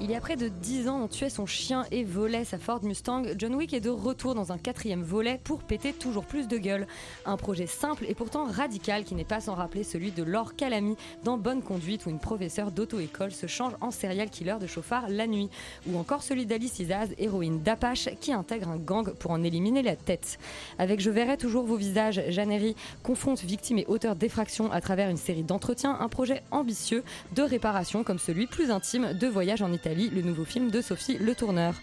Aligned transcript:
Il 0.00 0.12
y 0.12 0.14
a 0.14 0.20
près 0.20 0.36
de 0.36 0.46
10 0.46 0.88
ans, 0.88 1.00
on 1.02 1.08
tuait 1.08 1.28
son 1.28 1.44
chien 1.44 1.84
et 1.90 2.04
volait 2.04 2.44
sa 2.44 2.56
Ford 2.56 2.78
Mustang. 2.84 3.24
John 3.36 3.56
Wick 3.56 3.74
est 3.74 3.80
de 3.80 3.90
retour 3.90 4.36
dans 4.36 4.52
un 4.52 4.58
quatrième 4.58 5.02
volet 5.02 5.40
pour 5.42 5.64
péter 5.64 5.92
toujours 5.92 6.24
plus 6.24 6.46
de 6.46 6.56
gueule. 6.56 6.86
Un 7.26 7.36
projet 7.36 7.66
simple 7.66 8.04
et 8.06 8.14
pourtant 8.14 8.44
radical 8.44 9.02
qui 9.02 9.16
n'est 9.16 9.24
pas 9.24 9.40
sans 9.40 9.54
rappeler 9.54 9.82
celui 9.82 10.12
de 10.12 10.22
Laure 10.22 10.54
Calamy 10.54 10.94
dans 11.24 11.36
Bonne 11.36 11.62
Conduite 11.62 12.06
où 12.06 12.10
une 12.10 12.20
professeure 12.20 12.70
d'auto-école 12.70 13.32
se 13.32 13.48
change 13.48 13.72
en 13.80 13.90
serial 13.90 14.30
killer 14.30 14.58
de 14.60 14.68
chauffard 14.68 15.08
la 15.08 15.26
nuit. 15.26 15.50
Ou 15.88 15.98
encore 15.98 16.22
celui 16.22 16.46
d'Alice 16.46 16.78
Izaz, 16.78 17.08
héroïne 17.18 17.60
d'Apache 17.64 18.08
qui 18.20 18.32
intègre 18.32 18.68
un 18.68 18.76
gang 18.76 19.12
pour 19.14 19.32
en 19.32 19.42
éliminer 19.42 19.82
la 19.82 19.96
tête. 19.96 20.38
Avec 20.78 21.00
Je 21.00 21.10
verrai 21.10 21.36
toujours 21.36 21.66
vos 21.66 21.76
visages, 21.76 22.22
Jeanne 22.28 22.52
Herry 22.52 22.76
confronte 23.02 23.42
victimes 23.42 23.78
et 23.78 23.86
auteurs 23.88 24.14
d'effractions 24.14 24.70
à 24.70 24.80
travers 24.80 25.10
une 25.10 25.16
série 25.16 25.42
d'entretiens, 25.42 25.96
un 25.98 26.08
projet 26.08 26.44
ambitieux 26.52 27.02
de 27.34 27.42
réparation 27.42 28.04
comme 28.04 28.20
celui 28.20 28.46
plus 28.46 28.70
intime 28.70 29.12
de 29.12 29.26
Voyage 29.26 29.60
en 29.60 29.72
Italie, 29.72 29.87
le 29.94 30.22
nouveau 30.22 30.44
film 30.44 30.70
de 30.70 30.80
Sophie 30.80 31.18
Le 31.18 31.34
Tourneur. 31.34 31.74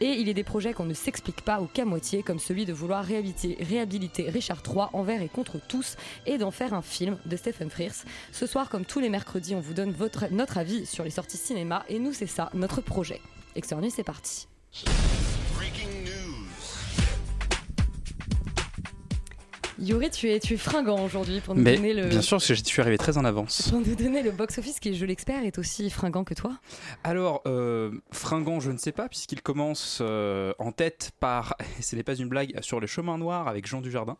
Et 0.00 0.10
il 0.10 0.28
est 0.28 0.34
des 0.34 0.44
projets 0.44 0.72
qu'on 0.72 0.84
ne 0.84 0.94
s'explique 0.94 1.42
pas 1.42 1.60
ou 1.60 1.66
qu'à 1.66 1.84
moitié, 1.84 2.22
comme 2.22 2.38
celui 2.38 2.66
de 2.66 2.72
vouloir 2.72 3.04
réhabiliter, 3.04 4.28
Richard 4.28 4.62
III 4.66 4.86
envers 4.92 5.22
et 5.22 5.28
contre 5.28 5.58
tous 5.68 5.96
et 6.26 6.36
d'en 6.36 6.50
faire 6.50 6.74
un 6.74 6.82
film 6.82 7.16
de 7.26 7.36
Stephen 7.36 7.70
Frears. 7.70 8.04
Ce 8.32 8.46
soir, 8.46 8.68
comme 8.68 8.84
tous 8.84 9.00
les 9.00 9.08
mercredis, 9.08 9.54
on 9.54 9.60
vous 9.60 9.74
donne 9.74 9.94
notre 10.32 10.58
avis 10.58 10.84
sur 10.84 11.04
les 11.04 11.10
sorties 11.10 11.36
cinéma 11.36 11.84
et 11.88 11.98
nous, 11.98 12.12
c'est 12.12 12.26
ça, 12.26 12.50
notre 12.54 12.80
projet. 12.80 13.20
Externe, 13.54 13.88
c'est 13.90 14.04
parti. 14.04 14.48
Yuri, 19.78 20.10
tu 20.10 20.30
es, 20.30 20.38
tu 20.38 20.54
es 20.54 20.56
fringant 20.56 21.04
aujourd'hui 21.04 21.40
pour 21.40 21.54
nous 21.54 21.62
Mais 21.62 21.76
donner 21.76 21.94
le. 21.94 22.06
bien 22.06 22.22
sûr, 22.22 22.36
parce 22.36 22.48
que 22.48 22.54
je 22.54 22.62
suis 22.62 22.80
arrivé 22.80 22.98
très 22.98 23.18
en 23.18 23.24
avance. 23.24 23.70
Pour 23.70 23.80
nous 23.80 23.94
donner 23.94 24.22
le 24.22 24.30
box-office 24.30 24.78
qui, 24.80 24.94
je 24.94 25.04
l'expert, 25.04 25.44
est 25.44 25.58
aussi 25.58 25.90
fringant 25.90 26.24
que 26.24 26.34
toi. 26.34 26.58
Alors, 27.02 27.42
euh, 27.46 27.90
fringant, 28.12 28.60
je 28.60 28.70
ne 28.70 28.78
sais 28.78 28.92
pas, 28.92 29.08
puisqu'il 29.08 29.42
commence 29.42 29.98
euh, 30.00 30.52
en 30.58 30.72
tête 30.72 31.10
par, 31.18 31.56
ce 31.80 31.96
n'est 31.96 32.02
pas 32.02 32.14
une 32.14 32.28
blague, 32.28 32.58
sur 32.62 32.80
le 32.80 32.86
chemin 32.86 33.18
noir 33.18 33.48
avec 33.48 33.66
Jean 33.66 33.80
Dujardin. 33.80 34.16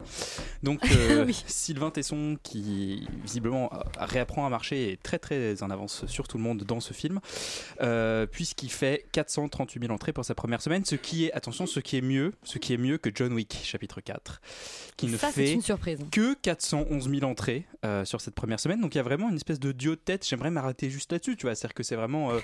Donc, 0.63 0.81
euh, 0.93 1.25
Oui. 1.25 1.45
Sylvain 1.47 1.91
Tesson, 1.91 2.37
qui 2.43 3.07
visiblement 3.23 3.71
réapprend 3.99 4.47
à 4.47 4.49
marcher, 4.49 4.93
est 4.93 5.03
très 5.03 5.19
très 5.19 5.63
en 5.63 5.71
avance 5.71 6.05
sur 6.07 6.27
tout 6.27 6.37
le 6.37 6.43
monde 6.43 6.65
dans 6.65 6.81
ce 6.81 6.93
film, 6.93 7.21
puisqu'il 8.33 8.71
fait 8.71 9.07
438 9.13 9.81
000 9.81 9.93
entrées 9.93 10.13
pour 10.13 10.25
sa 10.25 10.35
première 10.35 10.63
semaine, 10.63 10.85
ce 10.85 10.97
qui 10.97 11.27
est, 11.27 11.33
attention, 11.33 11.67
ce 11.67 11.81
qui 11.81 11.97
est 11.97 12.03
mieux, 12.03 12.33
ce 12.43 12.59
qui 12.59 12.73
est 12.73 12.79
mieux 12.79 12.99
que 12.99 13.11
John 13.15 13.33
Wick, 13.33 13.61
chapitre 13.63 14.01
4, 14.01 14.41
qui 14.97 15.07
ne 15.07 15.17
ça, 15.17 15.31
fait 15.31 15.44
surprise. 15.63 15.99
que 16.11 16.35
411 16.35 17.09
000 17.09 17.23
entrées 17.31 17.67
euh, 17.85 18.05
sur 18.05 18.21
cette 18.21 18.35
première 18.35 18.61
semaine. 18.61 18.81
Donc 18.81 18.95
il 18.95 18.99
y 18.99 19.01
a 19.01 19.05
vraiment 19.05 19.29
une 19.29 19.37
espèce 19.37 19.61
de 19.61 19.73
duo 19.73 19.93
de 19.95 20.01
tête. 20.01 20.27
J'aimerais 20.27 20.51
m'arrêter 20.51 20.91
juste 20.91 21.13
là-dessus, 21.13 21.37
tu 21.37 21.47
vois. 21.47 21.55
C'est-à-dire 21.55 21.75
que 21.75 21.83
c'est 21.83 21.97
vraiment 21.97 22.31
euh, 22.33 22.39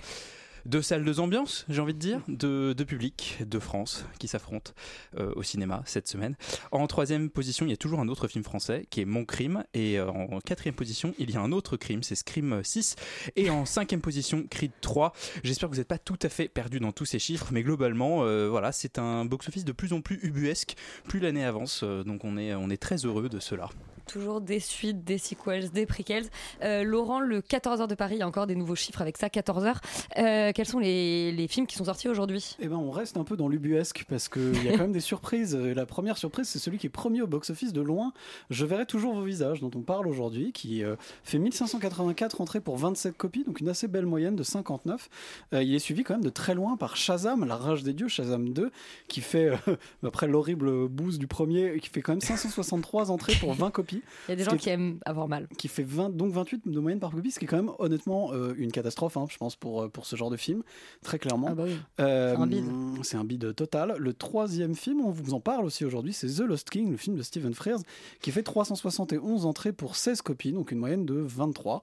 deux 0.66 0.82
salles, 0.82 1.04
deux 1.04 1.21
ambiances, 1.21 1.65
j'ai 1.69 1.81
envie 1.81 1.94
de 1.94 1.98
dire, 1.98 2.21
de, 2.28 2.75
de 2.76 2.84
public 2.84 3.38
de 3.47 3.59
France 3.59 4.04
qui 4.19 4.28
s'affrontent 4.28 4.72
euh, 5.19 5.32
au 5.37 5.43
cinéma 5.43 5.82
cette 5.87 6.09
semaine. 6.09 6.37
En 6.72 6.87
troisième 6.87 7.31
position, 7.31 7.66
il 7.66 7.71
y 7.71 7.72
a 7.72 7.76
toujours 7.76 8.00
un 8.00 8.09
autre 8.09 8.28
film 8.28 8.44
français 8.44 8.87
qui 8.91 9.00
est 9.00 9.04
Mon 9.04 9.25
Crime. 9.25 9.65
Et 9.75 9.99
euh, 9.99 10.09
en 10.10 10.41
quatrième 10.41 10.75
position, 10.75 11.15
il 11.19 11.31
y 11.31 11.37
a 11.37 11.41
un 11.41 11.53
autre 11.53 11.76
crime, 11.76 12.03
c'est 12.03 12.15
Scream 12.15 12.62
6. 12.62 12.97
Et 13.37 13.50
en 13.50 13.65
cinquième 13.65 14.00
position, 14.00 14.47
Creed 14.49 14.72
3. 14.81 15.12
J'espère 15.43 15.69
que 15.69 15.75
vous 15.75 15.81
n'êtes 15.81 15.88
pas 15.88 15.99
tout 15.99 16.19
à 16.22 16.28
fait 16.28 16.49
perdu 16.49 16.81
dans 16.81 16.93
tous 16.93 17.04
ces 17.04 17.19
chiffres, 17.19 17.49
mais 17.53 17.62
globalement, 17.62 18.25
euh, 18.25 18.49
voilà, 18.49 18.72
c'est 18.72 18.99
un 18.99 19.25
box-office 19.25 19.65
de 19.65 19.72
plus 19.72 19.93
en 19.93 20.00
plus 20.00 20.19
ubuesque, 20.22 20.75
plus 21.04 21.20
l'année 21.20 21.44
avance. 21.44 21.84
donc 21.84 22.25
on 22.25 22.37
est 22.37 22.76
très 22.76 23.04
heureux 23.04 23.28
de 23.28 23.41
cela. 23.41 23.69
Toujours 24.10 24.41
des 24.41 24.59
suites, 24.59 25.04
des 25.04 25.19
sequels, 25.19 25.71
des 25.71 25.87
prequels. 25.87 26.26
Euh, 26.65 26.82
Laurent, 26.82 27.21
le 27.21 27.41
14h 27.41 27.87
de 27.87 27.94
Paris, 27.94 28.16
il 28.16 28.19
y 28.19 28.22
a 28.22 28.26
encore 28.26 28.48
des 28.48 28.56
nouveaux 28.56 28.75
chiffres 28.75 29.00
avec 29.00 29.16
ça, 29.16 29.28
14h. 29.28 29.76
Euh, 30.19 30.50
quels 30.53 30.66
sont 30.66 30.81
les, 30.81 31.47
films 31.48 31.69
qui 31.69 31.76
sont 31.76 31.84
sortis 31.84 32.09
aujourd'hui? 32.09 32.56
Eh 32.59 32.66
ben, 32.66 32.75
on 32.75 32.91
reste 32.91 33.16
un 33.19 33.22
peu 33.22 33.37
dans 33.37 33.47
l'ubuesque 33.47 34.04
parce 34.09 34.28
qu'il 34.28 34.65
y 34.65 34.69
a 34.69 34.72
quand 34.72 34.78
même 34.78 34.93
des 34.93 34.99
surprises. 34.99 35.54
La 35.54 35.87
première 35.87 36.19
surprise, 36.19 36.49
c'est 36.49 36.59
celui 36.59 36.78
qui 36.78 36.88
est 36.88 36.91
premier 36.91 37.22
au 37.22 37.28
box-office 37.28 37.72
de 37.72 37.81
loin. 37.81 38.12
Je 38.50 38.66
verrai 38.66 38.84
toujours 38.84 39.15
vos 39.15 39.22
visages, 39.22 39.60
dont 39.60 39.70
on 39.76 39.82
parle 39.82 40.09
aujourd'hui, 40.09 40.50
qui 40.50 40.82
euh, 40.82 40.97
fait 41.22 41.38
1584 41.38 42.41
entrées 42.41 42.60
pour 42.60 42.78
27 42.78 43.16
copies, 43.16 43.44
donc 43.44 43.60
une 43.60 43.69
assez 43.69 43.87
belle 43.87 44.06
moyenne 44.06 44.34
de 44.34 44.43
59. 44.43 45.09
Euh, 45.54 45.62
il 45.62 45.72
est 45.72 45.78
suivi 45.78 46.03
quand 46.03 46.15
même 46.15 46.25
de 46.25 46.31
très 46.31 46.56
loin 46.56 46.76
par 46.76 46.97
Shazam, 46.97 47.44
La 47.44 47.54
Rage 47.54 47.84
des 47.84 47.93
Dieux, 47.93 48.09
Shazam 48.09 48.49
2, 48.49 48.72
qui 49.06 49.20
fait, 49.20 49.53
après 50.04 50.26
l'horrible 50.26 50.88
boost 50.88 51.20
du 51.20 51.28
premier, 51.28 51.78
qui 51.78 51.91
fait 51.91 52.03
quand 52.03 52.12
même 52.12 52.20
563 52.20 53.12
entrées 53.12 53.34
pour 53.41 53.54
20 53.54 53.70
copies 53.70 54.00
Il 54.28 54.31
y 54.31 54.34
a 54.34 54.37
des 54.37 54.44
gens 54.44 54.56
qui 54.56 54.69
aiment 54.71 54.99
avoir 55.05 55.28
mal. 55.28 55.49
qui 55.59 55.69
fait 55.69 55.83
20, 55.83 56.11
donc 56.16 56.33
28 56.33 56.62
de 56.66 56.81
moyenne 56.81 57.00
par 57.00 57.11
copie, 57.11 57.31
ce 57.31 57.38
qui 57.38 57.44
est 57.44 57.49
quand 57.49 57.56
même 57.56 57.72
honnêtement 57.78 58.33
euh, 58.33 58.55
une 58.56 58.72
catastrophe, 58.72 59.16
hein, 59.16 59.27
je 59.31 59.37
pense, 59.37 59.56
pour, 59.56 59.83
euh, 59.83 59.88
pour 59.88 60.06
ce 60.06 60.16
genre 60.16 60.31
de 60.31 60.37
film, 60.37 60.62
très 61.03 61.19
clairement. 61.19 61.49
Ah 61.50 61.55
bah 61.55 61.65
oui. 61.66 61.77
Euh, 62.00 62.34
C'est 62.34 62.43
un 62.43 62.47
bide. 62.47 62.65
C'est 63.03 63.16
un 63.16 63.25
bide 63.25 63.55
total. 63.55 63.94
Le 63.99 64.12
troisième 64.12 64.75
film, 64.75 65.00
on 65.00 65.11
vous 65.11 65.34
en 65.34 65.41
parle 65.41 65.65
aussi 65.65 65.84
aujourd'hui, 65.84 66.12
c'est 66.12 66.27
The 66.28 66.41
Lost 66.41 66.71
King, 66.71 66.91
le 66.91 66.97
film 66.97 67.16
de 67.16 67.22
Stephen 67.22 67.55
Frears, 67.55 67.81
qui 68.21 68.31
fait 68.31 68.43
371 68.43 69.47
entrées 69.47 69.72
pour 69.72 69.97
16 69.97 70.22
copies, 70.22 70.53
donc 70.53 70.71
une 70.72 70.78
moyenne 70.78 71.05
de 71.05 71.15
23. 71.15 71.82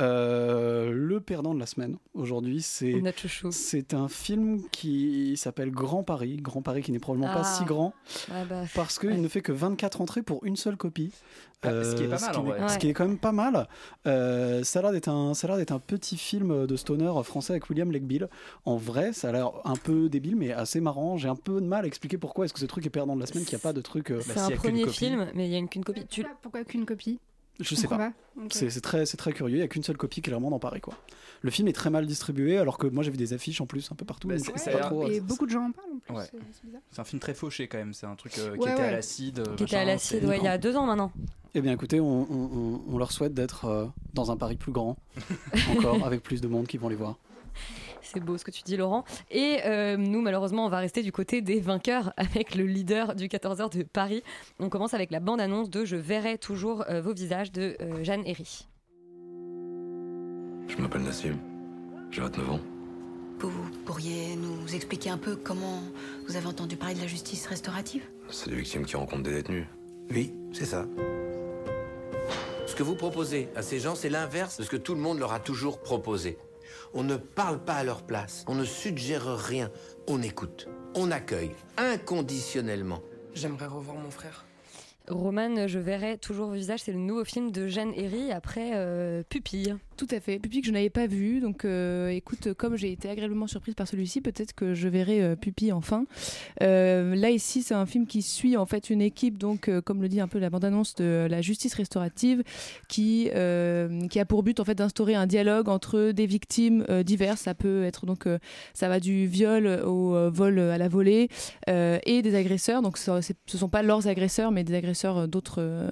Euh, 0.00 0.91
perdant 1.22 1.54
de 1.54 1.60
la 1.60 1.66
semaine, 1.66 1.96
aujourd'hui, 2.14 2.60
c'est... 2.62 2.92
C'est 3.50 3.94
un 3.94 4.08
film 4.08 4.62
qui 4.70 5.36
s'appelle 5.36 5.70
Grand 5.70 6.02
Paris, 6.02 6.36
Grand 6.36 6.62
Paris 6.62 6.82
qui 6.82 6.92
n'est 6.92 6.98
probablement 6.98 7.32
pas 7.32 7.42
Ah. 7.44 7.56
si 7.58 7.64
grand, 7.64 7.94
Ouais, 8.30 8.44
bah, 8.48 8.62
parce 8.74 8.98
qu'il 8.98 9.10
Ouais. 9.10 9.16
ne 9.18 9.28
fait 9.28 9.40
que 9.42 9.52
24 9.52 10.00
entrées 10.00 10.22
pour 10.22 10.44
une 10.44 10.56
seule 10.56 10.76
copie. 10.76 11.12
Ah, 11.64 11.84
ce 11.84 11.94
qui 11.94 12.02
est 12.02 12.08
pas 12.08 12.18
mal, 12.18 12.36
en 12.36 12.42
n'est- 12.42 12.50
vrai. 12.50 12.68
ce 12.70 12.76
qui 12.78 12.88
est 12.88 12.92
quand 12.92 13.06
même 13.06 13.18
pas 13.18 13.30
mal. 13.30 13.68
Euh, 14.08 14.64
ça 14.64 14.80
a 14.80 14.82
l'air 14.82 14.90
d'être 14.92 15.08
un, 15.08 15.32
ça 15.32 15.46
a 15.46 15.48
l'air 15.50 15.56
d'être 15.58 15.70
un 15.70 15.78
petit 15.78 16.16
film 16.16 16.66
de 16.66 16.76
stoner 16.76 17.12
français 17.22 17.52
avec 17.52 17.70
William 17.70 17.92
Legbill. 17.92 18.28
En 18.64 18.76
vrai, 18.76 19.12
ça 19.12 19.28
a 19.28 19.32
l'air 19.32 19.50
un 19.64 19.76
peu 19.76 20.08
débile, 20.08 20.34
mais 20.34 20.50
assez 20.52 20.80
marrant. 20.80 21.16
J'ai 21.18 21.28
un 21.28 21.36
peu 21.36 21.60
de 21.60 21.66
mal 21.66 21.84
à 21.84 21.86
expliquer 21.86 22.18
pourquoi 22.18 22.46
est-ce 22.46 22.52
que 22.52 22.58
ce 22.58 22.66
truc 22.66 22.84
est 22.84 22.90
perdant 22.90 23.14
de 23.14 23.20
la 23.20 23.26
semaine, 23.26 23.44
qu'il 23.44 23.54
n'y 23.56 23.60
a 23.60 23.62
pas 23.62 23.72
de 23.72 23.80
truc. 23.80 24.10
euh, 24.10 24.20
c'est 24.26 24.34
y 24.34 24.38
un 24.40 24.50
premier 24.56 24.88
film, 24.88 25.28
mais 25.34 25.46
il 25.46 25.52
y 25.52 25.54
a 25.54 25.58
une 25.58 25.68
qu'une 25.68 25.84
copie. 25.84 26.04
Tu... 26.06 26.24
Pourquoi 26.42 26.64
qu'une 26.64 26.84
copie? 26.84 27.20
Je 27.60 27.74
sais 27.74 27.86
comprends 27.86 28.10
pas? 28.10 28.12
C'est 28.50 28.70
c'est 28.70 28.80
très, 28.80 29.04
curieux. 29.32 29.56
Il 29.56 29.58
n'y 29.60 29.64
a 29.64 29.68
qu'une 29.68 29.82
seule 29.82 29.96
copie 29.96 30.22
clairement 30.22 30.50
dans 30.50 30.58
Paris, 30.58 30.80
quoi. 30.80 30.94
Le 31.42 31.50
film 31.50 31.68
est 31.68 31.72
très 31.72 31.90
mal 31.90 32.06
distribué, 32.06 32.56
alors 32.58 32.78
que 32.78 32.86
moi 32.86 33.02
j'ai 33.02 33.10
vu 33.10 33.16
des 33.16 33.32
affiches 33.32 33.60
en 33.60 33.66
plus 33.66 33.90
un 33.92 33.94
peu 33.96 34.04
partout. 34.04 34.28
Bah, 34.28 34.36
donc 34.36 34.52
je 34.54 34.60
sais 34.60 34.70
pas 34.72 34.78
trop, 34.78 35.08
Et 35.08 35.18
euh, 35.18 35.22
beaucoup 35.22 35.44
de 35.46 35.50
gens 35.50 35.66
en 35.66 35.72
parlent 35.72 35.90
en 35.92 35.98
plus. 35.98 36.14
Ouais. 36.14 36.24
c'est- 36.92 37.00
un 37.00 37.04
film 37.04 37.20
très 37.20 37.34
fauché 37.34 37.66
quand 37.68 37.78
même. 37.78 37.92
C'est 37.94 38.06
un 38.06 38.14
truc 38.16 38.38
euh, 38.38 38.52
qui 38.56 38.60
Ouais, 38.60 38.72
était 38.72 38.82
à 38.82 38.84
ouais. 38.86 38.92
l'acide. 38.92 39.40
euh, 39.40 39.54
Qui 39.56 39.64
était 39.64 39.76
à 39.76 39.84
l'acide, 39.84 40.24
ouais, 40.24 40.38
il 40.38 40.44
y 40.44 40.48
a 40.48 40.56
deux 40.58 40.76
ans 40.76 40.86
maintenant. 40.86 41.12
Eh 41.54 41.60
bien 41.60 41.72
écoutez, 41.72 42.00
on, 42.00 42.06
on- 42.30 42.50
on- 42.54 42.80
on 42.94 42.98
leur 42.98 43.12
souhaite 43.12 43.34
d'être 43.34 43.66
euh, 43.66 43.86
dans 44.14 44.30
un 44.30 44.36
Paris 44.36 44.56
plus 44.56 44.72
grand, 44.72 44.96
encore, 45.70 46.06
avec 46.06 46.22
plus 46.22 46.40
de 46.40 46.48
monde 46.48 46.66
qui 46.66 46.78
vont 46.78 46.88
les 46.88 46.96
voir. 46.96 47.16
C'est 48.02 48.20
beau 48.20 48.36
ce 48.36 48.44
que 48.44 48.50
tu 48.50 48.62
dis, 48.62 48.76
Laurent. 48.76 49.04
Et 49.30 49.60
euh, 49.64 49.96
nous, 49.96 50.20
malheureusement, 50.20 50.66
on 50.66 50.68
va 50.68 50.78
rester 50.78 51.02
du 51.02 51.12
côté 51.12 51.40
des 51.40 51.60
vainqueurs 51.60 52.12
avec 52.16 52.54
le 52.54 52.64
leader 52.64 53.14
du 53.14 53.28
14h 53.28 53.76
de 53.76 53.82
Paris. 53.82 54.22
On 54.58 54.68
commence 54.68 54.94
avec 54.94 55.10
la 55.10 55.20
bande-annonce 55.20 55.70
de 55.70 55.84
Je 55.84 55.96
verrai 55.96 56.38
toujours 56.38 56.84
euh, 56.88 57.00
vos 57.00 57.14
visages 57.14 57.52
de 57.52 57.76
euh, 57.80 58.04
Jeanne 58.04 58.22
Herry. 58.26 58.66
Je 60.68 60.76
m'appelle 60.76 61.02
Nassim. 61.02 61.36
J'ai 62.10 62.20
29 62.20 62.50
ans. 62.50 62.60
Vous 63.40 63.50
pourriez 63.84 64.36
nous 64.36 64.74
expliquer 64.74 65.10
un 65.10 65.18
peu 65.18 65.36
comment 65.36 65.82
vous 66.28 66.36
avez 66.36 66.46
entendu 66.46 66.76
parler 66.76 66.94
de 66.94 67.00
la 67.00 67.06
justice 67.06 67.46
restaurative? 67.46 68.02
C'est 68.28 68.50
des 68.50 68.56
victimes 68.56 68.84
qui 68.84 68.96
rencontrent 68.96 69.24
des 69.24 69.32
détenus. 69.32 69.66
Oui, 70.10 70.32
c'est 70.52 70.64
ça. 70.64 70.86
Ce 72.66 72.74
que 72.76 72.82
vous 72.82 72.94
proposez 72.94 73.48
à 73.56 73.62
ces 73.62 73.80
gens, 73.80 73.94
c'est 73.94 74.08
l'inverse 74.08 74.58
de 74.58 74.64
ce 74.64 74.70
que 74.70 74.76
tout 74.76 74.94
le 74.94 75.00
monde 75.00 75.18
leur 75.18 75.32
a 75.32 75.40
toujours 75.40 75.80
proposé. 75.80 76.38
On 76.94 77.02
ne 77.02 77.16
parle 77.16 77.64
pas 77.64 77.74
à 77.74 77.84
leur 77.84 78.02
place, 78.02 78.44
on 78.48 78.54
ne 78.54 78.64
suggère 78.64 79.36
rien, 79.36 79.70
on 80.08 80.20
écoute, 80.22 80.68
on 80.94 81.10
accueille 81.10 81.52
inconditionnellement. 81.78 83.00
J'aimerais 83.34 83.66
revoir 83.66 83.96
mon 83.96 84.10
frère. 84.10 84.44
Roman, 85.08 85.66
je 85.66 85.78
verrai 85.78 86.18
toujours 86.18 86.48
vos 86.48 86.54
visages, 86.54 86.80
c'est 86.80 86.92
le 86.92 86.98
nouveau 86.98 87.24
film 87.24 87.50
de 87.50 87.66
Jeanne 87.66 87.92
Herry 87.96 88.30
après 88.30 88.72
euh, 88.74 89.22
Pupille. 89.28 89.76
Tout 89.96 90.06
à 90.10 90.20
fait. 90.20 90.38
Pupille 90.38 90.62
que 90.62 90.66
je 90.66 90.72
n'avais 90.72 90.90
pas 90.90 91.06
vu. 91.06 91.40
Donc, 91.40 91.64
euh, 91.64 92.08
écoute, 92.08 92.54
comme 92.54 92.76
j'ai 92.76 92.90
été 92.90 93.08
agréablement 93.08 93.46
surprise 93.46 93.74
par 93.74 93.86
celui-ci, 93.86 94.20
peut-être 94.20 94.52
que 94.54 94.74
je 94.74 94.88
verrai 94.88 95.22
euh, 95.22 95.36
Pupille 95.36 95.70
enfin. 95.72 96.06
Euh, 96.62 97.14
là, 97.14 97.30
ici, 97.30 97.62
c'est 97.62 97.74
un 97.74 97.86
film 97.86 98.06
qui 98.06 98.22
suit 98.22 98.56
en 98.56 98.66
fait 98.66 98.90
une 98.90 99.02
équipe, 99.02 99.38
donc, 99.38 99.68
euh, 99.68 99.80
comme 99.80 100.00
le 100.02 100.08
dit 100.08 100.20
un 100.20 100.28
peu 100.28 100.38
la 100.38 100.50
bande-annonce 100.50 100.94
de 100.96 101.26
la 101.30 101.40
justice 101.42 101.74
restaurative, 101.74 102.42
qui, 102.88 103.30
euh, 103.34 104.06
qui 104.08 104.18
a 104.18 104.24
pour 104.24 104.42
but 104.42 104.58
en 104.60 104.64
fait 104.64 104.74
d'instaurer 104.74 105.14
un 105.14 105.26
dialogue 105.26 105.68
entre 105.68 106.10
des 106.12 106.26
victimes 106.26 106.84
diverses. 107.04 107.42
Ça 107.42 107.54
peut 107.54 107.84
être 107.84 108.06
donc, 108.06 108.24
ça 108.74 108.88
va 108.88 108.98
du 108.98 109.26
viol 109.26 109.66
au 109.84 110.30
vol 110.30 110.58
à 110.58 110.78
la 110.78 110.88
volée 110.88 111.28
et 111.68 112.22
des 112.22 112.34
agresseurs. 112.34 112.82
Donc, 112.82 112.96
ce 112.98 113.20
ce 113.20 113.58
sont 113.58 113.68
pas 113.68 113.82
leurs 113.82 114.08
agresseurs, 114.08 114.50
mais 114.52 114.64
des 114.64 114.74
agresseurs 114.74 115.28
d'autres, 115.28 115.90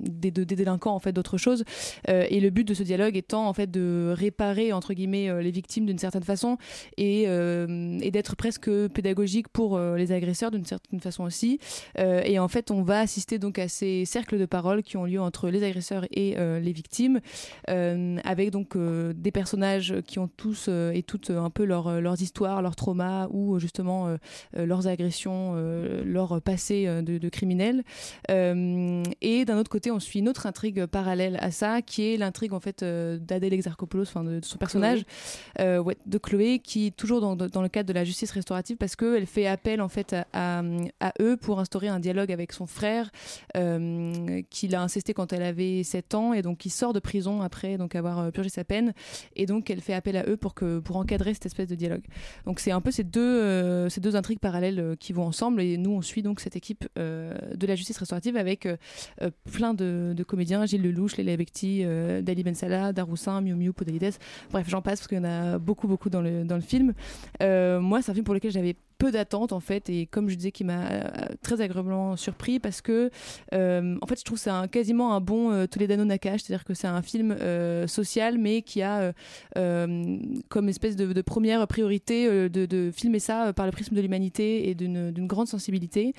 des, 0.00 0.30
de- 0.30 0.44
des 0.44 0.56
délinquants 0.56 0.94
en 0.94 1.00
fait 1.00 1.12
d'autres 1.12 1.38
choses. 1.38 1.64
Et 2.08 2.40
le 2.40 2.50
but 2.50 2.64
de 2.64 2.72
ce 2.74 2.82
dialogue 2.84 3.15
étant 3.16 3.48
en 3.48 3.52
fait 3.52 3.70
de 3.70 4.12
réparer 4.16 4.72
entre 4.72 4.94
guillemets 4.94 5.28
euh, 5.28 5.42
les 5.42 5.50
victimes 5.50 5.86
d'une 5.86 5.98
certaine 5.98 6.22
façon 6.22 6.58
et, 6.96 7.24
euh, 7.26 7.98
d'être 7.98 8.36
presque 8.36 8.70
pédagogique 8.88 9.48
pour 9.48 9.76
euh, 9.76 9.96
les 9.96 10.12
agresseurs 10.12 10.50
d'une 10.50 10.64
certaine 10.64 11.00
façon 11.00 11.24
aussi. 11.24 11.58
Et 11.98 12.38
en 12.38 12.48
fait, 12.48 12.70
on 12.70 12.82
va 12.82 13.00
assister 13.00 13.38
donc 13.38 13.58
à 13.58 13.68
ces 13.68 14.04
cercles 14.04 14.38
de 14.38 14.46
parole 14.46 14.82
qui 14.82 14.96
ont 14.96 15.04
lieu 15.04 15.20
entre 15.20 15.48
les 15.48 15.62
agresseurs 15.62 16.06
et 16.10 16.36
les 16.36 16.72
victimes, 16.72 17.20
avec 17.66 18.50
donc 18.50 18.76
des 18.76 19.30
personnages 19.30 19.94
qui 20.06 20.18
ont 20.18 20.28
tous 20.28 20.68
et 20.68 21.02
toutes 21.02 21.30
un 21.30 21.50
peu 21.50 21.64
leur, 21.64 22.00
leurs 22.00 22.20
histoires, 22.20 22.62
leurs 22.62 22.76
traumas 22.76 23.28
ou 23.30 23.58
justement 23.58 24.16
leurs 24.54 24.86
agressions, 24.86 25.54
leur 26.04 26.40
passé 26.42 26.86
de, 26.86 27.18
de 27.18 27.28
criminels. 27.28 27.82
Et 28.28 29.44
d'un 29.44 29.58
autre 29.58 29.70
côté, 29.70 29.90
on 29.90 30.00
suit 30.00 30.20
une 30.20 30.28
autre 30.28 30.46
intrigue 30.46 30.86
parallèle 30.86 31.38
à 31.40 31.50
ça, 31.50 31.82
qui 31.82 32.12
est 32.12 32.16
l'intrigue 32.16 32.52
en 32.52 32.60
fait 32.60 32.82
euh, 33.06 33.18
d'Adèle 33.18 33.52
Exarchopoulos, 33.52 34.02
enfin 34.02 34.24
de, 34.24 34.40
de 34.40 34.44
son 34.44 34.58
personnage, 34.58 35.04
euh, 35.60 35.78
ouais, 35.78 35.96
de 36.06 36.18
Chloé, 36.18 36.58
qui 36.58 36.88
est 36.88 36.96
toujours 36.96 37.20
dans, 37.20 37.36
dans 37.36 37.62
le 37.62 37.68
cadre 37.68 37.88
de 37.88 37.92
la 37.92 38.04
justice 38.04 38.30
restaurative 38.30 38.76
parce 38.76 38.96
qu'elle 38.96 39.26
fait 39.26 39.46
appel 39.46 39.80
en 39.80 39.88
fait 39.88 40.12
à, 40.12 40.26
à, 40.32 40.62
à 41.00 41.12
eux 41.20 41.36
pour 41.36 41.60
instaurer 41.60 41.88
un 41.88 42.00
dialogue 42.00 42.32
avec 42.32 42.52
son 42.52 42.66
frère, 42.66 43.10
euh, 43.56 44.42
qu'il 44.50 44.74
a 44.74 44.82
incesté 44.82 45.14
quand 45.14 45.32
elle 45.32 45.42
avait 45.42 45.82
7 45.82 46.14
ans 46.14 46.32
et 46.32 46.42
donc 46.42 46.58
qui 46.58 46.70
sort 46.70 46.92
de 46.92 47.00
prison 47.00 47.42
après 47.42 47.78
donc 47.78 47.94
avoir 47.94 48.18
euh, 48.18 48.30
purgé 48.30 48.48
sa 48.48 48.64
peine 48.64 48.92
et 49.34 49.46
donc 49.46 49.70
elle 49.70 49.80
fait 49.80 49.94
appel 49.94 50.16
à 50.16 50.24
eux 50.28 50.36
pour 50.36 50.54
que 50.54 50.78
pour 50.78 50.96
encadrer 50.96 51.34
cette 51.34 51.46
espèce 51.46 51.68
de 51.68 51.74
dialogue. 51.74 52.04
Donc 52.44 52.60
c'est 52.60 52.70
un 52.70 52.80
peu 52.80 52.90
ces 52.90 53.04
deux 53.04 53.20
euh, 53.20 53.88
ces 53.88 54.00
deux 54.00 54.16
intrigues 54.16 54.40
parallèles 54.40 54.96
qui 54.98 55.12
vont 55.12 55.24
ensemble 55.24 55.60
et 55.60 55.76
nous 55.76 55.90
on 55.90 56.02
suit 56.02 56.22
donc 56.22 56.40
cette 56.40 56.56
équipe 56.56 56.88
de 56.96 57.66
la 57.66 57.74
justice 57.74 57.98
restaurative 57.98 58.36
avec 58.36 58.68
plein 59.52 59.74
de, 59.74 60.12
de 60.16 60.24
comédiens 60.24 60.66
Gilles 60.66 60.82
Lelouch, 60.82 61.16
Léla 61.16 61.36
Becti, 61.36 61.84
Dali 62.22 62.42
Ben 62.42 62.54
Salah, 62.54 62.92
Daroussin, 62.96 63.40
Miu 63.40 63.54
Miu, 63.54 63.72
Podalides. 63.72 64.16
Bref, 64.50 64.68
j'en 64.68 64.82
passe 64.82 65.00
parce 65.00 65.08
qu'il 65.08 65.18
y 65.18 65.20
en 65.20 65.24
a 65.24 65.58
beaucoup 65.58 65.86
beaucoup 65.86 66.10
dans 66.10 66.20
le 66.20 66.44
dans 66.44 66.56
le 66.56 66.62
film. 66.62 66.92
Euh, 67.42 67.80
moi, 67.80 68.02
c'est 68.02 68.10
un 68.10 68.14
film 68.14 68.24
pour 68.24 68.34
lequel 68.34 68.50
j'avais 68.50 68.74
peu 68.98 69.10
d'attentes 69.10 69.52
en 69.52 69.60
fait 69.60 69.88
et 69.90 70.06
comme 70.06 70.28
je 70.28 70.34
disais 70.34 70.52
qui 70.52 70.64
m'a 70.64 70.86
euh, 70.90 71.04
très 71.42 71.60
agréablement 71.60 72.16
surpris 72.16 72.58
parce 72.58 72.80
que 72.80 73.10
euh, 73.54 73.96
en 74.00 74.06
fait 74.06 74.18
je 74.18 74.24
trouve 74.24 74.38
c'est 74.38 74.50
un, 74.50 74.68
quasiment 74.68 75.14
un 75.14 75.20
bon 75.20 75.52
euh, 75.52 75.66
Toledano 75.66 76.04
Nakash 76.04 76.42
c'est 76.42 76.52
à 76.52 76.56
dire 76.56 76.64
que 76.64 76.74
c'est 76.74 76.86
un 76.86 77.02
film 77.02 77.32
euh, 77.32 77.86
social 77.86 78.38
mais 78.38 78.62
qui 78.62 78.82
a 78.82 79.12
comme 79.54 80.68
espèce 80.68 80.96
de, 80.96 81.22
première 81.22 81.66
priorité 81.66 82.48
de, 82.48 82.90
filmer 82.94 83.18
ça 83.18 83.52
par 83.52 83.66
le 83.66 83.72
prisme 83.72 83.94
de 83.94 84.00
l'humanité 84.00 84.68
et 84.68 84.74
d'une 84.74 85.26
grande 85.26 85.48
sensibilité. 85.48 86.12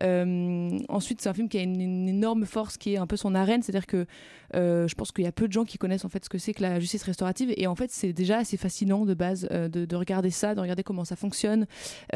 Ensuite 0.00 1.20
c'est 1.20 1.28
un 1.28 1.34
film 1.34 1.48
qui 1.48 1.58
a 1.58 1.62
une, 1.62 2.08
énorme 2.08 2.44
force 2.44 2.76
qui 2.76 2.94
est 2.94 2.96
un 2.96 3.06
peu 3.06 3.16
son 3.16 3.34
arène 3.34 3.62
c'est 3.62 3.74
à 3.74 3.78
dire 3.78 3.86
que 3.86 4.06
je 4.54 4.94
pense 4.94 5.12
qu'il 5.12 5.24
y 5.24 5.26
a 5.26 5.32
peu 5.32 5.48
de 5.48 5.52
gens 5.52 5.64
qui 5.64 5.78
connaissent 5.78 6.04
en 6.04 6.08
fait 6.08 6.24
ce 6.24 6.28
que 6.28 6.38
c'est 6.38 6.54
que 6.54 6.62
la 6.62 6.80
justice 6.80 7.02
restaurative 7.02 7.52
et 7.56 7.66
en 7.66 7.74
fait 7.74 7.90
c'est 7.90 8.12
déjà 8.12 8.38
assez 8.38 8.56
fascinant 8.56 9.04
de 9.04 9.14
base 9.14 9.48
de 9.50 9.96
regarder 9.96 10.30
ça 10.30 10.54
de 10.54 10.60
regarder 10.60 10.82
comment 10.82 11.04
ça 11.04 11.16
fonctionne 11.16 11.66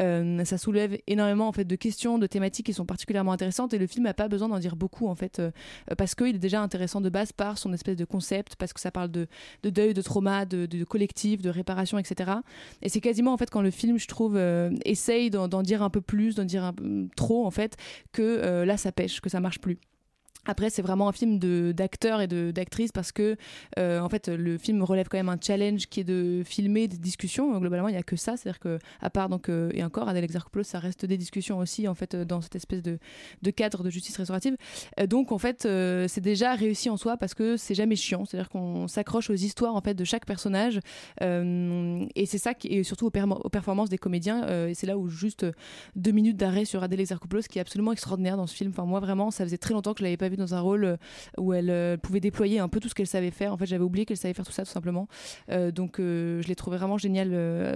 euh, 0.09 0.45
ça 0.45 0.57
soulève 0.57 0.97
énormément 1.07 1.47
en 1.47 1.51
fait 1.51 1.65
de 1.65 1.75
questions, 1.75 2.17
de 2.17 2.27
thématiques 2.27 2.65
qui 2.65 2.73
sont 2.73 2.85
particulièrement 2.85 3.31
intéressantes 3.31 3.73
et 3.73 3.77
le 3.77 3.87
film 3.87 4.05
n'a 4.05 4.13
pas 4.13 4.27
besoin 4.27 4.49
d'en 4.49 4.59
dire 4.59 4.75
beaucoup 4.75 5.07
en 5.07 5.15
fait 5.15 5.39
euh, 5.39 5.51
parce 5.97 6.15
qu'il 6.15 6.35
est 6.35 6.39
déjà 6.39 6.61
intéressant 6.61 7.01
de 7.01 7.09
base 7.09 7.31
par 7.31 7.57
son 7.57 7.73
espèce 7.73 7.95
de 7.95 8.05
concept, 8.05 8.55
parce 8.55 8.73
que 8.73 8.79
ça 8.79 8.91
parle 8.91 9.11
de, 9.11 9.27
de 9.63 9.69
deuil, 9.69 9.93
de 9.93 10.01
trauma, 10.01 10.45
de, 10.45 10.83
collectif, 10.83 11.41
de 11.41 11.49
réparation, 11.49 11.97
etc. 11.97 12.31
Et 12.81 12.89
c'est 12.89 13.01
quasiment 13.01 13.33
en 13.33 13.37
fait 13.37 13.49
quand 13.49 13.61
le 13.61 13.71
film, 13.71 13.97
je 13.97 14.07
trouve, 14.07 14.35
euh, 14.35 14.71
essaye 14.85 15.29
d'en 15.29 15.61
dire 15.63 15.83
un 15.83 15.89
peu 15.89 16.01
plus, 16.01 16.35
d'en 16.35 16.45
dire 16.45 16.63
un 16.63 16.73
trop 17.15 17.45
en 17.45 17.51
fait, 17.51 17.77
que 18.11 18.63
là 18.63 18.77
ça 18.77 18.91
pêche, 18.91 19.21
que 19.21 19.29
ça 19.29 19.39
marche 19.39 19.59
plus. 19.59 19.79
Après, 20.45 20.69
c'est 20.69 20.81
vraiment 20.81 21.09
un 21.09 21.11
film 21.11 21.37
d'acteurs 21.73 22.21
et 22.21 22.27
d'actrices 22.27 22.91
parce 22.93 23.11
que, 23.11 23.35
euh, 23.77 23.99
en 23.99 24.07
fait, 24.07 24.29
le 24.29 24.57
film 24.57 24.81
relève 24.83 25.07
quand 25.09 25.17
même 25.17 25.29
un 25.29 25.37
challenge 25.39 25.87
qui 25.87 25.99
est 25.99 26.05
de 26.05 26.43
filmer 26.45 26.87
des 26.87 26.97
discussions. 26.97 27.53
Euh, 27.53 27.59
Globalement, 27.59 27.89
il 27.89 27.91
n'y 27.91 27.97
a 27.97 28.03
que 28.03 28.15
ça. 28.15 28.37
C'est-à-dire 28.37 28.59
que, 28.59 28.79
à 29.01 29.09
part, 29.09 29.27
donc, 29.27 29.49
euh, 29.49 29.69
et 29.73 29.83
encore, 29.83 30.07
Adèle 30.07 30.23
Exarchopoulos, 30.23 30.63
ça 30.63 30.79
reste 30.79 31.05
des 31.05 31.17
discussions 31.17 31.57
aussi, 31.57 31.87
en 31.87 31.93
fait, 31.93 32.15
dans 32.15 32.39
cette 32.39 32.55
espèce 32.55 32.81
de, 32.81 32.99
de 33.41 33.51
cadre 33.51 33.83
de 33.83 33.89
justice 33.89 34.15
restaurative. 34.15 34.55
Donc, 35.07 35.33
en 35.33 35.37
fait, 35.37 35.67
c'est 36.07 36.21
déjà 36.21 36.55
réussi 36.55 36.89
en 36.89 36.97
soi 36.97 37.17
parce 37.17 37.33
que 37.33 37.57
c'est 37.57 37.75
jamais 37.75 37.97
chiant. 37.97 38.23
C'est-à-dire 38.25 38.49
qu'on 38.49 38.87
s'accroche 38.87 39.29
aux 39.29 39.35
histoires, 39.35 39.75
en 39.75 39.81
fait, 39.81 39.93
de 39.93 40.05
chaque 40.05 40.25
personnage. 40.25 40.79
Et 41.21 42.25
c'est 42.25 42.37
ça 42.37 42.53
qui, 42.53 42.69
et 42.69 42.83
surtout 42.83 43.07
aux, 43.07 43.49
performances 43.49 43.89
des 43.89 43.97
comédiens. 43.97 44.67
et 44.67 44.73
c'est 44.73 44.87
là 44.87 44.97
où 44.97 45.09
juste 45.09 45.45
deux 45.95 46.11
minutes 46.11 46.37
d'arrêt 46.37 46.65
sur 46.65 46.81
Adèle 46.81 47.01
Exarchopoulos 47.01 47.43
qui 47.49 47.59
est 47.59 47.61
absolument 47.61 47.91
extraordinaire 47.91 48.37
dans 48.37 48.47
ce 48.47 48.55
film. 48.55 48.71
Enfin, 48.71 48.85
moi, 48.85 48.99
vraiment, 48.99 49.31
ça 49.31 49.43
faisait 49.43 49.57
très 49.57 49.73
longtemps 49.73 49.93
que 49.93 49.99
je 49.99 50.05
l'avais 50.05 50.17
pas 50.17 50.28
dans 50.37 50.55
un 50.55 50.59
rôle 50.59 50.85
euh, 50.85 50.97
où 51.37 51.53
elle 51.53 51.69
euh, 51.69 51.97
pouvait 51.97 52.19
déployer 52.19 52.59
un 52.59 52.67
peu 52.67 52.79
tout 52.79 52.89
ce 52.89 52.95
qu'elle 52.95 53.07
savait 53.07 53.31
faire. 53.31 53.53
En 53.53 53.57
fait, 53.57 53.65
j'avais 53.65 53.83
oublié 53.83 54.05
qu'elle 54.05 54.17
savait 54.17 54.33
faire 54.33 54.45
tout 54.45 54.51
ça, 54.51 54.63
tout 54.63 54.71
simplement. 54.71 55.07
Euh, 55.51 55.71
donc, 55.71 55.95
je 55.97 56.47
l'ai 56.47 56.55
trouvé 56.55 56.77
vraiment 56.77 56.97
génial 56.97 57.31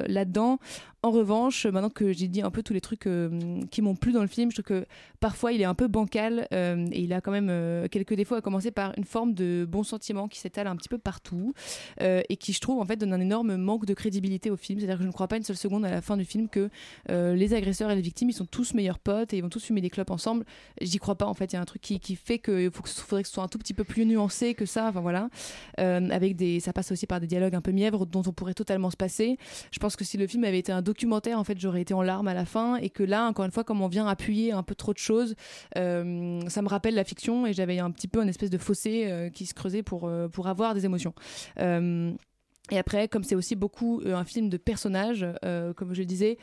là-dedans. 0.07 0.59
En 1.01 1.11
revanche, 1.11 1.65
maintenant 1.65 1.89
que 1.89 2.13
j'ai 2.13 2.29
dit 2.29 2.41
un 2.41 2.49
peu 2.49 2.63
tous 2.63 2.73
les 2.73 2.79
trucs 2.79 3.09
qui 3.71 3.81
m'ont 3.81 3.95
plu 3.95 4.13
dans 4.13 4.21
le 4.21 4.27
film, 4.27 4.51
je 4.51 4.61
trouve 4.61 4.79
que 4.79 4.85
parfois 5.19 5.51
il 5.51 5.59
est 5.59 5.65
un 5.65 5.73
peu 5.73 5.87
bancal 5.87 6.47
et 6.51 7.01
il 7.01 7.11
a 7.11 7.19
quand 7.19 7.31
même 7.31 7.87
quelques 7.89 8.13
défauts, 8.13 8.35
à 8.35 8.41
commencer 8.41 8.71
par 8.71 8.93
une 8.97 9.03
forme 9.03 9.33
de 9.33 9.67
bon 9.69 9.83
sentiment 9.83 10.29
qui 10.29 10.39
s'étale 10.39 10.67
un 10.67 10.77
petit 10.77 10.87
peu 10.87 10.97
partout 10.97 11.53
et 11.99 12.37
qui, 12.37 12.53
je 12.53 12.61
trouve, 12.61 12.79
en 12.79 12.85
fait, 12.85 12.95
donne 12.95 13.11
un 13.11 13.19
énorme 13.19 13.57
manque 13.57 13.85
de 13.85 13.93
crédibilité 13.93 14.49
au 14.49 14.55
film. 14.55 14.79
C'est-à-dire 14.79 14.97
que 14.97 15.03
je 15.03 15.07
ne 15.07 15.13
crois 15.13 15.27
pas 15.27 15.35
une 15.35 15.43
seule 15.43 15.57
seconde 15.57 15.83
à 15.83 15.91
la 15.91 16.01
fin 16.01 16.15
du 16.15 16.23
film 16.23 16.47
que 16.47 16.69
les 17.09 17.53
agresseurs 17.53 17.91
et 17.91 17.95
les 17.95 18.01
victimes, 18.01 18.29
ils 18.29 18.33
sont 18.33 18.45
tous 18.45 18.73
meilleurs 18.73 18.99
potes 18.99 19.33
et 19.33 19.37
ils 19.37 19.41
vont 19.41 19.49
tous 19.49 19.63
fumer 19.63 19.81
des 19.81 19.89
clopes 19.89 20.11
ensemble. 20.11 20.45
J'y 20.79 20.99
crois 20.99 21.15
pas, 21.15 21.25
en 21.25 21.33
fait. 21.33 21.51
Il 21.51 21.55
y 21.55 21.59
a 21.59 21.61
un 21.61 21.65
truc 21.65 21.81
qui, 21.81 21.99
qui 21.99 22.15
fait 22.15 22.39
qu'il 22.43 22.69
que, 22.71 22.79
faudrait 22.79 23.23
que 23.23 23.29
ce 23.29 23.33
soit 23.33 23.43
un 23.43 23.47
tout 23.47 23.57
petit 23.57 23.73
peu 23.73 23.83
plus 23.83 24.05
nuancé 24.05 24.53
que 24.53 24.65
ça. 24.65 24.87
Enfin 24.87 25.01
voilà. 25.01 25.29
Euh, 25.79 26.09
avec 26.09 26.35
des, 26.35 26.59
ça 26.59 26.73
passe 26.73 26.91
aussi 26.91 27.07
par 27.07 27.19
des 27.19 27.27
dialogues 27.27 27.55
un 27.55 27.61
peu 27.61 27.71
mièvres 27.71 28.05
dont 28.05 28.23
on 28.25 28.33
pourrait 28.33 28.53
totalement 28.53 28.89
se 28.89 28.97
passer. 28.97 29.37
Je 29.71 29.79
pense 29.79 29.95
que 29.95 30.03
si 30.03 30.17
le 30.17 30.27
film 30.27 30.43
avait 30.43 30.59
été 30.59 30.71
un 30.71 30.81
documentaire, 30.81 31.39
en 31.39 31.43
fait, 31.43 31.59
j'aurais 31.59 31.81
été 31.81 31.93
en 31.93 32.01
larmes 32.01 32.27
à 32.27 32.33
la 32.33 32.45
fin 32.45 32.75
et 32.75 32.89
que 32.89 33.03
là, 33.03 33.27
encore 33.27 33.45
une 33.45 33.51
fois, 33.51 33.63
comme 33.63 33.81
on 33.81 33.87
vient 33.87 34.07
appuyer 34.07 34.51
un 34.51 34.63
peu 34.63 34.75
trop 34.75 34.93
de 34.93 34.97
choses, 34.97 35.35
euh, 35.77 36.41
ça 36.47 36.61
me 36.61 36.67
rappelle 36.67 36.95
la 36.95 37.03
fiction 37.03 37.45
et 37.47 37.53
j'avais 37.53 37.79
un 37.79 37.91
petit 37.91 38.07
peu 38.07 38.19
un 38.19 38.27
espèce 38.27 38.49
de 38.49 38.57
fossé 38.57 39.05
euh, 39.07 39.29
qui 39.29 39.45
se 39.45 39.53
creusait 39.53 39.83
pour, 39.83 40.11
pour 40.31 40.47
avoir 40.47 40.73
des 40.73 40.85
émotions. 40.85 41.13
Et 42.71 42.77
après, 42.77 43.09
comme 43.09 43.23
c'est 43.25 43.35
aussi 43.35 43.55
beaucoup 43.55 43.99
euh, 44.01 44.15
un 44.15 44.23
film 44.23 44.49
de 44.49 44.55
personnages, 44.55 45.25
euh, 45.43 45.73
comme 45.73 45.93
je 45.93 45.99
le 45.99 46.05
disais, 46.05 46.37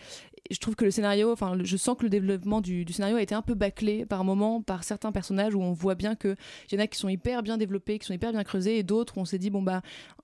je 0.51 0.59
trouve 0.59 0.77
que 0.77 0.85
le 0.85 0.91
scénario, 0.91 1.33
enfin, 1.33 1.57
je 1.63 1.77
sens 1.77 1.97
que 1.97 2.03
le 2.03 2.11
développement 2.11 2.61
du, 2.61 2.85
du 2.85 2.93
scénario 2.93 3.17
a 3.17 3.23
été 3.23 3.35
un 3.35 3.41
peu 3.41 3.55
bâclé 3.55 4.05
par 4.05 4.23
moments 4.23 4.61
par 4.61 4.85
certains 4.85 5.13
personnages 5.13 5.55
où 5.55 5.63
on 5.63 5.73
voit 5.73 5.95
bien 5.95 6.17
que 6.17 6.37
il 6.71 6.75
y 6.75 6.81
en 6.81 6.85
a 6.85 6.87
qui 6.87 6.99
sont 6.99 7.09
hyper 7.09 7.43
bien 7.43 7.57
développés, 7.57 7.99
qui 7.99 8.07
sont 8.07 8.13
hyper 8.13 8.33
bien 8.33 8.45
creusés, 8.45 8.79
et 8.79 8.83
d'autres 8.83 9.17
où 9.17 9.21
on 9.21 9.25
s'est 9.25 9.39
dit 9.39 9.49
bon 9.49 9.63
bah 9.63 9.81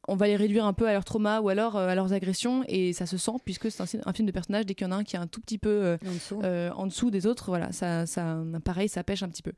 on 0.09 0.17
va 0.17 0.26
les 0.26 0.37
réduire 0.37 0.67
un 0.67 0.73
peu 0.73 0.87
à 0.87 0.93
leur 0.93 1.05
trauma 1.05 1.41
ou 1.41 1.49
alors 1.49 1.76
euh, 1.76 1.88
à 1.88 1.95
leurs 1.95 2.12
agressions, 2.12 2.62
et 2.69 2.93
ça 2.93 3.07
se 3.07 3.17
sent 3.17 3.33
puisque 3.45 3.71
c'est 3.71 3.83
un, 3.83 4.00
un 4.05 4.12
film 4.12 4.26
de 4.26 4.33
personnages. 4.33 4.67
Dès 4.67 4.75
qu'il 4.75 4.87
y 4.87 4.91
en 4.91 4.93
a 4.93 4.97
un 4.97 5.05
qui 5.05 5.17
est 5.17 5.19
un 5.19 5.26
tout 5.26 5.41
petit 5.41 5.59
peu 5.59 5.71
euh, 5.71 5.97
En 6.07 6.12
dessous. 6.12 6.43
en 6.43 6.87
dessous 6.87 7.11
des 7.11 7.26
autres, 7.26 7.47
voilà, 7.47 7.73
ça, 7.73 8.05
ça, 8.05 8.38
pareil, 8.65 8.88
ça 8.88 9.03
pêche 9.03 9.23
un 9.23 9.29
petit 9.29 9.43
peu. 9.43 9.53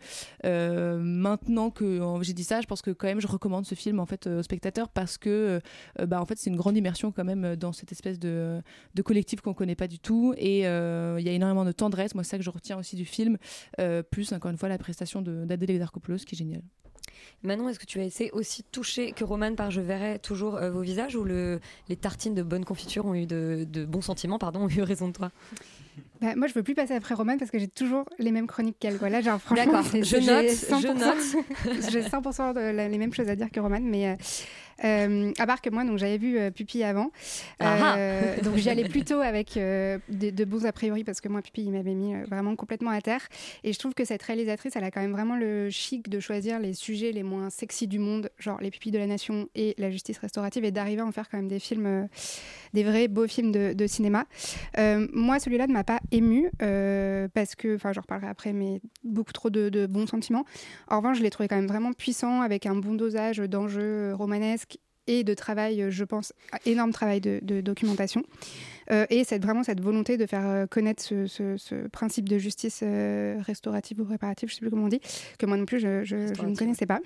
Maintenant 0.45 1.71
que 1.71 2.01
j'ai 2.23 2.33
dit 2.33 2.45
ça, 2.45 2.61
je 2.61 2.67
pense 2.67 2.83
que 2.83 2.91
quand 2.91 3.09
même 3.09 3.21
je 3.21 3.27
recommande 3.27 3.67
ce 3.67 3.75
film 3.75 3.99
en 4.01 4.07
fait 4.07 4.27
aux 4.27 4.43
spectateurs 4.43 4.89
parce 4.89 5.19
que 5.19 5.61
bah, 6.07 6.21
en 6.21 6.27
fait 6.29 6.39
c'est 6.39 6.51
une 6.51 6.57
grande 6.57 6.77
immersion 6.77 7.11
quand 7.11 7.25
même 7.25 7.45
euh, 7.45 7.57
dans 7.57 7.73
cette 7.73 7.91
espèce 7.91 8.19
de, 8.19 8.63
de 8.95 9.03
collectif 9.03 9.41
qu'on 9.41 9.55
connaît 9.55 9.75
pas 9.75 9.89
du 9.89 9.99
tout 9.99 10.35
et 10.37 10.67
euh, 10.67 11.17
il 11.19 11.27
y 11.27 11.29
a 11.29 11.33
énormément 11.33 11.65
de 11.65 11.73
tendresse. 11.73 12.15
Moi 12.15 12.23
c'est 12.23 12.31
ça 12.31 12.39
que 12.39 12.45
je 12.45 12.51
retiens 12.51 12.79
aussi 12.79 12.95
du 12.95 13.05
film, 13.05 13.37
euh, 13.81 14.03
plus 14.03 14.33
encore 14.33 14.51
une 14.51 14.59
fois 14.59 14.69
la 14.69 14.79
prestation 14.79 15.23
de- 15.23 15.45
d'Adèle 15.45 15.71
Exarchopoulos 15.73 16.19
qui 16.19 16.35
est 16.35 16.39
géniale. 16.39 16.63
Manon, 17.43 17.69
est-ce 17.69 17.79
que 17.79 17.87
tu 17.87 18.01
as 18.01 18.05
été 18.05 18.31
aussi 18.33 18.63
touché 18.65 19.13
que 19.13 19.25
Roman 19.25 19.55
par 19.55 19.71
Je 19.71 19.81
verrai 19.81 20.19
toujours 20.19 20.57
euh, 20.57 20.71
vos 20.71 20.81
visages 20.83 21.17
ou 21.17 21.25
le, 21.25 21.61
les 21.89 21.97
tartines 21.97 22.35
de 22.35 22.43
bonne 22.43 22.65
confiture 22.65 23.07
ont 23.07 23.15
eu 23.15 23.27
de, 23.27 23.67
de 23.71 23.85
bons 23.85 24.03
sentiments, 24.03 24.39
pardon, 24.39 24.65
ont 24.65 24.69
eu 24.69 24.83
raison 24.83 25.09
de 25.09 25.13
toi? 25.13 25.31
Bah, 26.21 26.35
moi, 26.37 26.47
je 26.49 26.55
veux 26.55 26.63
plus 26.63 26.75
passer 26.75 26.95
après 26.95 27.15
Roman 27.15 27.37
parce 27.39 27.51
que 27.51 27.59
j'ai 27.59 27.69
toujours 27.69 28.05
les 28.19 28.33
mêmes 28.33 28.47
chroniques 28.47 28.79
qu'elle. 28.79 28.97
Voilà, 28.97 29.21
genre, 29.21 29.41
franchement, 29.41 29.83
je 30.03 30.17
note, 30.17 30.47
100%, 30.47 30.81
je 30.81 30.89
note. 30.89 31.91
j'ai 31.93 32.03
100% 32.03 32.55
de 32.55 32.61
la- 32.61 32.89
les 32.89 32.99
mêmes 32.99 33.15
choses 33.15 33.29
à 33.29 33.37
dire 33.37 33.51
que 33.51 33.61
Roman, 33.61 33.81
mais 33.83 34.09
euh, 34.09 34.15
Euh, 34.85 35.33
à 35.41 35.47
part 35.49 35.61
que 35.61 35.71
moi, 35.71 35.83
donc 35.83 35.99
j'avais 35.99 36.19
vu 36.19 36.39
euh, 36.39 36.53
Pupille 36.53 36.85
avant, 36.85 37.11
Ah 37.59 37.97
Euh, 37.99 38.41
donc 38.43 38.55
j'y 38.59 38.71
allais 38.71 38.89
plutôt 38.89 39.21
avec 39.21 39.55
de, 39.57 39.99
de 40.09 40.45
bons 40.45 40.67
a 40.67 40.71
priori 40.73 41.03
parce 41.03 41.21
que 41.21 41.29
moi, 41.29 41.43
Pupille, 41.43 41.65
il 41.65 41.73
m'avait 41.73 41.95
mis 41.95 42.15
vraiment 42.31 42.55
complètement 42.55 42.93
à 42.93 43.01
terre. 43.01 43.27
Et 43.65 43.73
je 43.73 43.79
trouve 43.81 43.93
que 43.93 44.05
cette 44.05 44.23
réalisatrice, 44.23 44.77
elle 44.77 44.85
a 44.85 44.93
quand 44.93 45.01
même 45.01 45.11
vraiment 45.11 45.35
le 45.35 45.69
chic 45.69 46.09
de 46.09 46.21
choisir 46.21 46.61
les 46.61 46.75
sujets 46.75 47.11
les 47.11 47.25
moins 47.25 47.51
sexy 47.51 47.89
du 47.89 47.99
monde, 47.99 48.31
genre 48.39 48.61
les 48.61 48.71
pupilles 48.71 48.93
de 48.93 48.99
la 48.99 49.09
nation 49.09 49.49
et 49.57 49.75
la 49.79 49.91
justice 49.91 50.19
restaurative, 50.19 50.65
et 50.65 50.71
d'arriver 50.71 51.01
à 51.03 51.07
en 51.07 51.11
faire 51.11 51.29
quand 51.29 51.39
même 51.39 51.49
des 51.49 51.59
films, 51.59 52.07
des 52.73 52.85
vrais 52.85 53.09
beaux 53.09 53.27
films 53.27 53.51
de, 53.51 53.73
de 53.73 53.87
cinéma. 53.89 54.27
Moi, 55.13 55.41
celui-là 55.41 55.67
ne 55.67 55.73
m'a 55.73 55.83
pas 55.83 55.99
ému 56.13 56.51
euh, 56.63 57.29
parce 57.35 57.55
que, 57.55 57.75
enfin, 57.77 57.93
j'en 57.93 58.01
reparlerai 58.03 58.29
après, 58.29 58.53
mais 58.53 58.81
beaucoup 59.05 59.33
trop 59.33 59.51
de, 59.51 59.69
de 59.69 59.87
bons 59.87 60.07
sentiments. 60.07 60.45
En 60.89 60.99
revanche, 60.99 61.19
je 61.19 61.23
l'ai 61.23 61.31
trouvé 61.31 61.49
quand 61.49 61.57
même 61.57 61.67
vraiment 61.67 61.93
puissant, 61.93 62.41
avec 62.43 62.67
un 62.67 62.75
bon 62.77 62.95
dosage 62.95 63.39
d'enjeux 63.39 64.15
romanesques 64.15 64.79
et 65.07 65.25
de 65.25 65.33
travail, 65.33 65.87
je 65.91 66.05
pense, 66.05 66.35
énorme 66.67 66.93
travail 66.93 67.21
de, 67.23 67.41
de 67.43 67.61
documentation. 67.63 68.23
Euh, 68.91 69.07
et 69.11 69.25
cette, 69.25 69.43
vraiment 69.43 69.63
cette 69.63 69.81
volonté 69.81 70.17
de 70.19 70.27
faire 70.27 70.47
euh, 70.47 70.67
connaître 70.67 71.03
ce, 71.03 71.27
ce- 71.27 71.57
ce 71.57 71.89
principe 71.89 72.29
de 72.29 72.37
justice 72.39 72.81
euh, 72.83 73.37
restaurative 73.41 74.01
ou 74.01 74.05
réparative, 74.05 74.49
je 74.51 74.55
ne 74.55 74.57
sais 74.57 74.61
plus 74.61 74.71
comment 74.71 74.85
on 74.85 74.89
dit, 74.89 75.01
que 75.39 75.47
moi 75.47 75.57
non 75.57 75.65
plus, 75.67 75.79
je, 75.81 76.05
je- 76.05 76.17
je 76.35 76.43
ne 76.43 76.55
connaissais 76.57 76.87
pas. 76.87 77.01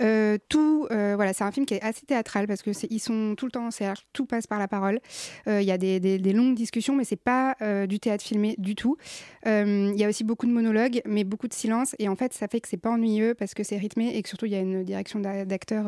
Euh, 0.00 0.38
tout, 0.48 0.86
euh, 0.90 1.14
voilà, 1.16 1.32
c'est 1.32 1.44
un 1.44 1.52
film 1.52 1.66
qui 1.66 1.74
est 1.74 1.82
assez 1.82 2.04
théâtral 2.04 2.46
parce 2.46 2.62
que 2.62 2.70
ils 2.90 2.98
sont 2.98 3.34
tout 3.36 3.46
le 3.46 3.52
temps 3.52 3.66
en 3.66 3.70
cercle, 3.70 4.04
tout 4.12 4.26
passe 4.26 4.46
par 4.46 4.58
la 4.58 4.68
parole. 4.68 5.00
Euh, 5.48 5.60
Il 5.60 5.66
y 5.66 5.70
a 5.70 5.78
des, 5.78 6.18
longues 6.32 6.54
discussions, 6.54 6.96
mais 6.96 7.04
c'est 7.04 7.16
pas 7.16 7.56
du 7.86 8.00
théâtre 8.00 8.24
filmé 8.24 8.54
du 8.58 8.74
tout. 8.74 8.96
Il 9.46 9.94
y 9.96 10.04
a 10.04 10.08
aussi 10.08 10.24
beaucoup 10.24 10.46
de 10.46 10.52
monologues, 10.52 11.00
mais 11.06 11.24
beaucoup 11.24 11.48
de 11.48 11.54
silence, 11.54 11.94
et 11.98 12.08
en 12.08 12.16
fait, 12.16 12.32
ça 12.32 12.48
fait 12.48 12.60
que 12.60 12.68
c'est 12.68 12.76
pas 12.76 12.90
ennuyeux 12.90 13.34
parce 13.34 13.54
que 13.54 13.62
c'est 13.62 13.76
rythmé 13.76 14.16
et 14.16 14.22
que 14.22 14.28
surtout 14.28 14.46
il 14.46 14.52
y 14.52 14.56
a 14.56 14.60
une 14.60 14.84
direction 14.84 15.20
d'a- 15.20 15.44
d'acteurs 15.44 15.86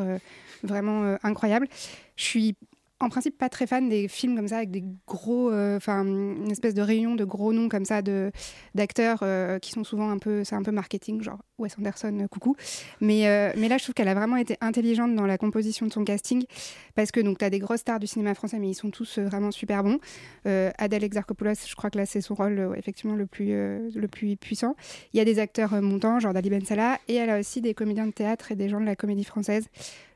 vraiment 0.63 1.17
incroyable. 1.23 1.67
Je 2.15 2.23
suis 2.23 2.55
en 2.99 3.09
principe 3.09 3.37
pas 3.37 3.49
très 3.49 3.67
fan 3.67 3.89
des 3.89 4.07
films 4.07 4.35
comme 4.35 4.47
ça 4.47 4.57
avec 4.57 4.71
des 4.71 4.83
gros, 5.05 5.51
enfin 5.51 6.05
une 6.05 6.49
espèce 6.51 6.73
de 6.73 6.81
réunion 6.81 7.15
de 7.15 7.25
gros 7.25 7.53
noms 7.53 7.69
comme 7.69 7.85
ça 7.85 8.01
de 8.01 8.31
d'acteurs 8.73 9.23
qui 9.61 9.71
sont 9.71 9.83
souvent 9.83 10.09
un 10.09 10.17
peu, 10.17 10.43
c'est 10.43 10.55
un 10.55 10.63
peu 10.63 10.71
marketing, 10.71 11.21
genre 11.21 11.39
Wes 11.59 11.75
Anderson, 11.77 12.17
euh, 12.21 12.27
coucou. 12.27 12.55
Mais 13.01 13.27
euh, 13.27 13.51
mais 13.57 13.67
là, 13.67 13.77
je 13.77 13.83
trouve 13.83 13.93
qu'elle 13.95 14.07
a 14.07 14.13
vraiment 14.13 14.35
été 14.37 14.57
intelligente 14.61 15.15
dans 15.15 15.25
la 15.25 15.37
composition 15.37 15.85
de 15.85 15.91
son 15.93 16.03
casting 16.03 16.43
parce 16.95 17.11
que 17.11 17.19
donc 17.19 17.37
tu 17.39 17.45
as 17.45 17.49
des 17.49 17.59
grosses 17.59 17.79
stars 17.81 17.99
du 17.99 18.07
cinéma 18.07 18.33
français, 18.35 18.59
mais 18.59 18.69
ils 18.69 18.75
sont 18.75 18.89
tous 18.91 19.17
euh, 19.17 19.25
vraiment 19.25 19.51
super 19.51 19.83
bons. 19.83 19.99
Euh, 20.45 20.71
Adèle 20.77 21.03
Exarchopoulos, 21.03 21.53
je 21.67 21.75
crois 21.75 21.89
que 21.89 21.97
là 21.97 22.05
c'est 22.05 22.21
son 22.21 22.35
rôle 22.35 22.73
effectivement 22.77 23.15
le 23.15 23.25
plus 23.25 23.47
le 23.49 24.07
plus 24.07 24.35
puissant. 24.37 24.75
Il 25.13 25.17
y 25.17 25.19
a 25.19 25.25
des 25.25 25.39
acteurs 25.39 25.81
montants, 25.81 26.19
genre 26.19 26.33
Dali 26.33 26.49
Ben 26.49 26.63
Salah, 26.65 26.99
et 27.07 27.15
elle 27.15 27.29
a 27.29 27.39
aussi 27.39 27.61
des 27.61 27.73
comédiens 27.73 28.07
de 28.07 28.11
théâtre 28.11 28.51
et 28.51 28.55
des 28.55 28.69
gens 28.69 28.79
de 28.79 28.85
la 28.85 28.95
comédie 28.95 29.23
française, 29.23 29.65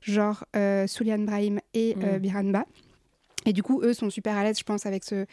genre 0.01 0.45
Souliane 0.87 1.25
Brahim 1.25 1.59
et 1.73 1.95
Mm. 1.95 2.17
Biran 2.19 2.43
Ba. 2.45 2.65
Et 3.45 3.53
du 3.53 3.63
coup, 3.63 3.81
eux 3.81 3.93
sont 3.93 4.11
super 4.11 4.37
à 4.37 4.43
l'aise, 4.43 4.59
je 4.59 4.63
pense, 4.63 4.85
avec 4.85 5.03
ce, 5.03 5.25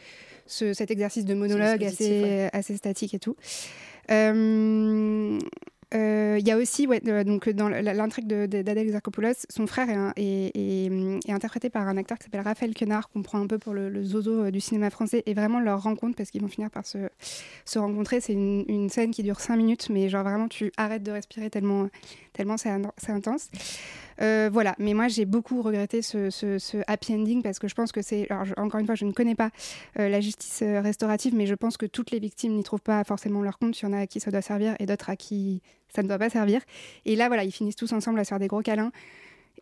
ce- 0.47 0.73
cet 0.73 0.91
exercice 0.91 1.27
de 1.27 1.35
monologue 1.35 1.85
assez, 1.85 2.23
ouais. 2.23 2.51
assez 2.55 2.75
statique 2.77 3.13
et 3.13 3.19
tout. 3.19 3.37
Euh, 4.11 5.39
euh, 5.95 6.37
Il 6.41 6.47
y 6.47 6.51
a 6.51 6.57
aussi, 6.57 6.87
euh, 6.87 7.25
donc, 7.25 7.49
dans 7.49 7.69
la- 7.69 7.95
l'intrigue 7.95 8.27
d'Adèle 8.27 8.79
Exarchopoulos, 8.79 9.47
son 9.49 9.67
frère 9.67 10.13
est, 10.17 10.91
interprété 11.29 11.71
par 11.71 11.89
un 11.89 11.97
acteur 11.97 12.19
qui 12.19 12.25
s'appelle 12.25 12.43
Raphaël 12.43 12.75
Quenard, 12.75 13.09
qu'on 13.09 13.23
prend 13.23 13.41
un 13.41 13.47
peu 13.47 13.59
pour 13.59 13.75
le, 13.75 14.05
zozo 14.05 14.45
euh, 14.45 14.51
du 14.51 14.61
cinéma 14.61 14.91
français, 14.91 15.23
et 15.27 15.35
vraiment 15.35 15.61
leur 15.61 15.83
rencontre, 15.83 16.17
parce 16.17 16.31
qu'ils 16.31 16.43
vont 16.43 16.49
finir 16.49 16.71
par 16.71 16.85
se, 16.87 16.99
rencontrer. 17.77 18.21
C'est 18.21 18.35
une, 18.35 18.89
scène 18.91 19.11
qui 19.11 19.23
dure 19.23 19.41
5 19.41 19.57
minutes, 19.57 19.89
mais 19.91 20.09
genre 20.09 20.25
vraiment, 20.25 20.49
tu 20.49 20.73
arrêtes 20.77 21.03
de 21.03 21.11
respirer 21.13 21.51
tellement, 21.51 21.89
tellement 22.33 22.57
c'est 22.57 22.71
intense. 23.09 23.51
Euh, 24.21 24.51
voilà, 24.53 24.75
mais 24.79 24.95
moi 24.95 25.09
j'ai 25.09 25.25
beaucoup 25.25 25.63
regretté 25.63 26.03
ce, 26.03 26.83
happy 26.87 27.15
ending 27.15 27.43
parce 27.43 27.59
que 27.59 27.69
je 27.69 27.75
pense 27.75 27.93
que 27.93 28.03
c'est. 28.03 28.31
Alors, 28.31 28.47
encore 28.57 28.81
une 28.81 28.87
fois, 28.87 28.95
je 28.95 29.05
ne 29.05 29.13
connais 29.13 29.35
pas 29.35 29.51
euh, 29.99 30.09
la 30.09 30.21
justice 30.21 30.61
euh, 30.63 30.81
restaurative, 30.81 31.35
mais 31.35 31.47
je 31.47 31.55
pense 31.55 31.77
que 31.77 31.87
toutes 31.87 32.11
les 32.11 32.19
victimes 32.19 32.55
n'y 32.55 32.63
trouvent 32.63 32.83
pas 32.83 33.03
forcément 33.05 33.43
leur 33.43 33.59
compte. 33.59 33.79
Il 33.81 33.85
y 33.85 33.89
en 33.89 33.93
a 33.93 34.01
à 34.01 34.07
qui 34.07 34.21
ça 34.21 34.31
doit 34.31 34.43
servir 34.43 34.75
et 34.79 34.87
d'autres 34.87 35.11
à 35.11 35.17
qui 35.17 35.63
ça 35.95 36.03
ne 36.03 36.09
doit 36.09 36.19
pas 36.19 36.31
servir. 36.31 36.61
Et 37.05 37.17
là, 37.17 37.29
voilà, 37.29 37.45
ils 37.45 37.53
finissent 37.53 37.77
tous 37.77 37.93
ensemble 37.93 38.19
à 38.21 38.25
se 38.25 38.31
faire 38.31 38.39
des 38.39 38.49
gros 38.49 38.63
câlins. 38.63 38.93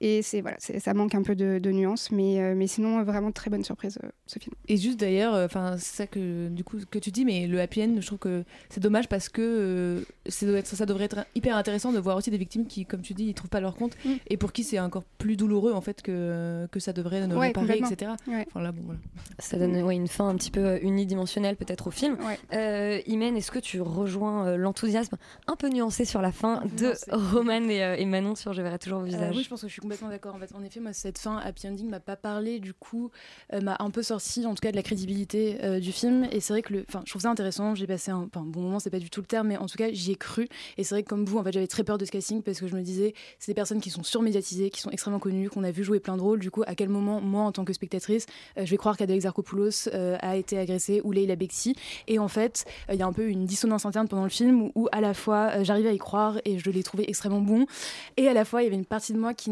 Et 0.01 0.23
c'est 0.23 0.41
voilà, 0.41 0.57
c'est- 0.61 0.79
ça 0.79 0.93
manque 0.95 1.15
un 1.15 1.23
peu 1.23 1.35
de, 1.35 1.59
de 1.59 1.71
nuances, 1.71 2.11
mais, 2.11 2.41
euh, 2.41 2.55
mais 2.55 2.67
sinon, 2.67 2.99
euh, 2.99 3.05
vraiment 3.05 3.33
très 3.33 3.51
bonne 3.51 3.65
surprise 3.65 3.99
euh, 4.05 4.09
ce 4.27 4.39
film. 4.39 4.55
Et 4.69 4.77
juste 4.77 4.99
d'ailleurs, 5.01 5.35
enfin 5.45 5.77
c'est 5.79 5.97
ça 5.97 6.07
que 6.07 6.49
du 6.49 6.65
coup 6.65 6.79
que 6.91 6.99
tu 6.99 7.11
dis, 7.11 7.25
mais 7.25 7.47
le 7.47 7.61
happy 7.61 7.83
end, 7.83 7.97
je 8.01 8.07
trouve 8.07 8.19
que 8.19 8.45
c'est 8.69 8.81
dommage 8.81 9.09
parce 9.09 9.29
que 9.29 9.41
euh, 9.43 10.57
être- 10.59 10.67
ça 10.67 10.87
devrait 10.87 11.05
être 11.05 11.27
hyper 11.35 11.57
intéressant 11.57 11.93
de 11.93 11.99
voir 11.99 12.17
aussi 12.17 12.31
des 12.31 12.37
victimes 12.39 12.67
qui, 12.67 12.85
comme 12.85 13.01
tu 13.03 13.15
dis, 13.15 13.25
ils 13.27 13.35
trouvent 13.35 13.51
pas 13.51 13.61
leur 13.61 13.75
compte 13.75 13.97
Mm. 14.05 14.13
et 14.29 14.37
pour 14.37 14.53
qui 14.53 14.65
c'est 14.65 14.79
encore 14.81 15.05
plus 15.19 15.37
douloureux 15.37 15.73
en 15.73 15.81
fait 15.81 16.03
que 16.03 16.67
que 16.71 16.81
ça 16.81 16.93
devrait 16.93 17.27
ne 17.27 17.35
Ouais, 17.37 17.49
réparer, 17.49 17.79
etc. 17.79 18.13
Ouais. 18.29 18.45
Enfin 18.49 18.61
là, 18.63 18.73
bon 18.73 18.83
voilà. 18.85 19.01
Ça 19.39 19.59
donne 19.59 19.77
ouais, 19.83 19.95
une 19.97 20.09
fin 20.09 20.29
un 20.29 20.35
petit 20.37 20.51
peu 20.51 20.61
euh, 20.65 20.79
unidimensionnelle 20.83 21.57
peut-être 21.57 21.87
au 21.87 21.91
film. 21.91 22.17
Ouais. 22.25 22.39
Euh, 22.55 23.01
Imen, 23.07 23.37
est-ce 23.37 23.51
que 23.51 23.59
tu 23.59 23.81
rejoins 23.81 24.47
euh, 24.47 24.57
l'enthousiasme 24.57 25.17
un 25.47 25.57
peu 25.57 25.69
nuancé 25.69 26.05
sur 26.05 26.21
la 26.23 26.33
fin 26.33 26.63
de. 26.79 26.93
Roman 27.11 27.69
et, 27.69 27.83
euh, 27.83 27.97
et 27.97 28.05
Manon 28.05 28.35
sur 28.35 28.53
Je 28.53 28.63
verrai 28.63 28.79
toujours 28.79 28.99
vos 29.01 29.05
Euh, 29.07 29.09
visages? 29.09 29.37
oui, 29.37 29.43
je 29.43 29.49
pense 29.49 29.63
que 29.63 29.69
je 29.69 29.73
suis 29.73 29.86
complètement 29.87 30.09
d'accord. 30.09 30.35
En 30.35 30.39
fait, 30.39 30.53
en 30.53 30.65
effet, 30.65 30.81
moi, 30.81 30.93
cette 30.93 31.19
fin 31.19 31.39
happy 31.39 31.69
ending 31.69 31.89
m'a 31.89 32.01
pas 32.01 32.17
parlé, 32.17 32.59
du 32.59 32.75
coup, 32.75 33.13
euh, 33.53 33.61
m'a 33.61 33.77
un 33.79 33.91
peu 33.91 34.03
sorti, 34.03 34.45
en 34.45 34.55
tout 34.55 34.61
cas, 34.61 34.73
de 34.73 34.77
la 34.77 34.83
crédibilité 34.83 35.59
euh, 35.63 35.79
du 35.79 35.93
film. 35.93 36.27
Et 36.33 36.41
c'est 36.41 36.53
vrai 36.53 36.63
que, 36.63 36.73
le, 36.73 36.85
enfin, 36.89 37.03
je 37.05 37.11
trouve 37.11 37.23
ça 37.23 37.31
intéressant. 37.31 37.77
J'ai 37.77 37.87
passé 37.87 38.11
un, 38.11 38.29
bon 38.33 38.61
moment, 38.61 38.81
c'est 38.81 38.91
pas 38.91 38.99
du 38.99 39.11
tout 39.11 39.21
le 39.21 39.27
terme, 39.27 39.49
mais 39.49 39.57
en 39.57 39.67
tout 39.67 39.79
cas, 39.79 39.93
j'y 39.93 40.11
ai 40.11 40.17
cru. 40.17 40.49
Et 40.77 40.83
c'est 40.83 40.97
vrai 40.97 41.05
que 41.05 41.09
comme 41.09 41.25
vous, 41.25 41.39
en 41.39 41.45
fait, 41.45 41.53
j'avais 41.53 41.69
très 41.69 41.85
peur 41.85 41.99
de 41.99 42.05
ce 42.05 42.11
casting 42.11 42.43
parce 42.43 42.59
que 42.59 42.67
je 42.67 42.75
me 42.75 42.83
disais, 42.83 43.15
c'est 43.39 43.53
des 43.53 43.55
personnes 43.55 43.81
qui 43.81 43.91
sont 43.91 44.03
surmédiatisées, 44.03 44.71
qui 44.71 44.81
sont 44.81 44.91
extrêmement 44.91 45.21
connues, 45.21 45.51
qu'on 45.51 45.63
a 45.63 45.71
vu 45.71 45.85
jouer 45.85 46.01
plein 46.01 46.17
de 46.17 46.23
rôles. 46.23 46.41
Du 46.41 46.51
coup, 46.51 46.65
à 46.67 46.75
quel 46.75 46.89
moment, 46.89 47.21
moi, 47.21 47.45
en 47.45 47.53
tant 47.53 47.65
que 47.65 47.73
spectatrice, 47.73 48.27
euh, 48.59 48.65
je 48.65 48.71
vais 48.73 48.77
croire 48.77 48.97
qu'Adèle 48.97 49.17
Exarchopoulos 49.17 49.89
a 49.93 50.37
été 50.37 50.59
agressée 50.59 51.01
ou 51.05 51.13
Leila 51.13 51.37
Bexi. 51.37 51.77
Et 52.09 52.19
en 52.19 52.29
fait, 52.29 52.65
il 52.93 52.97
y 52.97 53.03
a 53.03 53.07
un 53.07 53.13
peu 53.13 53.29
une 53.29 53.47
dissonance 53.47 53.87
interne 53.87 54.09
pendant 54.09 54.25
le 54.25 54.31
film 54.31 54.71
où, 54.75 54.89
à 54.91 55.01
la 55.01 55.15
fois, 55.15 55.63
j'arrivais 55.63 55.91
à 55.91 55.93
y 55.93 55.99
croire 55.99 56.39
et 56.45 56.59
je 56.59 56.71
l'ai 56.71 56.83
trouvé 56.83 57.09
extrêmement 57.09 57.41
bon. 57.41 57.67
Et 58.17 58.29
à 58.29 58.35
la 58.35 58.45
fois, 58.45 58.63
il 58.63 58.65
y 58.65 58.69
avait 58.69 58.77
une 58.77 58.85
partie 58.85 59.13
de 59.13 59.19
moi 59.19 59.35
qui 59.35 59.51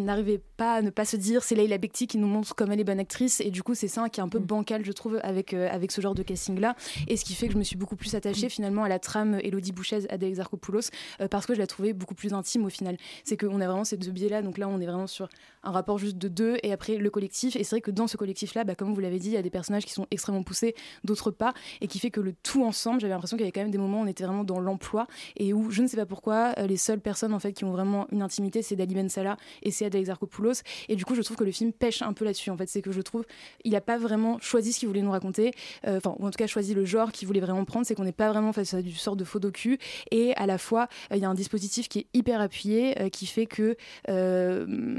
pas 0.57 0.75
à 0.75 0.83
ne 0.83 0.91
pas 0.91 1.05
se 1.05 1.17
dire 1.17 1.43
c'est 1.43 1.55
Leila 1.55 1.79
Bekti 1.79 2.07
qui 2.07 2.19
nous 2.19 2.27
montre 2.27 2.55
comme 2.55 2.73
elle 2.73 2.81
est 2.81 2.85
bonne 2.85 3.01
actrice. 3.01 3.41
Et 3.41 3.51
du 3.51 3.63
coup, 3.63 3.75
c'est 3.75 3.89
ça 3.89 4.09
qui 4.09 4.21
est 4.21 4.23
un 4.23 4.29
peu 4.29 4.39
bancal, 4.39 4.85
je 4.85 4.93
trouve, 4.93 5.21
avec, 5.23 5.55
euh, 5.55 5.69
avec 5.71 5.93
ce 5.93 6.01
genre 6.01 6.15
de 6.15 6.23
casting-là. 6.23 6.77
Et 7.09 7.17
ce 7.17 7.25
qui 7.25 7.35
fait 7.35 7.47
que 7.47 7.53
je 7.53 7.59
me 7.59 7.65
suis 7.65 7.77
beaucoup 7.77 7.97
plus 7.97 8.15
attachée 8.15 8.49
finalement 8.49 8.85
à 8.85 8.89
la 8.89 8.99
trame 8.99 9.39
Elodie 9.43 9.73
Bouchez, 9.73 10.11
Adèle 10.11 10.31
Exarchopoulos, 10.31 10.91
euh, 11.21 11.29
parce 11.29 11.47
que 11.47 11.55
je 11.55 11.59
la 11.59 11.67
trouvais 11.67 11.93
beaucoup 11.93 12.15
plus 12.15 12.35
intime 12.35 12.65
au 12.65 12.71
final. 12.71 12.97
C'est 13.25 13.37
qu'on 13.37 13.61
a 13.61 13.67
vraiment 13.67 13.85
ces 13.85 13.97
deux 13.97 14.11
biais-là. 14.11 14.43
Donc 14.43 14.59
là, 14.59 14.69
on 14.69 14.81
est 14.81 14.87
vraiment 14.87 15.07
sur 15.07 15.29
un 15.63 15.71
rapport 15.71 15.99
juste 15.99 16.19
de 16.19 16.29
deux 16.29 16.57
et 16.63 16.73
après 16.73 16.97
le 16.97 17.11
collectif. 17.11 17.57
Et 17.57 17.65
c'est 17.65 17.77
vrai 17.77 17.81
que 17.81 17.91
dans 17.91 18.07
ce 18.07 18.17
collectif-là, 18.17 18.65
bah, 18.65 18.75
comme 18.75 18.95
vous 18.95 19.01
l'avez 19.01 19.19
dit, 19.19 19.29
il 19.29 19.35
y 19.35 19.37
a 19.37 19.43
des 19.43 19.51
personnages 19.51 19.85
qui 19.85 19.93
sont 19.93 20.07
extrêmement 20.11 20.43
poussés, 20.43 20.75
d'autres 21.05 21.31
pas. 21.31 21.55
Et 21.81 21.87
qui 21.87 21.99
fait 21.99 22.11
que 22.11 22.21
le 22.21 22.33
tout 22.33 22.65
ensemble, 22.65 23.01
j'avais 23.01 23.13
l'impression 23.13 23.37
qu'il 23.37 23.45
y 23.45 23.47
avait 23.47 23.53
quand 23.53 23.63
même 23.63 23.71
des 23.71 23.79
moments 23.79 24.01
où 24.01 24.05
on 24.05 24.07
était 24.07 24.25
vraiment 24.25 24.45
dans 24.45 24.61
l'emploi 24.61 25.07
et 25.37 25.53
où 25.53 25.71
je 25.71 25.83
ne 25.83 25.87
sais 25.87 25.97
pas 25.97 26.07
pourquoi, 26.07 26.55
euh, 26.59 26.67
les 26.67 26.77
seules 26.77 27.01
personnes 27.01 27.35
en 27.35 27.39
fait 27.39 27.53
qui 27.53 27.65
ont 27.65 27.73
vraiment 27.73 28.07
une 28.11 28.23
intimité, 28.23 28.63
c'est 28.63 28.77
Dali 28.77 28.95
Ben 28.95 29.09
Salah 29.09 29.37
et 29.63 29.71
c'est 29.71 29.87
Adèle 29.87 30.04
Exarchopoulos. 30.05 30.63
Et 30.89 30.97
du 30.97 31.05
coup, 31.05 31.15
je 31.15 31.23
trouve 31.23 31.37
que 31.37 31.45
le 31.45 31.53
film 31.53 31.73
pêche 31.73 32.03
un 32.03 32.13
peu 32.13 32.25
là-dessus. 32.25 32.51
En 32.51 32.57
fait, 32.57 32.69
c'est 32.69 32.83
que 32.83 32.93
je 32.93 33.01
trouve 33.01 33.25
il 33.65 33.73
n'a 33.73 33.81
pas 33.81 33.99
vraiment 33.99 34.39
choisi 34.41 34.73
ce 34.73 34.79
qu'il 34.79 34.89
voulait 34.89 35.03
nous 35.03 35.11
raconter, 35.11 35.53
euh, 35.87 35.99
enfin, 35.99 36.17
en 36.21 36.31
tout 36.31 36.37
cas 36.37 36.47
choisi 36.47 36.75
le 36.75 36.85
genre 36.85 37.13
qu'il 37.13 37.27
voulait 37.27 37.41
vraiment 37.41 37.65
prendre. 37.65 37.87
C'est 37.87 37.95
qu'on 37.95 38.05
n'est 38.05 38.13
pas 38.13 38.31
vraiment 38.31 38.53
face 38.53 38.75
à 38.75 38.83
du 38.83 38.93
sort 38.93 39.17
de 39.17 39.25
faux 39.25 39.41
docu. 39.41 39.79
Et 40.11 40.35
à 40.37 40.47
la 40.47 40.59
fois, 40.59 40.89
euh, 41.11 41.17
il 41.17 41.23
y 41.23 41.25
a 41.25 41.29
un 41.29 41.35
dispositif 41.35 41.89
qui 41.89 42.01
est 42.01 42.07
hyper 42.15 42.41
appuyé, 42.41 43.01
euh, 43.01 43.09
qui 43.09 43.27
fait 43.27 43.47
que 43.47 43.77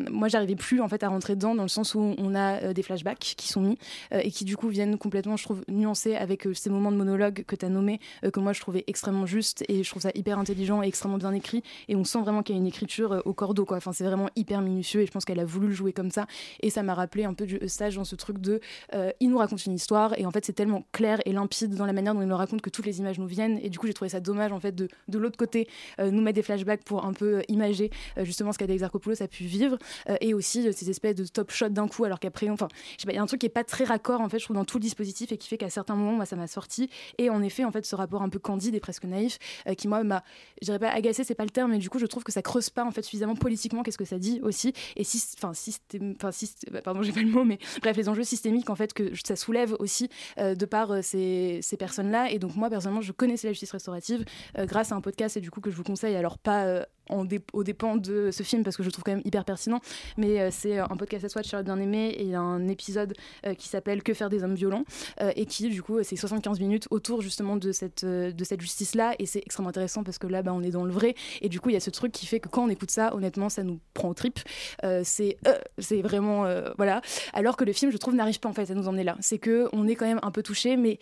moi, 0.10 0.28
j'arrivais 0.28 0.56
plus 0.56 0.82
en 0.82 0.88
fait 0.88 1.04
à 1.04 1.10
rentrer 1.10 1.36
dedans, 1.36 1.56
dans 1.56 1.64
le 1.64 1.70
sens 1.70 1.96
où 1.96 2.16
on 2.18 2.36
a 2.36 2.74
des 2.74 2.84
flashbacks 2.84 3.20
qui 3.20 3.48
sont 3.48 3.62
mis 3.62 3.78
et 4.12 4.32
qui 4.32 4.46
du 4.46 4.58
coup 4.58 4.70
viennent 4.70 4.98
complètement, 4.98 5.38
je 5.38 5.44
trouve, 5.44 5.64
nuancer 5.68 6.16
avec 6.16 6.48
ces 6.54 6.70
moments 6.70 6.92
de 6.92 6.98
monologue 6.98 7.44
que 7.46 7.56
tu 7.56 7.66
as 7.66 7.70
nommés, 7.70 8.00
euh, 8.24 8.32
que 8.32 8.40
moi 8.40 8.54
je 8.54 8.60
trouvais 8.60 8.84
extrêmement 8.88 9.26
juste 9.26 9.64
et 9.68 9.84
je 9.84 9.90
trouve 9.90 10.02
ça 10.02 10.12
hyper 10.16 10.40
intelligent 10.40 10.82
et 10.84 10.88
extrêmement 10.88 11.18
bien 11.18 11.34
écrit. 11.34 11.64
Et 11.88 11.96
on 11.96 12.04
sent 12.04 12.20
vraiment 12.20 12.44
qu'il 12.44 12.56
y 12.56 12.58
a 12.58 12.62
une 12.62 12.68
écriture 12.68 13.22
au 13.26 13.34
cordeau, 13.34 13.66
quoi. 13.66 13.78
Enfin, 13.78 13.94
c'est 13.94 14.04
vraiment 14.04 14.30
hyper 14.36 14.62
minutieux 14.62 14.95
et 15.02 15.06
je 15.06 15.12
pense 15.12 15.26
qu'elle 15.26 15.40
a 15.40 15.46
voulu 15.46 15.68
le 15.68 15.74
jouer 15.74 15.94
comme 15.94 16.12
ça. 16.12 16.28
Et 16.62 16.70
ça 16.70 16.84
m'a 16.84 16.94
rappelé 16.94 17.26
un 17.26 17.34
peu 17.34 17.46
du 17.46 17.60
stage 17.68 17.96
dans 17.96 18.04
ce 18.04 18.16
truc 18.16 18.40
de 18.40 18.60
euh, 18.94 19.12
il 19.20 19.30
nous 19.30 19.38
raconte 19.38 19.66
une 19.66 19.74
histoire 19.74 20.18
et 20.18 20.26
en 20.26 20.32
fait 20.32 20.46
c'est 20.46 20.54
tellement 20.54 20.86
clair 20.92 21.20
et 21.26 21.34
limpide 21.34 21.76
dans 21.76 21.86
la 21.86 21.94
manière 21.94 22.14
dont 22.14 22.22
il 22.22 22.28
nous 22.28 22.36
raconte 22.36 22.62
que 22.62 22.70
toutes 22.70 22.86
les 22.86 23.00
images 23.00 23.20
nous 23.20 23.28
viennent. 23.28 23.60
Et 23.62 23.70
du 23.70 23.80
coup, 23.80 23.88
j'ai 23.88 23.94
trouvé 23.94 24.10
ça 24.10 24.20
dommage 24.20 24.52
en 24.52 24.60
fait 24.60 24.74
de, 24.74 24.88
de 25.08 25.18
l'autre 25.18 25.38
côté 25.38 25.68
euh, 26.00 26.12
nous 26.12 26.22
mettre 26.22 26.36
des 26.36 26.42
flashbacks 26.42 26.84
pour 26.84 27.06
un 27.06 27.14
peu 27.14 27.38
euh, 27.38 27.42
imager 27.48 27.90
justement 28.22 28.52
ce 28.52 28.58
qu'Adèle 28.58 28.76
Exarchopoulos 28.76 29.22
a 29.22 29.28
pu 29.28 29.44
vivre 29.44 29.78
et 30.22 30.34
aussi 30.34 30.72
ces 30.74 30.90
espèces 30.90 31.16
de 31.16 31.26
top 31.26 31.52
shots 31.52 31.70
d'un 31.70 31.88
coup 31.88 32.06
alors 32.06 32.20
qu'après, 32.20 32.50
enfin, 32.50 32.68
il 33.04 33.14
y 33.14 33.18
a 33.18 33.22
un 33.22 33.26
truc 33.26 33.42
qui 33.42 33.46
est 33.46 33.50
pas 33.50 33.64
très 33.64 33.84
raccord 33.84 34.22
en 34.22 34.30
fait, 34.30 34.40
je 34.40 34.46
trouve 34.46 34.56
dans 34.56 34.66
tout 34.66 34.78
le 34.78 34.82
dispositif 34.82 35.32
et 35.32 35.38
qui 35.38 35.48
fait 35.48 35.58
qu'à 35.58 35.70
certains 35.70 35.96
moments, 35.96 36.14
moi, 36.14 36.26
ça 36.26 36.36
m'a 36.36 36.48
sorti. 36.48 36.90
Et 37.18 37.30
en 37.30 37.42
effet, 37.42 37.64
en 37.64 37.72
fait, 37.72 37.86
ce 37.86 37.96
rapport 37.96 38.22
un 38.22 38.30
peu 38.30 38.40
candide 38.40 38.76
et 38.76 38.80
presque 38.80 39.06
naïf 39.06 39.38
qui 39.78 39.88
moi 39.88 40.04
m'a, 40.04 40.24
je 40.62 40.66
dirais 40.66 40.80
pas 40.80 40.90
agacé, 40.90 41.24
c'est 41.24 41.36
pas 41.36 41.44
le 41.44 41.50
terme, 41.50 41.72
mais 41.72 41.78
du 41.78 41.90
coup, 41.90 42.00
je 42.00 42.06
trouve 42.06 42.24
que 42.24 42.32
ça 42.32 42.42
creuse 42.42 42.70
pas 42.70 42.84
en 42.84 42.92
fait 42.92 43.02
suffisamment 43.02 43.36
politiquement 43.36 43.84
qu'est-ce 43.84 43.98
que 43.98 44.06
ça 44.06 44.20
dit 44.20 44.40
aussi 44.44 44.74
et 44.96 45.04
si, 45.04 45.22
enfin, 45.38 45.54
systém, 45.54 46.16
enfin, 46.16 46.32
bah, 46.72 46.82
pardon, 46.82 47.02
j'ai 47.04 47.12
pas 47.12 47.22
le 47.22 47.30
mot, 47.30 47.44
mais 47.44 47.60
bref, 47.82 47.98
les 47.98 48.10
enjeux 48.10 48.24
systémiques 48.24 48.70
en 48.70 48.76
fait 48.76 48.94
que 48.94 49.12
ça 49.24 49.36
soulève 49.36 49.76
aussi 49.80 50.10
euh, 50.38 50.56
de 50.56 50.66
par 50.66 50.92
euh, 50.92 51.02
ces, 51.02 51.60
ces 51.62 51.78
personnes-là. 51.78 52.32
Et 52.32 52.40
donc 52.40 52.56
moi, 52.56 52.70
personnellement, 52.70 53.02
je 53.02 53.12
connaissais 53.12 53.48
la 53.48 53.54
justice 53.54 53.72
restaurative 53.72 54.26
euh, 54.58 54.66
grâce 54.66 54.92
à 54.92 54.96
un 54.96 55.02
podcast 55.02 55.38
et 55.38 55.42
du 55.42 55.52
coup 55.52 55.62
que 55.62 55.72
je 55.72 55.76
vous 55.76 55.84
conseille, 55.84 56.16
alors 56.16 56.38
pas 56.38 56.86
en 57.10 57.26
dé- 57.26 57.42
aux 57.54 57.64
dépens 57.64 57.96
de 57.96 58.32
ce 58.32 58.44
film 58.44 58.64
parce 58.64 58.76
que 58.78 58.84
je 58.84 58.90
trouve 58.90 59.04
quand 59.04 59.12
même 59.14 59.22
hyper 59.26 59.46
pertinent. 59.46 59.80
Mais 60.18 60.40
euh, 60.40 60.50
c'est 60.52 60.78
un 60.80 60.88
podcast 60.98 61.26
à 61.26 61.30
soi 61.30 61.42
de 61.42 61.48
Charlotte 61.48 61.66
Bien-Aimé 61.66 62.10
et 62.10 62.24
il 62.24 62.30
y 62.30 62.36
a 62.36 62.40
un 62.42 62.68
épisode 62.68 63.14
euh, 63.46 63.54
qui 63.54 63.68
s'appelle 63.68 64.04
Que 64.04 64.14
faire 64.14 64.30
des 64.30 64.44
hommes 64.44 64.56
violents 64.56 64.84
euh, 65.22 65.32
et 65.36 65.46
qui, 65.46 65.70
du 65.70 65.82
coup, 65.84 66.02
c'est 66.04 66.16
75 66.16 66.60
minutes 66.60 66.88
autour 66.92 67.22
justement 67.22 67.58
de 67.58 67.72
cette, 67.72 68.04
euh, 68.04 68.32
de 68.32 68.44
cette 68.44 68.62
justice-là. 68.62 69.14
Et 69.20 69.26
c'est 69.26 69.40
extrêmement 69.40 69.70
intéressant 69.70 70.04
parce 70.04 70.18
que 70.18 70.28
là, 70.28 70.42
bah, 70.44 70.52
on 70.54 70.64
est 70.64 70.72
dans 70.72 70.86
le 70.86 70.92
vrai. 70.92 71.16
Et 71.42 71.50
du 71.50 71.60
coup, 71.60 71.70
il 71.70 71.74
y 71.74 71.78
a 71.78 71.82
ce 71.82 71.90
truc 71.90 72.12
qui 72.12 72.26
fait 72.26 72.40
que 72.40 72.50
quand 72.50 72.64
on 72.66 72.70
écoute 72.70 72.92
ça, 72.92 73.14
honnêtement, 73.16 73.50
ça 73.50 73.64
nous 73.64 73.80
prend 73.94 74.10
aux 74.10 74.14
tripes. 74.14 74.40
Euh, 74.84 75.02
c'est 75.04 75.38
euh, 75.48 75.58
vraiment. 76.02 76.46
euh, 76.46 76.72
voilà. 76.78 77.02
Alors 77.34 77.58
que 77.58 77.64
le 77.64 77.74
film, 77.74 77.92
je 77.92 77.98
trouve, 77.98 78.16
n'arrive 78.16 78.40
pas 78.40 78.50
en 78.50 78.54
fait 78.54 78.70
à 78.72 78.74
nous 78.74 78.88
emmener 78.88 79.04
là. 79.04 79.16
C'est 79.20 79.38
que 79.38 79.70
on 79.74 79.88
est 79.88 79.96
quand 79.96 80.06
même 80.06 80.20
un 80.24 80.32
peu 80.32 80.44
touché, 80.44 80.78
mais 80.78 81.00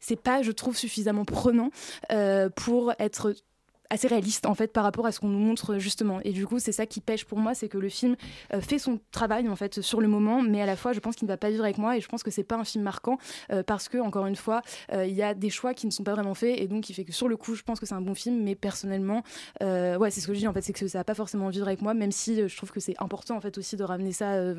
c'est 0.00 0.20
pas, 0.20 0.42
je 0.42 0.52
trouve, 0.52 0.76
suffisamment 0.76 1.24
prenant 1.24 1.70
euh, 2.12 2.48
pour 2.50 2.92
être 2.98 3.34
assez 3.90 4.08
réaliste 4.08 4.46
en 4.46 4.54
fait 4.54 4.72
par 4.72 4.84
rapport 4.84 5.06
à 5.06 5.12
ce 5.12 5.20
qu'on 5.20 5.28
nous 5.28 5.38
montre 5.38 5.78
justement. 5.78 6.20
Et 6.24 6.32
du 6.32 6.46
coup 6.46 6.58
c'est 6.58 6.72
ça 6.72 6.86
qui 6.86 7.00
pêche 7.00 7.24
pour 7.24 7.38
moi 7.38 7.54
c'est 7.54 7.68
que 7.68 7.78
le 7.78 7.88
film 7.88 8.16
euh, 8.52 8.60
fait 8.60 8.78
son 8.78 9.00
travail 9.10 9.48
en 9.48 9.56
fait 9.56 9.80
sur 9.80 10.00
le 10.00 10.08
moment 10.08 10.42
mais 10.42 10.60
à 10.62 10.66
la 10.66 10.76
fois 10.76 10.92
je 10.92 11.00
pense 11.00 11.16
qu'il 11.16 11.26
ne 11.26 11.32
va 11.32 11.36
pas 11.36 11.50
vivre 11.50 11.64
avec 11.64 11.78
moi 11.78 11.96
et 11.96 12.00
je 12.00 12.08
pense 12.08 12.22
que 12.22 12.30
c'est 12.30 12.44
pas 12.44 12.56
un 12.56 12.64
film 12.64 12.84
marquant 12.84 13.18
euh, 13.52 13.62
parce 13.62 13.88
que 13.88 13.98
encore 13.98 14.26
une 14.26 14.36
fois 14.36 14.62
euh, 14.92 15.06
il 15.06 15.14
y 15.14 15.22
a 15.22 15.34
des 15.34 15.50
choix 15.50 15.74
qui 15.74 15.86
ne 15.86 15.90
sont 15.90 16.04
pas 16.04 16.12
vraiment 16.12 16.34
faits 16.34 16.58
et 16.58 16.68
donc 16.68 16.90
il 16.90 16.94
fait 16.94 17.04
que 17.04 17.12
sur 17.12 17.28
le 17.28 17.36
coup 17.36 17.54
je 17.54 17.62
pense 17.62 17.80
que 17.80 17.86
c'est 17.86 17.94
un 17.94 18.00
bon 18.00 18.14
film 18.14 18.42
mais 18.42 18.54
personnellement 18.54 19.22
ouais 19.60 20.10
c'est 20.10 20.20
ce 20.20 20.26
que 20.26 20.34
je 20.34 20.40
dis 20.40 20.48
en 20.48 20.52
fait 20.52 20.62
c'est 20.62 20.72
que 20.72 20.86
ça 20.86 20.98
va 20.98 21.04
pas 21.04 21.14
forcément 21.14 21.48
vivre 21.48 21.66
avec 21.66 21.82
moi 21.82 21.94
même 21.94 22.12
si 22.12 22.48
je 22.48 22.56
trouve 22.56 22.70
que 22.70 22.80
c'est 22.80 22.94
important 22.98 23.36
en 23.36 23.40
fait 23.40 23.56
aussi 23.58 23.76
de 23.76 23.84
ramener 23.84 24.12
ça 24.12 24.54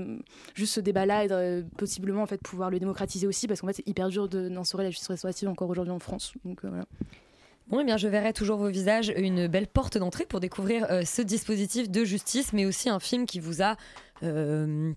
juste 0.53 0.73
ce 0.73 0.79
débat 0.79 1.05
là 1.05 1.25
et 1.25 1.27
de 1.27 1.65
possiblement 1.77 2.23
en 2.23 2.27
fait 2.27 2.41
pouvoir 2.41 2.69
le 2.69 2.79
démocratiser 2.79 3.27
aussi 3.27 3.47
parce 3.47 3.61
qu'en 3.61 3.67
fait 3.67 3.73
c'est 3.73 3.87
hyper 3.87 4.09
dur 4.09 4.27
d'instaurer 4.27 4.83
la 4.83 4.89
justice 4.89 5.07
restaurative 5.07 5.49
encore 5.49 5.69
aujourd'hui 5.69 5.93
en 5.93 5.99
France. 5.99 6.33
Donc 6.45 6.61
voilà 6.61 6.85
Bon, 7.69 7.81
eh 7.81 7.83
bien, 7.83 7.97
je 7.97 8.07
verrai 8.07 8.31
toujours 8.31 8.57
vos 8.57 8.69
visages, 8.69 9.11
une 9.17 9.47
belle 9.47 9.67
porte 9.67 9.97
d'entrée 9.97 10.25
pour 10.25 10.39
découvrir 10.39 10.87
euh, 10.89 11.01
ce 11.03 11.21
dispositif 11.21 11.89
de 11.89 12.05
justice, 12.05 12.53
mais 12.53 12.65
aussi 12.65 12.89
un 12.89 12.99
film 12.99 13.25
qui 13.25 13.39
vous 13.39 13.61
a. 13.61 13.75
euh, 14.23 14.93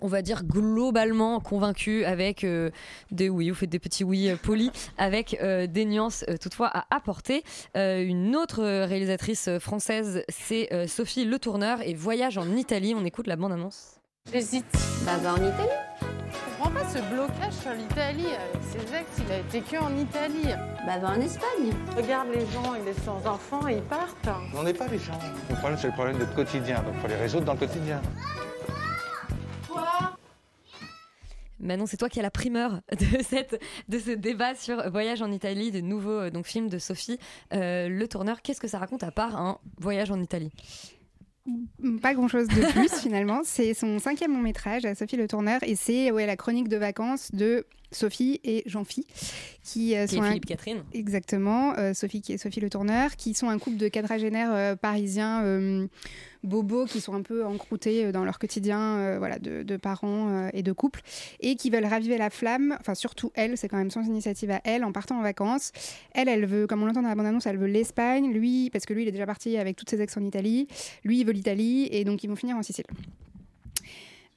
on 0.00 0.08
va 0.08 0.22
dire 0.22 0.42
globalement 0.42 1.38
convaincu 1.38 2.04
avec 2.04 2.42
euh, 2.42 2.70
des 3.12 3.28
oui, 3.28 3.50
vous 3.50 3.54
faites 3.54 3.70
des 3.70 3.78
petits 3.78 4.02
oui 4.02 4.28
polis, 4.42 4.72
avec 4.98 5.40
des 5.40 5.84
nuances 5.84 6.24
toutefois 6.40 6.66
à 6.66 6.84
apporter. 6.90 7.44
Une 7.76 8.34
autre 8.34 8.64
réalisatrice 8.64 9.48
française, 9.60 10.24
c'est 10.28 10.88
Sophie 10.88 11.24
Le 11.24 11.38
Tourneur 11.38 11.80
et 11.80 11.94
Voyage 11.94 12.38
en 12.38 12.56
Italie. 12.56 12.92
On 12.96 13.04
écoute 13.04 13.28
la 13.28 13.36
bande-annonce. 13.36 14.00
J'hésite. 14.32 14.66
Bah, 15.06 15.12
en 15.30 15.36
Italie. 15.36 16.13
Comprends 16.64 16.80
pas 16.80 16.88
ce 16.88 16.98
blocage 17.14 17.52
sur 17.52 17.72
l'Italie. 17.72 18.26
Avec 18.26 18.62
ses 18.62 18.94
ex, 18.94 19.06
il 19.18 19.32
a 19.32 19.38
été 19.38 19.60
que 19.60 19.76
en 19.76 19.94
Italie. 19.96 20.48
Bah, 20.86 20.98
va 20.98 21.10
en 21.10 21.20
Espagne. 21.20 21.72
Regarde 21.94 22.28
les 22.32 22.46
gens, 22.46 22.74
ils 22.74 22.84
laissent 22.84 23.04
leurs 23.04 23.26
enfants 23.26 23.68
et 23.68 23.74
ils 23.74 23.82
partent. 23.82 24.28
On 24.54 24.62
n'est 24.62 24.72
pas 24.72 24.86
les 24.88 24.98
gens. 24.98 25.18
Le 25.50 25.56
problème, 25.56 25.78
c'est 25.78 25.88
le 25.88 25.92
problème 25.92 26.18
de 26.18 26.24
quotidien. 26.24 26.82
Donc, 26.82 26.94
il 26.94 27.00
faut 27.00 27.08
les 27.08 27.16
résoudre 27.16 27.44
dans 27.44 27.52
le 27.52 27.58
quotidien. 27.58 28.00
Manon, 31.60 31.84
c'est 31.86 31.98
toi 31.98 32.08
qui 32.08 32.18
as 32.20 32.22
la 32.22 32.30
primeur 32.30 32.80
de, 32.92 33.22
cette, 33.22 33.60
de 33.88 33.98
ce 33.98 34.12
débat 34.12 34.54
sur 34.54 34.90
Voyage 34.90 35.20
en 35.20 35.32
Italie, 35.32 35.70
de 35.70 35.80
nouveau 35.80 36.12
euh, 36.12 36.30
donc, 36.30 36.46
film 36.46 36.68
de 36.68 36.78
Sophie 36.78 37.18
euh, 37.52 37.88
Le 37.88 38.08
Tourneur. 38.08 38.40
Qu'est-ce 38.40 38.60
que 38.60 38.68
ça 38.68 38.78
raconte 38.78 39.02
à 39.02 39.10
part 39.10 39.36
un 39.36 39.58
voyage 39.78 40.10
en 40.10 40.20
Italie? 40.20 40.52
Pas 42.00 42.14
grand 42.14 42.28
chose 42.28 42.48
de 42.48 42.72
plus 42.72 42.92
finalement. 43.00 43.40
C'est 43.44 43.74
son 43.74 43.98
cinquième 43.98 44.32
long 44.32 44.40
métrage 44.40 44.84
à 44.84 44.94
Sophie 44.94 45.16
Le 45.16 45.28
Tourneur 45.28 45.60
et 45.62 45.76
c'est 45.76 46.10
la 46.10 46.36
chronique 46.36 46.68
de 46.68 46.76
vacances 46.76 47.30
de 47.32 47.66
Sophie 47.96 48.40
et 48.44 48.62
Jean-Phi 48.66 49.06
qui, 49.62 49.94
euh, 49.96 50.06
Qui 50.06 50.14
est 50.16 50.18
sont 50.18 50.22
un- 50.22 50.38
Catherine. 50.38 50.82
Exactement, 50.92 51.74
euh, 51.78 51.94
Sophie 51.94 52.20
qui 52.20 52.32
est 52.32 52.38
Sophie 52.38 52.60
Le 52.60 52.68
Tourneur, 52.70 53.16
qui 53.16 53.34
sont 53.34 53.48
un 53.48 53.58
couple 53.58 53.76
de 53.76 53.88
quadragénaires 53.88 54.52
euh, 54.52 54.76
parisiens 54.76 55.42
bobos 56.42 56.84
qui 56.84 57.00
sont 57.00 57.14
un 57.14 57.22
peu 57.22 57.44
encroutés 57.46 58.12
dans 58.12 58.22
leur 58.24 58.38
quotidien 58.38 59.16
voilà, 59.18 59.38
de, 59.38 59.62
de 59.62 59.76
parents 59.78 60.48
et 60.52 60.62
de 60.62 60.72
couples 60.72 61.00
et 61.40 61.56
qui 61.56 61.70
veulent 61.70 61.86
raviver 61.86 62.18
la 62.18 62.28
flamme, 62.28 62.76
enfin 62.80 62.94
surtout 62.94 63.30
elle, 63.34 63.56
c'est 63.56 63.68
quand 63.68 63.78
même 63.78 63.90
son 63.90 64.02
initiative 64.02 64.50
à 64.50 64.60
elle 64.64 64.84
en 64.84 64.92
partant 64.92 65.18
en 65.18 65.22
vacances. 65.22 65.72
Elle, 66.12 66.28
elle 66.28 66.44
veut, 66.44 66.66
comme 66.66 66.82
on 66.82 66.86
l'entend 66.86 67.00
dans 67.00 67.08
la 67.08 67.14
bande-annonce, 67.14 67.46
elle 67.46 67.56
veut 67.56 67.66
l'Espagne, 67.66 68.30
lui, 68.30 68.68
parce 68.70 68.84
que 68.84 68.92
lui 68.92 69.02
il 69.04 69.08
est 69.08 69.12
déjà 69.12 69.24
parti 69.26 69.56
avec 69.56 69.76
toutes 69.76 69.88
ses 69.88 70.02
ex 70.02 70.14
en 70.18 70.22
Italie, 70.24 70.68
lui 71.02 71.20
il 71.20 71.24
veut 71.24 71.32
l'Italie 71.32 71.88
et 71.90 72.04
donc 72.04 72.22
ils 72.24 72.28
vont 72.28 72.36
finir 72.36 72.56
en 72.58 72.62
Sicile. 72.62 72.84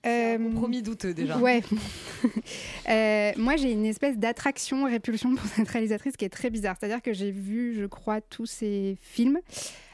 Euh, 0.06 0.38
compromis 0.38 0.82
douteux 0.82 1.14
déjà. 1.14 1.38
Ouais. 1.38 1.62
Euh, 2.90 3.34
moi, 3.36 3.58
j'ai 3.58 3.74
une 3.74 3.86
espèce 3.86 4.18
d'attraction, 4.18 4.86
répulsion 4.86 5.36
pour 5.36 5.46
cette 5.46 5.68
réalisatrice 5.68 6.16
qui 6.16 6.24
est 6.24 6.30
très 6.30 6.50
bizarre. 6.50 6.78
C'est-à-dire 6.80 7.02
que 7.02 7.12
j'ai 7.12 7.32
vu, 7.32 7.76
je 7.78 7.86
crois, 7.86 8.22
tous 8.22 8.46
ses 8.46 8.98
films. 9.02 9.40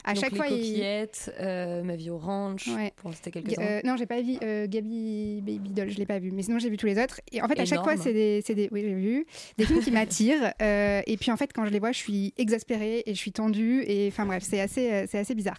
À 0.06 0.12
Donc, 0.12 0.22
chaque 0.22 0.32
les 0.32 0.36
fois, 0.36 0.46
il- 0.48 0.58
coquillettes, 0.58 1.34
euh, 1.40 1.82
Ma 1.82 1.96
vie 1.96 2.10
au 2.10 2.18
ranch, 2.18 2.68
Ouais. 2.68 2.92
pour 2.96 3.14
citer 3.14 3.30
quelques-uns. 3.30 3.62
euh, 3.62 3.80
non, 3.84 3.96
j'ai 3.96 4.04
pas 4.06 4.20
vu 4.20 4.34
euh, 4.42 4.66
Gabi 4.68 5.40
Baby 5.42 5.70
Doll, 5.70 5.90
je 5.90 5.96
l'ai 5.98 6.04
pas 6.06 6.18
vu, 6.18 6.30
mais 6.30 6.42
sinon 6.42 6.58
j'ai 6.58 6.68
vu 6.68 6.76
tous 6.76 6.86
les 6.86 6.98
autres. 7.02 7.20
Et 7.32 7.40
en 7.42 7.48
fait, 7.48 7.58
à 7.58 7.64
chaque 7.64 7.82
fois, 7.82 7.96
c'est 7.96 8.12
des, 8.12 8.42
des, 8.42 8.68
oui, 8.70 8.82
j'ai 8.82 8.94
vu 8.94 9.26
des 9.56 9.64
films 9.64 9.80
qui 9.80 9.90
m'attirent. 9.92 10.52
euh, 10.60 11.00
et 11.06 11.16
puis 11.16 11.30
en 11.30 11.36
fait, 11.36 11.52
quand 11.54 11.64
je 11.64 11.70
les 11.70 11.78
vois, 11.78 11.92
je 11.92 11.98
suis 11.98 12.34
exaspérée 12.36 13.02
et 13.06 13.14
je 13.14 13.18
suis 13.18 13.32
tendue. 13.32 13.82
Et 13.86 14.08
enfin 14.08 14.26
bref, 14.26 14.42
c'est 14.46 14.60
assez, 14.60 14.92
euh, 14.92 15.06
c'est 15.08 15.18
assez 15.18 15.34
bizarre. 15.34 15.58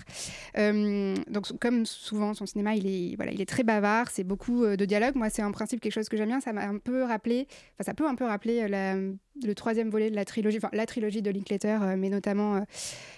Donc 1.27 1.57
comme 1.59 1.85
souvent, 1.85 2.33
son 2.33 2.45
cinéma, 2.45 2.75
il 2.75 2.87
est, 2.87 3.15
voilà, 3.15 3.31
il 3.31 3.41
est 3.41 3.45
très 3.49 3.63
bavard. 3.63 4.09
C'est 4.11 4.23
beaucoup 4.23 4.65
de 4.65 4.85
dialogue. 4.85 5.15
Moi, 5.15 5.29
c'est 5.29 5.43
en 5.43 5.51
principe 5.51 5.81
quelque 5.81 5.93
chose 5.93 6.09
que 6.09 6.17
j'aime 6.17 6.27
bien. 6.29 6.39
Ça 6.39 6.53
m'a 6.53 6.65
un 6.67 6.77
peu 6.77 7.03
rappelé, 7.03 7.47
enfin 7.73 7.83
ça 7.85 7.93
peut 7.93 8.07
un 8.07 8.15
peu 8.15 8.25
rappeler 8.25 8.67
la- 8.67 8.95
le 9.43 9.55
troisième 9.55 9.89
volet 9.89 10.09
de 10.09 10.15
la 10.15 10.25
trilogie, 10.25 10.57
enfin 10.57 10.69
la 10.73 10.85
trilogie 10.85 11.21
de 11.21 11.31
Linklater, 11.31 11.81
euh, 11.81 11.95
mais 11.97 12.09
notamment 12.09 12.57
euh, 12.57 12.61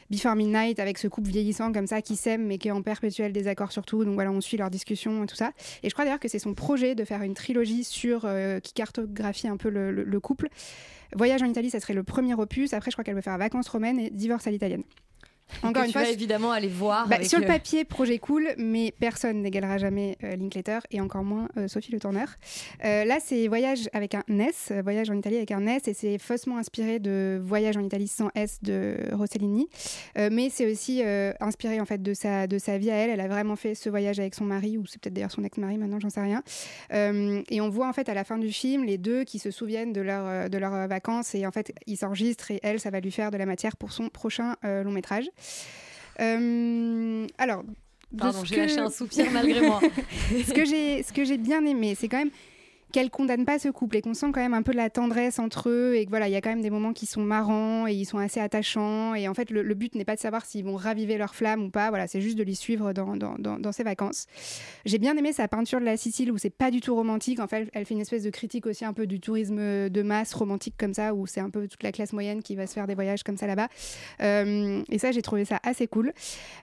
Before 0.10 0.36
Midnight 0.36 0.80
avec 0.80 0.98
ce 0.98 1.08
couple 1.08 1.30
vieillissant 1.30 1.72
comme 1.72 1.88
ça 1.88 2.02
qui 2.02 2.16
s'aime 2.16 2.46
mais 2.46 2.58
qui 2.58 2.70
est 2.70 2.72
en 2.72 2.82
perpétuel 2.82 3.34
désaccord 3.34 3.72
sur 3.72 3.86
tout. 3.86 4.04
Donc 4.04 4.16
voilà, 4.16 4.32
on 4.32 4.42
suit 4.42 4.58
leur 4.58 4.70
discussion 4.70 5.24
et 5.24 5.28
tout 5.28 5.36
ça. 5.36 5.52
Et 5.84 5.90
je 5.90 5.94
crois 5.94 6.06
d'ailleurs 6.06 6.20
que 6.20 6.28
c'est 6.28 6.40
son 6.40 6.54
projet 6.54 6.96
de 6.96 7.04
faire 7.04 7.22
une 7.22 7.34
trilogie 7.34 7.84
sur 7.84 8.26
euh, 8.26 8.60
qui 8.60 8.74
cartographie 8.74 9.48
un 9.48 9.58
peu 9.58 9.70
le 9.70 10.20
couple. 10.20 10.50
Voyage 11.16 11.42
en 11.42 11.46
Italie, 11.46 11.70
ça 11.70 11.80
serait 11.80 11.94
le 11.94 12.04
premier 12.04 12.34
opus. 12.34 12.74
Après, 12.74 12.92
je 12.92 12.96
crois 12.96 13.04
qu'elle 13.04 13.16
veut 13.16 13.22
faire 13.22 13.38
Vacances 13.38 13.70
romaines 13.70 14.00
et 14.00 14.10
Divorce 14.10 14.46
à 14.48 14.52
l'italienne. 14.52 14.84
Encore 15.64 15.84
une 15.84 15.88
tu 15.88 15.94
fois, 15.94 16.04
vas 16.04 16.10
évidemment 16.10 16.52
aller 16.52 16.68
voir. 16.68 17.08
bah, 17.08 17.24
sur 17.24 17.40
le 17.40 17.46
euh, 17.46 17.48
papier, 17.48 17.84
projet 17.84 18.20
cool, 18.20 18.50
mais 18.58 18.94
personne 19.00 19.42
n'égalera 19.42 19.78
jamais 19.78 20.18
euh, 20.24 20.36
Linklater 20.36 20.80
et 20.92 21.02
encore 21.02 21.24
moins 21.24 21.48
euh, 21.58 21.68
Sophie 21.68 21.92
Le 21.92 22.00
Tourneur. 22.00 22.28
Là, 22.84 23.18
c'est 23.24 23.48
Voyage 23.48 23.90
avec 23.94 24.16
un 24.16 24.24
S, 24.40 24.72
Voyage 24.84 25.10
en 25.10 25.14
Italie 25.14 25.38
avec 25.38 25.52
un 25.52 25.66
S, 25.68 25.88
et 25.88 25.94
c'est 25.94 26.18
faussement 26.18 26.58
inspiré 26.58 27.00
de 27.00 27.40
Voyage 27.44 27.78
en 27.78 27.82
Italie 27.82 28.08
sans 28.08 28.30
S 28.36 28.60
de 28.62 28.98
Rossellini. 29.14 29.68
Mais 30.16 30.50
c'est 30.50 30.70
aussi 30.72 31.02
inspiré 31.40 31.80
en 31.80 31.86
fait 31.86 32.02
de 32.02 32.14
sa, 32.14 32.48
de 32.48 32.58
sa 32.58 32.78
vie 32.78 32.92
à 32.92 32.96
elle. 32.96 33.10
Elle 33.10 33.20
a 33.20 33.28
vraiment 33.28 33.56
fait 33.56 33.76
ce 33.76 33.90
voyage 33.90 34.20
avec 34.20 34.36
son 34.36 34.46
mari, 34.46 34.78
ou 34.78 34.86
c'est 34.86 35.02
peut-être 35.02 35.14
d'ailleurs 35.14 35.32
son 35.32 35.44
ex-mari 35.44 35.78
maintenant, 35.78 36.00
j'en 36.00 36.10
sais 36.10 36.22
rien. 36.22 36.44
Et 36.92 37.62
on 37.62 37.70
voit 37.70 37.88
en 37.88 37.94
fait 37.94 38.10
à 38.10 38.14
la 38.14 38.24
fin 38.24 38.38
du 38.38 38.52
film 38.52 38.84
les 38.84 38.98
deux 38.98 39.24
qui 39.24 39.40
se 39.40 39.52
souviennent 39.52 39.94
de 39.94 40.02
leurs 40.02 40.26
euh, 40.26 40.48
de 40.50 40.58
leurs 40.58 40.88
vacances 40.88 41.36
et 41.36 41.46
en 41.46 41.52
fait 41.52 41.74
ils 41.86 41.98
s'enregistrent 41.98 42.52
et 42.52 42.60
elle, 42.64 42.80
ça 42.80 42.90
va 42.90 43.00
lui 43.00 43.12
faire 43.12 43.32
de 43.32 43.38
la 43.38 43.46
matière 43.46 43.76
pour 43.76 43.92
son 43.92 44.10
prochain 44.10 44.56
long 44.64 44.92
métrage. 44.92 45.30
Euh, 46.20 47.28
alors, 47.38 47.64
Pardon, 48.18 48.44
j'ai 48.46 48.56
que- 48.56 48.62
lâché 48.62 48.80
un 48.80 48.90
soupir 48.90 49.30
malgré 49.32 49.62
moi. 49.62 49.80
ce 50.48 50.54
que 50.54 50.66
j'ai, 50.66 51.04
ce 51.04 51.14
que 51.14 51.24
j'ai 51.26 51.38
bien 51.38 51.66
aimé, 51.66 51.96
c'est 52.00 52.08
quand 52.08 52.18
même 52.18 52.32
qu'elle 52.92 53.10
condamne 53.10 53.46
pas 53.46 53.60
ce 53.60 53.70
couple 53.70 53.98
et 53.98 54.02
qu'on 54.02 54.14
sent 54.14 54.28
quand 54.34 54.42
même 54.42 54.54
un 54.54 54.64
peu 54.64 54.72
de 54.72 54.78
la 54.78 54.90
tendresse 54.90 55.40
entre 55.40 55.70
eux 55.70 55.96
et 55.96 56.06
que 56.06 56.10
voilà, 56.10 56.28
il 56.28 56.32
y 56.32 56.36
a 56.36 56.42
quand 56.42 56.50
même 56.50 56.62
des 56.62 56.70
moments 56.70 56.94
qui 56.94 57.06
sont 57.06 57.22
marrants 57.22 57.88
et 57.88 57.94
ils 57.94 58.06
sont 58.06 58.18
assez 58.18 58.40
attachants 58.40 59.16
et 59.16 59.28
en 59.28 59.34
fait 59.34 59.52
le, 59.52 59.74
but 59.74 59.96
n'est 59.96 60.06
pas 60.06 60.16
de 60.16 60.20
savoir 60.20 60.46
s'ils 60.46 60.66
vont 60.66 60.76
raviver 60.76 61.18
leur 61.18 61.36
flamme 61.36 61.64
ou 61.66 61.70
pas, 61.70 61.90
voilà, 61.90 62.08
c'est 62.08 62.22
juste 62.22 62.38
de 62.38 62.44
les 62.44 62.56
suivre 62.56 62.94
dans, 62.94 63.16
dans, 63.16 63.36
dans, 63.38 63.60
dans 63.60 63.72
ses 63.72 63.84
vacances. 63.84 64.26
J'ai 64.86 64.98
bien 64.98 65.16
aimé 65.18 65.34
sa 65.34 65.48
peinture 65.48 65.80
de 65.80 65.86
la 65.86 65.98
Sicile 65.98 66.32
où 66.32 66.38
c'est 66.38 66.50
pas 66.50 66.72
du 66.72 66.82
tout 66.82 66.96
romantique, 66.96 67.40
en 67.40 67.48
fait 67.48 67.70
elle, 67.74 67.86
fait 67.86 67.94
une 67.94 68.02
espèce 68.02 68.24
de 68.24 68.30
critique 68.30 68.66
aussi 68.66 68.86
un 68.86 68.94
peu 68.94 69.08
du 69.08 69.20
tourisme 69.20 69.90
de 69.90 70.02
masse 70.02 70.34
romantique 70.34 70.76
comme 70.78 70.94
ça 70.94 71.14
où 71.14 71.28
c'est 71.28 71.42
un 71.42 71.50
peu 71.50 71.68
toute 71.68 71.84
la 71.84 71.92
classe 71.92 72.14
moyenne 72.14 72.42
qui 72.42 72.56
va 72.56 72.68
se 72.68 72.74
faire 72.74 72.88
des 72.88 72.96
voyages 72.96 73.24
comme 73.24 73.38
ça 73.38 73.48
là-bas 73.48 73.68
Euh, 74.22 74.84
et 74.90 74.98
ça 74.98 75.12
j'ai 75.12 75.22
trouvé 75.22 75.46
ça 75.46 75.60
assez 75.64 75.88
cool. 75.88 76.14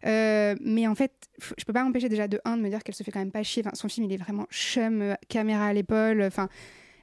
Euh, 0.06 0.54
mais 0.60 0.86
en 0.86 0.94
fait, 0.94 1.12
je 1.56 1.64
peux 1.64 1.72
pas 1.72 1.84
m'empêcher 1.84 2.08
déjà 2.08 2.28
de 2.28 2.40
un 2.44 2.56
de 2.56 2.62
me 2.62 2.68
dire 2.68 2.82
qu'elle 2.82 2.94
se 2.94 3.02
fait 3.02 3.10
quand 3.10 3.20
même 3.20 3.30
pas 3.30 3.42
chier. 3.42 3.62
Son 3.74 3.88
film, 3.88 4.06
il 4.06 4.12
est 4.12 4.16
vraiment 4.16 4.46
chum, 4.50 5.02
euh, 5.02 5.14
caméra 5.28 5.66
à 5.66 5.72
l'épaule. 5.72 6.13
Enfin, 6.22 6.48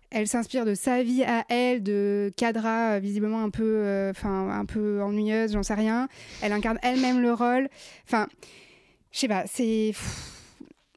elle 0.09 0.27
s'inspire 0.27 0.65
de 0.65 0.73
sa 0.73 1.03
vie 1.03 1.23
à 1.23 1.45
elle, 1.49 1.83
de 1.83 2.31
cadra 2.35 2.95
euh, 2.95 2.99
visiblement 2.99 3.41
un 3.43 3.49
peu, 3.49 3.63
euh, 3.63 4.11
enfin, 4.11 4.49
un 4.49 4.65
peu 4.65 5.01
ennuyeuse, 5.01 5.53
j'en 5.53 5.63
sais 5.63 5.73
rien. 5.73 6.07
Elle 6.41 6.51
incarne 6.53 6.79
elle-même 6.83 7.21
le 7.21 7.33
rôle. 7.33 7.69
Enfin, 8.07 8.27
je 9.11 9.19
sais 9.19 9.27
pas, 9.27 9.43
c'est. 9.47 9.93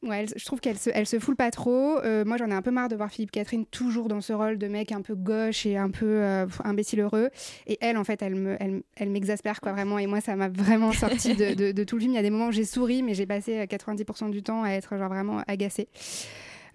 Ouais, 0.03 0.27
je 0.37 0.45
trouve 0.45 0.61
qu'elle 0.61 0.77
se, 0.77 0.91
elle 0.93 1.07
se 1.07 1.19
foule 1.19 1.35
pas 1.37 1.51
trop. 1.51 1.99
Euh, 2.05 2.27
moi, 2.27 2.37
j'en 2.37 2.51
ai 2.51 2.53
un 2.53 2.61
peu 2.61 2.71
marre 2.71 2.91
de 2.91 2.97
voir 2.97 3.11
Philippe 3.11 3.31
Catherine 3.31 3.65
toujours 3.65 4.09
dans 4.09 4.21
ce 4.21 4.35
rôle 4.35 4.59
de 4.59 4.69
mec 4.69 4.93
un 4.93 5.01
peu 5.01 5.15
gauche 5.15 5.65
et 5.65 5.79
un 5.79 5.89
peu 5.89 6.05
euh, 6.05 6.45
imbécile 6.63 7.01
heureux. 7.01 7.31
Et 7.67 7.79
elle, 7.81 7.97
en 7.97 8.05
fait, 8.05 8.21
elle 8.21 8.35
me, 8.35 8.55
elle, 8.61 8.83
elle 8.97 9.09
m'exaspère 9.09 9.63
quoi 9.63 9.73
vraiment. 9.73 9.99
Et 9.99 10.07
moi, 10.07 10.21
ça 10.21 10.37
m'a 10.37 10.49
vraiment 10.51 10.93
sorti 10.93 11.35
de, 11.35 11.55
de- 11.55 11.73
de 11.73 11.85
tout 11.85 11.97
le 11.97 12.01
film. 12.03 12.13
Il 12.13 12.17
y 12.17 12.19
a 12.19 12.23
des 12.23 12.29
moments 12.29 12.49
où 12.49 12.53
j'ai 12.53 12.67
souri, 12.67 13.03
mais 13.03 13.15
j'ai 13.15 13.25
passé 13.25 13.61
euh, 13.61 13.65
90% 13.65 14.29
du 14.31 14.43
temps 14.43 14.63
à 14.63 14.71
être 14.73 14.95
genre 14.99 15.09
vraiment 15.09 15.43
agacée. 15.47 15.89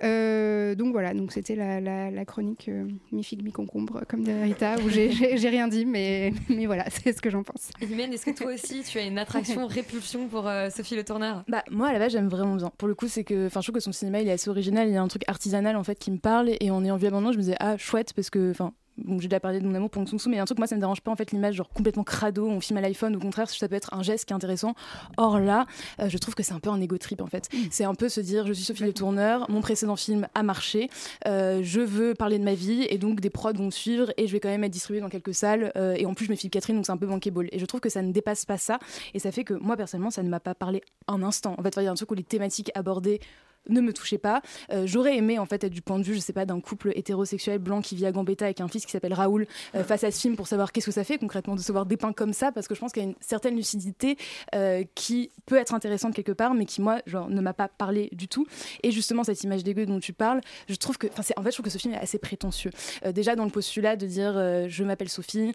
Euh, 0.03 0.75
donc 0.75 0.91
voilà, 0.93 1.13
donc 1.13 1.31
c'était 1.31 1.55
la, 1.55 1.81
la- 1.81 2.09
la 2.11 2.25
chronique 2.25 2.69
euh, 2.69 2.87
mi-figue, 3.11 3.43
mi-concombre, 3.43 4.01
comme 4.07 4.23
dirait 4.23 4.43
Rita, 4.43 4.75
où 4.85 4.89
j'ai- 4.89 5.09
rien 5.49 5.67
dit, 5.67 5.85
mais, 5.85 6.31
mais 6.49 6.65
voilà, 6.67 6.85
c'est 6.89 7.11
ce 7.13 7.21
que 7.21 7.29
j'en 7.29 7.43
pense. 7.43 7.71
Imen, 7.81 8.11
est-ce 8.13 8.25
que 8.25 8.31
toi 8.31 8.53
aussi 8.53 8.81
tu 8.83 8.97
as 8.97 9.03
une 9.05 9.17
attraction, 9.17 9.67
répulsion 9.67 10.27
pour 10.27 10.47
euh, 10.47 10.69
Sophie 10.69 10.95
Le 10.95 11.03
Tourneur? 11.03 11.43
Bah 11.47 11.63
moi 11.69 11.87
à 11.89 11.93
la 11.93 11.99
base 11.99 12.11
j'aime 12.13 12.27
vraiment 12.29 12.55
bien. 12.55 12.71
Pour 12.77 12.87
le 12.87 12.95
coup 12.95 13.07
c'est 13.07 13.23
que, 13.23 13.47
enfin 13.47 13.61
je 13.61 13.65
trouve 13.67 13.75
que 13.75 13.81
son 13.81 13.91
cinéma 13.91 14.21
il 14.21 14.27
est 14.27 14.31
assez 14.31 14.49
original, 14.49 14.87
il 14.87 14.93
y 14.93 14.97
a 14.97 15.01
un 15.01 15.07
truc 15.07 15.23
artisanal 15.27 15.75
en 15.75 15.83
fait 15.83 15.97
qui 15.99 16.11
me 16.11 16.17
parle 16.17 16.49
et 16.59 16.71
en 16.71 16.83
ayant 16.83 16.97
vu 16.97 17.07
Abandon 17.07 17.31
je 17.31 17.37
me 17.37 17.41
disais 17.43 17.55
ah 17.59 17.77
chouette 17.77 18.13
parce 18.13 18.29
que, 18.29 18.51
enfin 18.51 18.73
j'ai 19.19 19.27
déjà 19.27 19.39
parlé 19.39 19.59
de 19.59 19.65
mon 19.67 19.75
amour 19.75 19.89
pour 19.89 20.07
Soo, 20.07 20.17
mais 20.27 20.33
il 20.33 20.37
y 20.37 20.39
a 20.39 20.43
un 20.43 20.45
truc 20.45 20.57
moi 20.57 20.67
ça 20.67 20.75
me 20.75 20.79
dérange 20.79 21.01
pas 21.01 21.11
en 21.11 21.15
fait 21.15 21.31
l'image 21.31 21.55
genre 21.55 21.69
complètement 21.69 22.03
crado, 22.03 22.47
on 22.47 22.59
filme 22.59 22.77
à 22.77 22.81
l'iPhone, 22.81 23.15
au 23.15 23.19
contraire 23.19 23.49
ça 23.49 23.67
peut 23.67 23.75
être 23.75 23.93
un 23.93 24.03
geste 24.03 24.25
qui 24.25 24.33
est 24.33 24.35
intéressant. 24.35 24.73
Or 25.17 25.39
là 25.39 25.65
euh, 25.99 26.09
je 26.09 26.17
trouve 26.17 26.35
que 26.35 26.43
c'est 26.43 26.53
un 26.53 26.59
peu 26.59 26.69
un 26.69 26.81
ego 26.81 26.97
trip 26.97 27.21
en 27.21 27.27
fait. 27.27 27.49
C'est 27.71 27.83
un 27.83 27.95
peu 27.95 28.09
se 28.09 28.21
dire 28.21 28.47
je 28.47 28.53
suis 28.53 28.63
Sophie 28.63 28.83
Le 28.83 28.93
Tourneur, 28.93 29.49
mon 29.49 29.61
précédent 29.61 29.95
film 29.95 30.27
a 30.35 30.43
marché, 30.43 30.89
euh, 31.27 31.61
je 31.63 31.81
veux 31.81 32.13
parler 32.13 32.39
de 32.39 32.43
ma 32.43 32.53
vie 32.53 32.85
et 32.89 32.97
donc 32.97 33.19
des 33.19 33.29
prods 33.29 33.53
vont 33.53 33.71
suivre 33.71 34.11
et 34.17 34.27
je 34.27 34.31
vais 34.31 34.39
quand 34.39 34.49
même 34.49 34.63
être 34.63 34.71
distribuée 34.71 35.01
dans 35.01 35.09
quelques 35.09 35.33
salles 35.33 35.71
euh, 35.75 35.95
et 35.97 36.05
en 36.05 36.13
plus 36.13 36.25
je 36.25 36.31
me 36.31 36.35
file 36.35 36.49
Catherine 36.49 36.75
donc 36.75 36.85
c'est 36.85 36.91
un 36.91 36.97
peu 36.97 37.07
bankable 37.07 37.47
et 37.51 37.59
je 37.59 37.65
trouve 37.65 37.79
que 37.79 37.89
ça 37.89 38.01
ne 38.01 38.11
dépasse 38.11 38.45
pas 38.45 38.57
ça 38.57 38.79
et 39.13 39.19
ça 39.19 39.31
fait 39.31 39.43
que 39.43 39.53
moi 39.53 39.77
personnellement 39.77 40.11
ça 40.11 40.23
ne 40.23 40.29
m'a 40.29 40.39
pas 40.39 40.55
parlé 40.55 40.81
un 41.07 41.23
instant. 41.23 41.55
En 41.57 41.63
fait 41.63 41.75
il 41.77 41.83
y 41.83 41.87
a 41.87 41.91
un 41.91 41.95
truc 41.95 42.11
où 42.11 42.15
les 42.15 42.23
thématiques 42.23 42.71
abordées 42.75 43.19
ne 43.67 43.81
me 43.81 43.93
touchaient 43.93 44.17
pas. 44.17 44.41
Euh, 44.71 44.83
J'aurais 44.85 45.17
aimé 45.17 45.39
en 45.39 45.45
fait 45.45 45.63
être 45.63 45.73
du 45.73 45.81
point 45.81 45.99
de 45.99 46.03
vue, 46.03 46.15
je 46.15 46.19
sais 46.19 46.33
pas, 46.33 46.45
d'un 46.45 46.59
couple 46.59 46.91
hétérosexuel 46.95 47.59
blanc 47.59 47.81
qui 47.81 47.95
vit 47.95 48.05
à 48.05 48.11
Gambetta 48.11 48.45
avec 48.45 48.61
un 48.61 48.67
fils 48.67 48.85
qui 48.85 48.91
s'appelle 48.91 49.13
Raoul 49.13 49.47
euh, 49.75 49.83
face 49.83 50.03
à 50.03 50.11
ce 50.11 50.19
film 50.19 50.35
pour 50.35 50.47
savoir 50.47 50.71
qu'est-ce 50.71 50.87
que 50.87 50.91
ça 50.91 51.03
fait 51.03 51.17
concrètement 51.17 51.55
de 51.55 51.61
se 51.61 51.71
voir 51.71 51.85
dépeint 51.85 52.13
comme 52.13 52.33
ça 52.33 52.51
parce 52.51 52.67
que 52.67 52.75
je 52.75 52.79
pense 52.79 52.91
qu'il 52.91 53.03
y 53.03 53.05
a 53.05 53.09
une 53.09 53.15
certaine 53.19 53.55
lucidité 53.55 54.17
euh, 54.55 54.83
qui 54.95 55.31
peut 55.45 55.57
être 55.57 55.73
intéressante 55.73 56.13
quelque 56.13 56.31
part 56.31 56.53
mais 56.53 56.65
qui 56.65 56.81
moi 56.81 57.01
genre 57.05 57.29
ne 57.29 57.41
m'a 57.41 57.53
pas 57.53 57.67
parlé 57.67 58.09
du 58.11 58.27
tout. 58.27 58.45
Et 58.83 58.91
justement 58.91 59.23
cette 59.23 59.43
image 59.43 59.63
dégueu 59.63 59.85
dont 59.85 59.99
tu 59.99 60.13
parles, 60.13 60.41
je 60.67 60.75
trouve 60.75 60.97
que, 60.97 61.07
enfin 61.17 61.23
en 61.37 61.43
fait 61.43 61.51
je 61.51 61.55
trouve 61.55 61.65
que 61.65 61.71
ce 61.71 61.77
film 61.77 61.93
est 61.93 61.99
assez 61.99 62.17
prétentieux. 62.17 62.71
Déjà 63.13 63.35
dans 63.35 63.45
le 63.45 63.51
postulat 63.51 63.95
de 63.95 64.05
dire 64.05 64.33
je 64.67 64.83
m'appelle 64.83 65.09
Sophie, 65.09 65.53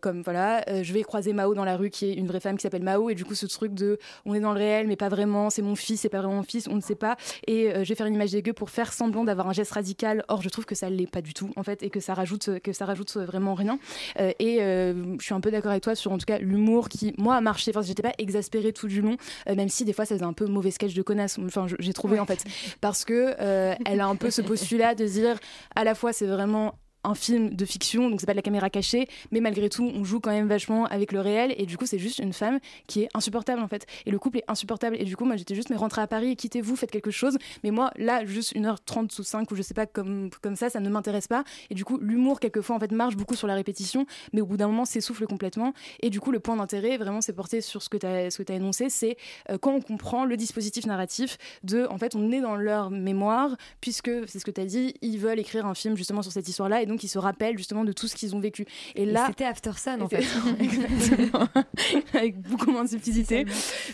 comme 0.00 0.22
voilà, 0.22 0.64
je 0.82 0.92
vais 0.92 1.02
croiser 1.02 1.32
Mao 1.32 1.54
dans 1.54 1.64
la 1.64 1.76
rue 1.76 1.90
qui 1.90 2.06
est 2.06 2.14
une 2.14 2.26
vraie 2.26 2.40
femme 2.40 2.56
qui 2.56 2.62
s'appelle 2.62 2.82
Mao 2.82 3.10
et 3.10 3.14
du 3.14 3.24
coup 3.24 3.34
ce 3.34 3.46
truc 3.46 3.74
de 3.74 3.98
on 4.24 4.34
est 4.34 4.40
dans 4.40 4.52
le 4.52 4.58
réel 4.58 4.86
mais 4.86 4.96
pas 4.96 5.08
vraiment, 5.08 5.50
c'est 5.50 5.62
mon 5.62 5.76
fils, 5.76 6.00
c'est 6.00 6.08
pas 6.08 6.18
vraiment 6.18 6.36
mon 6.36 6.42
fils, 6.42 6.68
on 6.68 6.74
ne 6.74 6.80
sait 6.80 6.94
pas 6.94 7.16
et 7.46 7.70
euh, 7.70 7.84
je 7.84 7.88
vais 7.88 7.94
faire 7.94 8.06
une 8.06 8.14
image 8.14 8.32
dégueu 8.32 8.52
pour 8.52 8.70
faire 8.70 8.92
semblant 8.92 9.24
d'avoir 9.24 9.48
un 9.48 9.52
geste 9.52 9.72
radical. 9.72 10.24
Or 10.28 10.42
je 10.42 10.48
trouve 10.48 10.64
que 10.64 10.74
ça 10.74 10.90
l'est 10.90 11.10
pas 11.10 11.22
du 11.22 11.34
tout 11.34 11.50
en 11.56 11.62
fait 11.62 11.82
et 11.82 11.90
que 11.90 12.00
ça 12.00 12.14
rajoute 12.14 12.60
que 12.60 12.72
ça 12.72 12.84
rajoute 12.84 13.16
vraiment 13.16 13.54
rien. 13.54 13.78
Euh, 14.18 14.32
et 14.38 14.62
euh, 14.62 15.16
je 15.18 15.24
suis 15.24 15.34
un 15.34 15.40
peu 15.40 15.50
d'accord 15.50 15.70
avec 15.70 15.82
toi 15.82 15.94
sur 15.94 16.12
en 16.12 16.18
tout 16.18 16.26
cas 16.26 16.38
l'humour 16.38 16.88
qui 16.88 17.14
moi 17.18 17.36
a 17.36 17.40
marché. 17.40 17.70
Enfin 17.70 17.82
j'étais 17.82 18.02
pas 18.02 18.14
exaspérée 18.18 18.72
tout 18.72 18.88
du 18.88 19.00
long, 19.00 19.16
euh, 19.48 19.54
même 19.54 19.68
si 19.68 19.84
des 19.84 19.92
fois 19.92 20.04
ça 20.04 20.14
faisait 20.14 20.24
un 20.24 20.32
peu 20.32 20.46
mauvais 20.46 20.70
sketch 20.70 20.94
de 20.94 21.02
connasse. 21.02 21.38
Enfin 21.38 21.66
j'ai 21.78 21.92
trouvé 21.92 22.20
en 22.20 22.26
fait 22.26 22.44
parce 22.80 23.04
que 23.04 23.34
euh, 23.40 23.74
elle 23.86 24.00
a 24.00 24.06
un 24.06 24.16
peu 24.16 24.30
ce 24.30 24.42
postulat 24.42 24.94
de 24.94 25.04
dire 25.04 25.38
à 25.74 25.84
la 25.84 25.94
fois 25.94 26.12
c'est 26.12 26.26
vraiment 26.26 26.74
un 27.04 27.14
film 27.14 27.54
de 27.54 27.64
fiction, 27.64 28.10
donc 28.10 28.20
c'est 28.20 28.26
pas 28.26 28.32
de 28.32 28.38
la 28.38 28.42
caméra 28.42 28.70
cachée, 28.70 29.08
mais 29.30 29.40
malgré 29.40 29.68
tout, 29.68 29.90
on 29.94 30.04
joue 30.04 30.20
quand 30.20 30.30
même 30.30 30.48
vachement 30.48 30.86
avec 30.86 31.12
le 31.12 31.20
réel, 31.20 31.54
et 31.56 31.66
du 31.66 31.76
coup, 31.76 31.86
c'est 31.86 31.98
juste 31.98 32.18
une 32.18 32.32
femme 32.32 32.58
qui 32.86 33.02
est 33.02 33.08
insupportable 33.14 33.62
en 33.62 33.68
fait. 33.68 33.86
Et 34.06 34.10
le 34.10 34.18
couple 34.18 34.38
est 34.38 34.44
insupportable, 34.48 34.96
et 34.98 35.04
du 35.04 35.16
coup, 35.16 35.24
moi 35.24 35.36
j'étais 35.36 35.54
juste, 35.54 35.70
mais 35.70 35.76
rentrez 35.76 36.02
à 36.02 36.06
Paris, 36.06 36.36
quittez-vous, 36.36 36.76
faites 36.76 36.90
quelque 36.90 37.10
chose. 37.10 37.38
Mais 37.64 37.70
moi, 37.70 37.90
là, 37.96 38.24
juste 38.24 38.54
1h30 38.54 39.20
ou 39.20 39.22
5, 39.22 39.50
ou 39.50 39.54
je 39.54 39.62
sais 39.62 39.74
pas, 39.74 39.86
comme, 39.86 40.30
comme 40.42 40.56
ça, 40.56 40.70
ça 40.70 40.80
ne 40.80 40.88
m'intéresse 40.88 41.28
pas. 41.28 41.44
Et 41.70 41.74
du 41.74 41.84
coup, 41.84 41.98
l'humour, 41.98 42.40
quelquefois, 42.40 42.76
en 42.76 42.80
fait, 42.80 42.92
marche 42.92 43.16
beaucoup 43.16 43.34
sur 43.34 43.46
la 43.46 43.54
répétition, 43.54 44.06
mais 44.32 44.40
au 44.40 44.46
bout 44.46 44.56
d'un 44.56 44.66
moment, 44.66 44.84
s'essouffle 44.84 45.26
complètement. 45.26 45.72
Et 46.00 46.10
du 46.10 46.20
coup, 46.20 46.32
le 46.32 46.40
point 46.40 46.56
d'intérêt, 46.56 46.96
vraiment, 46.96 47.20
c'est 47.20 47.32
porté 47.32 47.60
sur 47.60 47.82
ce 47.82 47.88
que 47.88 47.96
tu 47.96 48.06
as, 48.06 48.28
as 48.48 48.54
énoncé, 48.54 48.90
c'est 48.90 49.16
euh, 49.50 49.58
quand 49.58 49.72
on 49.72 49.80
comprend 49.80 50.24
le 50.24 50.36
dispositif 50.36 50.86
narratif 50.86 51.38
de, 51.62 51.86
en 51.90 51.98
fait, 51.98 52.14
on 52.14 52.30
est 52.32 52.40
dans 52.40 52.56
leur 52.56 52.90
mémoire, 52.90 53.56
puisque, 53.80 54.10
c'est 54.26 54.38
ce 54.38 54.44
que 54.44 54.50
tu 54.50 54.60
as 54.60 54.66
dit, 54.66 54.94
ils 55.02 55.18
veulent 55.18 55.38
écrire 55.38 55.66
un 55.66 55.74
film 55.74 55.96
justement 55.96 56.22
sur 56.22 56.32
cette 56.32 56.48
histoire-là, 56.48 56.82
donc 56.88 57.04
ils 57.04 57.08
se 57.08 57.18
rappellent 57.18 57.58
justement 57.58 57.84
de 57.84 57.92
tout 57.92 58.08
ce 58.08 58.16
qu'ils 58.16 58.34
ont 58.34 58.40
vécu. 58.40 58.66
Et 58.94 59.04
là, 59.04 59.26
c'était 59.28 59.44
After 59.44 59.72
Sun 59.76 60.02
en 60.02 60.08
fait. 60.08 60.24
avec 62.14 62.40
beaucoup 62.40 62.70
moins 62.70 62.84
de 62.84 62.88
subtilité. 62.88 63.46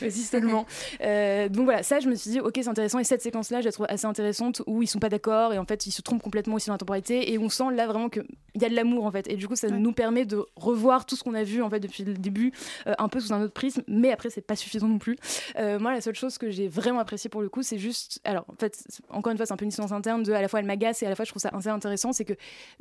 Aussi 0.04 0.22
seulement. 0.22 0.66
Euh, 1.02 1.48
donc 1.48 1.64
voilà 1.64 1.82
ça 1.82 2.00
je 2.00 2.08
me 2.08 2.14
suis 2.14 2.30
dit 2.30 2.40
ok 2.40 2.52
c'est 2.54 2.68
intéressant. 2.68 2.98
Et 2.98 3.04
cette 3.04 3.22
séquence 3.22 3.50
là 3.50 3.60
je 3.60 3.66
la 3.66 3.72
trouve 3.72 3.86
assez 3.88 4.06
intéressante 4.06 4.62
où 4.66 4.82
ils 4.82 4.86
sont 4.86 4.98
pas 4.98 5.08
d'accord 5.08 5.52
et 5.52 5.58
en 5.58 5.64
fait 5.64 5.86
ils 5.86 5.92
se 5.92 6.02
trompent 6.02 6.22
complètement 6.22 6.54
aussi 6.54 6.68
dans 6.68 6.74
la 6.74 6.78
temporalité. 6.78 7.32
Et 7.32 7.38
on 7.38 7.48
sent 7.48 7.70
là 7.72 7.86
vraiment 7.86 8.08
qu'il 8.08 8.24
y 8.60 8.64
a 8.64 8.68
de 8.68 8.74
l'amour 8.74 9.04
en 9.04 9.10
fait. 9.10 9.28
Et 9.28 9.36
du 9.36 9.48
coup 9.48 9.56
ça 9.56 9.68
nous 9.68 9.92
permet 9.92 10.24
de 10.24 10.44
revoir 10.56 11.06
tout 11.06 11.16
ce 11.16 11.24
qu'on 11.24 11.34
a 11.34 11.42
vu 11.42 11.62
en 11.62 11.70
fait 11.70 11.80
depuis 11.80 12.04
le 12.04 12.14
début 12.14 12.52
euh, 12.86 12.94
un 12.98 13.08
peu 13.08 13.20
sous 13.20 13.32
un 13.32 13.42
autre 13.42 13.54
prisme. 13.54 13.82
Mais 13.88 14.12
après 14.12 14.30
c'est 14.30 14.40
pas 14.40 14.56
suffisant 14.56 14.88
non 14.88 14.98
plus. 14.98 15.16
Euh, 15.58 15.78
moi 15.78 15.92
la 15.92 16.00
seule 16.00 16.14
chose 16.14 16.38
que 16.38 16.50
j'ai 16.50 16.68
vraiment 16.68 17.00
apprécié 17.00 17.28
pour 17.28 17.42
le 17.42 17.48
coup 17.48 17.62
c'est 17.62 17.78
juste 17.78 18.20
alors 18.24 18.44
en 18.48 18.56
fait 18.58 18.86
encore 19.10 19.32
une 19.32 19.36
fois 19.36 19.46
c'est 19.46 19.52
un 19.52 19.56
peu 19.56 19.64
une 19.64 19.70
histoire 19.70 19.92
interne 19.92 20.22
de 20.22 20.32
à 20.32 20.40
la 20.40 20.48
fois 20.48 20.60
elle 20.60 20.66
m'agace 20.66 21.02
et 21.02 21.06
à 21.06 21.08
la 21.08 21.16
fois 21.16 21.24
je 21.24 21.30
trouve 21.30 21.42
ça 21.42 21.50
assez 21.50 21.68
intéressant. 21.68 22.12
C'est 22.12 22.24
que 22.24 22.34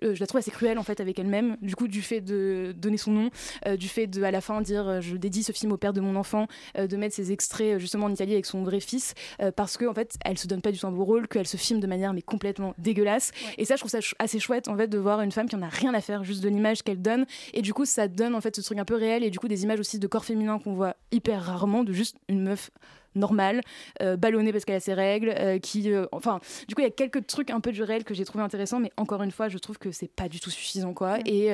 je 0.03 0.19
la 0.19 0.27
trouve 0.27 0.39
assez 0.39 0.51
cruelle 0.51 0.77
en 0.77 0.83
fait 0.83 0.99
avec 0.99 1.19
elle-même. 1.19 1.57
Du 1.61 1.75
coup 1.75 1.87
du 1.87 2.01
fait 2.01 2.21
de 2.21 2.73
donner 2.77 2.97
son 2.97 3.11
nom 3.11 3.29
euh, 3.65 3.77
du 3.77 3.87
fait 3.87 4.07
de 4.07 4.23
à 4.23 4.31
la 4.31 4.41
fin 4.41 4.61
dire 4.61 4.87
euh, 4.87 5.01
je 5.01 5.15
dédie 5.15 5.43
ce 5.43 5.51
film 5.51 5.71
au 5.71 5.77
père 5.77 5.93
de 5.93 6.01
mon 6.01 6.15
enfant 6.15 6.47
euh, 6.77 6.87
de 6.87 6.97
mettre 6.97 7.15
ses 7.15 7.31
extraits 7.31 7.75
euh, 7.75 7.79
justement 7.79 8.07
en 8.07 8.11
Italie 8.11 8.33
avec 8.33 8.45
son 8.45 8.63
vrai 8.63 8.79
fils 8.79 9.13
euh, 9.41 9.51
parce 9.51 9.77
que 9.77 9.85
en 9.85 9.93
fait 9.93 10.15
elle 10.25 10.37
se 10.37 10.47
donne 10.47 10.61
pas 10.61 10.71
du 10.71 10.79
tout 10.79 10.87
un 10.87 10.91
beau 10.91 11.05
rôle 11.05 11.27
qu'elle 11.27 11.47
se 11.47 11.57
filme 11.57 11.79
de 11.79 11.87
manière 11.87 12.13
mais 12.13 12.21
complètement 12.21 12.73
dégueulasse. 12.77 13.31
Et 13.57 13.65
ça 13.65 13.75
je 13.75 13.81
trouve 13.81 13.91
ça 13.91 13.99
assez 14.19 14.39
chouette 14.39 14.67
en 14.67 14.77
fait 14.77 14.87
de 14.87 14.97
voir 14.97 15.21
une 15.21 15.31
femme 15.31 15.47
qui 15.47 15.55
en 15.55 15.61
a 15.61 15.69
rien 15.69 15.93
à 15.93 16.01
faire 16.01 16.23
juste 16.23 16.43
de 16.43 16.49
l'image 16.49 16.83
qu'elle 16.83 17.01
donne. 17.01 17.25
Et 17.53 17.61
du 17.61 17.73
coup 17.73 17.85
ça 17.85 18.07
donne 18.07 18.35
en 18.35 18.41
fait 18.41 18.55
ce 18.55 18.61
truc 18.61 18.77
un 18.79 18.85
peu 18.85 18.95
réel 18.95 19.23
et 19.23 19.29
du 19.29 19.39
coup 19.39 19.47
des 19.47 19.63
images 19.63 19.79
aussi 19.79 19.99
de 19.99 20.07
corps 20.07 20.25
féminin 20.25 20.59
qu'on 20.59 20.73
voit 20.73 20.95
hyper 21.11 21.43
rarement 21.43 21.83
de 21.83 21.93
juste 21.93 22.17
une 22.27 22.43
meuf 22.43 22.71
normale, 23.15 23.61
euh, 24.01 24.17
ballonnée 24.17 24.51
parce 24.51 24.65
qu'elle 24.65 24.75
a 24.75 24.79
ses 24.79 24.93
règles, 24.93 25.33
euh, 25.37 25.59
qui, 25.59 25.91
euh, 25.91 26.05
enfin, 26.11 26.39
du 26.67 26.75
coup, 26.75 26.81
il 26.81 26.85
y 26.85 26.87
a 26.87 26.91
quelques 26.91 27.25
trucs 27.27 27.49
un 27.49 27.59
peu 27.59 27.71
du 27.71 27.83
réel 27.83 28.03
que 28.03 28.13
j'ai 28.13 28.25
trouvé 28.25 28.43
intéressants, 28.43 28.79
mais 28.79 28.91
encore 28.97 29.23
une 29.23 29.31
fois, 29.31 29.49
je 29.49 29.57
trouve 29.57 29.77
que 29.77 29.91
c'est 29.91 30.07
pas 30.07 30.29
du 30.29 30.39
tout 30.39 30.49
suffisant, 30.49 30.93
quoi. 30.93 31.19
Et, 31.25 31.47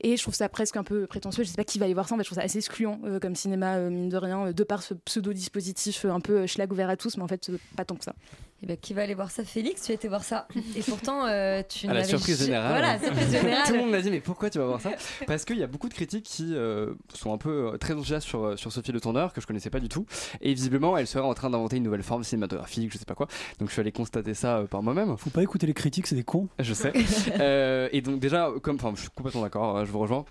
et 0.00 0.16
je 0.16 0.22
trouve 0.22 0.34
ça 0.34 0.48
presque 0.48 0.76
un 0.76 0.84
peu 0.84 1.06
prétentieux. 1.06 1.44
Je 1.44 1.48
sais 1.50 1.56
pas 1.56 1.64
qui 1.64 1.78
va 1.78 1.84
aller 1.84 1.94
voir 1.94 2.08
ça, 2.08 2.16
mais 2.16 2.22
je 2.22 2.28
trouve 2.28 2.38
ça 2.38 2.44
assez 2.44 2.58
excluant 2.58 3.00
comme 3.20 3.34
cinéma, 3.34 3.78
mine 3.78 4.08
de 4.08 4.16
rien, 4.16 4.52
de 4.52 4.64
par 4.64 4.82
ce 4.82 4.94
pseudo 4.94 5.32
dispositif 5.32 6.04
un 6.04 6.20
peu 6.20 6.46
schlag 6.46 6.72
ouvert 6.72 6.88
à 6.88 6.96
tous, 6.96 7.16
mais 7.16 7.22
en 7.22 7.28
fait, 7.28 7.50
pas 7.76 7.84
tant 7.84 7.96
que 7.96 8.04
ça. 8.04 8.14
Et 8.62 8.66
ben, 8.66 8.76
qui 8.76 8.94
va 8.94 9.02
aller 9.02 9.14
voir 9.14 9.30
ça 9.30 9.44
Félix, 9.44 9.82
tu 9.82 9.92
as 9.92 9.94
été 9.94 10.08
voir 10.08 10.24
ça. 10.24 10.48
Et 10.76 10.82
pourtant, 10.82 11.26
euh, 11.26 11.62
tu 11.68 11.88
À 11.88 11.92
la 11.92 12.04
surprise 12.04 12.42
générale. 12.42 12.70
Voilà, 12.70 12.98
surprise 12.98 13.30
générale. 13.40 13.66
Tout 13.66 13.72
le 13.74 13.78
monde 13.80 13.90
m'a 13.90 14.00
dit 14.00 14.10
mais 14.10 14.20
pourquoi 14.20 14.48
tu 14.48 14.58
vas 14.58 14.64
voir 14.64 14.80
ça? 14.80 14.92
Parce 15.26 15.44
qu'il 15.44 15.58
y 15.58 15.62
a 15.62 15.66
beaucoup 15.66 15.88
de 15.88 15.94
critiques 15.94 16.24
qui 16.24 16.54
euh, 16.54 16.94
sont 17.12 17.32
un 17.34 17.38
peu 17.38 17.72
euh, 17.74 17.76
très 17.76 17.92
enthousiastes 17.92 18.26
sur, 18.26 18.44
euh, 18.44 18.56
sur 18.56 18.72
Sophie 18.72 18.92
Le 18.92 19.00
Tourneur 19.00 19.32
que 19.32 19.40
je 19.40 19.46
connaissais 19.46 19.70
pas 19.70 19.80
du 19.80 19.88
tout 19.88 20.06
et 20.40 20.54
visiblement 20.54 20.96
elle 20.96 21.06
serait 21.06 21.24
en 21.24 21.34
train 21.34 21.50
d'inventer 21.50 21.76
une 21.76 21.82
nouvelle 21.82 22.02
forme 22.02 22.24
cinématographique, 22.24 22.92
je 22.92 22.98
sais 22.98 23.04
pas 23.04 23.14
quoi. 23.14 23.26
Donc 23.58 23.68
je 23.68 23.72
suis 23.72 23.80
allé 23.80 23.92
constater 23.92 24.34
ça 24.34 24.58
euh, 24.58 24.66
par 24.66 24.82
moi-même. 24.82 25.16
Faut 25.16 25.30
pas 25.30 25.42
écouter 25.42 25.66
les 25.66 25.74
critiques, 25.74 26.06
c'est 26.06 26.16
des 26.16 26.24
cons. 26.24 26.48
Je 26.58 26.74
sais. 26.74 26.92
Euh, 27.40 27.88
et 27.92 28.00
donc 28.00 28.20
déjà, 28.20 28.50
comme, 28.62 28.76
enfin, 28.76 28.92
je 28.94 29.00
suis 29.02 29.10
complètement 29.10 29.42
d'accord, 29.42 29.76
euh, 29.76 29.84
je 29.84 29.90
vous 29.90 29.98
rejoins. 29.98 30.24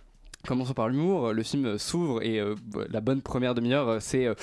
Commençons 0.47 0.73
par 0.73 0.89
l'humour. 0.89 1.33
Le 1.33 1.43
film 1.43 1.77
s'ouvre 1.77 2.21
et 2.23 2.39
euh, 2.39 2.55
la 2.89 3.01
bonne 3.01 3.21
première 3.21 3.55
demi-heure, 3.55 3.89
euh, 3.89 3.97
c'est 3.99 4.25
euh, 4.25 4.35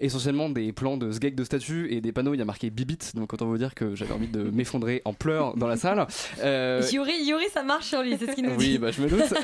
essentiellement 0.00 0.48
des 0.48 0.72
plans 0.72 0.96
de 0.96 1.10
sgeg 1.12 1.34
de 1.34 1.44
statues 1.44 1.92
et 1.92 2.00
des 2.00 2.12
panneaux. 2.12 2.34
Il 2.34 2.38
y 2.38 2.42
a 2.42 2.46
marqué 2.46 2.70
Bibit, 2.70 2.98
donc 3.14 3.32
autant 3.32 3.46
vous 3.46 3.58
dire 3.58 3.74
que 3.74 3.94
j'avais 3.94 4.12
envie 4.14 4.28
de 4.28 4.42
m'effondrer 4.42 5.02
en 5.04 5.12
pleurs 5.12 5.56
dans 5.56 5.66
la 5.66 5.76
salle. 5.76 6.06
Euh, 6.42 6.82
Yuri, 6.92 7.24
Yuri, 7.26 7.44
ça 7.52 7.62
marche 7.62 7.86
sur 7.88 8.02
lui, 8.02 8.16
c'est 8.18 8.26
ce 8.30 8.32
qu'il 8.34 8.44
nous 8.44 8.56
dit. 8.56 8.72
oui, 8.72 8.78
bah, 8.78 8.90
je 8.90 9.02
me 9.02 9.08
doute. 9.08 9.34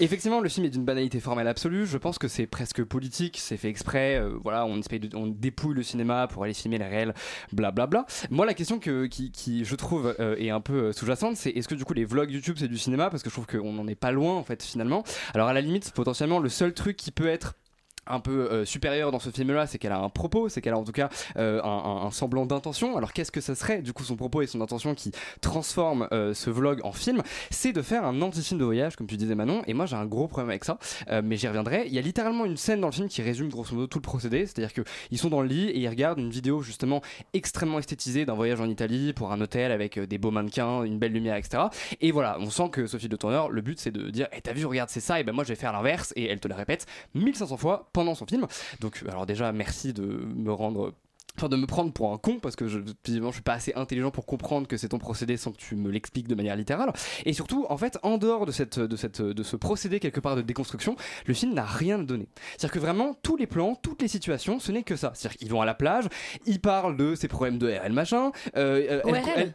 Effectivement, 0.00 0.40
le 0.40 0.48
film 0.48 0.66
est 0.66 0.70
d'une 0.70 0.84
banalité 0.84 1.20
formelle 1.20 1.48
absolue. 1.48 1.86
Je 1.86 1.98
pense 1.98 2.18
que 2.18 2.28
c'est 2.28 2.46
presque 2.46 2.84
politique, 2.84 3.38
c'est 3.40 3.56
fait 3.56 3.68
exprès. 3.68 4.22
voilà, 4.42 4.66
on, 4.66 4.78
essaye 4.78 5.00
de- 5.00 5.16
on 5.16 5.26
dépouille 5.26 5.74
le 5.74 5.82
cinéma 5.82 6.26
pour 6.28 6.44
aller 6.44 6.54
filmer 6.54 6.78
les 6.78 6.86
réels, 6.86 7.14
blablabla. 7.52 8.06
Moi, 8.30 8.46
la 8.46 8.54
question 8.54 8.78
que, 8.78 9.06
qui, 9.06 9.30
qui, 9.30 9.64
je 9.64 9.74
trouve, 9.74 10.14
est 10.18 10.50
un 10.50 10.60
peu 10.60 10.92
sous-jacente, 10.92 11.36
c'est 11.36 11.50
est-ce 11.50 11.68
que 11.68 11.74
du 11.74 11.84
coup 11.84 11.94
les 11.94 12.04
vlogs 12.04 12.30
YouTube 12.30 12.56
c'est 12.58 12.68
du 12.68 12.78
cinéma? 12.78 13.10
Parce 13.10 13.22
que 13.22 13.30
je 13.30 13.34
trouve 13.34 13.46
qu'on 13.46 13.72
n'en 13.72 13.86
est 13.86 13.94
pas 13.94 14.12
loin 14.12 14.34
en 14.34 14.44
fait 14.44 14.62
finalement. 14.62 15.02
Alors 15.32 15.48
à 15.48 15.52
la 15.52 15.60
limite, 15.60 15.92
potentiellement, 15.92 16.38
le 16.40 16.48
seul 16.48 16.74
truc 16.74 16.96
qui 16.96 17.10
peut 17.12 17.28
être 17.28 17.54
un 18.10 18.20
peu 18.20 18.50
euh, 18.50 18.64
supérieur 18.64 19.10
dans 19.10 19.18
ce 19.18 19.30
film-là, 19.30 19.66
c'est 19.66 19.78
qu'elle 19.78 19.92
a 19.92 19.98
un 19.98 20.08
propos, 20.08 20.48
c'est 20.48 20.60
qu'elle 20.60 20.72
a 20.72 20.78
en 20.78 20.84
tout 20.84 20.92
cas 20.92 21.08
euh, 21.36 21.60
un, 21.62 22.10
semblant 22.10 22.46
d'intention. 22.46 22.96
Alors 22.96 23.12
qu'est-ce 23.12 23.32
que 23.32 23.40
ça 23.40 23.54
serait 23.54 23.82
du 23.82 23.92
coup 23.92 24.04
son 24.04 24.16
propos 24.16 24.42
et 24.42 24.46
son 24.46 24.60
intention 24.60 24.94
qui 24.94 25.12
transforme 25.40 26.08
euh, 26.12 26.34
ce 26.34 26.50
vlog 26.50 26.80
en 26.84 26.92
film? 26.92 27.22
C'est 27.50 27.72
de 27.72 27.82
faire 27.82 28.04
un 28.04 28.20
anti-film 28.22 28.58
de 28.58 28.64
voyage, 28.64 28.96
comme 28.96 29.06
tu 29.06 29.16
disais 29.16 29.34
Manon. 29.34 29.62
Et 29.66 29.74
moi 29.74 29.86
j'ai 29.86 29.96
un 29.96 30.06
gros 30.06 30.28
problème 30.28 30.50
avec 30.50 30.64
ça, 30.64 30.78
mais 31.22 31.36
j'y 31.36 31.48
reviendrai. 31.48 31.84
Il 31.86 31.94
y 31.94 31.98
a 31.98 32.02
littéralement 32.02 32.44
une 32.44 32.56
scène 32.56 32.80
dans 32.80 32.88
le 32.88 32.92
film 32.92 33.08
qui 33.08 33.22
résume 33.22 33.48
grosso 33.48 33.74
modo 33.74 33.86
tout 33.86 33.98
le 33.98 34.02
procédé, 34.02 34.46
c'est-à-dire 34.46 34.72
que 34.72 34.82
ils 35.10 35.18
sont 35.18 35.28
dans 35.28 35.42
le 35.42 35.48
lit 35.48 35.68
et 35.68 35.78
ils 35.78 35.88
regardent 35.88 36.18
une 36.18 36.30
vidéo 36.30 36.62
justement 36.62 37.02
extrêmement 37.32 37.78
esthétisée 37.78 38.24
d'un 38.24 38.34
voyage 38.34 38.60
en 38.60 38.68
Italie 38.68 39.12
pour 39.12 39.32
un 39.32 39.40
hôtel 39.40 39.72
avec 39.72 39.98
des 39.98 40.18
beaux 40.18 40.30
mannequins, 40.30 40.82
une 40.84 40.98
belle 40.98 41.12
lumière, 41.12 41.36
etc. 41.36 41.64
Et 42.00 42.10
voilà, 42.12 42.36
on 42.40 42.50
sent 42.50 42.70
que 42.72 42.86
Sophie 42.86 43.08
de 43.08 43.16
Tourneur, 43.16 43.50
le 43.50 43.60
but 43.60 43.78
c'est 43.78 43.90
de 43.90 44.10
dire, 44.10 44.28
Eh, 44.32 44.40
t'as 44.40 44.52
vu, 44.52 44.64
regarde, 44.66 44.90
c'est 44.90 45.00
ça, 45.00 45.20
et 45.20 45.24
ben 45.24 45.32
moi 45.32 45.44
je 45.44 45.50
vais 45.50 45.54
faire 45.54 45.72
l'inverse, 45.72 46.12
et 46.16 46.26
elle 46.26 46.40
te 46.40 46.48
la 46.48 46.56
répète 46.56 46.86
1500 47.14 47.56
fois 47.56 47.88
pendant 48.00 48.14
son 48.14 48.26
film. 48.26 48.46
Donc, 48.80 49.02
alors 49.08 49.26
déjà, 49.26 49.52
merci 49.52 49.92
de 49.92 50.02
me 50.02 50.52
rendre 50.52 50.94
enfin 51.36 51.48
de 51.48 51.54
me 51.56 51.66
prendre 51.66 51.92
pour 51.92 52.12
un 52.12 52.18
con 52.18 52.40
parce 52.40 52.56
que 52.56 52.66
je, 52.66 52.80
visiblement 53.04 53.30
je 53.30 53.36
suis 53.36 53.42
pas 53.42 53.52
assez 53.54 53.72
intelligent 53.76 54.10
pour 54.10 54.26
comprendre 54.26 54.66
que 54.66 54.76
c'est 54.76 54.88
ton 54.88 54.98
procédé 54.98 55.36
sans 55.36 55.52
que 55.52 55.58
tu 55.58 55.76
me 55.76 55.88
l'expliques 55.88 56.26
de 56.26 56.34
manière 56.34 56.56
littérale 56.56 56.92
et 57.24 57.32
surtout 57.32 57.66
en 57.70 57.76
fait 57.76 57.98
en 58.02 58.18
dehors 58.18 58.46
de 58.46 58.52
cette 58.52 58.80
de 58.80 58.96
cette 58.96 59.22
de 59.22 59.42
ce 59.44 59.54
procédé 59.54 60.00
quelque 60.00 60.18
part 60.18 60.34
de 60.34 60.42
déconstruction 60.42 60.96
le 61.26 61.32
film 61.34 61.54
n'a 61.54 61.64
rien 61.64 62.00
donné 62.00 62.26
c'est 62.58 62.64
à 62.64 62.68
dire 62.68 62.72
que 62.72 62.78
vraiment 62.80 63.14
tous 63.22 63.36
les 63.36 63.46
plans 63.46 63.76
toutes 63.80 64.02
les 64.02 64.08
situations 64.08 64.58
ce 64.58 64.72
n'est 64.72 64.82
que 64.82 64.96
ça 64.96 65.12
c'est 65.14 65.28
à 65.28 65.30
dire 65.30 65.38
qu'ils 65.38 65.50
vont 65.50 65.60
à 65.62 65.66
la 65.66 65.74
plage 65.74 66.06
ils 66.46 66.60
parlent 66.60 66.96
de 66.96 67.14
ses 67.14 67.28
problèmes 67.28 67.58
de 67.58 67.68
RL 67.70 67.92
machin 67.92 68.32
euh, 68.56 68.82
euh, 68.90 69.00
elle- 69.04 69.10
ORL. 69.10 69.22
elle- 69.36 69.54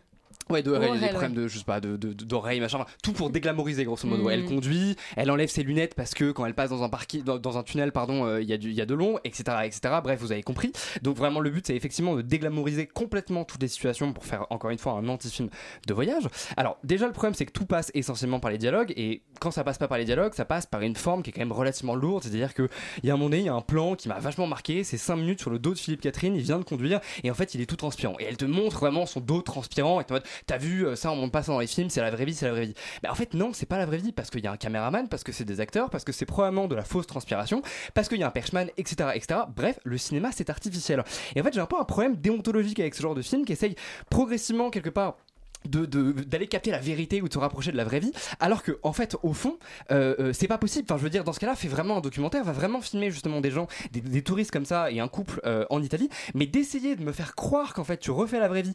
Ouais, 0.50 0.62
de 0.62 0.72
ORL, 0.72 1.00
des 1.00 1.08
problèmes 1.08 1.34
de, 1.34 1.48
je 1.48 1.58
sais 1.58 1.64
pas, 1.64 1.80
de, 1.82 1.98
de- 1.98 2.14
d'oreilles, 2.14 2.60
machin, 2.60 2.78
enfin, 2.80 2.92
tout 3.04 3.14
pour 3.14 3.30
déglamoriser 3.32 3.84
grosso 3.84 4.08
modo. 4.08 4.26
Mm. 4.26 4.32
Elle 4.32 4.46
conduit, 4.46 4.96
elle 5.16 5.32
enlève 5.32 5.50
ses 5.50 5.64
lunettes 5.64 5.96
parce 5.96 6.14
que 6.14 6.32
quand 6.32 6.46
elle 6.46 6.54
passe 6.54 6.70
dans 6.70 6.84
un 6.84 6.90
parking, 6.90 7.24
dans, 7.24 7.38
dans 7.40 7.58
un 7.58 7.64
tunnel, 7.64 7.92
pardon, 7.92 8.26
euh, 8.26 8.42
il 8.42 8.48
y 8.48 8.54
a 8.54 8.58
du, 8.58 8.70
il 8.70 8.76
y 8.76 8.82
a 8.82 8.86
de 8.86 8.94
long, 8.94 9.18
etc., 9.24 9.44
etc. 9.64 9.96
Bref, 10.04 10.20
vous 10.20 10.32
avez 10.32 10.44
compris. 10.44 10.72
Donc 11.02 11.18
vraiment, 11.18 11.40
le 11.40 11.50
but, 11.50 11.66
c'est 11.66 11.76
effectivement 11.76 12.16
de 12.16 12.22
déglamoriser 12.22 12.86
complètement 12.86 13.44
toutes 13.44 13.62
les 13.62 13.68
situations 13.68 14.14
pour 14.14 14.26
faire 14.26 14.46
encore 14.52 14.70
une 14.70 14.78
fois 14.78 14.94
un 14.94 15.08
anti-film 15.08 15.50
de 15.88 15.94
voyage. 15.94 16.28
Alors 16.58 16.78
déjà, 16.84 17.08
le 17.08 17.14
problème, 17.14 17.34
c'est 17.34 17.46
que 17.46 17.52
tout 17.52 17.66
passe 17.66 17.90
essentiellement 17.96 18.40
par 18.40 18.52
les 18.52 18.58
dialogues 18.58 18.94
et 18.96 19.24
quand 19.40 19.52
ça 19.52 19.64
passe 19.64 19.78
pas 19.78 19.88
par 19.88 19.98
les 19.98 20.06
dialogues, 20.06 20.34
ça 20.34 20.46
passe 20.46 20.66
par 20.66 20.82
une 20.82 20.96
forme 20.96 21.24
qui 21.24 21.32
est 21.32 21.34
quand 21.34 21.42
même 21.42 21.52
relativement 21.52 21.96
lourde. 21.96 22.24
C'est-à-dire 22.24 22.54
que 22.54 22.70
il 23.04 23.08
y 23.08 23.10
a 23.10 23.14
un 23.14 23.18
moment 23.18 23.30
donné, 23.30 23.42
il 23.42 23.46
y 23.46 23.50
a 23.50 23.54
un 23.54 23.62
plan 23.62 23.96
qui 23.96 24.08
m'a 24.10 24.20
vachement 24.20 24.48
marqué. 24.48 24.84
C'est 24.84 24.98
5 24.98 25.16
minutes 25.16 25.40
sur 25.40 25.50
le 25.50 25.60
dos 25.60 25.74
de 25.74 25.80
Philippe 25.80 26.02
Catherine. 26.02 26.36
Il 26.36 26.42
vient 26.42 26.60
de 26.60 26.64
conduire 26.64 27.00
et 27.24 27.32
en 27.32 27.34
fait, 27.34 27.56
il 27.56 27.62
est 27.62 27.66
tout 27.66 27.76
transpirant. 27.76 28.16
Et 28.20 28.26
elle 28.26 28.38
te 28.38 28.46
montre 28.46 28.78
vraiment 28.80 29.06
son 29.06 29.20
dos 29.20 29.42
transpirant. 29.42 30.00
Et 30.02 30.04
t'es 30.04 30.12
en 30.12 30.16
mode, 30.16 30.24
t'as 30.46 30.58
vu 30.58 30.86
euh, 30.86 30.96
ça, 30.96 31.12
on 31.12 31.16
montre 31.16 31.32
pas 31.32 31.44
ça 31.44 31.52
dans 31.52 31.60
les 31.60 31.68
films. 31.68 31.90
C'est 31.90 32.02
la 32.02 32.12
vraie 32.12 32.26
vie, 32.26 32.34
c'est 32.34 32.46
la 32.46 32.52
vraie 32.52 32.66
vie. 32.66 32.74
Mais 33.04 33.10
en 33.10 33.16
fait, 33.16 33.34
non, 33.34 33.52
c'est 33.54 33.66
pas 33.66 33.78
la 33.78 33.86
vraie 33.86 33.98
vie 33.98 34.12
parce 34.12 34.30
qu'il 34.30 34.44
y 34.44 34.48
a 34.48 34.52
un 34.52 34.58
caméraman, 34.58 35.08
parce 35.08 35.24
que 35.24 35.32
c'est 35.32 35.46
des 35.46 35.60
acteurs, 35.60 35.90
parce 35.90 36.04
que 36.04 36.12
c'est 36.12 36.26
probablement 36.26 36.68
de 36.68 36.76
la 36.76 36.84
fausse 36.84 37.08
transpiration, 37.08 37.62
parce 37.94 38.10
qu'il 38.10 38.20
y 38.20 38.24
a 38.24 38.28
un 38.28 38.32
perchman, 38.32 38.70
etc., 38.78 39.10
etc. 39.16 39.42
Bref, 39.56 39.80
le 39.84 39.98
cinéma, 39.98 40.30
c'est 40.32 40.50
artificiel. 40.50 41.04
Et 41.36 41.42
en 41.42 41.44
fait, 41.44 41.54
j'ai 41.54 41.62
un 41.62 41.66
peu 41.66 41.80
un 41.80 41.86
problème 41.86 42.16
déontologique 42.16 42.80
avec 42.80 42.96
ce 42.96 43.02
genre 43.02 43.16
de 43.16 43.22
film 43.22 43.46
qui 43.46 43.54
essaye 43.54 43.76
progressivement 44.10 44.70
quelque 44.70 44.90
part 44.90 45.18
de- 45.66 45.86
de- 45.86 46.12
d'aller 46.12 46.48
capter 46.48 46.72
la 46.72 46.80
vérité 46.80 47.22
ou 47.22 47.28
de 47.28 47.34
se 47.34 47.40
rapprocher 47.40 47.72
de 47.72 47.78
la 47.78 47.84
vraie 47.84 48.00
vie 48.00 48.12
alors 48.40 48.64
que 48.64 48.78
en 48.84 48.94
fait 48.94 49.16
au 49.24 49.34
fond 49.34 49.58
euh, 49.92 50.16
euh, 50.20 50.34
c'est 50.34 50.48
pas 50.48 50.58
possible 50.58 50.86
enfin 50.88 50.98
je 50.98 51.04
veux 51.04 51.10
dire 51.10 51.24
dans 51.24 51.34
ce 51.34 51.40
cas 51.40 51.48
là 51.48 51.56
fait 51.56 51.68
vraiment 51.68 51.98
un 51.98 52.02
documentaire 52.02 52.44
va 52.44 52.52
vraiment 52.52 52.82
filmer 52.82 53.10
justement 53.12 53.42
des 53.42 53.52
gens 53.52 53.68
des, 53.92 54.22
touristes 54.22 54.52
comme 54.52 54.66
ça 54.66 54.92
et 54.92 55.00
un 55.00 55.08
couple 55.08 55.42
euh, 55.46 55.66
en 55.70 55.82
Italie 55.82 56.10
mais 56.34 56.46
d'essayer 56.46 56.96
de 56.96 57.04
me 57.04 57.12
faire 57.12 57.36
croire 57.36 57.74
qu'en 57.74 57.84
fait 57.84 57.98
tu 57.98 58.12
refais 58.12 58.40
la 58.40 58.48
vraie 58.48 58.62
vie 58.62 58.74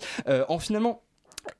en 0.48 0.58
finalement 0.58 1.02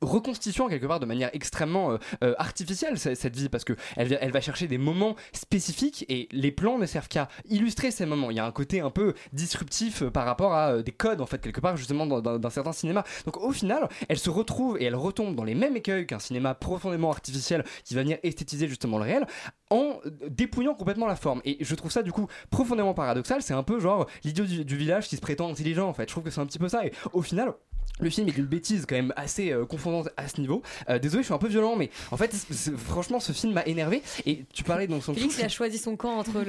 reconstituant 0.03 0.69
quelque 0.69 0.87
part 0.87 1.01
de 1.01 1.07
manière 1.07 1.31
extrêmement 1.33 1.93
euh, 1.93 1.99
euh, 2.25 2.35
artificielle 2.39 2.99
ce- 2.99 3.15
cette 3.15 3.37
vie 3.37 3.49
parce 3.49 3.65
que 3.65 3.75
elle, 3.97 4.31
va- 4.33 4.41
chercher 4.41 4.67
des 4.67 4.79
moments 4.79 5.17
spécifiques 5.33 6.05
et 6.09 6.29
les 6.33 6.51
plans 6.51 6.79
ne 6.79 6.87
servent 6.87 7.09
qu'à 7.09 7.29
illustrer 7.49 7.91
ces 7.91 8.07
moments. 8.07 8.31
Il 8.31 8.37
y 8.37 8.41
a 8.41 8.47
un 8.47 8.53
côté 8.53 8.81
un 8.81 8.91
peu 8.91 9.15
disruptif 9.33 10.03
euh, 10.03 10.11
par 10.11 10.25
rapport 10.25 10.55
à 10.55 10.83
des 10.83 10.93
codes 10.93 11.21
en 11.21 11.27
fait 11.27 11.41
quelque 11.41 11.61
part 11.61 11.77
justement 11.77 12.07
dans- 12.07 12.21
dans- 12.21 12.39
d'un 12.39 12.51
certain 12.51 12.73
cinéma 12.73 13.05
donc 13.27 13.37
au 13.39 13.53
final 13.53 13.89
elle 14.09 14.19
se 14.19 14.31
retrouve 14.31 14.79
et 14.81 14.85
elle 14.85 14.95
retombe 14.97 15.35
dans 15.35 15.45
les 15.45 15.55
mêmes 15.55 15.77
écueils 15.77 16.07
qu'un 16.07 16.19
cinéma 16.19 16.55
profondément 16.55 17.11
artificiel 17.11 17.65
qui 17.85 17.95
va 17.95 18.03
venir 18.03 18.19
esthétiser 18.23 18.69
justement 18.69 18.99
le 18.99 19.05
réel 19.05 19.27
en 19.71 20.01
dépouillant 20.29 20.75
complètement 20.75 21.07
la 21.07 21.17
forme. 21.17 21.41
Et 21.45 21.59
je 21.61 21.75
trouve 21.75 21.91
ça 21.93 22.03
du 22.03 22.11
coup 22.13 22.27
profondément 22.51 22.93
paradoxal. 22.95 23.41
C'est 23.43 23.55
un 23.55 23.63
peu 23.63 23.79
genre 23.79 24.07
l'idiot 24.25 24.45
du 24.45 24.77
village 24.77 25.09
qui 25.09 25.17
se 25.17 25.21
prétend 25.21 25.49
intelligent 25.51 25.89
en 25.89 25.93
fait. 25.95 26.03
Je 26.05 26.09
trouve 26.13 26.25
que 26.25 26.31
c'est 26.31 26.41
un 26.41 26.47
petit 26.47 26.59
peu 26.59 26.69
ça. 26.69 26.85
Et 26.85 26.93
au 27.13 27.23
final 27.23 27.53
le 28.01 28.11
film 28.11 28.29
est 28.29 28.37
une 28.37 28.47
bêtise 28.47 28.87
quand 28.87 28.95
même 28.95 29.13
assez 29.17 29.53
euh, 29.53 29.65
confondante 29.65 30.09
à 30.17 30.29
ce 30.29 30.41
niveau. 30.41 30.63
Euh, 30.89 30.99
désolé, 30.99 31.23
je 31.23 31.27
suis 31.27 31.35
un 31.35 31.39
peu 31.39 31.49
violent, 31.49 31.77
mais 31.77 31.91
en 32.11 32.17
fait, 32.17 32.35
franchement, 32.77 33.21
ce 33.21 33.33
film 33.33 33.53
m'a 33.53 33.65
énervé. 33.67 34.03
Et 34.27 34.45
tu 34.53 34.65
parlais 34.65 34.87
donc 34.87 35.03
son 35.03 35.15
Félix 35.15 35.39
il 35.39 35.45
a 35.45 35.49
choisi 35.49 35.79
son 35.79 35.97
camp 35.97 36.19
entre 36.19 36.43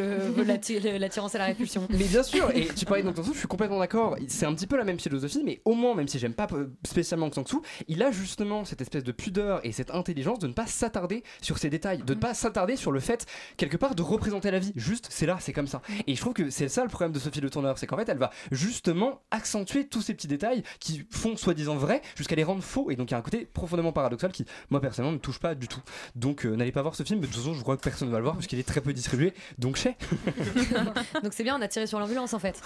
l'attirance 0.44 1.36
et 1.36 1.38
la 1.38 1.46
répulsion. 1.46 1.88
mais 1.89 2.06
bien 2.06 2.24
sûr, 2.24 2.50
et 2.56 2.67
tu 2.67 2.86
parlais 2.86 3.04
donc 3.04 3.15
je 3.22 3.38
suis 3.38 3.48
complètement 3.48 3.80
d'accord. 3.80 4.15
C'est 4.28 4.46
un 4.46 4.54
petit 4.54 4.67
peu 4.67 4.78
la 4.78 4.84
même 4.84 5.00
philosophie, 5.00 5.41
mais 5.44 5.62
au 5.65 5.74
moins, 5.74 5.96
même 5.96 6.08
si 6.08 6.20
j'aime 6.20 6.34
pas 6.34 6.48
euh, 6.54 6.72
spécialement 6.86 7.30
Kang 7.30 7.48
Soo, 7.48 7.62
il 7.88 8.02
a 8.04 8.12
justement 8.12 8.65
cette 8.65 8.82
espèce 8.82 9.04
de 9.04 9.12
pudeur 9.12 9.60
et 9.65 9.72
cette 9.72 9.91
intelligence 9.91 10.39
de 10.39 10.48
ne 10.48 10.54
pas 10.54 10.65
s'attarder 10.65 11.24
sur 11.41 11.58
ces 11.58 11.70
détails, 11.70 12.04
de 12.04 12.13
ne 12.13 12.20
pas 12.20 12.34
s'attarder 12.34 12.76
sur 12.76 12.91
le 12.91 13.00
fait 13.00 13.26
quelque 13.58 13.78
part 13.78 13.96
de 13.96 14.02
représenter 14.02 14.52
la 14.52 14.60
vie. 14.60 14.74
Juste, 14.76 15.08
c'est 15.10 15.26
là, 15.26 15.38
c'est 15.39 15.54
comme 15.54 15.67
ça. 15.67 15.82
Et 16.08 16.15
je 16.15 16.22
trouve 16.22 16.34
que 16.34 16.50
c'est 16.50 16.70
ça 16.70 16.84
le 16.84 16.89
problème 16.89 17.12
de 17.12 17.20
Sophie 17.20 17.41
Le 17.41 17.50
Tourneur, 17.50 17.78
c'est 17.78 17.88
qu'en 17.88 17.98
fait, 17.98 18.10
elle 18.10 18.17
va 18.17 18.32
justement 18.52 19.22
accentuer 19.32 19.88
tous 19.88 20.02
ces 20.02 20.13
petits 20.13 20.28
détails 20.28 20.63
qui 20.80 21.06
font 21.21 21.38
soi-disant 21.38 21.75
vrais 21.75 22.01
jusqu'à 22.15 22.36
les 22.36 22.43
rendre 22.43 22.63
faux. 22.63 22.89
Et 22.91 22.95
donc 22.95 23.12
il 23.12 23.13
y 23.13 23.15
a 23.15 23.17
un 23.17 23.21
côté 23.21 23.45
profondément 23.45 23.91
paradoxal 23.91 24.31
qui, 24.31 24.45
moi 24.69 24.81
personnellement, 24.81 25.13
ne 25.13 25.19
touche 25.19 25.39
pas 25.39 25.55
du 25.55 25.67
tout. 25.67 25.81
Donc 26.15 26.45
euh, 26.45 26.55
n'allez 26.55 26.71
pas 26.71 26.81
voir 26.81 26.95
ce 26.95 27.03
film. 27.03 27.19
Mais 27.19 27.27
de 27.27 27.31
toute 27.31 27.41
façon, 27.41 27.53
je 27.53 27.62
crois 27.62 27.77
que 27.77 27.81
personne 27.81 28.07
ne 28.07 28.13
va 28.13 28.17
le 28.19 28.23
voir 28.23 28.36
parce 28.36 28.47
qu'il 28.47 28.60
est 28.60 28.67
très 28.67 28.81
peu 28.81 28.91
distribué. 28.93 29.34
Donc 29.57 29.75
chez. 29.75 29.95
Donc 31.23 31.34
c'est 31.34 31.43
bien, 31.43 31.57
on 31.57 31.62
a 31.62 31.67
tiré 31.67 31.86
sur 31.88 31.99
l'ambulance 31.99 32.34
en 32.34 32.39
fait. 32.39 32.60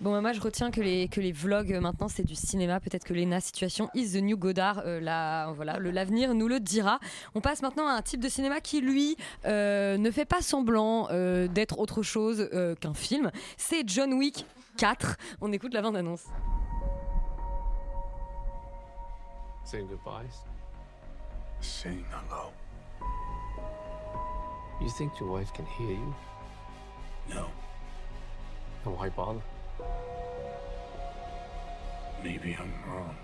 Bon, 0.00 0.12
bah, 0.12 0.20
moi 0.20 0.32
je 0.32 0.40
retiens 0.40 0.70
que 0.70 0.80
les, 0.80 1.08
que 1.08 1.20
les 1.20 1.32
vlogs 1.32 1.72
euh, 1.72 1.80
maintenant 1.80 2.08
c'est 2.08 2.24
du 2.24 2.34
cinéma. 2.34 2.80
Peut-être 2.80 3.04
que 3.04 3.12
Lena 3.12 3.40
Situation 3.40 3.90
is 3.94 4.12
the 4.12 4.22
new 4.22 4.36
Godard. 4.36 4.82
euh, 4.86 5.00
là, 5.00 5.52
voilà, 5.52 5.78
l'avenir 5.78 6.34
nous 6.34 6.48
le 6.48 6.60
dira. 6.60 6.98
On 7.34 7.40
passe 7.40 7.62
maintenant 7.62 7.86
à 7.88 7.92
un 7.92 8.02
type 8.02 8.22
de 8.22 8.28
cinéma 8.28 8.60
qui 8.60 8.80
lui 8.80 9.16
euh, 9.44 9.98
ne 9.98 10.10
fait 10.10 10.24
pas 10.24 10.40
semblant 10.40 11.08
d'être 11.48 11.78
autre 11.78 12.02
chose 12.02 12.48
qu'un 12.80 12.94
film. 12.94 13.30
C'est 13.56 13.88
John 13.88 14.14
Wick 14.14 14.46
4. 14.76 15.16
On 15.40 15.52
écoute 15.52 15.74
la 15.74 15.82
bande-annonce. 15.82 16.24
Saying 19.70 19.88
goodbyes. 19.88 20.32
Saying 21.60 22.06
hello. 22.10 22.52
You 24.80 24.88
think 24.88 25.20
your 25.20 25.28
wife 25.28 25.52
can 25.52 25.66
hear 25.66 25.90
you? 25.90 26.14
No. 27.28 27.48
Then 28.82 28.96
why 28.96 29.10
bother? 29.10 29.42
Maybe 32.24 32.56
I'm 32.58 32.72
wrong. 32.90 33.14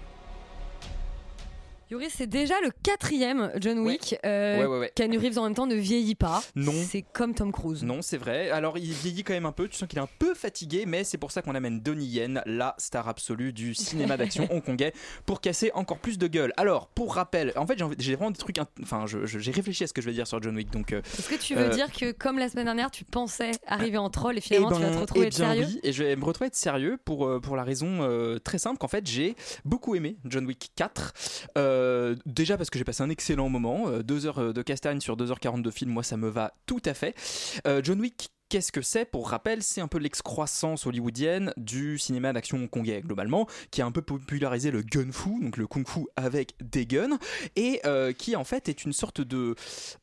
Yuri, 1.90 2.08
c'est 2.10 2.26
déjà 2.26 2.54
le 2.62 2.70
quatrième 2.82 3.50
John 3.60 3.78
Wick. 3.80 4.16
euh, 4.24 4.66
Ouais, 4.66 4.90
ouais, 4.98 5.18
Reeves 5.18 5.38
en 5.38 5.44
même 5.44 5.54
temps 5.54 5.66
ne 5.66 5.74
vieillit 5.74 6.14
pas. 6.14 6.42
Non. 6.54 6.72
C'est 6.72 7.02
comme 7.02 7.34
Tom 7.34 7.52
Cruise. 7.52 7.84
Non, 7.84 8.02
c'est 8.02 8.16
vrai. 8.16 8.50
Alors, 8.50 8.78
il 8.78 8.92
vieillit 8.92 9.22
quand 9.22 9.34
même 9.34 9.46
un 9.46 9.52
peu. 9.52 9.68
Tu 9.68 9.76
sens 9.76 9.88
qu'il 9.88 9.98
est 9.98 10.02
un 10.02 10.08
peu 10.18 10.34
fatigué, 10.34 10.84
mais 10.86 11.04
c'est 11.04 11.18
pour 11.18 11.30
ça 11.30 11.42
qu'on 11.42 11.54
amène 11.54 11.80
Donnie 11.80 12.06
Yen, 12.06 12.42
la 12.46 12.74
star 12.78 13.08
absolue 13.08 13.52
du 13.52 13.74
cinéma 13.74 14.16
d'action 14.16 14.48
hongkongais, 14.50 14.92
pour 15.26 15.40
casser 15.40 15.70
encore 15.74 15.98
plus 15.98 16.18
de 16.18 16.26
gueule. 16.26 16.52
Alors, 16.56 16.88
pour 16.88 17.14
rappel, 17.14 17.52
en 17.56 17.66
fait, 17.66 17.78
j'ai 17.98 18.14
vraiment 18.14 18.30
des 18.30 18.38
trucs. 18.38 18.56
Enfin, 18.82 19.04
j'ai 19.06 19.50
réfléchi 19.50 19.84
à 19.84 19.86
ce 19.86 19.92
que 19.92 20.00
je 20.00 20.06
vais 20.06 20.14
dire 20.14 20.26
sur 20.26 20.42
John 20.42 20.56
Wick. 20.56 20.70
Donc, 20.70 20.92
euh, 20.92 21.02
Est-ce 21.18 21.28
que 21.28 21.34
tu 21.34 21.54
veux 21.54 21.66
euh, 21.66 21.74
dire 21.74 21.92
que, 21.92 22.12
comme 22.12 22.38
la 22.38 22.48
semaine 22.48 22.64
dernière, 22.64 22.90
tu 22.90 23.04
pensais 23.04 23.52
arriver 23.66 23.98
en 23.98 24.10
troll 24.10 24.38
et 24.38 24.40
finalement 24.40 24.70
Eh 24.72 24.74
tu 24.76 24.80
vas 24.80 24.88
te 24.88 24.94
ben, 24.94 25.00
retrouver 25.00 25.24
eh 25.24 25.28
être 25.28 25.36
bien 25.36 25.48
sérieux 25.52 25.66
oui, 25.68 25.80
et 25.82 25.92
je 25.92 26.02
vais 26.02 26.16
me 26.16 26.24
retrouver 26.24 26.48
être 26.48 26.54
sérieux 26.56 26.98
pour, 27.04 27.26
euh, 27.26 27.40
pour 27.40 27.56
la 27.56 27.64
raison 27.64 27.98
euh, 28.00 28.38
très 28.38 28.58
simple 28.58 28.78
qu'en 28.78 28.88
fait 28.88 29.06
j'ai 29.06 29.34
beaucoup 29.64 29.94
aimé 29.94 30.16
John 30.24 30.46
Wick 30.46 30.70
4. 30.76 31.12
Euh, 31.58 31.73
déjà 32.26 32.56
parce 32.56 32.70
que 32.70 32.78
j'ai 32.78 32.84
passé 32.84 33.02
un 33.02 33.10
excellent 33.10 33.48
moment. 33.48 33.88
Euh, 33.88 34.02
deux 34.02 34.26
heures 34.26 34.52
de 34.52 34.62
castagne 34.62 35.00
sur 35.00 35.16
2h40 35.16 35.62
de 35.62 35.70
film, 35.70 35.90
moi 35.92 36.02
ça 36.02 36.16
me 36.16 36.28
va 36.28 36.52
tout 36.66 36.82
à 36.84 36.94
fait. 36.94 37.14
Euh, 37.66 37.80
John 37.82 38.00
Wick 38.00 38.30
Qu'est-ce 38.50 38.70
que 38.72 38.83
c'est 38.83 39.04
Pour 39.04 39.30
rappel, 39.30 39.62
c'est 39.62 39.80
un 39.80 39.88
peu 39.88 39.98
l'excroissance 39.98 40.87
hollywoodienne 40.87 41.52
du 41.57 41.98
cinéma 41.98 42.33
d'action 42.33 42.59
hongkongais 42.59 43.00
globalement, 43.00 43.48
qui 43.72 43.83
a 43.83 43.87
un 43.87 43.90
peu 43.90 44.02
popularisé 44.02 44.70
le 44.70 44.83
gun 44.83 45.11
fu, 45.11 45.30
donc 45.42 45.57
le 45.57 45.66
kung 45.66 45.88
fu 45.88 46.00
avec 46.14 46.54
des 46.62 46.87
guns, 46.87 47.18
et 47.57 47.80
euh, 47.85 48.12
qui 48.12 48.37
en 48.37 48.44
fait 48.44 48.68
est 48.68 48.85
une 48.85 48.92
sorte 48.92 49.20
de, 49.22 49.57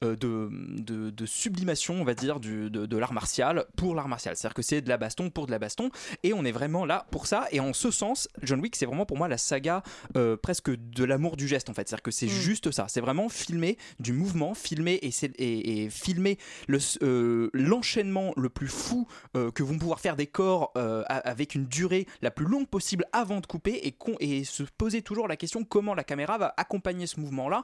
euh, 0.03 0.15
de, 0.17 0.49
de, 0.81 1.11
de 1.11 1.25
sublimation, 1.25 1.93
on 2.01 2.03
va 2.03 2.13
dire, 2.13 2.39
du, 2.41 2.69
de, 2.69 2.85
de 2.85 2.97
l'art 2.97 3.13
martial 3.13 3.65
pour 3.77 3.95
l'art 3.95 4.09
martial. 4.09 4.35
C'est-à-dire 4.35 4.55
que 4.55 4.63
c'est 4.63 4.81
de 4.81 4.89
la 4.89 4.97
baston 4.97 5.29
pour 5.29 5.45
de 5.45 5.51
la 5.51 5.59
baston, 5.59 5.89
et 6.23 6.33
on 6.33 6.43
est 6.43 6.51
vraiment 6.51 6.85
là 6.85 7.05
pour 7.11 7.27
ça. 7.27 7.47
Et 7.51 7.59
en 7.61 7.71
ce 7.73 7.89
sens, 7.91 8.27
John 8.41 8.59
Wick, 8.59 8.75
c'est 8.75 8.87
vraiment 8.87 9.05
pour 9.05 9.17
moi 9.17 9.29
la 9.29 9.37
saga 9.37 9.81
euh, 10.17 10.35
presque 10.35 10.71
de 10.71 11.03
l'amour 11.05 11.37
du 11.37 11.47
geste 11.47 11.69
en 11.69 11.73
fait. 11.73 11.87
C'est-à-dire 11.87 12.03
que 12.03 12.11
c'est 12.11 12.27
juste 12.27 12.71
ça. 12.71 12.87
C'est 12.89 13.01
vraiment 13.01 13.29
filmer 13.29 13.77
du 13.99 14.11
mouvement, 14.11 14.55
filmer 14.55 14.99
et, 15.03 15.11
c'est- 15.11 15.39
et, 15.39 15.83
et 15.83 15.89
filmer 15.89 16.37
le, 16.67 17.49
l'enchaînement 17.53 18.33
le 18.35 18.40
plus 18.49 18.67
fou 18.67 19.07
euh, 19.35 19.51
que 19.51 19.63
vont 19.63 19.77
pouvoir 19.77 19.99
faire 19.99 20.15
des 20.15 20.27
corps 20.27 20.71
euh, 20.77 21.03
avec 21.07 21.55
une 21.55 21.65
durée 21.65 22.07
la 22.21 22.31
plus 22.31 22.45
longue 22.45 22.67
possible 22.67 23.05
avant 23.13 23.39
de 23.39 23.45
couper 23.45 23.79
et, 23.83 23.91
con- 23.91 24.15
et 24.19 24.43
se 24.43 24.63
poser 24.77 25.01
toujours 25.01 25.27
la 25.27 25.35
question 25.37 25.63
comment 25.63 25.93
la 25.93 26.03
caméra 26.03 26.37
va 26.37 26.53
accompagner 26.57 27.07
ce 27.07 27.19
mouvement-là 27.19 27.63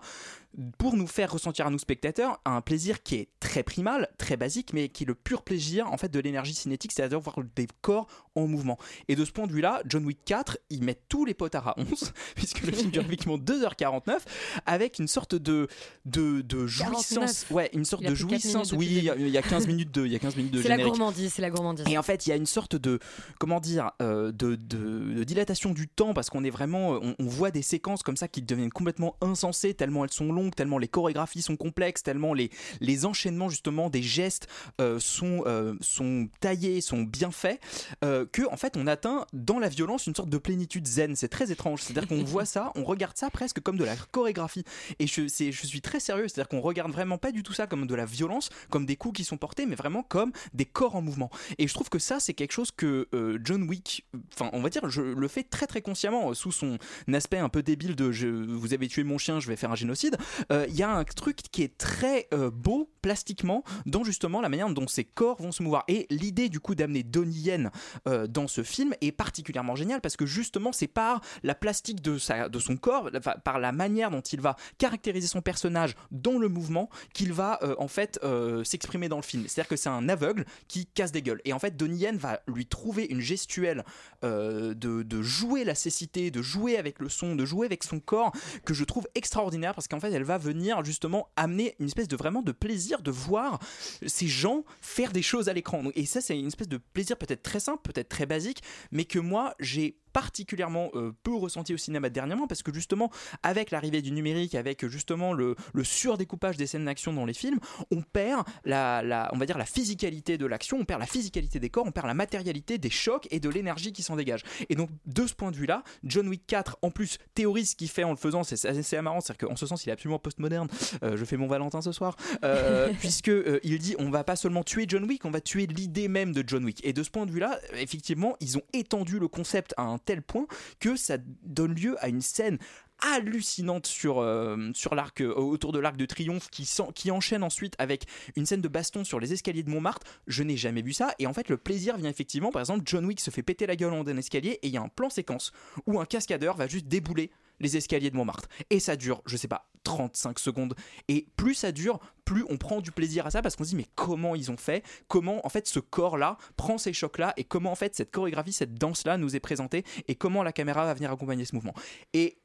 pour 0.78 0.96
nous 0.96 1.08
faire 1.08 1.32
ressentir 1.32 1.68
à 1.68 1.70
nous 1.70 1.78
spectateurs 1.80 2.40
un 2.46 2.62
plaisir 2.62 3.04
qui 3.04 3.16
est 3.16 3.30
très 3.40 3.64
primal, 3.64 4.10
très 4.18 4.38
basique, 4.38 4.74
mais 4.74 4.90
qui 4.90 5.04
est 5.04 5.08
le 5.08 5.16
pur 5.16 5.42
plaisir 5.44 5.92
en 5.92 5.98
fait 5.98 6.10
de 6.10 6.20
l'énergie 6.20 6.54
cinétique, 6.54 6.92
c'est-à-dire 6.92 7.20
voir 7.20 7.38
des 7.56 7.68
corps 7.82 8.08
en 8.36 8.48
mouvement. 8.48 8.78
Et 9.08 9.16
de 9.16 9.24
ce 9.26 9.32
point 9.32 9.48
de 9.48 9.54
vue-là, 9.54 9.82
John 9.86 10.06
Wick 10.06 10.20
4, 10.26 10.58
il 10.70 10.84
met 10.84 11.00
tous 11.10 11.26
les 11.26 11.34
potards 11.34 11.68
à 11.70 11.76
11, 11.80 12.14
puisque 12.36 12.62
le 12.62 12.72
film 12.72 12.92
dure 12.92 13.04
uniquement 13.04 13.38
2h49, 13.38 14.20
avec 14.66 15.00
une 15.00 15.08
sorte 15.08 15.36
de, 15.36 15.68
de, 16.06 16.42
de 16.42 16.66
jouissance. 16.68 17.10
49. 17.46 17.52
Ouais, 17.52 17.70
une 17.74 17.86
sorte 17.86 18.04
de 18.04 18.16
jouissance. 18.16 18.72
Oui, 18.74 18.88
il 18.90 19.04
y, 19.04 19.10
a- 19.10 19.16
il 19.16 19.30
y 19.30 19.38
a 19.38 19.42
15 19.42 19.68
minutes 19.68 19.92
de, 19.92 20.06
il 20.06 20.12
y 20.12 20.16
a 20.16 20.20
15 20.20 20.36
minutes 20.36 20.54
de 20.54 20.57
C'est 20.62 20.70
la 20.70 20.78
gourmandise, 20.90 21.34
c'est 21.34 21.42
la 21.42 21.50
gourmandise. 21.50 21.86
Et 21.90 21.98
en 21.98 22.04
fait, 22.04 22.26
il 22.26 22.30
y 22.30 22.34
a 22.34 22.36
une 22.36 22.46
sorte 22.46 22.76
de, 22.76 23.00
comment 23.40 23.60
dire, 23.60 23.92
euh, 24.02 24.32
de, 24.32 24.56
de- 24.56 25.14
de 25.16 25.24
dilatation 25.24 25.72
du 25.72 25.88
temps 25.88 26.14
parce 26.14 26.30
qu'on 26.30 26.44
est 26.44 26.50
vraiment, 26.50 26.92
on, 26.92 27.16
on 27.20 27.26
voit 27.26 27.52
des 27.52 27.62
séquences 27.62 28.04
comme 28.04 28.18
ça 28.18 28.28
qui 28.28 28.42
deviennent 28.42 28.72
complètement 28.72 29.16
insensées 29.22 29.74
tellement 29.74 30.04
elles 30.04 30.12
sont 30.12 30.32
longues, 30.32 30.54
tellement 30.56 30.78
les 30.78 30.88
chorégraphies 30.88 31.42
sont 31.42 31.56
complexes, 31.58 32.04
tellement 32.04 32.34
les, 32.34 32.50
les 32.82 33.06
enchaînements 33.06 33.50
justement 33.50 33.90
des 33.90 34.02
gestes 34.04 34.48
euh, 34.82 35.00
sont, 35.00 35.44
euh, 35.46 35.76
sont 35.82 36.28
taillés, 36.40 36.82
sont 36.82 37.02
bien 37.04 37.32
faits, 37.32 37.60
que 38.02 38.48
en 38.52 38.58
fait 38.58 38.76
on 38.78 38.88
atteint 38.88 39.26
dans 39.34 39.60
la 39.60 39.70
violence 39.70 40.08
une 40.08 40.16
sorte 40.16 40.30
de 40.30 40.38
plénitude 40.38 40.86
zen. 40.88 41.16
C'est 41.16 41.28
très 41.30 41.52
étrange. 41.52 41.82
C'est-à-dire 41.82 42.08
qu'on 42.08 42.24
voit 42.24 42.46
ça, 42.46 42.72
on 42.76 42.84
regarde 42.84 43.18
ça 43.18 43.30
presque 43.30 43.60
comme 43.62 43.78
de 43.78 43.84
la 43.84 43.96
chorégraphie. 44.12 44.64
Et 45.00 45.08
je, 45.08 45.24
je 45.28 45.66
suis 45.68 45.82
très 45.82 46.00
sérieux. 46.00 46.28
C'est-à-dire 46.28 46.48
qu'on 46.50 46.62
regarde 46.62 46.92
vraiment 46.92 47.18
pas 47.18 47.32
du 47.32 47.44
tout 47.44 47.54
ça 47.54 47.68
comme 47.68 47.88
de 47.88 47.96
la 47.96 48.06
violence, 48.06 48.50
comme 48.70 48.86
des 48.86 48.96
coups 48.96 49.18
qui 49.18 49.24
sont 49.24 49.38
portés, 49.38 49.66
mais 49.66 49.76
vraiment 49.76 50.04
comme 50.04 50.32
des 50.54 50.66
corps 50.66 50.96
en 50.96 51.02
mouvement. 51.02 51.30
Et 51.58 51.68
je 51.68 51.74
trouve 51.74 51.90
que 51.90 52.00
ça, 52.00 52.20
c'est 52.20 52.34
quelque 52.34 52.52
chose 52.52 52.72
que 52.72 53.08
euh, 53.14 53.40
John 53.44 53.64
Wick, 53.64 54.06
enfin, 54.34 54.50
on 54.54 54.62
va 54.62 54.70
dire, 54.70 54.90
je 54.90 55.02
le 55.02 55.28
fais 55.28 55.44
très 55.44 55.68
très 55.68 55.82
consciemment 55.82 56.30
euh, 56.30 56.34
sous 56.34 56.52
son 56.52 56.78
aspect 57.14 57.38
un 57.38 57.50
peu 57.50 57.64
débile 57.64 57.96
de 57.96 58.08
vous 58.08 58.74
avez 58.74 58.88
tué 58.88 59.04
mon 59.04 59.18
chien, 59.18 59.40
je 59.40 59.48
vais 59.48 59.56
faire 59.56 59.72
un 59.72 59.76
génocide. 59.76 60.18
Euh, 60.52 60.66
Il 60.70 60.76
y 60.76 60.84
a 60.84 60.90
un 60.90 61.04
truc 61.04 61.38
qui 61.52 61.64
est 61.64 61.78
très 61.78 62.30
beau 62.54 62.90
plastiquement 63.02 63.64
dans 63.86 64.04
justement 64.04 64.42
la 64.42 64.50
manière 64.50 64.70
dont 64.70 64.88
ces 64.88 65.04
corps 65.04 65.42
vont 65.42 65.52
se 65.52 65.64
mouvoir. 65.64 65.84
Et 65.88 66.08
l'idée 66.10 66.50
du 66.50 66.60
coup 66.60 66.76
d'amener 66.76 67.04
Donnie 67.04 67.40
Yen 67.40 67.72
dans 68.06 68.48
ce 68.48 68.64
film 68.64 68.94
est 69.02 69.12
particulièrement 69.12 69.76
géniale 69.76 70.02
parce 70.02 70.18
que 70.18 70.26
justement 70.26 70.72
c'est 70.72 70.88
par 70.88 71.22
la 71.44 71.56
plastique 71.56 72.02
de, 72.02 72.18
sa, 72.18 72.50
de 72.50 72.60
son 72.60 72.78
corps, 72.78 73.10
par 73.44 73.60
la 73.60 73.72
manière 73.72 74.12
dont 74.12 74.22
il 74.22 74.42
va 74.42 74.56
caractériser 74.78 75.28
son 75.28 75.42
personnage 75.42 75.96
dans 76.12 76.38
le 76.38 76.50
mouvement 76.50 76.90
qu'il 77.14 77.34
va 77.34 77.60
en 77.78 77.88
fait 77.88 78.20
s'exprimer 78.64 79.10
dans 79.10 79.18
le 79.18 79.24
film. 79.24 79.44
C'est-à-dire 79.48 79.70
que 79.70 79.76
c'est 79.76 79.90
un 79.90 80.10
aveugle 80.10 80.37
qui 80.68 80.86
casse 80.86 81.12
des 81.12 81.22
gueules. 81.22 81.42
Et 81.46 81.54
en 81.54 81.60
fait 81.60 81.76
Donnie 81.76 81.98
Yen 81.98 82.18
va 82.18 82.42
lui 82.48 82.66
trouver 82.66 83.06
une 83.10 83.22
gestuelle 83.22 83.84
euh, 84.24 84.74
de, 84.74 85.04
de 85.04 85.22
jouer 85.22 85.64
la 85.64 85.76
cécité, 85.76 86.32
de 86.32 86.42
jouer 86.42 86.78
avec 86.78 87.00
le 87.00 87.10
son, 87.10 87.36
de 87.36 87.46
jouer 87.46 87.66
avec 87.66 87.84
son 87.84 88.00
corps 88.00 88.32
que 88.66 88.74
je 88.74 88.84
trouve 88.84 89.08
extraordinaire 89.16 89.74
parce 89.74 89.88
qu'en 89.88 90.00
fait 90.00 90.12
elle 90.12 90.24
va 90.24 90.38
venir 90.38 90.84
justement 90.84 91.30
amener 91.36 91.76
une 91.80 91.88
espèce 91.88 92.08
de 92.08 92.16
vraiment 92.16 92.42
de 92.42 92.52
plaisir 92.52 93.02
de 93.02 93.12
voir 93.12 93.60
ces 94.06 94.28
gens 94.28 94.64
faire 94.82 95.12
des 95.12 95.22
choses 95.22 95.50
à 95.50 95.54
l'écran. 95.54 95.84
Et 95.96 96.06
ça 96.06 96.22
c'est 96.22 96.38
une 96.38 96.48
espèce 96.48 96.70
de 96.70 96.78
plaisir 96.78 97.18
peut-être 97.18 97.44
très 97.44 97.60
simple, 97.60 97.82
peut-être 97.84 98.10
très 98.10 98.26
basique, 98.26 98.62
mais 98.92 99.06
que 99.06 99.20
moi 99.20 99.56
j'ai 99.60 99.98
particulièrement 100.14 100.90
euh, 100.96 101.12
peu 101.24 101.36
ressenti 101.36 101.74
au 101.74 101.78
cinéma 101.78 102.10
dernièrement 102.10 102.48
parce 102.48 102.64
que 102.64 102.74
justement 102.74 103.12
avec 103.44 103.72
l'arrivée 103.72 104.02
du 104.02 104.12
numérique 104.12 104.56
avec 104.56 104.86
justement 104.88 105.34
le, 105.34 105.56
le 105.74 105.84
surdécoupage 105.84 106.58
des 106.58 106.68
scènes 106.68 106.86
d'action 106.86 107.14
dans 107.14 107.26
les 107.26 107.34
films 107.34 107.60
on 107.92 108.02
perd 108.02 108.44
la, 108.66 109.02
la- 109.04 109.30
on 109.34 109.38
va 109.38 109.46
dire 109.46 109.58
la 109.58 109.66
physicalité 109.66 110.38
de 110.38 110.46
l'action 110.46 110.78
on 110.80 110.86
perd 110.86 111.00
la 111.00 111.06
physicalité 111.08 111.60
des 111.60 111.70
corps 111.70 111.86
on 111.86 111.92
perd 111.92 112.08
la 112.08 112.14
matérialité 112.14 112.78
des 112.78 112.90
chocs 112.90 113.28
et 113.32 113.40
de 113.40 113.50
l'énergie 113.50 113.94
qui 113.94 114.04
s'en 114.04 114.16
dégage. 114.16 114.44
Et 114.70 114.76
donc 114.76 114.90
de 115.06 115.28
ce 115.28 115.34
point 115.34 115.52
de 115.52 115.56
vue 115.56 115.66
là 115.66 115.84
John 116.04 116.28
Wick 116.28 116.46
4 116.48 116.78
en 116.82 116.92
plus 116.92 117.18
théorise 117.34 117.72
ce 117.72 117.76
qu'il 117.76 117.90
fait 117.90 118.04
en 118.04 118.12
le 118.12 118.18
faisant 118.18 118.44
c'est 118.44 118.64
assez 118.66 119.02
marrant 119.02 119.22
c'est-à-dire 119.22 119.48
qu'en 119.50 119.56
ce 119.56 119.66
sens 119.66 119.86
il 119.86 119.90
est 119.90 119.94
absolument 119.94 120.20
postmoderne. 120.20 120.68
Euh, 121.04 121.18
je 121.18 121.26
fais 121.26 121.38
mon 121.38 121.48
Valentin 121.48 121.82
ce 121.82 121.92
soir. 121.92 122.16
Euh, 122.44 122.92
puisque 123.00 123.30
euh, 123.30 123.60
il 123.64 123.78
dit 123.80 123.96
on 124.00 124.10
va 124.10 124.24
pas 124.24 124.36
seulement 124.36 124.64
tuer 124.64 124.86
John 124.88 125.04
Wick 125.06 125.26
on 125.26 125.32
va 125.32 125.42
tuer 125.42 125.68
l'idée 125.68 126.08
même 126.08 126.34
de 126.34 126.44
John 126.46 126.64
Wick. 126.64 126.84
Et 126.86 126.94
de 126.94 127.04
ce 127.04 127.10
point 127.10 127.26
de 127.26 127.32
vue 127.32 127.40
là 127.40 127.60
effectivement 127.74 128.36
ils 128.40 128.58
ont 128.58 128.64
étendu 128.74 129.20
le 129.20 129.28
concept 129.28 129.74
à 129.78 129.84
un 129.84 129.97
tel 129.98 130.22
point 130.22 130.48
que 130.80 130.96
ça 130.96 131.18
donne 131.44 131.74
lieu 131.74 131.96
à 132.04 132.10
une 132.10 132.22
scène 132.22 132.58
hallucinante 133.00 133.86
sur, 133.86 134.20
euh, 134.20 134.72
l'arc 134.92 135.22
euh, 135.22 135.34
autour 135.34 135.72
de 135.72 135.80
l'arc 135.80 135.98
de 135.98 136.06
triomphe 136.06 136.50
qui, 136.50 137.12
enchaîne 137.12 137.44
ensuite 137.44 137.76
avec 137.78 138.06
une 138.36 138.46
scène 138.46 138.62
de 138.62 138.68
baston 138.68 139.04
sur 139.04 139.20
les 139.20 139.34
escaliers 139.34 139.64
de 139.64 139.70
Montmartre. 139.70 140.06
Je 140.26 140.44
n'ai 140.44 140.58
jamais 140.58 140.82
vu 140.82 140.94
ça 140.94 141.14
et 141.20 141.28
en 141.28 141.34
fait 141.34 141.50
le 141.50 141.58
plaisir 141.58 141.98
vient 141.98 142.10
effectivement 142.10 142.52
par 142.52 142.62
exemple 142.62 142.84
John 142.86 143.06
Wick 143.06 143.20
se 143.20 143.32
fait 143.32 143.44
péter 143.44 143.68
la 143.68 143.76
gueule 143.76 143.94
en 143.94 144.04
d'un 144.04 144.18
escalier 144.18 144.60
et 144.62 144.68
il 144.68 144.74
y 144.74 144.78
a 144.78 144.82
un 144.82 144.90
plan 144.90 145.10
séquence 145.10 145.52
où 145.86 146.00
un 146.00 146.06
cascadeur 146.06 146.58
va 146.58 146.68
juste 146.68 146.88
débouler 146.88 147.32
les 147.60 147.78
escaliers 147.78 148.10
de 148.12 148.16
Montmartre 148.16 148.48
et 148.70 148.80
ça 148.80 148.96
dure 148.96 149.22
je 149.26 149.38
sais 149.38 149.48
pas 149.48 149.70
35 149.84 150.38
secondes 150.40 150.76
et 151.08 151.28
plus 151.38 151.54
ça 151.54 151.72
dure 151.72 152.00
plus 152.26 152.44
on 152.50 152.58
prend 152.58 152.82
du 152.82 152.92
plaisir 152.92 153.26
à 153.26 153.32
ça 153.32 153.42
parce 153.42 153.56
qu'on 153.56 153.64
se 153.64 153.70
dit 153.70 153.76
mais 153.76 153.88
comment 153.96 154.36
ils 154.36 154.52
ont 154.52 154.58
fait? 154.58 154.84
Comment 155.08 155.46
en 155.46 155.50
fait 155.50 155.68
ce 155.68 155.80
corps 155.80 156.18
là 156.18 156.38
prend 156.58 156.78
ces 156.78 156.94
chocs 156.94 157.18
là 157.18 157.34
et 157.38 157.44
comment 157.44 157.72
en 157.72 157.76
fait 157.76 157.96
cette 157.96 158.12
chorégraphie 158.12 158.54
cette 158.54 158.76
danse 158.76 159.06
là 159.06 159.18
nous 159.18 159.36
est 159.36 159.40
présentée 159.40 159.84
et 160.08 160.16
comment 160.16 160.44
la 160.44 160.52
caméra 160.52 160.86
va 160.86 160.94
venir 160.94 161.12
accompagner 161.12 161.46
ce 161.46 161.56
mouvement? 161.56 161.74
Et 162.14 162.38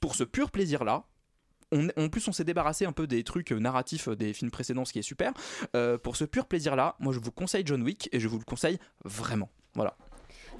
pour 0.00 0.14
ce 0.14 0.24
pur 0.24 0.50
plaisir 0.50 0.84
là 0.84 1.04
on- 1.72 1.88
en 1.96 2.08
plus, 2.08 2.26
on 2.26 2.32
s'est 2.32 2.42
débarrassé 2.42 2.84
un 2.84 2.90
peu 2.90 3.06
des 3.06 3.22
trucs 3.22 3.52
euh, 3.52 3.58
narratifs 3.60 4.08
euh, 4.08 4.16
des 4.16 4.32
films 4.32 4.50
précédents, 4.50 4.84
ce 4.84 4.92
qui 4.92 4.98
est 4.98 5.02
super. 5.02 5.32
Euh, 5.76 5.98
pour 5.98 6.16
ce 6.16 6.24
pur 6.24 6.46
plaisir-là, 6.46 6.96
moi, 6.98 7.12
je 7.12 7.20
vous 7.20 7.30
conseille 7.30 7.62
John 7.64 7.80
Wick 7.84 8.08
et 8.10 8.18
je 8.18 8.26
vous 8.26 8.38
le 8.38 8.44
conseille 8.44 8.76
vraiment. 9.04 9.48
Voilà. 9.76 9.96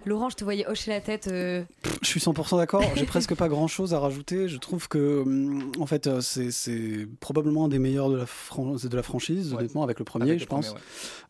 Laurent, 0.06 0.28
je 0.30 0.36
te 0.36 0.44
voyais 0.44 0.66
hocher 0.66 0.90
la 0.90 1.00
tête. 1.00 1.28
euh, 1.28 1.62
Je 2.02 2.06
suis 2.08 2.20
100% 2.20 2.56
d'accord. 2.56 2.82
J'ai 2.96 3.04
presque 3.06 3.34
pas 3.34 3.48
grand 3.48 3.66
chose 3.68 3.92
à 3.94 3.98
rajouter. 4.00 4.48
Je 4.48 4.56
trouve 4.58 4.88
que, 4.88 5.20
hum, 5.22 5.70
en 5.78 5.86
fait, 5.86 6.06
euh, 6.06 6.20
c'est- 6.20 7.06
probablement 7.20 7.66
un 7.66 7.68
des 7.68 7.78
meilleurs 7.78 8.08
de 8.10 8.16
la, 8.16 8.26
fran- 8.26 8.74
de 8.76 8.96
la 8.96 9.02
franchise, 9.02 9.52
honnêtement, 9.54 9.82
avec 9.82 9.98
le 9.98 10.04
premier, 10.04 10.24
Avec 10.30 10.38
je 10.38 10.44
le 10.44 10.48
premier, 10.48 10.62
pense. 10.66 10.74
ouais. 10.74 10.80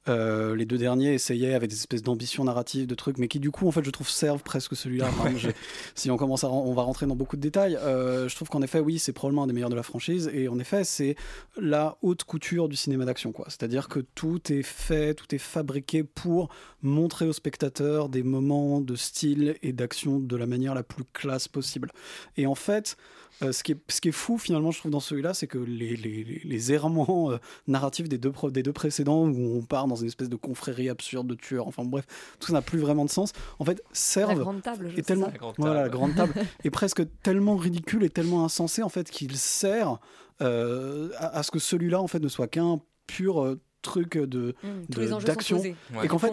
Euh, 0.09 0.57
les 0.57 0.65
deux 0.65 0.79
derniers 0.79 1.15
essayaient 1.15 1.55
avec 1.55 1.69
des 1.69 1.77
espèces 1.77 2.03
d'ambitions 2.03 2.45
narratives, 2.45 2.87
de 2.87 2.95
trucs, 2.95 3.19
mais 3.19 3.29
qui, 3.29 3.39
du 3.39 3.51
coup, 3.51 3.69
en 3.69 3.71
fait, 3.71 3.85
je 3.85 3.91
trouve 3.91 4.09
servent 4.09 4.43
presque 4.43 4.75
celui-là. 4.75 5.09
Enfin, 5.09 5.31
si 5.95 6.11
on 6.11 6.17
commence 6.17 6.43
à, 6.45 6.51
on 6.51 6.73
va 6.73 6.83
rentrer 6.83 7.07
dans 7.07 7.17
beaucoup 7.17 7.37
de 7.37 7.43
détails. 7.43 7.77
Euh, 7.77 8.29
je 8.29 8.35
trouve 8.35 8.49
qu'en 8.49 8.63
effet, 8.63 8.81
oui, 8.81 8.99
c'est 8.99 9.13
probablement 9.13 9.45
un 9.45 9.47
des 9.47 9.53
meilleurs 9.53 9.71
de 9.71 9.77
la 9.77 9.83
franchise. 9.83 10.31
Et 10.33 10.49
en 10.49 10.59
effet, 10.59 10.85
c'est 10.85 11.17
la 11.61 11.99
haute 12.03 12.25
couture 12.25 12.69
du 12.69 12.77
cinéma 12.77 13.05
d'action, 13.05 13.33
quoi. 13.33 13.47
C'est-à-dire 13.49 13.89
que 13.89 14.01
tout 14.01 14.53
est 14.53 14.63
fait, 14.63 15.15
tout 15.15 15.35
est 15.35 15.39
fabriqué 15.39 16.03
pour 16.03 16.49
montrer 16.83 17.27
aux 17.27 17.33
spectateurs 17.33 18.09
des 18.09 18.23
moments 18.23 18.81
de 18.81 18.97
style 18.97 19.57
et 19.63 19.73
d'action 19.73 20.19
de 20.19 20.37
la 20.37 20.47
manière 20.47 20.75
la 20.75 20.83
plus 20.83 21.05
classe 21.05 21.47
possible. 21.47 21.91
Et 22.37 22.47
en 22.47 22.55
fait, 22.55 22.97
euh, 23.43 23.53
ce, 23.53 23.63
qui 23.63 23.73
est, 23.73 23.79
ce 23.89 24.01
qui 24.01 24.09
est 24.09 24.13
fou 24.13 24.37
finalement, 24.39 24.71
je 24.71 24.79
trouve, 24.81 24.91
dans 24.91 25.01
celui-là, 25.01 25.33
c'est 25.35 25.47
que 25.47 25.59
les, 25.59 25.97
les, 25.97 26.25
les- 26.25 26.43
les 26.45 26.73
errements 26.73 27.31
euh, 27.33 27.39
narratifs 27.67 28.09
des 28.09 28.19
deux, 28.19 28.33
pro- 28.33 28.51
des 28.51 28.63
deux 28.63 28.73
précédents, 28.73 29.27
où 29.27 29.57
on 29.59 29.63
part 29.63 29.87
dans 29.87 29.97
une 29.97 30.07
espèce 30.09 30.29
de 30.29 30.37
confrérie 30.37 30.89
absurde 30.89 31.27
de 31.27 31.35
tueurs, 31.35 31.67
enfin 31.67 31.85
bref, 31.85 32.07
tout 32.39 32.49
ça 32.49 32.53
n'a 32.55 32.63
plus 32.63 32.79
vraiment 32.79 33.05
de 33.05 33.11
sens, 33.11 33.33
en 33.59 33.65
fait, 33.65 33.83
servent. 33.93 34.31
La 34.39 34.45
grande 34.45 34.63
table, 34.63 34.91
je 34.95 35.01
tellement, 35.03 35.27
ça. 35.27 35.33
La 35.33 35.39
grande 35.39 35.55
voilà, 35.59 35.83
la 35.83 35.89
grande 35.89 36.15
table 36.15 36.35
est 36.65 36.71
presque 36.71 37.03
tellement 37.23 37.57
ridicule 37.57 38.05
et 38.05 38.11
tellement 38.11 38.45
insensé, 38.45 38.83
en 38.83 38.89
fait, 38.89 39.11
qu'il 39.11 39.37
sert 39.37 39.99
euh, 40.43 41.11
à, 41.17 41.39
à 41.39 41.43
ce 41.43 41.51
que 41.51 41.59
celui-là, 41.59 42.01
en 42.01 42.07
fait, 42.07 42.21
ne 42.21 42.29
soit 42.29 42.49
qu'un 42.49 42.81
pur. 43.07 43.57
Truc 43.83 44.19
de 44.19 44.55
Mm, 44.63 44.93
sont 45.09 45.19
d'action. 45.27 45.57
Ouais. 45.95 46.05
et 46.05 46.09
qu'en 46.09 46.19
fait, 46.19 46.31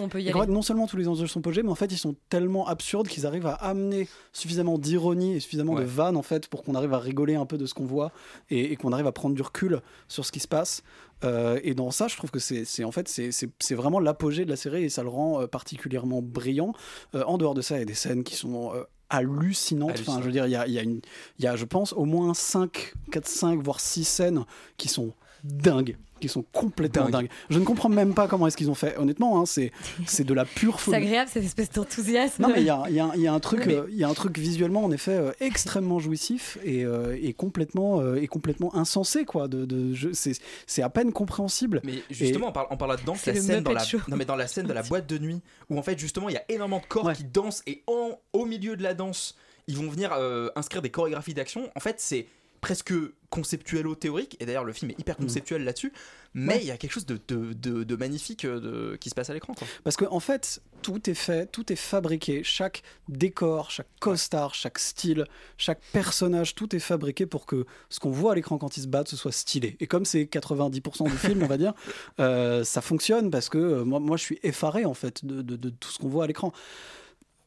non 0.48 0.62
seulement 0.62 0.88
tous 0.88 0.98
les 0.98 1.08
enjeux 1.08 1.28
sont 1.28 1.42
posés 1.42 1.64
mais 1.64 1.70
en 1.72 1.76
fait 1.76 1.92
ils 1.92 1.98
sont 1.98 2.16
tellement 2.30 2.68
absurdes 2.68 3.08
qu'ils 3.08 3.26
arrivent 3.26 3.46
à 3.48 3.54
amener 3.54 4.08
suffisamment 4.34 4.78
d'ironie 4.78 5.36
et 5.36 5.40
suffisamment 5.40 5.76
de 5.76 5.84
vannes 5.86 6.18
en 6.18 6.22
fait 6.24 6.48
pour 6.48 6.64
qu'on 6.64 6.76
arrive 6.76 6.94
à 6.94 7.00
rigoler 7.00 7.36
un 7.36 7.46
peu 7.46 7.58
de 7.58 7.66
ce 7.66 7.74
qu'on 7.74 7.86
voit 7.86 8.12
et, 8.50 8.72
et 8.72 8.76
qu'on 8.76 8.92
arrive 8.94 9.08
à 9.08 9.12
prendre 9.12 9.36
du 9.36 9.42
recul 9.42 9.82
sur 10.08 10.26
ce 10.26 10.32
qui 10.32 10.40
se 10.40 10.48
passe. 10.48 10.84
Euh, 11.24 11.60
et 11.64 11.74
dans 11.74 11.90
ça 11.90 12.08
je 12.08 12.16
trouve 12.16 12.30
que 12.32 12.40
c'est 12.40 12.84
en 12.84 12.92
fait 12.92 13.08
c'est- 13.08 13.74
vraiment 13.76 14.00
l'apogée 14.00 14.46
de 14.46 14.50
la 14.52 14.56
série 14.56 14.84
et 14.84 14.90
ça 14.90 15.02
le 15.04 15.10
rend 15.10 15.42
euh, 15.42 15.48
particulièrement 15.48 16.22
brillant. 16.22 16.74
Euh, 17.16 17.24
en 17.26 17.38
dehors 17.38 17.54
de 17.56 17.62
ça 17.62 17.76
il 17.78 17.80
y 17.80 17.82
a 17.82 17.86
des 17.86 17.94
scènes 17.96 18.24
qui 18.24 18.36
sont 18.36 18.74
euh, 18.76 18.84
hallucinantes. 19.10 20.00
Enfin 20.08 20.20
je 20.20 20.26
veux 20.26 20.32
dire 20.32 20.46
il 20.46 20.52
y 20.52 20.56
a, 20.56 20.68
il 20.68 20.74
y 20.74 20.80
a 20.80 20.84
une 20.84 21.02
il 21.40 21.46
y 21.46 21.48
a 21.48 21.56
je 21.56 21.66
pense 21.66 21.94
au 21.94 22.06
moins 22.06 22.34
5 22.34 22.94
4 23.12 23.28
5 23.28 23.62
voire 23.64 23.80
6 23.80 24.04
scènes 24.04 24.46
qui 24.78 24.90
sont 24.90 25.14
dingues 25.44 25.98
qui 26.20 26.30
sont 26.30 26.44
complètement 26.52 27.04
Dingue. 27.04 27.12
dingues. 27.12 27.30
Je 27.50 27.60
ne 27.60 27.66
comprends 27.66 27.90
même 27.90 28.14
pas 28.14 28.28
comment 28.28 28.48
est-ce 28.48 28.58
qu'ils 28.58 28.70
ont 28.70 28.76
fait. 28.76 28.98
Honnêtement, 28.98 29.40
hein, 29.42 29.46
c'est 29.46 29.72
c'est 30.06 30.24
de 30.24 30.34
la 30.34 30.46
pure 30.46 30.80
C'est 30.80 30.86
folie. 30.86 30.98
agréable 30.98 31.30
cette 31.34 31.44
espèce 31.44 31.72
d'enthousiasme. 31.72 32.42
Non 32.44 32.50
mais 32.50 32.62
il 32.62 32.66
y 32.66 32.70
a, 32.70 32.84
il 32.90 32.96
y 32.96 33.00
a- 33.00 33.12
il 33.16 33.22
y 33.22 33.28
a 33.28 33.34
un 33.34 33.40
truc, 33.40 33.66
Mais- 33.66 33.76
euh, 33.76 33.86
il 33.90 33.98
y 33.98 34.04
a 34.04 34.10
un 34.10 34.14
truc 34.14 34.38
visuellement 34.38 34.84
en 34.84 34.92
effet 34.92 35.12
euh, 35.16 35.32
extrêmement 35.40 36.00
jouissif 36.00 36.58
et, 36.64 36.84
euh, 36.86 37.18
et 37.22 37.34
complètement 37.34 38.00
euh, 38.02 38.16
et 38.16 38.28
complètement 38.28 38.76
insensé 38.76 39.26
quoi. 39.26 39.48
De, 39.48 39.94
c'est 40.14 40.34
c'est 40.66 40.82
à 40.82 40.90
peine 40.90 41.12
compréhensible. 41.14 41.82
Mais 41.84 42.04
justement, 42.10 42.48
Et- 42.48 42.50
on 42.50 42.54
parle, 42.54 42.68
on 42.72 42.78
parle 42.78 42.92
là-dedans, 42.92 43.16
C'est 43.16 43.34
la 43.34 43.42
scène 43.42 43.64
dans 43.64 43.72
la, 43.74 43.84
Show. 43.84 44.00
non, 44.08 44.18
mais 44.18 44.26
dans 44.26 44.36
la 44.36 44.48
scène 44.48 44.68
de 44.68 44.74
la 44.74 44.84
boîte 44.84 45.08
de 45.08 45.18
nuit, 45.18 45.42
où 45.70 45.78
en 45.78 45.84
fait 45.84 45.98
justement 45.98 46.30
il 46.30 46.34
y 46.34 46.38
a 46.38 46.44
énormément 46.50 46.80
de 46.80 46.86
corps 46.88 47.12
qui 47.14 47.24
dansent 47.24 47.64
et 47.68 47.84
en, 47.88 48.20
au 48.34 48.46
milieu 48.46 48.76
de 48.76 48.84
la 48.84 48.94
danse, 48.94 49.36
ils 49.68 49.76
vont 49.78 49.90
venir 49.90 50.12
euh, 50.14 50.50
inscrire 50.56 50.82
des 50.82 50.90
chorégraphies 50.90 51.34
d'action. 51.34 51.70
En 51.76 51.80
fait, 51.80 51.96
c'est 52.00 52.26
presque 52.62 52.94
conceptuello-théorique, 53.30 54.38
et 54.40 54.46
d'ailleurs 54.46 54.64
le 54.64 54.74
film 54.74 54.92
est 54.92 55.00
hyper 55.00 55.18
conceptuel 55.18 55.64
là-dessus, 55.64 55.92
mais 56.34 56.56
Ouais. 56.56 56.60
il 56.62 56.68
y 56.68 56.72
a 56.72 56.78
quelque 56.78 56.92
chose 56.92 57.06
de, 57.06 57.20
de, 57.28 57.54
de- 57.54 57.84
de 57.84 57.96
magnifique 57.96 58.46
euh, 58.46 58.96
qui 58.98 59.10
se 59.10 59.16
passe 59.16 59.30
à 59.30 59.34
l'écran. 59.34 59.54
Parce 59.84 59.98
qu'en 59.98 60.14
en 60.14 60.20
fait, 60.20 60.62
tout 60.82 61.10
est 61.10 61.14
fait, 61.14 61.52
tout 61.52 61.72
est 61.74 61.76
fabriqué. 61.78 62.44
Chaque 62.44 62.84
décor, 63.10 63.70
chaque 63.72 63.88
costard, 64.00 64.54
chaque 64.54 64.80
style, 64.80 65.26
chaque 65.58 65.82
personnage, 65.92 66.56
tout 66.56 66.74
est 66.76 66.80
fabriqué 66.80 67.26
pour 67.26 67.46
que 67.46 67.66
ce 67.90 68.00
qu'on 68.00 68.12
voit 68.12 68.32
à 68.34 68.36
l'écran 68.36 68.58
quand 68.58 68.78
ils 68.78 68.84
se 68.84 68.88
battent, 68.88 69.10
ce 69.10 69.18
soit 69.18 69.32
stylé. 69.34 69.76
Et 69.80 69.88
comme 69.88 70.06
c'est 70.06 70.24
90% 70.24 71.10
du 71.10 71.18
film, 71.18 71.44
on 71.44 71.48
va 71.48 71.58
dire, 71.58 71.74
euh, 72.20 72.64
ça 72.64 72.82
fonctionne 72.82 73.30
parce 73.30 73.50
que 73.50 73.58
euh, 73.58 73.84
moi, 73.84 74.00
moi, 74.00 74.16
je 74.18 74.24
suis 74.24 74.40
effaré 74.44 74.86
en 74.86 74.94
fait 74.94 75.26
de 75.26 75.70
tout 75.70 75.90
ce 75.90 76.00
qu'on 76.00 76.08
voit 76.10 76.24
à 76.24 76.28
l'écran. 76.28 76.54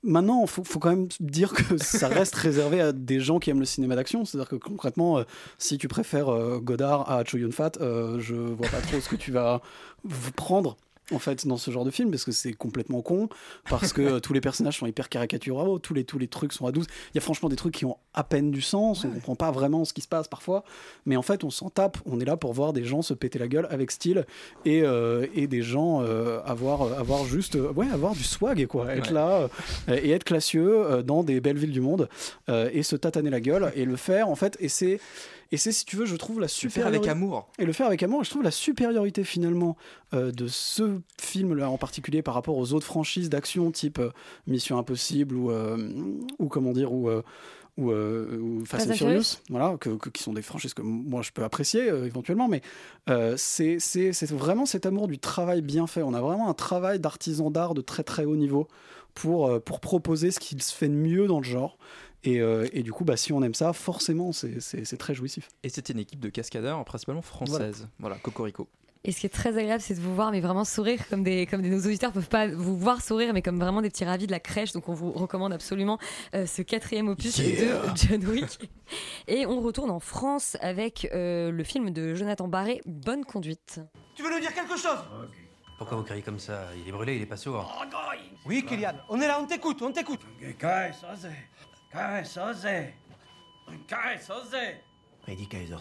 Maintenant, 0.03 0.47
faut, 0.47 0.65
faut 0.65 0.79
quand 0.79 0.91
même 0.91 1.09
dire 1.21 1.53
que 1.53 1.77
ça 1.77 2.09
reste 2.09 2.35
réservé 2.35 2.81
à 2.81 2.93
des 2.93 3.21
gens 3.21 3.39
qui 3.39 3.51
aiment 3.51 3.61
le 3.61 3.67
cinéma 3.67 3.97
d'action. 3.97 4.25
C'est-à-dire 4.25 4.49
que 4.49 4.57
concrètement, 4.57 5.19
euh, 5.19 5.25
si 5.59 5.77
tu 5.77 5.89
préfères 5.89 6.29
euh, 6.29 6.59
Godard 6.59 7.11
à 7.11 7.23
Cho 7.25 7.37
Yun 7.37 7.51
Fat, 7.51 7.73
euh, 7.81 8.19
je 8.19 8.35
vois 8.35 8.69
pas 8.69 8.81
trop 8.81 9.01
ce 9.01 9.09
que 9.09 9.17
tu 9.17 9.31
vas 9.31 9.61
prendre. 10.37 10.77
En 11.13 11.19
fait 11.19 11.47
dans 11.47 11.57
ce 11.57 11.71
genre 11.71 11.85
de 11.85 11.91
film 11.91 12.11
parce 12.11 12.25
que 12.25 12.33
c'est 12.33 12.53
complètement 12.53 13.03
con 13.03 13.29
parce 13.69 13.93
que 13.93 14.03
euh, 14.03 14.21
tous 14.21 14.33
les 14.33 14.41
personnages 14.41 14.79
sont 14.79 14.87
hyper 14.87 15.09
caricaturaux 15.09 15.79
tous 15.79 15.95
les 15.95 16.05
tous 16.05 16.19
les 16.19 16.29
trucs 16.29 16.53
sont 16.53 16.67
à 16.67 16.73
12 16.73 16.87
il 16.87 17.15
y 17.17 17.19
a 17.19 17.21
franchement 17.21 17.49
des 17.49 17.57
trucs 17.57 17.75
qui 17.75 17.85
ont 17.85 17.97
à 18.15 18.25
peine 18.25 18.51
du 18.51 18.61
sens 18.61 19.05
on 19.05 19.11
comprend 19.11 19.35
pas 19.37 19.51
vraiment 19.51 19.85
ce 19.85 19.93
qui 19.93 20.01
se 20.01 20.09
passe 20.09 20.29
parfois 20.29 20.65
mais 21.07 21.17
en 21.17 21.23
fait 21.23 21.45
on 21.45 21.51
s'en 21.51 21.71
tape 21.71 21.99
on 22.07 22.21
est 22.21 22.25
là 22.25 22.37
pour 22.37 22.53
voir 22.53 22.73
des 22.73 22.85
gens 22.85 23.03
se 23.03 23.15
péter 23.15 23.39
la 23.39 23.49
gueule 23.49 23.67
avec 23.71 23.91
style 23.91 24.25
et, 24.65 24.83
euh, 24.83 25.27
et 25.35 25.47
des 25.47 25.63
gens 25.63 26.03
euh, 26.03 26.41
avoir 26.45 26.83
avoir 26.99 27.25
juste 27.25 27.57
ouais 27.77 27.87
avoir 27.93 28.13
du 28.15 28.25
swag 28.25 28.67
quoi 28.67 28.93
être 28.95 29.09
Ouais. 29.09 29.15
là 29.15 29.49
euh, 29.89 29.97
et 30.03 30.11
être 30.11 30.25
classieux 30.25 31.03
dans 31.05 31.23
des 31.23 31.41
belles 31.41 31.59
villes 31.59 31.73
du 31.73 31.81
monde 31.81 32.09
et 32.49 32.83
se 32.83 32.97
tataner 32.97 33.31
la 33.31 33.41
gueule 33.41 33.73
et 33.75 33.85
le 33.85 33.97
faire 33.97 34.29
en 34.29 34.35
fait 34.35 34.57
et 34.61 34.69
c'est 34.69 35.01
et 35.53 35.57
c'est 35.57 35.73
si 35.73 35.85
tu 35.85 35.97
veux 35.97 36.07
je 36.07 36.17
trouve 36.17 36.37
la 36.39 36.45
Le 36.45 36.49
faire 36.49 36.57
supériorité 36.71 36.97
avec 36.99 37.09
amour. 37.11 37.49
et 37.59 37.65
le 37.65 37.73
faire 37.73 37.87
avec 37.87 38.03
amour, 38.03 38.23
je 38.25 38.31
trouve 38.31 38.43
la 38.43 38.51
supériorité 38.51 39.25
finalement 39.25 39.77
euh, 40.15 40.31
de 40.33 40.47
ce 40.47 41.01
film-là 41.21 41.69
en 41.71 41.79
particulier 41.79 42.23
par 42.23 42.35
rapport 42.35 42.57
aux 42.57 42.73
autres 42.73 42.87
franchises 42.87 43.29
d'action 43.31 43.71
type 43.71 43.99
euh, 43.99 44.11
Mission 44.47 44.79
Impossible 44.79 45.35
ou, 45.35 45.51
euh, 45.51 45.77
ou 46.39 46.49
comment 46.49 46.73
dire, 46.73 46.93
ou, 46.93 47.09
euh, 47.09 47.23
ou, 47.77 47.91
euh, 47.93 48.39
ou 48.39 48.65
Fast 48.67 48.91
and 48.91 48.95
Furious, 48.95 49.23
Furious. 49.23 49.37
voilà, 49.49 49.77
que, 49.79 49.91
que- 49.91 50.11
qui 50.11 50.23
sont 50.23 50.33
des 50.33 50.43
franchises 50.43 50.75
que 50.75 50.83
moi 50.83 51.23
je 51.23 51.31
peux 51.31 51.45
apprécier 51.45 51.89
euh, 51.91 52.05
éventuellement, 52.07 52.49
mais 52.49 52.61
euh, 53.09 53.35
c'est 53.37 53.79
c'est- 53.79 54.13
c'est 54.13 54.31
vraiment 54.31 54.67
cet 54.67 54.87
amour 54.87 55.09
du 55.09 55.19
travail 55.19 55.63
bien 55.63 55.87
fait. 55.87 56.03
On 56.03 56.13
a 56.15 56.21
vraiment 56.21 56.49
un 56.51 56.55
travail 56.55 57.01
d'artisan 57.01 57.51
d'art 57.51 57.75
de 57.75 57.81
très 57.81 58.03
très 58.03 58.25
haut 58.25 58.37
niveau 58.37 58.69
pour, 59.15 59.47
euh, 59.49 59.59
pour 59.61 59.81
proposer 59.81 60.31
ce 60.31 60.39
qu'il 60.41 60.63
se 60.63 60.75
fait 60.75 60.89
de 60.89 60.95
mieux 60.95 61.27
dans 61.27 61.39
le 61.39 61.45
genre. 61.45 61.79
Et, 62.25 62.41
euh, 62.41 62.67
et 62.73 62.83
du 62.83 62.93
coup, 62.93 63.05
bah, 63.05 63.17
si 63.17 63.33
on 63.33 63.43
aime 63.43 63.55
ça, 63.55 63.73
forcément, 63.73 64.33
c'est- 64.33 64.97
très 64.99 65.15
jouissif. 65.15 65.49
Et 65.63 65.69
c'était 65.69 65.93
une 65.95 65.99
équipe 66.01 66.21
de 66.21 66.29
cascadeurs 66.29 66.85
principalement 66.85 67.23
française. 67.23 67.89
Voilà, 67.99 68.17
Cocorico. 68.17 68.69
Et 69.03 69.13
ce 69.13 69.21
qui 69.21 69.27
est 69.27 69.31
très 69.31 69.57
agréable, 69.57 69.81
c'est 69.81 69.95
de 69.95 70.01
vous 70.01 70.15
voir, 70.15 70.31
mais 70.31 70.43
vraiment 70.43 70.65
sourire, 70.67 71.01
comme 71.09 71.25
des, 71.25 71.47
comme 71.47 71.63
des, 71.63 71.71
nos 71.71 71.79
auditeurs 71.79 72.13
peuvent 72.13 72.29
pas 72.29 72.49
vous 72.49 72.77
voir 72.77 73.01
sourire, 73.01 73.33
mais 73.33 73.41
comme 73.41 73.59
vraiment 73.59 73.81
des 73.81 73.89
petits 73.89 74.05
ravis 74.05 74.27
de 74.27 74.31
la 74.31 74.41
crèche. 74.41 74.73
Donc 74.73 74.91
on 74.91 74.93
vous 74.93 75.11
recommande 75.13 75.55
absolument 75.55 75.99
euh, 76.35 76.45
ce 76.45 76.61
quatrième 76.61 77.09
opus 77.09 77.39
Yeah. 77.39 77.79
de 77.79 77.97
John 77.97 78.27
Wick. 78.27 78.71
Et 79.27 79.47
on 79.47 79.63
retourne 79.63 79.91
en 79.91 80.01
France 80.01 80.59
avec 80.61 81.09
euh, 81.15 81.51
le 81.51 81.65
film 81.65 81.93
de 81.93 82.15
Jonathan 82.15 82.47
Barré, 82.47 82.83
Bonne 82.85 83.25
conduite. 83.25 83.81
Tu 84.15 84.23
veux 84.23 84.31
nous 84.31 84.41
dire 84.41 84.53
quelque 84.53 84.77
chose? 84.77 84.99
Pourquoi 85.79 85.97
vous 85.97 86.03
criez 86.03 86.21
comme 86.21 86.39
ça? 86.39 86.67
Il 86.83 86.87
est 86.87 86.93
brûlé, 86.93 87.17
il 87.17 87.23
est 87.23 87.27
pas 87.27 87.39
sourd. 87.39 87.75
Oui, 88.45 88.67
Kylian, 88.67 88.93
on 89.09 89.19
est 89.19 89.27
là, 89.27 89.39
on 89.41 89.47
t'écoute, 89.47 89.81
on 89.81 89.93
t'écoute. 89.93 90.21
Il 95.29 95.37
dit 95.37 95.49
Kaiser. 95.49 95.75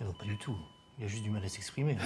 Mais 0.00 0.06
non, 0.06 0.12
pas 0.12 0.24
du 0.24 0.36
tout. 0.38 0.56
Il 0.98 1.04
a 1.04 1.08
juste 1.08 1.22
du 1.22 1.30
mal 1.30 1.44
à 1.44 1.48
s'exprimer. 1.48 1.96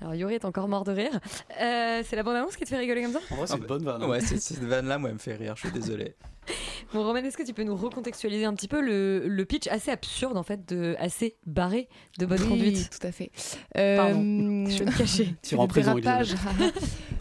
Alors 0.00 0.14
Yuri 0.14 0.34
est 0.36 0.44
encore 0.46 0.66
mort 0.66 0.84
de 0.84 0.92
rire. 0.92 1.12
Euh, 1.60 2.02
c'est 2.06 2.16
la 2.16 2.22
bande-annonce 2.22 2.56
qui 2.56 2.64
te 2.64 2.70
fait 2.70 2.78
rigoler 2.78 3.02
comme 3.02 3.12
ça? 3.12 3.20
En 3.30 3.36
vrai, 3.36 3.46
c'est 3.46 3.56
une 3.58 3.66
bonne 3.66 3.84
vanne. 3.84 4.02
hein. 4.02 4.08
Ouais, 4.08 4.20
c'est- 4.20 4.38
cette 4.40 4.60
vanne-là, 4.64 4.96
moi, 4.98 5.10
elle 5.10 5.14
me 5.16 5.20
fait 5.20 5.36
rire, 5.36 5.54
je 5.56 5.60
suis 5.68 5.72
désolé. 5.72 6.14
Bon 6.92 7.04
Roman, 7.04 7.18
est-ce 7.20 7.36
que 7.36 7.44
tu 7.44 7.54
peux 7.54 7.62
nous 7.62 7.76
recontextualiser 7.76 8.44
un 8.44 8.52
petit 8.54 8.66
peu 8.66 8.80
le, 8.80 9.28
le 9.28 9.44
pitch 9.44 9.68
assez 9.68 9.92
absurde 9.92 10.36
en 10.36 10.42
fait, 10.42 10.68
de, 10.68 10.96
assez 10.98 11.36
barré 11.46 11.88
de 12.18 12.26
Bonne 12.26 12.40
Oui, 12.42 12.48
conduite? 12.48 12.90
tout 12.90 13.06
à 13.06 13.12
fait. 13.12 13.30
Pardon, 13.74 14.18
Euh, 14.20 14.66
je 14.68 14.78
vais 14.80 14.84
me 14.90 14.98
cacher. 14.98 15.34
Tire 15.42 15.60
en 15.60 15.68
prison. 15.68 15.94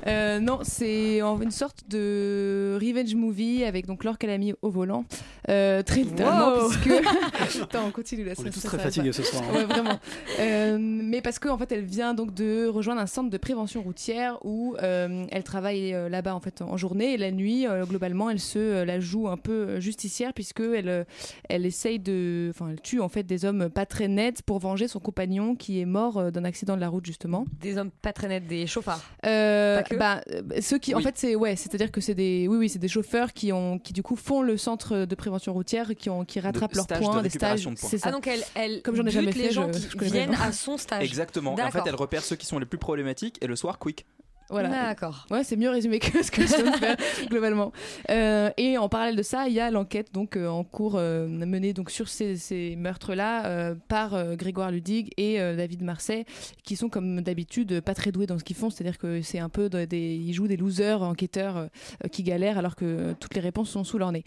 Euh, 0.07 0.39
non, 0.39 0.59
c'est 0.63 1.21
en- 1.21 1.39
une 1.41 1.51
sorte 1.51 1.83
de 1.87 2.79
revenge 2.81 3.13
movie 3.15 3.63
avec 3.63 3.85
donc 3.85 4.03
Laure 4.03 4.17
Calamy 4.17 4.53
au 4.61 4.69
volant, 4.69 5.05
euh, 5.49 5.83
très 5.83 6.01
littéralement 6.01 6.63
Wow. 6.63 6.69
puisque. 6.69 6.89
Attends, 7.61 7.85
on 7.87 7.91
continue 7.91 8.23
là. 8.23 8.33
On 8.37 8.41
ça- 8.41 8.47
est 8.47 8.51
tous 8.51 8.59
ça 8.61 8.69
très 8.69 8.79
fatigués 8.79 9.11
ce 9.11 9.21
soir. 9.23 9.43
hein. 9.49 9.53
Ouais, 9.55 9.65
vraiment. 9.65 9.99
Euh, 10.39 10.77
mais 10.79 11.21
parce 11.21 11.37
qu'en 11.37 11.57
fait, 11.57 11.71
elle 11.71 11.83
vient 11.83 12.13
donc 12.13 12.33
de 12.33 12.65
rejoindre 12.67 13.01
un 13.01 13.07
centre 13.07 13.29
de 13.29 13.37
prévention 13.37 13.81
routière 13.83 14.37
où 14.45 14.75
euh, 14.81 15.25
elle 15.31 15.43
travaille 15.43 15.93
euh, 15.93 16.09
là-bas 16.09 16.33
en 16.33 16.39
fait 16.39 16.61
en 16.61 16.77
journée 16.77 17.13
et 17.13 17.17
la 17.17 17.31
nuit, 17.31 17.67
euh, 17.67 17.85
globalement, 17.85 18.29
elle 18.29 18.39
se 18.39 18.57
euh, 18.57 18.85
la 18.85 18.99
joue 18.99 19.08
un 19.27 19.37
peu 19.37 19.51
euh, 19.51 19.79
justicière 19.79 20.33
puisque 20.33 20.59
elle, 20.61 20.89
euh, 20.89 21.03
elle 21.49 21.65
essaye 21.65 21.99
de, 21.99 22.51
enfin, 22.53 22.69
elle 22.71 22.81
tue 22.81 23.01
en 23.01 23.09
fait 23.09 23.23
des 23.23 23.45
hommes 23.45 23.69
pas 23.69 23.85
très 23.85 24.07
nets 24.07 24.41
pour 24.41 24.59
venger 24.59 24.87
son 24.87 24.99
compagnon 24.99 25.55
qui 25.55 25.79
est 25.79 25.85
mort 25.85 26.17
euh, 26.17 26.31
d'un 26.31 26.43
accident 26.45 26.75
de 26.75 26.81
la 26.81 26.89
route 26.89 27.05
justement. 27.05 27.45
Des 27.61 27.77
hommes 27.77 27.91
pas 28.01 28.13
très 28.13 28.27
nets, 28.27 28.47
des 28.47 28.67
chauffards. 28.67 29.03
Euh, 29.25 29.81
bah, 29.97 30.21
ceux 30.61 30.77
qui, 30.77 30.93
en 30.95 30.99
fait, 31.01 31.17
c'est 31.17 31.35
ouais, 31.35 31.55
c'est-à-dire 31.55 31.91
que 31.91 32.01
c'est 32.01 32.15
des, 32.15 32.47
oui, 32.47 32.57
oui, 32.57 32.69
c'est 32.69 32.79
des 32.79 32.87
chauffeurs 32.87 33.33
qui 33.33 33.51
ont, 33.51 33.79
qui 33.79 33.93
du 33.93 34.03
coup 34.03 34.15
font 34.15 34.41
le 34.41 34.57
centre 34.57 35.05
de 35.05 35.15
prévention 35.15 35.53
routière, 35.53 35.95
qui 35.97 36.09
ont, 36.09 36.25
qui 36.25 36.39
rattrapent 36.39 36.73
leurs 36.75 36.83
stage 36.85 36.99
de 36.99 37.03
points, 37.05 37.21
des 37.21 37.29
stages. 37.29 37.51
récupération 37.61 37.71
de 37.71 37.77
points. 37.77 37.89
C'est 37.89 37.97
ça. 37.97 38.09
Ah 38.09 38.11
donc 38.11 38.27
elle, 38.27 38.43
elle 38.55 38.81
Comme 38.81 38.95
j'en 38.95 39.05
ai 39.05 39.11
jamais 39.11 39.31
les 39.31 39.43
fait, 39.43 39.51
gens 39.51 39.71
je- 39.71 39.79
qui 39.97 40.05
je 40.05 40.11
viennent 40.11 40.35
à 40.35 40.51
son 40.51 40.77
stage. 40.77 41.03
Exactement. 41.03 41.57
Et 41.57 41.61
en 41.61 41.71
fait, 41.71 41.81
elle 41.85 41.95
repère 41.95 42.23
ceux 42.23 42.35
qui 42.35 42.45
sont 42.45 42.59
les 42.59 42.65
plus 42.65 42.77
problématiques 42.77 43.37
et 43.41 43.47
le 43.47 43.55
soir, 43.55 43.79
quick. 43.79 44.05
Voilà. 44.49 44.69
D'accord. 44.69 45.25
Ouais, 45.29 45.43
c'est 45.43 45.55
mieux 45.55 45.69
résumé 45.69 45.99
que 45.99 46.23
ce 46.23 46.31
que 46.31 46.41
je 46.41 46.55
viens 46.55 46.71
de 46.71 46.77
faire 46.77 46.97
globalement. 47.29 47.71
Euh, 48.09 48.49
et 48.57 48.77
en 48.77 48.89
parallèle 48.89 49.15
de 49.15 49.21
ça, 49.23 49.47
il 49.47 49.53
y 49.53 49.59
a 49.59 49.69
l'enquête 49.69 50.13
donc 50.13 50.35
euh, 50.37 50.47
en 50.47 50.63
cours 50.63 50.95
euh, 50.95 51.27
menée 51.27 51.73
donc 51.73 51.91
sur 51.91 52.07
ces, 52.09 52.35
ces 52.35 52.75
meurtres-là 52.75 53.75
par 53.87 54.35
Grégoire 54.35 54.71
Ludig 54.71 55.11
et 55.17 55.37
David 55.55 55.83
Marseille, 55.83 56.25
qui 56.63 56.75
sont 56.75 56.89
comme 56.89 57.21
d'habitude 57.21 57.81
pas 57.81 57.93
très 57.93 58.11
doués 58.11 58.25
dans 58.25 58.37
ce 58.39 58.43
qu'ils 58.43 58.55
font. 58.55 58.69
C'est-à-dire 58.69 58.97
que 58.97 59.21
c'est 59.21 59.39
un 59.39 59.49
peu 59.49 59.69
de- 59.69 59.85
des, 59.85 60.15
ils 60.15 60.33
jouent 60.33 60.47
des 60.47 60.57
losers 60.57 61.01
enquêteurs 61.01 61.69
qui 62.11 62.23
galèrent 62.23 62.57
alors 62.57 62.75
que 62.75 63.13
toutes 63.19 63.35
les 63.35 63.41
réponses 63.41 63.69
sont 63.69 63.83
sous 63.83 63.97
leur 63.97 64.11
nez. 64.11 64.23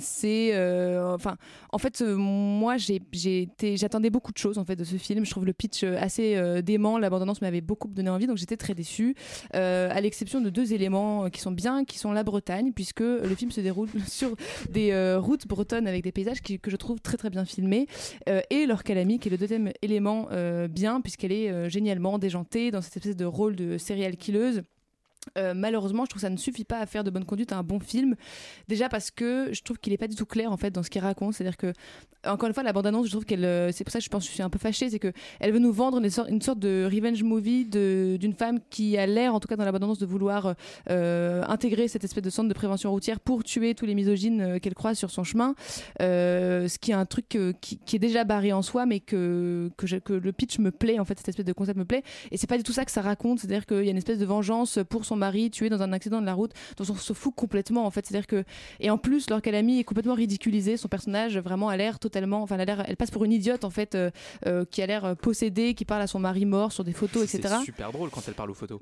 C'est 0.00 0.56
enfin 1.02 1.36
en 1.72 1.78
fait 1.78 2.00
moi 2.02 2.76
j'attendais 2.76 4.10
beaucoup 4.10 4.32
de 4.32 4.38
choses 4.38 4.58
en 4.58 4.64
fait 4.64 4.76
de 4.76 4.84
ce 4.84 4.96
film. 4.96 5.24
Je 5.24 5.30
trouve 5.30 5.46
le 5.46 5.52
pitch 5.52 5.84
assez 5.84 6.62
dément. 6.62 6.98
L'abondance 6.98 7.40
m'avait 7.42 7.60
beaucoup 7.60 7.88
donné 7.88 8.10
envie, 8.10 8.26
donc 8.26 8.36
j'étais 8.36 8.51
très 8.56 8.74
déçue. 8.74 9.14
Euh, 9.54 9.88
à 9.90 10.00
l'exception 10.00 10.40
de 10.40 10.50
deux 10.50 10.72
éléments 10.72 11.30
qui 11.30 11.40
sont 11.40 11.52
bien, 11.52 11.84
qui 11.84 11.98
sont 11.98 12.12
la 12.12 12.24
Bretagne, 12.24 12.72
puisque 12.72 13.00
le 13.00 13.34
film 13.34 13.50
se 13.50 13.60
déroule 13.60 13.88
sur 14.06 14.36
des 14.70 14.92
euh, 14.92 15.18
routes 15.18 15.46
bretonnes 15.46 15.86
avec 15.86 16.02
des 16.02 16.12
paysages 16.12 16.42
que 16.42 16.70
je 16.70 16.76
trouve 16.76 17.00
très 17.00 17.16
très 17.16 17.30
bien 17.30 17.44
filmés, 17.44 17.86
euh, 18.28 18.40
et 18.50 18.66
leur 18.66 18.84
calami 18.84 19.18
qui 19.18 19.28
est 19.28 19.30
le 19.30 19.38
deuxième 19.38 19.72
élément 19.82 20.28
euh, 20.32 20.68
bien, 20.68 21.00
puisqu'elle 21.00 21.32
est 21.32 21.70
génialement 21.70 22.18
déjantée 22.18 22.70
dans 22.70 22.80
cette 22.80 22.96
espèce 22.96 23.16
de 23.16 23.24
rôle 23.24 23.56
de 23.56 23.78
serial 23.78 24.16
killeuse. 24.16 24.62
Euh, 25.38 25.54
malheureusement, 25.54 26.04
je 26.04 26.10
trouve 26.10 26.20
que 26.20 26.26
ça 26.26 26.30
ne 26.30 26.36
suffit 26.36 26.64
pas 26.64 26.78
à 26.78 26.86
faire 26.86 27.04
de 27.04 27.10
bonne 27.10 27.24
conduite 27.24 27.52
un 27.52 27.62
bon 27.62 27.80
film. 27.80 28.16
Déjà 28.68 28.88
parce 28.88 29.10
que 29.10 29.50
je 29.52 29.62
trouve 29.62 29.78
qu'il 29.78 29.92
est 29.92 29.98
pas 29.98 30.08
du 30.08 30.16
tout 30.16 30.26
clair 30.26 30.52
en 30.52 30.56
fait 30.56 30.70
dans 30.70 30.82
ce 30.82 30.90
qu'il 30.90 31.02
raconte. 31.02 31.34
C'est-à-dire 31.34 31.56
que 31.56 31.72
encore 32.24 32.46
une 32.46 32.54
fois, 32.54 32.62
la 32.62 32.72
bande-annonce, 32.72 33.06
je 33.06 33.10
trouve 33.10 33.24
qu'elle, 33.24 33.44
euh, 33.44 33.72
c'est 33.72 33.82
pour 33.82 33.92
ça 33.92 33.98
que 33.98 34.04
je 34.04 34.08
pense 34.08 34.22
que 34.22 34.28
je 34.28 34.34
suis 34.34 34.42
un 34.42 34.50
peu 34.50 34.58
fâchée, 34.58 34.90
c'est 34.90 35.00
que 35.00 35.12
elle 35.40 35.52
veut 35.52 35.58
nous 35.58 35.72
vendre 35.72 35.98
une 36.00 36.40
sorte, 36.40 36.58
de 36.58 36.88
revenge 36.92 37.22
movie 37.24 37.64
d'une 37.64 38.32
femme 38.34 38.60
qui 38.70 38.96
a 38.96 39.06
l'air, 39.06 39.34
en 39.34 39.40
tout 39.40 39.48
cas 39.48 39.56
dans 39.56 39.64
la 39.64 39.72
bande-annonce, 39.72 39.98
de 39.98 40.06
vouloir 40.06 40.54
euh, 40.90 41.42
intégrer 41.48 41.88
cette 41.88 42.04
espèce 42.04 42.22
de 42.22 42.30
centre 42.30 42.48
de 42.48 42.54
prévention 42.54 42.90
routière 42.90 43.18
pour 43.18 43.42
tuer 43.42 43.74
tous 43.74 43.86
les 43.86 43.94
misogynes 43.94 44.60
qu'elle 44.60 44.74
croise 44.74 44.96
sur 44.96 45.10
son 45.10 45.24
chemin. 45.24 45.54
Ce 45.98 46.78
qui 46.78 46.92
est 46.92 46.94
un 46.94 47.06
truc 47.06 47.36
qui, 47.60 47.96
est 47.96 47.98
déjà 47.98 48.24
barré 48.24 48.52
en 48.52 48.62
soi, 48.62 48.86
mais 48.86 49.00
que, 49.00 49.70
que 49.76 50.12
le 50.12 50.32
pitch 50.32 50.58
me 50.58 50.70
plaît, 50.70 50.98
en 50.98 51.04
fait, 51.04 51.18
cette 51.18 51.28
espèce 51.30 51.46
de 51.46 51.52
concept 51.52 51.78
me 51.78 51.84
plaît. 51.84 52.02
Et 52.30 52.36
c'est 52.36 52.46
pas 52.46 52.58
du 52.58 52.62
tout 52.62 52.72
ça 52.72 52.84
que 52.84 52.92
ça 52.92 53.02
raconte, 53.02 53.40
c'est-à-dire 53.40 53.66
qu'il 53.66 53.84
y 53.84 53.88
a 53.88 53.90
une 53.90 53.96
espèce 53.96 54.18
de 54.18 54.26
vengeance 54.26 54.78
pour 54.88 55.04
son 55.04 55.11
mari 55.16 55.50
tué 55.50 55.68
dans 55.68 55.82
un 55.82 55.92
accident 55.92 56.20
de 56.20 56.26
la 56.26 56.34
route, 56.34 56.52
dont 56.76 56.84
on 56.88 56.94
se 56.94 57.12
fout 57.12 57.34
complètement, 57.34 57.86
en 57.86 57.90
fait. 57.90 58.06
C'est-à-dire 58.06 58.26
que, 58.26 58.44
et 58.80 58.90
en 58.90 58.98
plus, 58.98 59.30
Laure 59.30 59.42
Calamy 59.42 59.78
est 59.78 59.84
complètement 59.84 60.14
ridiculisée, 60.14 60.76
son 60.76 60.88
personnage 60.88 61.38
vraiment 61.38 61.68
a 61.68 61.76
l'air 61.76 61.98
totalement, 61.98 62.42
enfin, 62.42 62.58
elle, 62.58 62.84
elle 62.86 62.96
passe 62.96 63.10
pour 63.10 63.24
une 63.24 63.32
idiote, 63.32 63.64
en 63.64 63.70
fait, 63.70 63.94
euh, 63.94 64.10
euh, 64.46 64.64
qui 64.70 64.82
a 64.82 64.86
l'air 64.86 65.16
possédée, 65.16 65.74
qui 65.74 65.84
parle 65.84 66.02
à 66.02 66.06
son 66.06 66.18
mari 66.18 66.44
mort 66.44 66.72
sur 66.72 66.84
des 66.84 66.92
photos, 66.92 67.22
etc. 67.22 67.56
C'est 67.58 67.64
super 67.66 67.92
drôle 67.92 68.10
quand 68.10 68.22
elle 68.26 68.34
parle 68.34 68.50
aux 68.50 68.54
photos. 68.54 68.80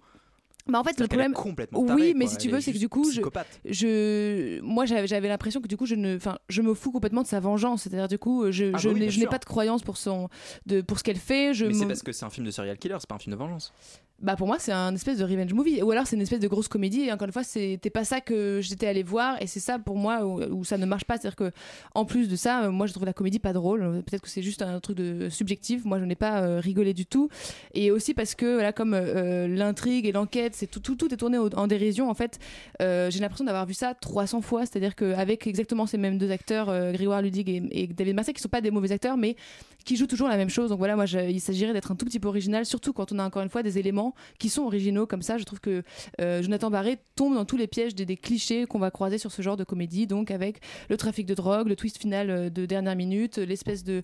Bah 0.70 0.80
en 0.80 0.84
fait 0.84 0.98
le 1.00 1.06
problème 1.06 1.32
complètement 1.32 1.80
oui 1.80 2.14
mais 2.16 2.24
quoi. 2.26 2.32
si 2.32 2.38
tu 2.38 2.48
Elle 2.48 2.52
veux 2.54 2.58
est 2.58 2.62
c'est 2.62 2.72
que 2.72 2.78
du 2.78 2.88
coup 2.88 3.10
je, 3.10 3.20
je 3.64 4.60
moi 4.62 4.84
j'avais 4.86 5.28
l'impression 5.28 5.60
que 5.60 5.68
du 5.68 5.76
coup 5.76 5.86
je 5.86 5.94
ne 5.94 6.16
enfin 6.16 6.38
je 6.48 6.62
me 6.62 6.74
fous 6.74 6.92
complètement 6.92 7.22
de 7.22 7.26
sa 7.26 7.40
vengeance. 7.40 7.82
C'est-à-dire 7.82 8.08
du 8.08 8.18
coup 8.18 8.50
je, 8.50 8.70
Ah 8.74 8.78
je 8.78 8.88
bah 8.88 8.94
oui, 8.94 9.00
n'ai 9.00 9.06
bien 9.06 9.10
je 9.10 9.20
n'ai 9.20 9.26
pas 9.26 9.38
de 9.38 9.44
croyance 9.44 9.82
pour 9.82 9.96
son 9.96 10.28
de 10.66 10.80
pour 10.80 10.98
ce 10.98 11.04
qu'elle 11.04 11.16
fait. 11.18 11.54
Je 11.54 11.66
Mais 11.66 11.74
c'est 11.74 11.86
parce 11.86 12.02
que 12.02 12.12
c'est 12.12 12.24
un 12.24 12.30
film 12.30 12.46
de 12.46 12.50
serial 12.50 12.78
killer, 12.78 12.96
c'est 13.00 13.08
pas 13.08 13.16
un 13.16 13.18
film 13.18 13.34
de 13.34 13.38
vengeance. 13.38 13.72
bah 14.20 14.36
pour 14.36 14.46
moi 14.46 14.58
c'est 14.58 14.72
un 14.72 14.94
espèce 14.94 15.18
de 15.18 15.24
revenge 15.24 15.52
movie. 15.54 15.82
Ou 15.82 15.90
alors 15.92 16.06
c'est 16.06 16.16
une 16.16 16.22
espèce 16.22 16.40
de 16.40 16.48
grosse 16.48 16.68
comédie. 16.68 17.02
Et 17.02 17.12
encore 17.12 17.26
une 17.26 17.32
fois 17.32 17.42
c'était 17.44 17.90
pas 17.90 18.04
ça 18.04 18.20
que 18.20 18.60
j'étais 18.62 18.86
allée 18.86 19.02
voir. 19.02 19.40
Et 19.42 19.46
c'est 19.46 19.60
ça 19.60 19.78
pour 19.78 19.96
moi 19.96 20.24
où, 20.26 20.42
où 20.42 20.64
ça 20.64 20.76
ne 20.78 20.86
marche 20.86 21.04
pas. 21.04 21.14
C'est 21.16 21.26
à 21.26 21.30
dire 21.30 21.36
que 21.36 21.50
en 21.94 22.04
plus 22.04 22.28
de 22.28 22.36
ça 22.36 22.68
moi 22.70 22.86
je 22.86 22.92
trouve 22.92 23.06
la 23.06 23.12
comédie 23.12 23.38
pas 23.38 23.52
drôle. 23.52 24.02
Peut-être 24.06 24.22
que 24.22 24.28
c'est 24.28 24.42
juste 24.42 24.62
un 24.62 24.78
truc 24.80 24.96
de 24.96 25.28
subjectif. 25.30 25.84
Moi 25.84 25.98
je 25.98 26.04
n'ai 26.04 26.16
pas 26.16 26.42
euh, 26.42 26.60
rigolé 26.60 26.92
du 26.94 27.06
tout. 27.06 27.28
Et 27.74 27.90
aussi 27.90 28.14
parce 28.14 28.34
que 28.34 28.54
voilà 28.54 28.72
comme 28.72 28.94
euh, 28.94 29.48
l'intrigue 29.48 30.06
et 30.06 30.12
l'enquête 30.12 30.54
c'est 30.60 30.66
tout, 30.66 30.94
tout, 30.94 31.12
est 31.12 31.16
tourné 31.16 31.38
en 31.38 31.66
dérision. 31.66 32.10
En 32.10 32.14
fait, 32.14 32.38
euh, 32.82 33.10
j'ai 33.10 33.20
l'impression 33.20 33.44
d'avoir 33.44 33.66
vu 33.66 33.74
ça 33.74 33.94
300 33.94 34.42
fois. 34.42 34.66
C'est-à-dire 34.66 34.94
qu'avec 34.94 35.46
exactement 35.46 35.86
ces 35.86 35.96
mêmes 35.96 36.18
deux 36.18 36.30
acteurs, 36.30 36.68
euh, 36.68 36.92
Grégoire 36.92 37.22
Ludig 37.22 37.48
et, 37.48 37.86
David 37.86 38.14
Massey, 38.14 38.32
qui 38.32 38.42
sont 38.42 38.48
pas 38.48 38.60
des 38.60 38.70
mauvais 38.70 38.92
acteurs, 38.92 39.16
mais 39.16 39.36
qui 39.84 39.96
jouent 39.96 40.06
toujours 40.06 40.28
la 40.28 40.36
même 40.36 40.50
chose. 40.50 40.68
Donc 40.68 40.78
voilà, 40.78 40.96
moi, 40.96 41.06
il 41.06 41.40
s'agirait 41.40 41.72
d'être 41.72 41.90
un 41.90 41.96
tout 41.96 42.04
petit 42.04 42.20
peu 42.20 42.28
original, 42.28 42.66
surtout 42.66 42.92
quand 42.92 43.12
on 43.12 43.18
a 43.18 43.24
encore 43.24 43.42
une 43.42 43.48
fois 43.48 43.62
des 43.62 43.78
éléments 43.78 44.14
qui 44.38 44.50
sont 44.50 44.62
originaux 44.62 45.06
comme 45.06 45.22
ça. 45.22 45.38
Je 45.38 45.44
trouve 45.44 45.60
que 45.60 45.82
euh, 46.20 46.42
Jonathan 46.42 46.70
Barré 46.70 46.98
tombe 47.16 47.34
dans 47.34 47.46
tous 47.46 47.56
les 47.56 47.66
pièges 47.66 47.94
des, 47.94 48.16
clichés 48.16 48.66
qu'on 48.66 48.78
va 48.78 48.90
croiser 48.90 49.16
sur 49.16 49.32
ce 49.32 49.40
genre 49.40 49.56
de 49.56 49.64
comédie, 49.64 50.06
donc 50.06 50.30
avec 50.30 50.60
le 50.90 50.96
trafic 50.96 51.26
de 51.26 51.34
drogue, 51.34 51.68
le 51.68 51.76
twist 51.76 51.98
final 51.98 52.28
euh, 52.28 52.50
de 52.50 52.66
dernière 52.66 52.96
minute, 52.96 53.38
l'espèce 53.38 53.82
de, 53.84 54.02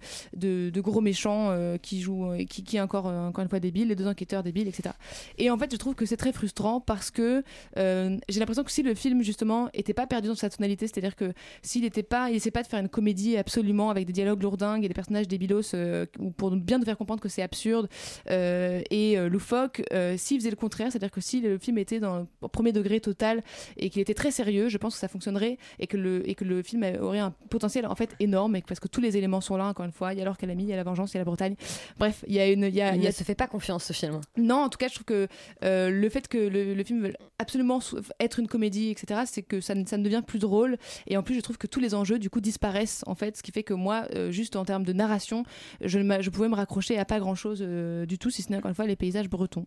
gros 0.76 1.00
méchant 1.00 1.54
qui 1.82 2.00
joue, 2.00 2.30
qui, 2.48 2.76
est 2.76 2.80
encore, 2.80 3.07
encore 3.07 3.42
une 3.42 3.48
fois 3.48 3.61
débile, 3.61 3.88
les 3.88 3.96
deux 3.96 4.07
enquêteurs 4.07 4.42
débiles, 4.42 4.68
etc. 4.68 4.94
Et 5.36 5.50
en 5.50 5.59
fait, 5.59 5.70
je 5.72 5.76
trouve 5.76 5.94
que 5.94 6.07
c'est 6.07 6.16
très 6.16 6.32
frustrant 6.37 6.80
parce 6.80 7.11
que 7.11 7.43
euh, 7.78 8.16
j'ai 8.28 8.39
l'impression 8.41 8.62
que 8.64 8.70
si 8.70 8.82
le 8.82 8.95
film 8.95 9.22
justement 9.22 9.68
était 9.74 9.95
pas 9.95 10.07
perdu 10.07 10.28
dans 10.28 10.34
sa 10.34 10.49
tonalité, 10.51 10.87
c'est-à-dire 10.87 11.16
que 11.16 11.32
s'il 11.62 11.84
était 11.84 12.03
pas, 12.03 12.30
il 12.30 12.37
essaie 12.37 12.51
pas 12.51 12.62
de 12.62 12.68
faire 12.68 12.78
une 12.80 12.89
comédie 12.89 13.37
absolument 13.37 13.91
avec 13.91 14.07
des 14.07 14.12
dialogues 14.12 14.43
lourdingues 14.43 14.84
et 14.84 14.89
des 14.89 14.95
personnages 14.95 15.26
débilos 15.28 15.74
euh, 15.74 16.07
ou 16.18 16.30
pour 16.30 16.51
bien 16.53 16.78
nous 16.78 16.84
faire 16.84 16.97
comprendre 16.99 17.20
que 17.20 17.28
c'est 17.28 17.43
absurde 17.43 17.89
euh, 18.30 18.80
et 18.91 19.18
euh, 19.18 19.28
loufoque, 19.28 19.82
s'il 20.16 20.39
faisait 20.39 20.51
le 20.51 20.57
contraire, 20.57 20.89
c'est-à-dire 20.91 21.11
que 21.11 21.20
si 21.20 21.41
le 21.41 21.59
film 21.59 21.78
était 21.78 22.01
dans 22.01 22.20
le 22.43 22.49
premier 22.49 22.72
degré 22.72 23.01
total 23.01 23.43
et 23.76 23.91
qu'il 23.91 24.01
était 24.03 24.14
très 24.14 24.30
sérieux, 24.30 24.68
je 24.68 24.78
pense 24.78 24.95
que 24.95 25.01
ça 25.01 25.09
fonctionnerait 25.09 25.59
et 25.78 25.87
que 25.87 25.97
le 25.97 26.28
et 26.28 26.34
que 26.34 26.45
le 26.45 26.62
film 26.62 26.84
aurait 27.01 27.18
un 27.18 27.32
potentiel 27.51 27.87
en 27.87 27.95
fait 27.95 28.11
énorme 28.20 28.57
et 28.57 28.62
que- 28.62 28.66
parce 28.68 28.80
que 28.80 28.89
tous 28.89 29.01
les 29.01 29.16
éléments 29.16 29.41
sont 29.41 29.57
là 29.57 29.66
encore 29.66 29.87
une 29.87 29.93
fois, 29.93 30.12
il 30.12 30.18
y 30.18 30.22
a 30.22 30.24
l'or 30.24 30.37
Calamy, 30.37 30.64
il 30.64 30.68
y 30.68 30.72
a 30.72 30.76
la 30.76 30.82
vengeance, 30.84 31.12
il 31.12 31.14
y 31.14 31.18
a 31.18 31.20
la 31.20 31.24
Bretagne. 31.24 31.55
Bref, 31.99 32.24
il 32.28 32.34
y 32.34 32.41
a 32.41 32.47
une 32.51 32.64
il 32.64 32.74
y 32.74 32.80
a, 32.82 32.95
Il 32.95 32.99
il 32.99 33.03
y 33.03 33.07
a 33.07 33.11
ne 33.11 33.14
se 33.14 33.24
fait 33.24 33.34
pas 33.34 33.47
confiance 33.47 33.84
ce 33.84 33.93
film. 33.93 34.20
non, 34.37 34.57
en 34.64 34.68
tout 34.68 34.78
cas, 34.78 34.89
je 34.89 34.95
trouve 34.95 35.05
que 35.07 35.28
le 35.62 36.09
fait 36.09 36.25
que 36.28 36.38
le, 36.38 36.84
film 36.84 37.02
veuille 37.02 37.16
absolument 37.38 37.80
être 38.20 38.38
une 38.38 38.48
comédie, 38.48 38.90
etc., 38.90 39.22
c'est 39.26 39.42
que 39.42 39.60
ça 39.60 39.74
ne, 39.74 39.82
devient 39.82 40.22
plus 40.26 40.38
drôle. 40.38 40.78
Et 41.06 41.16
en 41.16 41.22
plus, 41.22 41.34
je 41.34 41.40
trouve 41.40 41.58
que 41.58 41.66
tous 41.66 41.80
les 41.80 41.94
enjeux, 41.94 42.18
du 42.18 42.30
coup, 42.30 42.40
disparaissent, 42.40 43.02
en 43.06 43.14
fait, 43.14 43.36
ce 43.36 43.42
qui 43.42 43.52
fait 43.52 43.62
que 43.62 43.74
moi, 43.74 44.06
euh, 44.14 44.30
juste 44.30 44.56
en 44.56 44.64
termes 44.64 44.84
de 44.84 44.92
narration, 44.92 45.44
je, 45.80 45.98
je 46.20 46.30
pouvais 46.30 46.48
me 46.48 46.54
raccrocher 46.54 46.98
à 46.98 47.04
pas 47.04 47.18
grand-chose 47.18 47.60
euh, 47.62 48.06
du 48.06 48.18
tout, 48.18 48.30
si 48.30 48.42
ce 48.42 48.50
n'est 48.50 48.58
encore 48.58 48.68
une 48.68 48.74
fois 48.74 48.86
les 48.86 48.96
paysages 48.96 49.28
bretons. 49.28 49.66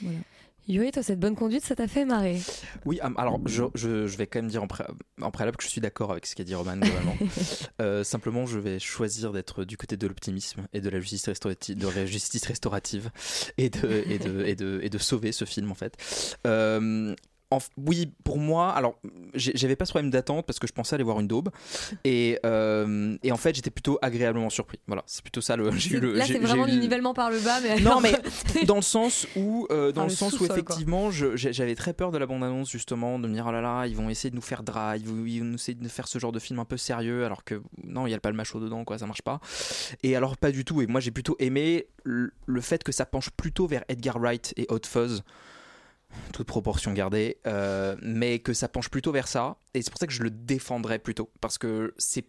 Voilà. 0.00 0.18
Yuri, 0.66 0.92
toi, 0.92 1.02
cette 1.02 1.20
bonne 1.20 1.34
conduite, 1.36 1.62
ça 1.64 1.74
t'a 1.76 1.86
fait 1.86 2.04
marrer. 2.06 2.40
Oui, 2.86 2.98
alors 3.00 3.38
je, 3.46 3.64
je- 3.74 4.06
je 4.06 4.16
vais 4.16 4.26
quand 4.26 4.38
même 4.40 4.50
dire 4.50 4.62
en, 4.62 4.66
pré- 4.66 4.84
en 5.20 5.30
préalable 5.30 5.58
que 5.58 5.62
je 5.64 5.68
suis 5.68 5.80
d'accord 5.82 6.10
avec 6.10 6.24
ce 6.26 6.34
qu'a 6.34 6.44
dit 6.44 6.54
Roman 6.54 6.76
globalement. 6.76 7.16
Euh, 7.80 8.04
simplement, 8.04 8.46
je 8.46 8.58
vais 8.58 8.78
choisir 8.78 9.32
d'être 9.32 9.64
du 9.64 9.76
côté 9.76 9.96
de 9.96 10.06
l'optimisme 10.06 10.66
et 10.72 10.80
de 10.80 10.88
la 10.88 11.00
justice 11.00 11.26
restaurative, 11.26 11.76
de 11.76 11.88
la 11.88 12.06
justice 12.06 12.46
restaurative 12.46 13.10
et 13.58 13.68
de, 13.68 14.04
et, 14.08 14.18
de, 14.18 14.44
et, 14.44 14.54
de, 14.54 14.80
et 14.82 14.88
de 14.90 14.98
sauver 14.98 15.32
ce 15.32 15.44
film 15.44 15.70
en 15.70 15.74
fait. 15.74 16.36
Euh, 16.46 17.14
en 17.54 17.58
oui, 17.76 18.12
pour 18.24 18.38
moi, 18.38 18.70
alors 18.72 18.96
j'avais 19.34 19.76
pas 19.76 19.84
ce 19.84 19.92
problème 19.92 20.10
d'attente 20.10 20.46
parce 20.46 20.58
que 20.58 20.66
je 20.66 20.72
pensais 20.72 20.94
aller 20.94 21.04
voir 21.04 21.20
une 21.20 21.28
daube 21.28 21.50
et, 22.04 22.38
euh, 22.44 23.16
et 23.22 23.32
en 23.32 23.36
fait 23.36 23.54
j'étais 23.54 23.70
plutôt 23.70 23.98
agréablement 24.02 24.50
surpris. 24.50 24.78
Voilà, 24.86 25.02
c'est 25.06 25.22
plutôt 25.22 25.40
ça 25.40 25.56
le. 25.56 25.70
j'ai 25.76 25.96
eu 25.96 26.00
le- 26.00 26.14
Là, 26.14 26.24
c'est 26.26 26.38
vraiment 26.38 26.66
du 26.66 26.72
le- 26.72 26.78
nivellement 26.80 27.14
par 27.14 27.30
le 27.30 27.40
bas, 27.40 27.60
mais 27.62 27.80
non, 27.80 27.98
alors- 27.98 28.02
mais 28.02 28.64
dans 28.66 28.76
le 28.76 28.82
sens 28.82 29.26
où, 29.36 29.66
euh, 29.70 29.92
dans 29.92 30.02
Enfin, 30.02 30.06
le 30.06 30.10
le 30.10 30.16
sens 30.16 30.40
où 30.40 30.44
effectivement, 30.44 31.10
j'avais 31.10 31.74
très 31.74 31.92
peur 31.94 32.10
de 32.12 32.18
la 32.18 32.26
bande-annonce 32.26 32.70
justement, 32.70 33.18
de 33.18 33.26
me 33.28 33.34
dire 33.34 33.46
oh 33.48 33.52
là 33.52 33.60
là, 33.60 33.86
ils 33.86 33.96
vont 33.96 34.08
essayer 34.10 34.30
de 34.30 34.36
nous 34.36 34.42
faire 34.42 34.62
drive, 34.62 35.02
ils 35.26 35.42
vont 35.42 35.54
essayer 35.54 35.74
de 35.74 35.82
nous 35.82 35.88
faire 35.88 36.06
ce 36.08 36.18
genre 36.18 36.32
de 36.32 36.38
film 36.38 36.58
un 36.58 36.64
peu 36.64 36.76
sérieux, 36.76 37.24
alors 37.24 37.44
que 37.44 37.60
non, 37.82 38.06
il 38.06 38.10
y 38.10 38.12
a 38.12 38.16
le 38.16 38.20
palmacho 38.20 38.60
dedans, 38.60 38.84
quoi, 38.84 38.98
ça 38.98 39.06
marche 39.06 39.22
pas. 39.22 39.40
Et 40.02 40.16
alors 40.16 40.36
pas 40.36 40.50
du 40.50 40.64
tout. 40.64 40.82
Et 40.82 40.86
moi, 40.86 41.00
j'ai 41.00 41.10
plutôt 41.10 41.36
aimé 41.38 41.86
le, 42.04 42.32
le 42.46 42.60
fait 42.60 42.82
que 42.84 42.92
ça 42.92 43.06
penche 43.06 43.30
plutôt 43.30 43.66
vers 43.66 43.84
Edgar 43.88 44.18
Wright 44.18 44.52
et 44.56 44.66
Hot 44.70 44.80
Fuzz. 44.86 45.22
Toute 46.32 46.46
proportion 46.46 46.92
gardée, 46.92 47.38
euh, 47.46 47.96
mais 48.02 48.38
que 48.40 48.52
ça 48.52 48.68
penche 48.68 48.88
plutôt 48.88 49.12
vers 49.12 49.28
ça, 49.28 49.56
et 49.74 49.82
c'est 49.82 49.90
pour 49.90 49.98
ça 49.98 50.06
que 50.06 50.12
je 50.12 50.22
le 50.22 50.30
défendrais 50.30 50.98
plutôt, 50.98 51.30
parce 51.40 51.58
que 51.58 51.94
c'est, 51.96 52.24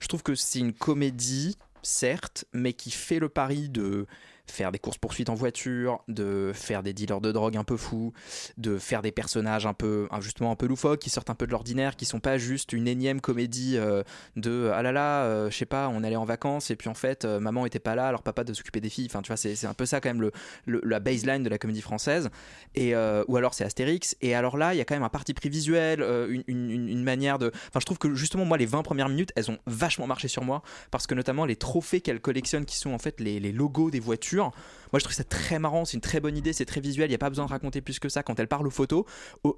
je 0.00 0.08
trouve 0.08 0.22
que 0.22 0.34
c'est 0.34 0.58
une 0.58 0.72
comédie, 0.72 1.56
certes, 1.82 2.44
mais 2.52 2.72
qui 2.72 2.90
fait 2.90 3.18
le 3.18 3.28
pari 3.28 3.68
de 3.68 4.06
faire 4.50 4.72
des 4.72 4.78
courses 4.78 4.98
poursuites 4.98 5.28
en 5.28 5.34
voiture, 5.34 6.02
de 6.08 6.52
faire 6.54 6.82
des 6.82 6.92
dealers 6.92 7.20
de 7.20 7.32
drogue 7.32 7.56
un 7.56 7.64
peu 7.64 7.76
fous, 7.76 8.12
de 8.58 8.78
faire 8.78 9.02
des 9.02 9.12
personnages 9.12 9.66
un 9.66 9.74
peu 9.74 10.08
justement 10.20 10.50
un 10.50 10.56
peu 10.56 10.66
loufoques 10.66 11.00
qui 11.00 11.10
sortent 11.10 11.30
un 11.30 11.34
peu 11.34 11.46
de 11.46 11.52
l'ordinaire, 11.52 11.96
qui 11.96 12.04
sont 12.04 12.20
pas 12.20 12.38
juste 12.38 12.72
une 12.72 12.88
énième 12.88 13.20
comédie 13.20 13.76
euh, 13.76 14.02
de 14.36 14.70
ah 14.74 14.82
là 14.82 14.92
là, 14.92 15.24
euh, 15.24 15.50
je 15.50 15.56
sais 15.56 15.66
pas, 15.66 15.88
on 15.88 16.02
allait 16.04 16.16
en 16.16 16.24
vacances 16.24 16.70
et 16.70 16.76
puis 16.76 16.88
en 16.88 16.94
fait 16.94 17.24
euh, 17.24 17.40
maman 17.40 17.66
était 17.66 17.78
pas 17.78 17.94
là, 17.94 18.08
alors 18.08 18.22
papa 18.22 18.44
de 18.44 18.52
s'occuper 18.52 18.80
des 18.80 18.88
filles. 18.88 19.06
Enfin 19.10 19.22
tu 19.22 19.28
vois 19.28 19.36
c'est 19.36 19.64
un 19.66 19.74
peu 19.74 19.86
ça 19.86 20.00
quand 20.00 20.08
même 20.10 20.20
le, 20.20 20.32
le- 20.66 20.80
la 20.84 21.00
baseline 21.00 21.42
de 21.42 21.48
la 21.48 21.58
comédie 21.58 21.80
française. 21.82 22.30
Et 22.74 22.94
ou 22.94 23.36
alors 23.36 23.54
c'est 23.54 23.64
Astérix. 23.64 24.16
Et 24.20 24.34
alors 24.34 24.56
là 24.56 24.74
il 24.74 24.78
y 24.78 24.80
a 24.80 24.84
quand 24.84 24.94
même 24.94 25.02
un 25.02 25.08
parti 25.08 25.34
pris 25.34 25.48
visuel, 25.48 26.00
une- 26.28 26.44
une- 26.46 26.88
une 26.88 27.02
manière 27.02 27.38
de. 27.38 27.48
Enfin 27.68 27.80
je 27.80 27.84
trouve 27.86 27.98
que 27.98 28.14
justement 28.14 28.44
moi 28.44 28.56
les 28.58 28.66
20 28.66 28.82
premières 28.82 29.08
minutes 29.08 29.32
elles 29.36 29.50
ont 29.50 29.58
vachement 29.66 30.06
marché 30.06 30.28
sur 30.28 30.44
moi 30.44 30.62
parce 30.90 31.06
que 31.06 31.14
notamment 31.14 31.44
les 31.44 31.56
trophées 31.56 32.00
qu'elle 32.00 32.20
collectionne 32.20 32.64
qui 32.64 32.76
sont 32.76 32.90
en 32.92 32.98
fait 32.98 33.20
les, 33.20 33.40
les 33.40 33.52
logos 33.52 33.90
des 33.90 34.00
voitures. 34.00 34.35
Moi 34.44 34.98
je 34.98 35.00
trouve 35.04 35.14
ça 35.14 35.24
très 35.24 35.58
marrant, 35.58 35.84
c'est 35.84 35.94
une 35.94 36.00
très 36.00 36.20
bonne 36.20 36.36
idée, 36.36 36.52
c'est 36.52 36.64
très 36.66 36.80
visuel, 36.80 37.06
il 37.06 37.10
n'y 37.10 37.14
a 37.16 37.18
pas 37.18 37.28
besoin 37.30 37.46
de 37.46 37.50
raconter 37.50 37.80
plus 37.80 37.98
que 37.98 38.08
ça 38.08 38.22
quand 38.22 38.38
elle 38.38 38.48
parle 38.48 38.66
aux 38.66 38.70
photos. 38.70 39.04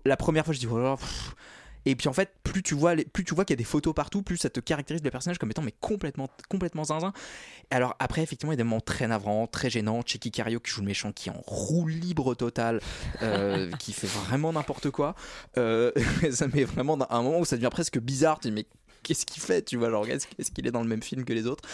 la 0.04 0.16
première 0.16 0.44
fois 0.44 0.54
je 0.54 0.58
dis 0.60 0.66
oh 0.66 0.96
pff. 0.96 1.34
et 1.86 1.94
puis 1.96 2.08
en 2.08 2.12
fait, 2.12 2.30
plus 2.42 2.62
tu 2.62 2.74
vois, 2.74 2.94
les- 2.94 3.04
plus 3.04 3.24
tu 3.24 3.34
vois 3.34 3.44
qu'il 3.44 3.54
y 3.54 3.58
a 3.58 3.62
des 3.62 3.64
photos 3.64 3.94
partout, 3.94 4.22
plus 4.22 4.36
ça 4.36 4.50
te 4.50 4.60
caractérise 4.60 5.02
le 5.02 5.10
personnage 5.10 5.38
comme 5.38 5.50
étant 5.50 5.62
mais 5.62 5.74
complètement, 5.80 6.28
complètement 6.48 6.84
zinzin. 6.84 7.12
Alors 7.70 7.94
après, 7.98 8.22
effectivement, 8.22 8.52
il 8.52 8.56
y 8.56 8.60
a 8.60 8.62
des 8.62 8.68
moments 8.68 8.80
très 8.80 9.06
navrants, 9.06 9.46
très 9.46 9.68
gênants. 9.70 10.02
Checky 10.02 10.30
Cario 10.30 10.60
qui 10.60 10.70
joue 10.70 10.80
le 10.80 10.86
méchant, 10.86 11.12
qui 11.12 11.28
est 11.28 11.32
en 11.32 11.40
roue 11.46 11.86
libre 11.86 12.34
total, 12.34 12.80
euh, 13.22 13.70
qui 13.78 13.92
fait 13.92 14.06
vraiment 14.06 14.52
n'importe 14.52 14.90
quoi. 14.90 15.14
Euh, 15.56 15.92
ça 16.30 16.48
met 16.48 16.64
vraiment 16.64 16.98
un 17.10 17.22
moment 17.22 17.38
où 17.40 17.44
ça 17.44 17.56
devient 17.56 17.70
presque 17.70 17.98
bizarre. 17.98 18.38
Tu 18.40 18.48
dis 18.48 18.54
mais 18.54 18.66
qu'est-ce 19.02 19.26
qu'il 19.26 19.42
fait 19.42 19.62
Tu 19.62 19.76
vois, 19.76 19.90
genre 19.90 20.06
est-ce 20.06 20.26
est-ce 20.38 20.50
qu'il 20.50 20.66
est 20.66 20.70
dans 20.70 20.82
le 20.82 20.88
même 20.88 21.02
film 21.02 21.24
que 21.24 21.32
les 21.32 21.46
autres? 21.46 21.64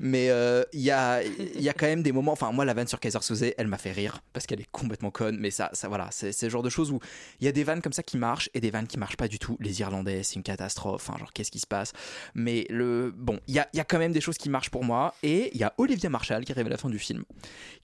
Mais 0.00 0.30
euh, 0.30 0.62
il 0.72 0.80
y 0.80 0.90
a, 0.90 1.22
y 1.22 1.68
a 1.68 1.72
quand 1.72 1.86
même 1.86 2.02
des 2.02 2.12
moments. 2.12 2.32
Enfin, 2.32 2.52
moi, 2.52 2.64
la 2.64 2.74
vanne 2.74 2.86
sur 2.86 3.00
Kaiser 3.00 3.20
Soze, 3.20 3.44
elle 3.56 3.66
m'a 3.66 3.78
fait 3.78 3.92
rire 3.92 4.20
parce 4.32 4.46
qu'elle 4.46 4.60
est 4.60 4.70
complètement 4.70 5.10
conne. 5.10 5.38
Mais 5.38 5.50
ça, 5.50 5.70
ça 5.72 5.88
voilà, 5.88 6.08
c'est 6.10 6.40
le 6.42 6.48
genre 6.48 6.62
de 6.62 6.70
choses 6.70 6.90
où 6.90 7.00
il 7.40 7.44
y 7.44 7.48
a 7.48 7.52
des 7.52 7.64
vannes 7.64 7.82
comme 7.82 7.92
ça 7.92 8.02
qui 8.02 8.16
marchent 8.16 8.50
et 8.54 8.60
des 8.60 8.70
vannes 8.70 8.86
qui 8.86 8.98
marchent 8.98 9.16
pas 9.16 9.28
du 9.28 9.38
tout. 9.38 9.56
Les 9.60 9.80
Irlandais, 9.80 10.22
c'est 10.22 10.36
une 10.36 10.42
catastrophe. 10.42 11.08
Enfin, 11.08 11.18
genre 11.18 11.32
qu'est-ce 11.32 11.50
qui 11.50 11.60
se 11.60 11.66
passe? 11.66 11.92
Mais 12.34 12.66
le 12.70 13.12
bon, 13.16 13.40
il 13.48 13.54
y 13.54 13.58
a, 13.58 13.68
y 13.74 13.80
a 13.80 13.84
quand 13.84 13.98
même 13.98 14.12
des 14.12 14.20
choses 14.20 14.38
qui 14.38 14.50
marchent 14.50 14.70
pour 14.70 14.84
moi. 14.84 15.14
Et 15.22 15.50
il 15.54 15.60
y 15.60 15.64
a 15.64 15.74
Olivia 15.78 16.10
Marshall 16.10 16.44
qui 16.44 16.52
arrive 16.52 16.66
à 16.66 16.70
la 16.70 16.76
fin 16.76 16.88
du 16.88 16.98
film, 16.98 17.24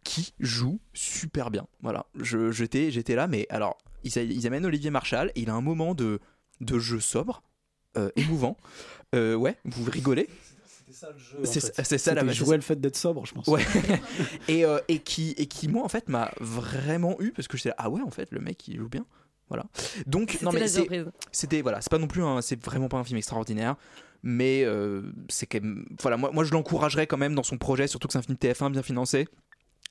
qui 0.05 0.35
joue 0.41 0.81
super 0.93 1.51
bien. 1.51 1.67
Voilà, 1.83 2.07
j'étais 2.21 2.91
j'étais 2.91 3.15
là, 3.15 3.27
mais 3.27 3.47
alors 3.51 3.79
ils, 4.05 4.47
amènent 4.47 4.67
Olivier 4.67 4.91
Marshall 4.91 5.33
et 5.35 5.41
il 5.41 5.51
a 5.51 5.55
un 5.55 5.61
moment 5.61 5.95
de 5.95 6.21
de 6.61 6.79
jeu 6.79 6.99
sobre, 6.99 7.43
émouvant. 8.17 8.57
Euh, 9.15 9.35
ouais, 9.35 9.57
vous 9.65 9.91
rigolez. 9.91 10.29
C'est 11.45 11.61
c'est 11.85 11.99
ça 11.99 12.15
la 12.15 12.23
C'était 12.23 12.35
jouer 12.35 12.57
le 12.57 12.63
fait 12.63 12.81
d'être 12.81 12.97
sobre, 12.97 13.27
je 13.27 13.35
pense. 13.35 13.47
Ouais. 13.47 13.65
et, 14.49 14.65
euh, 14.65 14.79
et, 14.89 14.99
qui, 14.99 15.35
et 15.37 15.47
qui, 15.47 15.69
moi, 15.69 15.85
en 15.85 15.89
fait, 15.89 16.09
m'a 16.09 16.31
vraiment 16.41 17.17
eu 17.21 17.31
parce 17.31 17.47
que 17.47 17.57
j'étais 17.57 17.69
là, 17.71 17.77
ah 17.79 17.91
ouais, 17.91 18.03
en 18.03 18.11
fait, 18.11 18.31
le 18.33 18.41
mec, 18.41 18.67
il 18.69 18.79
joue 18.79 18.89
bien. 18.89 19.05
Voilà. 19.49 19.65
Donc, 20.07 20.39
non, 20.43 20.51
C'était 20.51 20.89
mais 20.89 21.05
la 21.05 21.11
c'était, 21.31 21.63
voilà, 21.63 21.81
c'est 21.81 21.91
pas 21.91 21.99
non 21.99 22.07
plus 22.07 22.23
un, 22.23 22.43
c'est 22.43 22.63
vraiment 22.63 22.89
pas 22.89 22.99
un 22.99 23.05
film 23.05 23.17
extraordinaire. 23.17 23.77
Mais 24.23 24.65
euh, 24.65 25.03
c'est 25.29 25.47
quand 25.47 25.63
même, 25.63 25.87
voilà, 26.01 26.17
moi, 26.17 26.31
moi 26.33 26.43
je 26.43 26.53
l'encouragerais 26.53 27.07
quand 27.07 27.17
même 27.17 27.35
dans 27.37 27.45
son 27.45 27.57
projet, 27.57 27.87
surtout 27.87 28.09
que 28.09 28.13
c'est 28.13 28.19
un 28.19 28.23
film 28.23 28.37
TF1 28.37 28.73
bien 28.73 28.83
financé. 28.83 29.29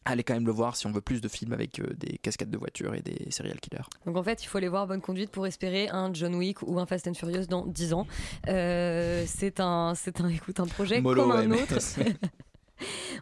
Allez 0.05 0.23
quand 0.23 0.35
même 0.35 0.45
le 0.45 0.53
voir 0.53 0.77
si 0.77 0.87
on 0.87 0.91
veut 0.93 1.01
plus 1.01 1.19
de 1.19 1.27
films 1.27 1.51
avec 1.51 1.79
euh, 1.79 1.93
des 1.97 2.17
cascades 2.17 2.49
de 2.49 2.57
voitures 2.57 2.95
et 2.95 3.01
des 3.01 3.29
serial 3.29 3.59
killers. 3.59 3.83
Donc 4.05 4.15
en 4.15 4.23
fait, 4.23 4.41
il 4.41 4.47
faut 4.47 4.57
aller 4.57 4.69
voir 4.69 4.87
Bonne 4.87 5.01
Conduite 5.01 5.31
pour 5.31 5.45
espérer 5.45 5.89
un 5.89 6.13
John 6.13 6.33
Wick 6.35 6.61
ou 6.61 6.79
un 6.79 6.85
Fast 6.85 7.07
and 7.09 7.13
Furious 7.13 7.47
dans 7.47 7.65
10 7.65 7.93
ans. 7.93 8.07
Euh, 8.47 9.25
c'est 9.27 9.59
un, 9.59 9.93
c'est 9.95 10.21
un, 10.21 10.29
écoute, 10.29 10.61
un 10.61 10.65
projet 10.67 11.01
comme 11.03 11.17
ouais, 11.29 11.35
un 11.43 11.47
mais- 11.47 11.61
autre. 11.61 11.75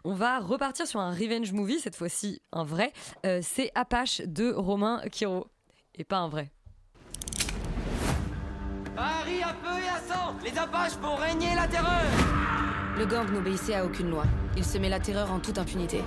On 0.04 0.14
va 0.14 0.40
repartir 0.40 0.86
sur 0.86 1.00
un 1.00 1.10
revenge 1.12 1.54
movie, 1.54 1.80
cette 1.80 1.96
fois-ci 1.96 2.42
un 2.52 2.64
vrai. 2.66 2.92
Euh, 3.26 3.40
c'est 3.42 3.72
Apache 3.74 4.22
de 4.26 4.52
Romain 4.54 5.02
Quiro. 5.12 5.48
Et 5.96 6.04
pas 6.04 6.18
un 6.18 6.28
vrai. 6.30 6.52
Paris 8.96 9.42
à 9.44 9.54
peu 9.54 9.80
et 9.82 9.90
à 9.90 10.00
sang 10.14 10.36
Les 10.44 10.58
Apaches 10.58 10.94
font 11.02 11.16
régner 11.16 11.56
la 11.56 11.68
terreur 11.68 12.04
Le 12.98 13.06
gang 13.06 13.30
n'obéissait 13.30 13.76
à 13.76 13.84
aucune 13.84 14.10
loi. 14.10 14.24
Il 14.56 14.64
semait 14.64 14.88
la 14.88 15.02
terreur 15.02 15.30
en 15.30 15.40
toute 15.40 15.58
impunité. 15.58 16.02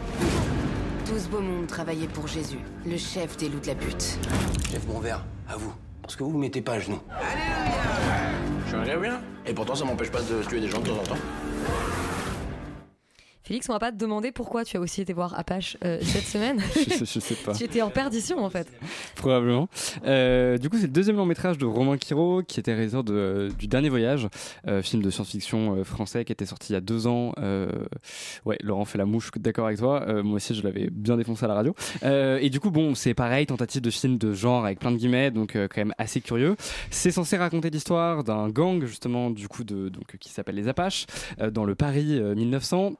Tout 1.04 1.18
ce 1.18 1.28
beau 1.28 1.40
monde 1.40 1.66
travaillait 1.66 2.06
pour 2.06 2.26
Jésus, 2.26 2.60
le 2.86 2.96
chef 2.96 3.36
des 3.36 3.50
loups 3.50 3.60
de 3.60 3.66
la 3.66 3.74
butte. 3.74 4.18
Mon 4.88 4.98
verre, 4.98 5.22
à 5.48 5.56
vous. 5.56 5.72
Parce 6.00 6.16
que 6.16 6.22
vous 6.22 6.30
vous 6.30 6.38
mettez 6.38 6.62
pas 6.62 6.72
à 6.72 6.78
genoux. 6.78 7.00
Je 8.64 8.68
suis 8.68 8.76
un 8.76 8.84
gars 8.84 8.96
bien. 8.96 9.20
Et 9.44 9.52
pourtant, 9.52 9.74
ça 9.74 9.84
m'empêche 9.84 10.10
pas 10.10 10.22
de 10.22 10.42
tuer 10.48 10.60
des 10.60 10.68
gens 10.68 10.80
de 10.80 10.88
temps 10.88 10.96
en 10.98 11.02
temps. 11.02 11.18
Félix, 13.48 13.66
on 13.70 13.72
va 13.72 13.78
pas 13.78 13.90
te 13.92 13.96
demander 13.96 14.30
pourquoi 14.30 14.62
tu 14.62 14.76
as 14.76 14.80
aussi 14.80 15.00
été 15.00 15.14
voir 15.14 15.38
Apache 15.38 15.78
euh, 15.82 15.98
cette 16.02 16.24
semaine. 16.34 16.60
je, 16.74 16.80
sais- 16.90 17.04
je 17.06 17.18
sais 17.18 17.34
pas. 17.34 17.54
tu 17.54 17.64
étais 17.64 17.80
en 17.80 17.88
perdition 17.88 18.44
en 18.44 18.50
fait. 18.50 18.68
Probablement. 19.16 19.68
Euh, 20.04 20.58
du 20.58 20.68
coup, 20.68 20.76
c'est 20.76 20.82
le 20.86 20.92
deuxième 20.92 21.16
long 21.16 21.24
métrage 21.24 21.56
de 21.56 21.64
Romain 21.64 21.96
Quiro, 21.96 22.42
qui 22.46 22.60
était 22.60 22.74
réalisateur 22.74 23.04
de, 23.04 23.48
du 23.58 23.66
Dernier 23.66 23.88
Voyage, 23.88 24.28
euh, 24.66 24.82
film 24.82 25.02
de 25.02 25.08
science-fiction 25.08 25.82
français 25.82 26.26
qui 26.26 26.32
était 26.32 26.44
sorti 26.44 26.72
il 26.72 26.74
y 26.74 26.76
a 26.76 26.82
deux 26.82 27.06
ans. 27.06 27.32
Ouais, 28.44 28.58
Laurent 28.62 28.84
fait 28.84 28.98
la 28.98 29.06
mouche, 29.06 29.30
d'accord 29.36 29.66
avec 29.66 29.78
toi. 29.78 30.04
Moi 30.22 30.36
aussi, 30.36 30.54
je 30.54 30.62
l'avais 30.62 30.90
bien 30.90 31.16
défoncé 31.16 31.46
à 31.46 31.48
la 31.48 31.54
radio. 31.54 31.74
Et 32.02 32.50
du 32.50 32.60
coup, 32.60 32.70
bon, 32.70 32.94
c'est 32.94 33.14
pareil, 33.14 33.46
tentative 33.46 33.80
de 33.80 33.90
film 33.90 34.18
de 34.18 34.34
genre 34.34 34.66
avec 34.66 34.78
plein 34.78 34.90
de 34.92 34.96
guillemets, 34.98 35.30
donc 35.30 35.54
quand 35.54 35.76
même 35.78 35.94
assez 35.96 36.20
curieux. 36.20 36.54
C'est 36.90 37.10
censé 37.12 37.38
raconter 37.38 37.70
l'histoire 37.70 38.24
d'un 38.24 38.50
gang, 38.50 38.84
justement, 38.84 39.30
du 39.30 39.48
coup, 39.48 39.64
de, 39.64 39.88
donc, 39.88 40.16
qui 40.20 40.28
s'appelle 40.30 40.56
les 40.56 40.68
Apaches, 40.68 41.06
dans 41.52 41.64
le 41.64 41.74
Paris 41.74 42.18
euh, 42.18 42.34
1900 42.34 42.92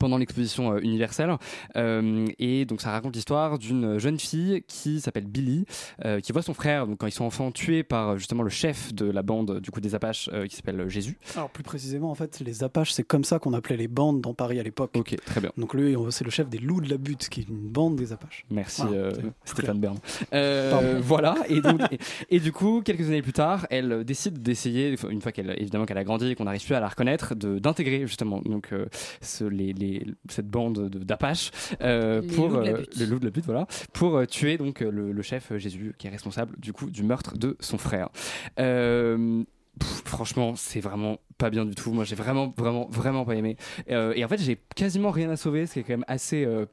pendant 0.00 0.18
l'exposition 0.18 0.72
euh, 0.74 0.80
universelle 0.80 1.30
Euh, 1.76 2.26
et 2.38 2.64
donc 2.64 2.80
ça 2.80 2.90
raconte 2.90 3.14
l'histoire 3.14 3.58
d'une 3.58 3.98
jeune 3.98 4.18
fille 4.18 4.62
qui 4.66 5.00
s'appelle 5.00 5.26
Billy 5.26 5.64
euh, 6.04 6.20
qui 6.20 6.32
voit 6.32 6.42
son 6.42 6.54
frère 6.54 6.86
donc 6.86 6.98
quand 6.98 7.06
ils 7.06 7.12
sont 7.12 7.24
enfants 7.24 7.50
tué 7.50 7.82
par 7.82 8.16
justement 8.18 8.42
le 8.42 8.50
chef 8.50 8.92
de 8.94 9.04
la 9.10 9.22
bande 9.22 9.60
du 9.60 9.70
coup 9.70 9.80
des 9.80 9.94
Apaches 9.94 10.30
qui 10.48 10.56
s'appelle 10.56 10.88
Jésus 10.88 11.16
Alors 11.36 11.50
plus 11.50 11.62
précisément, 11.62 12.10
en 12.10 12.14
fait, 12.14 12.40
les 12.40 12.62
Apaches, 12.64 12.92
c'est 12.92 13.02
comme 13.02 13.24
ça 13.24 13.38
qu'on 13.38 13.52
appelait 13.52 13.76
les 13.76 13.88
bandes 13.88 14.20
dans 14.20 14.34
Paris 14.34 14.58
à 14.58 14.62
l'époque. 14.62 14.90
Ok, 14.96 15.14
très 15.24 15.40
bien. 15.40 15.50
Donc 15.56 15.74
lui, 15.74 15.94
c'est 16.10 16.24
le 16.24 16.30
chef 16.30 16.48
des 16.48 16.58
loups 16.58 16.80
de 16.80 16.90
la 16.90 16.96
butte, 16.98 17.28
qui 17.28 17.40
est 17.40 17.48
une 17.48 17.68
bande 17.68 17.96
des 17.96 18.12
Apaches. 18.12 18.44
Merci 18.50 18.82
Voilà, 18.82 19.10
Stéphane. 19.44 19.80
Bern. 19.80 19.98
Voilà 21.00 21.36
et 21.48 21.60
donc 21.60 21.80
et, 21.92 21.98
et 22.36 22.40
du 22.40 22.52
coup 22.52 22.82
quelques 22.82 23.06
années 23.08 23.22
plus 23.22 23.32
tard 23.32 23.66
elle 23.70 24.04
décide 24.04 24.42
d'essayer 24.42 24.94
une 25.10 25.20
fois 25.20 25.32
qu'elle 25.32 25.54
évidemment 25.58 25.86
qu'elle 25.86 25.98
a 25.98 26.04
grandi 26.04 26.30
et 26.30 26.34
qu'on 26.34 26.46
arrive 26.46 26.64
plus 26.64 26.74
à 26.74 26.80
la 26.80 26.88
reconnaître 26.88 27.34
d'intégrer 27.34 28.06
justement 28.06 28.40
donc 28.44 28.70
ce- 29.20 29.44
les, 29.44 29.72
les- 29.78 30.06
cette 30.28 30.48
bande 30.48 30.88
de- 30.90 30.98
d'Apaches 30.98 31.50
euh, 31.80 32.20
pour 32.36 32.48
loups 32.50 32.56
euh, 32.56 32.84
le 32.98 33.06
loup 33.06 33.18
de 33.18 33.24
la 33.24 33.30
butte 33.30 33.44
voilà 33.46 33.66
pour 33.92 34.16
euh, 34.16 34.26
tuer 34.26 34.58
donc 34.58 34.80
le, 34.80 35.12
le 35.12 35.22
chef 35.22 35.52
Jésus 35.56 35.94
qui 35.98 36.06
est 36.06 36.10
responsable 36.10 36.58
du 36.58 36.72
coup 36.72 36.90
du 36.90 37.02
meurtre 37.02 37.38
de 37.38 37.56
son 37.60 37.78
frère. 37.78 38.08
Pff, 39.78 40.02
franchement, 40.06 40.54
c'est 40.56 40.80
vraiment 40.80 41.18
pas 41.36 41.50
bien 41.50 41.64
du 41.64 41.76
tout. 41.76 41.92
Moi, 41.92 42.02
j'ai 42.02 42.16
vraiment, 42.16 42.52
vraiment, 42.56 42.88
vraiment 42.90 43.24
pas 43.24 43.36
aimé. 43.36 43.56
Euh, 43.90 44.12
et 44.16 44.24
en 44.24 44.28
fait, 44.28 44.38
j'ai 44.38 44.58
quasiment 44.74 45.12
rien 45.12 45.30
à 45.30 45.36
sauver, 45.36 45.66
ce 45.66 45.74
qui 45.74 45.78
est 45.78 45.82
quand 45.84 45.92
même 45.92 46.04
assez. 46.08 46.44
euh, 46.44 46.66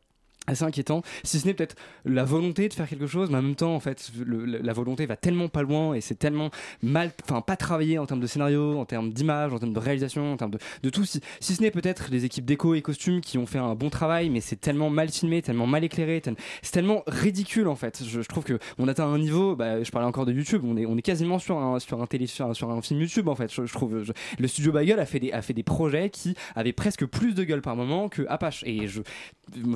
assez 0.48 0.64
inquiétant 0.64 1.02
si 1.24 1.40
ce 1.40 1.48
n'est 1.48 1.54
peut-être 1.54 1.76
la 2.06 2.24
volonté 2.24 2.68
de 2.70 2.74
faire 2.74 2.88
quelque 2.88 3.08
chose 3.08 3.30
mais 3.30 3.38
en 3.38 3.42
même 3.42 3.56
temps 3.56 3.76
en 3.76 3.80
fait 3.80 4.12
la 4.26 4.74
volonté 4.74 5.06
va 5.06 5.16
tellement 5.16 5.48
pas 5.48 5.62
loin 5.62 5.94
et 5.94 6.02
c'est 6.02 6.16
tellement 6.16 6.50
mal 6.82 7.12
enfin 7.24 7.42
pas 7.42 7.56
travaillé 7.56 7.98
en 7.98 8.06
termes 8.06 8.20
de 8.20 8.28
scénario 8.28 8.78
en 8.78 8.86
termes 8.86 9.12
d'image 9.12 9.54
en 9.54 9.60
termes 9.60 9.74
de 9.74 9.80
réalisation 9.80 10.34
en 10.34 10.38
termes 10.38 10.52
de, 10.52 10.60
de 10.84 10.90
tout 10.90 11.06
si, 11.06 11.22
ce 11.42 11.62
n'est 11.62 11.72
peut-être 11.72 12.10
les 12.12 12.26
équipes 12.26 12.46
déco 12.46 12.76
et 12.76 12.82
costumes 12.82 13.22
qui 13.22 13.38
ont 13.38 13.46
fait 13.46 13.60
un 13.60 13.76
bon 13.76 13.90
travail 13.90 14.30
mais 14.30 14.42
c'est 14.42 14.60
tellement 14.60 14.90
mal 14.90 15.10
filmé 15.10 15.42
tellement 15.42 15.68
mal 15.68 15.84
éclairé 15.84 16.22
c'est 16.62 16.72
tellement 16.72 17.04
ridicule 17.08 17.68
en 17.68 17.76
fait. 17.76 18.04
Je, 18.06 18.22
trouve 18.22 18.44
que 18.44 18.60
on 18.78 18.88
atteint 18.88 19.08
un 19.08 19.20
niveau 19.20 19.56
bah, 19.56 19.84
je 19.84 19.92
parlais 19.92 20.08
encore 20.08 20.26
de 20.26 20.34
YouTube 20.34 20.62
on 20.66 20.78
est, 20.78 20.86
on 20.86 20.98
est 20.98 21.02
quasiment 21.02 21.40
sur 21.40 21.58
un, 21.58 21.80
sur 21.80 22.02
un 22.02 22.08
télé 22.08 22.28
sur 22.28 22.50
un, 22.50 22.82
film 22.82 23.00
YouTube 23.00 23.28
en 23.28 23.36
fait 23.36 23.52
je, 23.52 23.72
trouve 23.72 24.04
le 24.40 24.48
studio 24.48 24.72
Bagel 24.72 25.00
a 25.00 25.06
fait 25.06 25.20
des, 25.20 25.32
a 25.32 25.42
fait 25.42 25.54
des 25.54 25.64
projets 25.64 26.10
qui 26.10 26.36
avaient 26.56 26.74
presque 26.74 27.06
plus 27.06 27.34
de 27.34 27.44
gueule 27.44 27.62
par 27.62 27.76
moment 27.76 28.10
que 28.10 28.24
Apache. 28.28 28.64
Et 28.66 28.88
je 28.88 29.02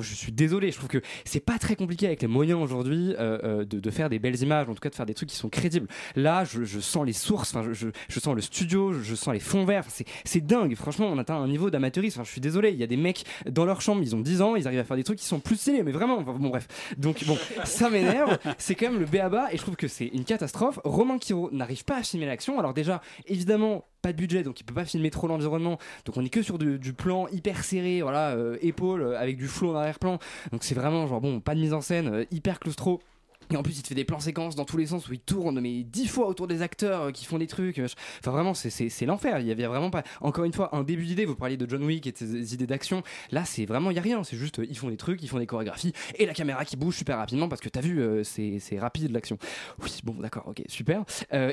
je 0.00 0.14
suis 0.14 0.32
désolé 0.32 0.59
je 0.70 0.76
trouve 0.76 0.88
que 0.88 1.00
c'est 1.24 1.40
pas 1.40 1.58
très 1.58 1.76
compliqué 1.76 2.06
avec 2.06 2.22
les 2.22 2.28
moyens 2.28 2.60
aujourd'hui 2.60 3.14
euh, 3.18 3.38
euh, 3.44 3.64
de, 3.64 3.90
faire 3.90 4.10
des 4.10 4.18
belles 4.18 4.40
images 4.42 4.68
en 4.68 4.74
tout 4.74 4.80
cas 4.80 4.90
de 4.90 4.94
faire 4.94 5.06
des 5.06 5.14
trucs 5.14 5.28
qui 5.28 5.36
sont 5.36 5.48
crédibles. 5.48 5.88
Là 6.16 6.44
je, 6.44 6.80
sens 6.80 7.06
les 7.06 7.12
sources 7.12 7.54
je, 7.72 8.20
sens 8.20 8.34
le 8.34 8.40
studio 8.40 8.92
je, 8.92 9.14
sens 9.14 9.32
les 9.32 9.40
fonds 9.40 9.64
verts 9.64 9.86
c'est 10.24 10.46
dingue. 10.46 10.74
Franchement 10.74 11.06
on 11.06 11.18
atteint 11.18 11.36
un 11.36 11.48
niveau 11.48 11.70
d'amateurisme 11.70 12.22
je 12.24 12.30
suis 12.30 12.40
désolé 12.40 12.70
il 12.70 12.78
y 12.78 12.82
a 12.82 12.86
des 12.86 12.96
mecs 12.96 13.24
dans 13.48 13.64
leur 13.64 13.80
chambre 13.80 14.02
ils 14.02 14.14
ont 14.14 14.20
10 14.20 14.42
ans 14.42 14.56
ils 14.56 14.66
arrivent 14.66 14.80
à 14.80 14.84
faire 14.84 14.96
des 14.96 15.04
trucs 15.04 15.18
qui 15.18 15.24
sont 15.26 15.40
plus 15.40 15.56
stylés 15.56 15.82
mais 15.82 15.92
vraiment 15.92 16.20
bon 16.22 16.48
bref. 16.50 16.68
Donc 16.98 17.24
bon 17.24 17.38
ça 17.64 17.88
m'énerve 17.90 18.38
c'est 18.58 18.74
quand 18.74 18.90
même 18.90 19.00
le 19.00 19.06
béaba 19.06 19.52
et 19.52 19.56
je 19.56 19.62
trouve 19.62 19.76
que 19.76 19.88
c'est 19.88 20.06
une 20.06 20.24
catastrophe. 20.24 20.78
Romain 20.84 21.18
Quiro 21.18 21.50
n'arrive 21.52 21.84
pas 21.84 21.98
à 21.98 22.02
filmer 22.02 22.26
l'action. 22.26 22.58
Alors 22.58 22.74
déjà 22.74 23.00
évidemment 23.26 23.84
pas 24.02 24.12
de 24.12 24.16
budget 24.16 24.42
donc 24.42 24.60
il 24.60 24.64
peut 24.64 24.74
pas 24.74 24.84
filmer 24.84 25.10
trop 25.10 25.26
l'environnement. 25.28 25.78
Donc 26.04 26.16
on 26.16 26.24
est 26.24 26.30
que 26.30 26.42
sur 26.42 26.58
du, 26.58 26.92
plan 26.92 27.28
hyper 27.28 27.64
serré 27.64 28.02
voilà 28.02 28.30
euh, 28.30 28.58
épaule 28.60 29.02
euh, 29.02 29.18
avec 29.18 29.36
du 29.36 29.48
flow 29.48 29.72
en 29.72 29.76
arrière-plan. 29.76 30.18
Donc 30.52 30.64
c'est 30.64 30.74
vraiment 30.74 31.06
genre 31.06 31.20
bon 31.20 31.40
pas 31.40 31.54
de 31.54 31.60
mise 31.60 31.72
en 31.72 31.80
scène 31.80 32.08
euh, 32.08 32.24
hyper 32.30 32.60
claustro 32.60 33.00
et 33.50 33.56
en 33.56 33.62
plus, 33.62 33.78
il 33.78 33.82
te 33.82 33.88
fait 33.88 33.94
des 33.94 34.04
plans 34.04 34.20
séquences 34.20 34.54
dans 34.56 34.64
tous 34.64 34.76
les 34.76 34.86
sens 34.86 35.08
où 35.08 35.12
il 35.12 35.20
tourne, 35.20 35.60
mais 35.60 35.82
dix 35.82 36.06
fois 36.06 36.26
autour 36.28 36.46
des 36.46 36.62
acteurs 36.62 37.02
euh, 37.02 37.10
qui 37.10 37.24
font 37.26 37.38
des 37.38 37.46
trucs. 37.46 37.78
euh, 37.78 37.86
Enfin, 38.20 38.30
vraiment, 38.30 38.54
c'est- 38.54 39.06
l'enfer. 39.06 39.38
Il 39.40 39.46
y 39.46 39.52
avait 39.52 39.66
vraiment 39.66 39.90
pas, 39.90 40.02
encore 40.20 40.44
une 40.44 40.52
fois, 40.52 40.74
un 40.74 40.82
début 40.82 41.04
d'idée. 41.06 41.24
Vous 41.24 41.34
parliez 41.34 41.56
de 41.56 41.68
John 41.68 41.82
Wick 41.84 42.06
et 42.06 42.12
de 42.12 42.16
ses 42.16 42.54
idées 42.54 42.66
d'action. 42.66 43.02
Là, 43.30 43.44
c'est 43.44 43.64
vraiment, 43.66 43.90
il 43.90 43.96
y 43.96 43.98
a 43.98 44.02
rien. 44.02 44.22
C'est 44.24 44.36
juste, 44.36 44.58
euh, 44.60 44.66
ils 44.68 44.76
font 44.76 44.88
des 44.88 44.96
trucs, 44.96 45.22
ils 45.22 45.28
font 45.28 45.38
des 45.38 45.46
chorégraphies 45.46 45.92
et 46.16 46.26
la 46.26 46.34
caméra 46.34 46.64
qui 46.64 46.76
bouge 46.76 46.96
super 46.96 47.16
rapidement 47.18 47.48
parce 47.48 47.60
que 47.60 47.68
t'as 47.68 47.80
vu, 47.80 48.02
c'est 48.24 48.78
rapide 48.78 49.10
l'action. 49.12 49.38
Oui, 49.82 50.00
bon, 50.04 50.14
d'accord, 50.14 50.44
ok, 50.48 50.62
super. 50.68 51.04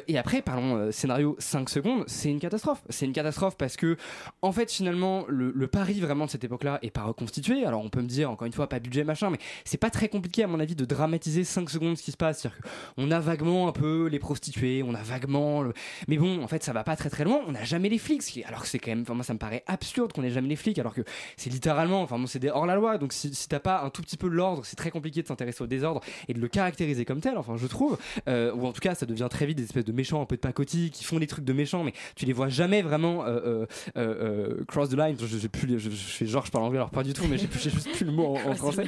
Et 0.07 0.17
après, 0.17 0.41
parlons 0.41 0.75
euh, 0.75 0.91
scénario 0.91 1.35
5 1.39 1.69
secondes, 1.69 2.03
c'est 2.07 2.29
une 2.29 2.39
catastrophe. 2.39 2.81
C'est 2.89 3.05
une 3.05 3.13
catastrophe 3.13 3.57
parce 3.57 3.75
que, 3.77 3.97
en 4.41 4.51
fait, 4.51 4.71
finalement, 4.71 5.25
le, 5.27 5.51
le 5.55 5.67
pari 5.67 5.99
vraiment 5.99 6.25
de 6.25 6.29
cette 6.31 6.43
époque-là 6.43 6.79
est 6.81 6.91
pas 6.91 7.03
reconstitué. 7.03 7.65
Alors, 7.65 7.83
on 7.83 7.89
peut 7.89 8.01
me 8.01 8.07
dire, 8.07 8.29
encore 8.31 8.45
une 8.45 8.53
fois, 8.53 8.67
pas 8.67 8.79
budget, 8.79 9.03
machin, 9.03 9.29
mais 9.29 9.37
c'est 9.65 9.77
pas 9.77 9.89
très 9.89 10.09
compliqué, 10.09 10.43
à 10.43 10.47
mon 10.47 10.59
avis, 10.59 10.75
de 10.75 10.85
dramatiser 10.85 11.43
5 11.43 11.69
secondes 11.69 11.86
ce 11.95 12.03
qui 12.03 12.11
se 12.11 12.17
passe. 12.17 12.41
C'est-à-dire 12.41 12.59
qu'on 12.95 13.11
a 13.11 13.19
vaguement 13.19 13.67
un 13.67 13.71
peu 13.71 14.07
les 14.07 14.19
prostituées, 14.19 14.83
on 14.83 14.93
a 14.93 15.01
vaguement. 15.03 15.61
le- 15.61 15.73
Mais 16.07 16.17
bon, 16.17 16.43
en 16.43 16.47
fait, 16.47 16.63
ça 16.63 16.73
va 16.73 16.83
pas 16.83 16.95
très 16.95 17.09
très 17.09 17.23
loin. 17.23 17.41
On 17.47 17.51
n'a 17.51 17.63
jamais 17.63 17.89
les 17.89 17.97
flics. 17.97 18.43
Alors 18.47 18.61
que 18.61 18.67
c'est 18.67 18.79
quand 18.79 18.91
même. 18.91 19.01
Enfin, 19.01 19.13
moi, 19.13 19.23
ça 19.23 19.33
me 19.33 19.39
paraît 19.39 19.63
absurde 19.67 20.13
qu'on 20.13 20.23
ait 20.23 20.29
jamais 20.31 20.47
les 20.49 20.55
flics, 20.55 20.79
alors 20.79 20.93
que 20.93 21.01
c'est 21.37 21.49
littéralement. 21.49 22.01
Enfin, 22.01 22.17
bon, 22.19 22.27
c'est 22.27 22.39
des 22.39 22.49
hors-la-loi. 22.49 22.97
Donc, 22.97 23.13
si, 23.13 23.33
si 23.33 23.47
t'as 23.47 23.59
pas 23.59 23.81
un 23.83 23.89
tout 23.89 24.01
petit 24.01 24.17
peu 24.17 24.27
l'ordre, 24.27 24.65
c'est 24.65 24.75
très 24.75 24.91
compliqué 24.91 25.21
de 25.21 25.27
s'intéresser 25.27 25.63
au 25.63 25.67
désordre 25.67 26.01
et 26.27 26.33
de 26.33 26.39
le 26.39 26.47
caractériser 26.47 27.05
comme 27.05 27.21
tel, 27.21 27.37
enfin, 27.37 27.55
je 27.57 27.67
trouve. 27.67 27.97
Euh, 28.27 28.53
ou 28.53 28.65
en 28.65 28.71
tout 28.73 28.81
cas, 28.81 28.95
ça 28.95 29.05
devient 29.05 29.27
très 29.29 29.45
vite 29.45 29.57
des 29.57 29.63
espèces 29.63 29.85
de 29.85 29.91
méchants 29.91 30.21
un 30.21 30.25
peu 30.25 30.35
de 30.35 30.41
pacotille 30.41 30.91
qui 30.91 31.03
font 31.03 31.19
des 31.19 31.27
trucs 31.27 31.45
de 31.45 31.53
méchants, 31.53 31.83
mais 31.83 31.93
tu 32.15 32.25
les 32.25 32.33
vois 32.33 32.49
jamais 32.49 32.81
vraiment 32.81 33.25
euh, 33.25 33.65
euh, 33.97 34.63
cross 34.67 34.89
the 34.89 34.93
line. 34.97 35.15
Je, 35.19 35.47
plus, 35.47 35.79
je, 35.79 35.89
je 35.89 35.95
fais 35.95 36.25
genre, 36.25 36.45
je 36.45 36.51
parle 36.51 36.65
anglais, 36.65 36.77
alors 36.77 36.89
pas 36.89 37.03
du 37.03 37.13
tout, 37.13 37.25
mais 37.29 37.37
j'ai, 37.37 37.47
juste 37.69 37.91
plus 37.91 38.05
le 38.05 38.11
mot 38.11 38.35
en, 38.37 38.49
en 38.51 38.55
français. 38.55 38.85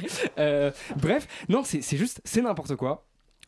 Bref, 0.96 1.26
non, 1.48 1.62
c'est 1.64 1.96
juste, 1.96 2.20
c'est 2.24 2.42
n'importe 2.42 2.76
quoi. 2.76 2.89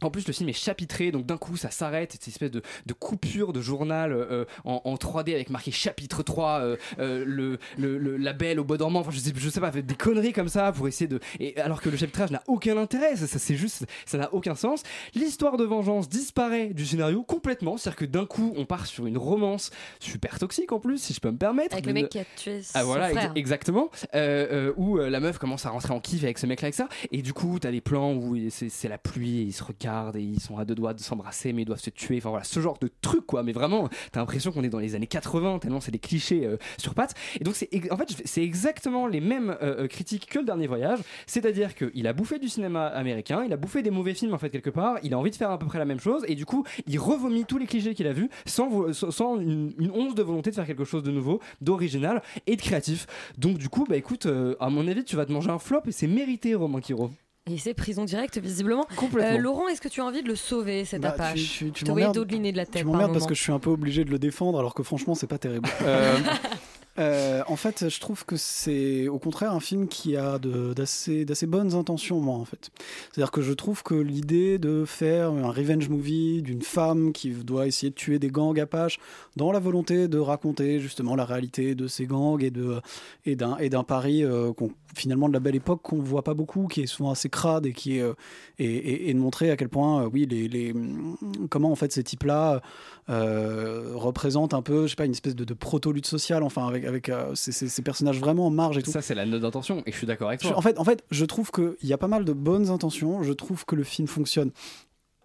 En 0.04 0.10
plus, 0.10 0.26
le 0.26 0.32
film 0.32 0.48
est 0.48 0.52
chapitré, 0.52 1.10
donc 1.12 1.26
d'un 1.26 1.36
coup, 1.38 1.56
ça 1.56 1.70
s'arrête. 1.70 2.12
Cette 2.12 2.28
espèce 2.28 2.50
de, 2.50 2.62
de 2.86 2.92
coupure 2.92 3.52
de 3.52 3.60
journal 3.60 4.12
euh, 4.12 4.44
en, 4.64 4.80
en 4.84 4.94
3D 4.94 5.34
avec 5.34 5.50
marqué 5.50 5.70
chapitre 5.70 6.22
3, 6.22 6.60
euh, 6.60 6.76
euh, 6.98 7.24
le, 7.26 7.58
le, 7.78 7.98
le- 7.98 8.16
la 8.16 8.32
belle 8.32 8.60
au 8.60 8.64
bois 8.64 8.76
dormant. 8.78 9.00
Enfin, 9.00 9.10
je 9.10 9.18
sais, 9.18 9.32
je 9.36 9.48
sais 9.50 9.60
pas, 9.60 9.70
des 9.70 9.94
conneries 9.94 10.32
comme 10.32 10.48
ça 10.48 10.72
pour 10.72 10.88
essayer 10.88 11.08
de. 11.08 11.20
Et 11.40 11.56
alors 11.60 11.80
que 11.80 11.88
le 11.88 11.96
chapitrage 11.96 12.30
n'a 12.30 12.42
aucun 12.46 12.76
intérêt, 12.76 13.16
ça, 13.16 13.26
ça, 13.26 13.38
c'est 13.38 13.56
juste, 13.56 13.84
ça 14.06 14.18
n'a 14.18 14.32
aucun 14.34 14.54
sens. 14.54 14.82
L'histoire 15.14 15.56
de 15.56 15.64
vengeance 15.64 16.08
disparaît 16.08 16.68
du 16.74 16.84
scénario 16.86 17.22
complètement. 17.22 17.76
C'est-à-dire 17.76 17.96
que 17.98 18.04
d'un 18.04 18.26
coup, 18.26 18.52
on 18.56 18.64
part 18.66 18.86
sur 18.86 19.06
une 19.06 19.18
romance 19.18 19.70
super 20.00 20.38
toxique 20.38 20.72
en 20.72 20.80
plus, 20.80 20.98
si 20.98 21.12
je 21.14 21.20
peux 21.20 21.30
me 21.30 21.36
permettre. 21.38 21.74
Avec 21.74 21.86
le 21.86 21.92
mec 21.92 22.08
qui 22.08 22.18
a 22.18 22.24
tué 22.36 22.60
ah 22.74 22.80
son 22.80 22.86
voilà, 22.86 23.10
ex- 23.10 23.18
frère. 23.20 23.32
exactement. 23.34 23.90
Euh, 24.14 24.68
euh, 24.70 24.72
où 24.76 24.96
la 24.98 25.20
meuf 25.20 25.38
commence 25.38 25.66
à 25.66 25.70
rentrer 25.70 25.92
en 25.92 26.00
kiff 26.00 26.24
avec 26.24 26.38
ce 26.38 26.46
mec-là, 26.46 26.66
avec 26.66 26.74
ça. 26.74 26.88
Et 27.10 27.22
du 27.22 27.32
coup, 27.32 27.58
t'as 27.60 27.70
des 27.70 27.80
plans 27.80 28.12
où 28.14 28.36
il- 28.36 28.50
c'est 28.50 28.88
la 28.88 28.98
pluie, 28.98 29.38
et 29.38 29.42
ils 29.42 29.52
se 29.52 29.62
et 30.14 30.20
ils 30.22 30.40
sont 30.40 30.58
à 30.58 30.64
deux 30.64 30.74
doigts 30.74 30.94
de 30.94 31.00
s'embrasser, 31.00 31.52
mais 31.52 31.62
ils 31.62 31.64
doivent 31.66 31.80
se 31.80 31.90
tuer. 31.90 32.18
Enfin 32.18 32.30
voilà, 32.30 32.44
ce 32.44 32.60
genre 32.60 32.78
de 32.80 32.90
truc, 33.00 33.26
quoi. 33.26 33.42
Mais 33.42 33.52
vraiment, 33.52 33.88
t'as 34.12 34.20
l'impression 34.20 34.52
qu'on 34.52 34.64
est 34.64 34.68
dans 34.68 34.78
les 34.78 34.94
années 34.94 35.06
80, 35.06 35.58
tellement 35.60 35.80
c'est 35.80 35.90
des 35.90 35.98
clichés 35.98 36.46
euh, 36.46 36.56
sur 36.78 36.94
pattes. 36.94 37.14
Et 37.40 37.44
donc, 37.44 37.54
c'est 37.54 37.68
en 37.92 37.96
fait, 37.96 38.08
c'est 38.24 38.42
exactement 38.42 39.06
les 39.06 39.20
mêmes 39.20 39.50
euh, 39.62 39.82
euh, 39.84 39.88
critiques 39.88 40.26
que 40.26 40.38
le 40.38 40.44
dernier 40.44 40.66
voyage. 40.66 41.00
C'est-à-dire 41.26 41.74
qu'il 41.74 42.06
a 42.06 42.12
bouffé 42.12 42.38
du 42.38 42.48
cinéma 42.48 42.86
américain, 42.86 43.42
il 43.44 43.52
a 43.52 43.56
bouffé 43.56 43.82
des 43.82 43.90
mauvais 43.90 44.14
films, 44.14 44.34
en 44.34 44.38
fait, 44.38 44.50
quelque 44.50 44.70
part. 44.70 44.96
Il 45.02 45.14
a 45.14 45.18
envie 45.18 45.30
de 45.30 45.36
faire 45.36 45.50
à 45.50 45.58
peu 45.58 45.66
près 45.66 45.78
la 45.78 45.84
même 45.84 46.00
chose. 46.00 46.24
Et 46.28 46.34
du 46.34 46.46
coup, 46.46 46.64
il 46.86 46.98
revomit 46.98 47.44
tous 47.44 47.58
les 47.58 47.66
clichés 47.66 47.94
qu'il 47.94 48.06
a 48.06 48.12
vus 48.12 48.28
sans, 48.46 48.92
sans- 48.92 49.38
une, 49.40 49.72
une 49.78 49.90
once 49.90 50.14
de 50.14 50.22
volonté 50.22 50.50
de 50.50 50.54
faire 50.54 50.66
quelque 50.66 50.84
chose 50.84 51.02
de 51.02 51.10
nouveau, 51.10 51.40
d'original 51.60 52.22
et 52.46 52.56
de 52.56 52.60
créatif. 52.62 53.06
Donc, 53.38 53.58
du 53.58 53.68
coup, 53.68 53.84
bah 53.88 53.96
écoute, 53.96 54.26
à 54.60 54.68
mon 54.70 54.86
avis, 54.88 55.04
tu 55.04 55.16
vas 55.16 55.26
te 55.26 55.32
manger 55.32 55.50
un 55.50 55.58
flop 55.58 55.82
et 55.86 55.92
c'est 55.92 56.06
mérité, 56.06 56.54
Romain 56.54 56.80
Quiro. 56.80 57.10
Et 57.50 57.58
c'est 57.58 57.74
prison 57.74 58.04
directe, 58.04 58.38
visiblement. 58.38 58.86
Complètement. 58.96 59.36
Euh, 59.36 59.40
Laurent, 59.40 59.66
est-ce 59.68 59.80
que 59.80 59.88
tu 59.88 60.00
as 60.00 60.04
envie 60.04 60.22
de 60.22 60.28
le 60.28 60.36
sauver, 60.36 60.84
cette 60.84 61.02
Bah, 61.02 61.08
Apache 61.10 61.40
tu- 61.42 61.72
tu- 61.72 61.72
tu 61.72 61.84
de 62.52 62.56
la 62.56 62.66
tête. 62.66 62.76
Tu 62.76 62.84
par 62.84 62.92
m'emmerdes 62.92 63.12
parce 63.12 63.26
que 63.26 63.34
je 63.34 63.42
suis 63.42 63.50
un 63.52 63.58
peu 63.58 63.70
obligé 63.70 64.04
de 64.04 64.10
le 64.10 64.18
défendre 64.20 64.60
alors 64.60 64.74
que 64.74 64.84
franchement 64.84 65.14
c'est 65.16 65.26
pas 65.26 65.38
terrible. 65.38 65.68
Euh, 65.82 66.16
euh, 66.98 67.42
en 67.46 67.56
fait, 67.56 67.88
je 67.88 68.00
trouve 68.00 68.24
que 68.24 68.36
c'est 68.36 69.08
au 69.08 69.18
contraire 69.18 69.52
un 69.52 69.60
film 69.60 69.88
qui 69.88 70.16
a 70.16 70.38
d'assez 70.38 71.46
bonnes 71.46 71.74
intentions, 71.74 72.20
moi, 72.20 72.36
en 72.36 72.44
fait. 72.44 72.70
C'est-à-dire 73.10 73.30
que 73.30 73.42
je 73.42 73.52
trouve 73.52 73.82
que 73.82 73.94
l'idée 73.94 74.58
de 74.58 74.84
faire 74.84 75.30
un 75.30 75.50
revenge 75.50 75.88
movie 75.88 76.42
d'une 76.42 76.62
femme 76.62 77.12
qui 77.12 77.30
doit 77.30 77.66
essayer 77.66 77.90
de 77.90 77.94
tuer 77.94 78.18
des 78.18 78.28
gangs 78.28 78.58
apaches 78.60 78.98
dans 79.36 79.52
la 79.52 79.58
volonté 79.58 80.08
de 80.08 80.18
raconter 80.18 80.80
justement 80.80 81.16
la 81.16 81.24
réalité 81.24 81.74
de 81.74 81.86
ces 81.86 82.06
gangs 82.06 82.42
et 82.42 82.50
d'un 83.36 83.56
et 83.58 83.70
Paris 83.86 84.24
euh, 84.24 84.52
finalement 84.94 85.28
de 85.28 85.32
la 85.32 85.40
belle 85.40 85.54
époque 85.54 85.80
qu'on 85.82 86.00
voit 86.00 86.22
pas 86.22 86.34
beaucoup, 86.34 86.66
qui 86.66 86.82
est 86.82 86.86
souvent 86.86 87.10
assez 87.10 87.28
crade 87.28 87.66
et 87.66 87.72
qui 87.72 87.98
est 87.98 88.02
euh, 88.02 88.14
et, 88.58 89.12
de 89.12 89.18
montrer 89.18 89.50
à 89.50 89.56
quel 89.56 89.68
point 89.68 90.02
euh, 90.02 90.10
oui 90.12 90.26
les, 90.28 90.48
les 90.48 90.74
comment 91.50 91.72
en 91.72 91.76
fait 91.76 91.92
ces 91.92 92.04
types-là 92.04 92.60
représentent 93.08 94.54
un 94.54 94.62
peu 94.62 94.84
je 94.84 94.90
sais 94.90 94.96
pas 94.96 95.04
une 95.04 95.12
espèce 95.12 95.34
de, 95.34 95.44
de 95.44 95.54
proto 95.54 95.92
lutte 95.92 96.06
sociale 96.06 96.42
enfin 96.42 96.66
avec 96.66 96.81
avec, 96.86 97.08
avec 97.08 97.08
euh, 97.08 97.34
ces, 97.34 97.52
ces- 97.52 97.68
ces 97.68 97.82
personnages 97.82 98.18
vraiment 98.20 98.46
en 98.46 98.50
marge 98.50 98.78
et 98.78 98.82
tout. 98.82 98.90
Ça, 98.90 99.02
c'est 99.02 99.14
la 99.14 99.26
note 99.26 99.42
d'intention, 99.42 99.82
et 99.86 99.92
je 99.92 99.96
suis 99.96 100.06
d'accord 100.06 100.28
avec 100.28 100.40
toi. 100.40 100.56
en, 100.56 100.62
fait, 100.62 100.78
en 100.78 100.84
fait, 100.84 101.04
je 101.10 101.24
trouve 101.24 101.50
qu'il 101.50 101.76
y 101.82 101.92
a 101.92 101.98
pas 101.98 102.08
mal 102.08 102.24
de 102.24 102.32
bonnes 102.32 102.68
intentions. 102.70 103.22
Je 103.22 103.32
trouve 103.32 103.64
que 103.64 103.74
le 103.74 103.84
film 103.84 104.08
fonctionne 104.08 104.50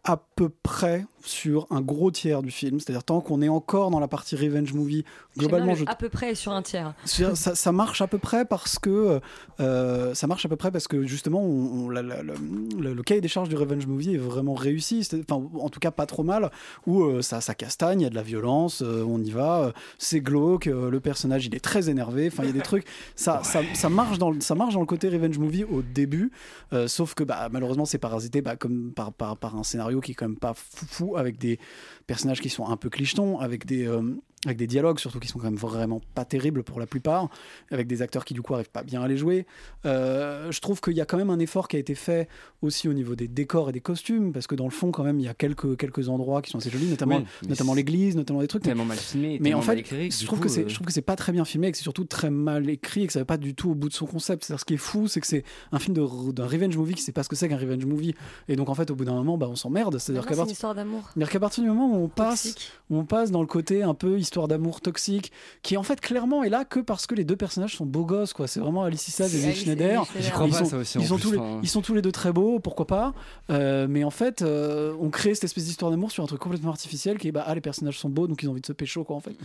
à 0.04 0.18
peu 0.18 0.50
près 0.50 1.06
sur 1.30 1.68
un 1.70 1.82
gros 1.82 2.12
tiers 2.12 2.42
du 2.42 2.52
film. 2.52 2.80
C'est-à-dire, 2.80 3.04
tant 3.04 3.22
qu'on 3.22 3.42
est 3.42 3.50
encore 3.50 3.92
dans 3.92 4.00
la 4.00 4.08
partie 4.08 4.36
revenge 4.36 4.74
movie, 4.74 5.04
globalement, 5.38 5.74
bien 5.74 5.76
je 5.76 5.84
à 5.88 5.96
peu 5.96 6.10
près 6.10 6.36
sur 6.36 6.52
un 6.52 6.62
tiers. 6.62 6.94
ça, 7.06 7.36
ça 7.36 7.72
marche 7.72 8.02
à 8.02 8.08
peu 8.08 8.18
près 8.18 8.46
parce 8.46 8.80
que 8.80 9.20
euh, 9.60 10.14
ça 10.14 10.28
marche 10.28 10.46
à 10.46 10.50
peu 10.50 10.56
près 10.56 10.72
parce 10.72 10.88
que 10.88 11.04
justement 11.06 11.42
on, 11.42 11.86
on- 11.86 11.90
la- 11.90 12.02
la- 12.02 12.24
le, 12.24 12.34
le- 12.80 12.94
le 12.94 13.04
cahier 13.04 13.22
des 13.22 13.28
charges 13.28 13.50
du 13.50 13.56
revenge 13.56 13.86
movie 13.88 14.14
est 14.16 14.18
vraiment 14.20 14.54
réussi. 14.54 15.04
C'est- 15.04 15.20
enfin 15.30 15.42
en 15.60 15.70
tout 15.70 15.80
cas 15.80 15.92
pas 15.92 16.06
trop 16.06 16.24
mal. 16.24 16.52
Où 16.86 17.04
euh, 17.04 17.22
ça, 17.22 17.42
ça 17.42 17.54
castagne 17.56 18.02
il 18.02 18.04
y 18.04 18.08
a 18.08 18.10
de 18.10 18.16
la 18.16 18.24
violence 18.24 18.82
euh, 18.82 19.04
on 19.08 19.22
y 19.22 19.32
va 19.32 19.62
euh, 19.64 19.72
c'est 19.98 20.22
glauque 20.22 20.68
euh, 20.68 20.90
le 20.90 21.00
personnage 21.00 21.46
il 21.46 21.56
est 21.56 21.60
très 21.64 21.90
énervé. 21.90 22.28
Enfin 22.32 22.44
il 22.44 22.48
y 22.48 22.50
a 22.50 22.54
des 22.54 22.62
trucs. 22.62 22.86
Ça, 23.16 23.42
ça, 23.44 23.62
ça 23.74 23.90
marche 23.90 24.18
dans 24.18 24.32
le, 24.32 24.40
ça 24.42 24.56
marche 24.56 24.74
dans 24.74 24.80
le 24.80 24.86
côté 24.86 25.10
revenge 25.10 25.38
movie 25.38 25.64
au 25.66 25.82
début 25.82 26.32
euh, 26.74 26.88
sauf 26.88 27.14
que 27.14 27.24
bah, 27.24 27.50
malheureusement 27.52 27.86
c'est 27.86 27.98
parasité 27.98 28.42
bah, 28.42 28.56
comme 28.56 28.92
par, 28.92 29.12
par, 29.12 29.38
par 29.38 29.56
un 29.58 29.64
scénario 29.64 30.00
qui 30.02 30.12
est 30.12 30.16
quand 30.16 30.28
même 30.28 30.38
pas 30.38 30.54
foufou 30.54 31.17
avec 31.18 31.38
des 31.38 31.60
personnages 32.08 32.42
qui 32.42 32.50
sont 32.50 32.68
un 32.68 32.78
peu 32.78 32.90
clichetons 32.90 33.40
avec 33.40 33.66
des 33.66 33.86
euh, 33.88 34.02
avec 34.46 34.58
des 34.58 34.68
dialogues 34.68 35.00
surtout 35.00 35.20
qui 35.20 35.28
sont 35.28 35.40
quand 35.40 35.46
même 35.46 35.56
vraiment 35.56 36.00
pas 36.14 36.24
terribles 36.24 36.64
pour 36.64 36.80
la 36.80 36.86
plupart, 36.86 37.28
avec 37.72 37.88
des 37.88 38.02
acteurs 38.02 38.24
qui 38.24 38.34
du 38.36 38.42
coup 38.42 38.54
arrivent 38.54 38.70
pas 38.70 38.84
bien 38.84 39.02
à 39.02 39.08
les 39.08 39.18
jouer. 39.18 39.46
Euh, 39.86 40.52
je 40.52 40.62
trouve 40.62 40.80
qu'il 40.80 40.94
y 40.94 41.02
a 41.02 41.06
quand 41.06 41.18
même 41.18 41.32
un 41.32 41.40
effort 41.40 41.68
qui 41.68 41.76
a 41.76 41.80
été 41.80 41.96
fait 41.96 42.30
aussi 42.62 42.88
au 42.88 42.94
niveau 42.94 43.16
des 43.16 43.28
décors 43.28 43.70
et 43.70 43.72
des 43.72 43.80
costumes, 43.82 44.32
parce 44.32 44.46
que 44.48 44.56
dans 44.56 44.66
le 44.66 44.72
fond 44.72 44.92
quand 44.92 45.04
même 45.04 45.20
il 45.20 45.26
y 45.26 45.28
a 45.28 45.34
quelques, 45.34 45.76
quelques 45.78 46.08
endroits 46.08 46.42
qui 46.42 46.52
sont 46.52 46.60
assez 46.60 46.70
jolis, 46.70 46.86
notamment, 46.86 47.18
Oui, 47.18 47.50
notamment 47.50 47.74
l'église, 47.74 48.16
notamment 48.16 48.40
des 48.42 48.48
trucs. 48.48 48.64
tellement 48.64 48.86
mal 48.86 48.98
filmé, 48.98 49.40
mais 49.42 49.54
en 49.54 49.62
fait, 49.62 49.68
mal 49.68 49.80
écrit 49.80 50.10
que 50.10 50.16
je 50.16 50.26
trouve 50.26 50.40
coup, 50.40 50.46
que 50.46 50.50
c'est, 50.52 50.66
euh, 50.66 50.70
je 50.70 50.76
trouve 50.76 50.88
que 50.88 50.94
c'est 50.94 51.02
pas 51.02 51.16
très 51.16 51.32
bien 51.32 51.44
filmé, 51.44 51.68
et 51.68 51.72
que 51.72 51.78
c'est 51.78 51.84
surtout 51.84 52.06
très 52.06 52.30
mal 52.30 52.70
écrit, 52.70 53.04
et 53.04 53.08
que 53.08 53.14
ça 53.14 53.20
va 53.20 53.26
pas 53.26 53.38
du 53.38 53.56
tout 53.56 53.72
au 53.72 53.76
bout 53.76 53.90
de 53.90 53.94
son 53.94 54.06
concept. 54.06 54.46
C'est-à-dire 54.46 54.60
ce 54.60 54.66
qui 54.66 54.76
est 54.76 54.78
fou, 54.78 55.08
c'est 55.08 55.20
que 55.20 55.28
c'est 55.28 55.44
un 55.72 55.80
film 55.80 55.96
d'un 55.96 56.46
revenge 56.46 56.78
movie 56.78 56.94
qui 56.94 57.02
sait 57.02 57.12
pas 57.12 57.24
ce 57.24 57.30
que 57.30 57.36
c'est 57.36 57.50
qu'un 57.50 57.58
revenge 57.58 57.86
movie, 57.86 58.14
et 58.48 58.56
donc 58.56 58.70
en 58.70 58.76
fait 58.76 58.92
au 58.92 58.96
bout 58.96 59.06
d'un 59.06 59.16
moment 59.16 59.38
bah, 59.38 59.48
on 59.50 59.56
s'emmerde. 59.56 59.98
C'est-à-dire 59.98 60.22
Maintenant, 60.22 60.30
qu'à 60.30 60.36
c'est 60.36 60.36
une 60.36 60.38
partir 60.38 60.54
histoire 60.54 60.76
d'amour. 60.76 61.10
c'est-à-dire 61.14 61.32
qu'à 61.32 61.40
partir 61.40 61.64
du 61.64 61.70
moment 61.70 61.92
où 61.92 61.97
on 61.98 62.08
passe, 62.08 62.56
où 62.90 62.98
on 62.98 63.06
passe 63.06 63.32
dans 63.32 63.42
le 63.42 63.48
côté 63.48 63.84
un 63.84 63.94
peu 63.94 64.18
histoire 64.20 64.48
d'amour 64.48 64.82
toxique, 64.82 65.32
qui 65.62 65.78
en 65.78 65.84
fait 65.84 66.00
clairement 66.02 66.44
est 66.44 66.50
là 66.50 66.66
que 66.66 66.80
parce 66.80 67.08
que 67.08 67.16
les 67.16 67.24
deux 67.24 67.36
personnages 67.36 67.76
sont 67.76 67.86
beaux 67.86 68.06
gosses, 68.06 68.34
quoi. 68.34 68.48
C'est 68.48 68.60
vraiment 68.60 68.84
Alice 68.84 69.08
Issaz 69.08 69.34
et 69.36 69.54
Schneider. 69.54 70.06
Ils 70.20 70.30
pas, 70.32 70.52
sont, 70.58 70.66
ça 70.66 70.78
aussi, 70.78 70.98
en 70.98 71.02
ils 71.02 71.08
sont 71.08 71.16
plus, 71.16 71.24
tous 71.24 71.32
les, 71.32 71.38
enfin. 71.38 71.60
ils 71.64 71.70
sont 71.70 71.82
tous 71.82 71.94
les 71.94 72.02
deux 72.02 72.12
très 72.12 72.32
beaux, 72.32 72.60
pourquoi 72.60 72.88
pas. 72.88 73.14
Euh, 73.50 73.88
mais 73.90 74.04
en 74.04 74.10
fait, 74.12 74.42
euh, 74.42 74.94
on 75.00 75.10
crée 75.10 75.34
cette 75.36 75.44
espèce 75.46 75.66
d'histoire 75.66 75.92
d'amour 75.92 76.12
sur 76.12 76.24
un 76.24 76.28
truc 76.28 76.40
complètement 76.40 76.72
artificiel 76.72 77.18
qui 77.18 77.28
est 77.28 77.32
bah 77.32 77.44
ah 77.46 77.56
les 77.56 77.62
personnages 77.62 77.98
sont 78.00 78.10
beaux 78.10 78.28
donc 78.28 78.42
ils 78.44 78.48
ont 78.48 78.52
envie 78.52 78.62
de 78.62 78.66
se 78.66 78.74
pécho 78.74 79.04
quoi 79.04 79.16
en 79.16 79.22
fait. 79.22 79.36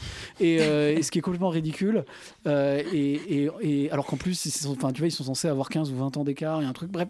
Et, 0.41 0.59
euh, 0.61 0.97
et 0.97 1.03
ce 1.03 1.11
qui 1.11 1.19
est 1.19 1.23
complètement 1.23 1.49
ridicule. 1.51 2.05
Euh, 2.47 2.83
et, 2.93 3.45
et- 3.45 3.51
et 3.63 3.91
alors 3.91 4.07
qu'en 4.07 4.17
plus, 4.17 4.45
ils 4.47 4.51
sont, 4.51 4.73
enfin 4.73 4.93
tu 4.93 5.01
vois, 5.01 5.09
ils 5.09 5.13
sont 5.13 5.25
censés 5.25 5.49
avoir 5.49 5.69
15 5.69 5.91
ou 5.93 5.97
20 5.97 6.17
ans 6.17 6.25
d'écart 6.25 6.63
et 6.63 6.65
un 6.65 6.73
truc. 6.73 6.91
Bref. 6.91 7.09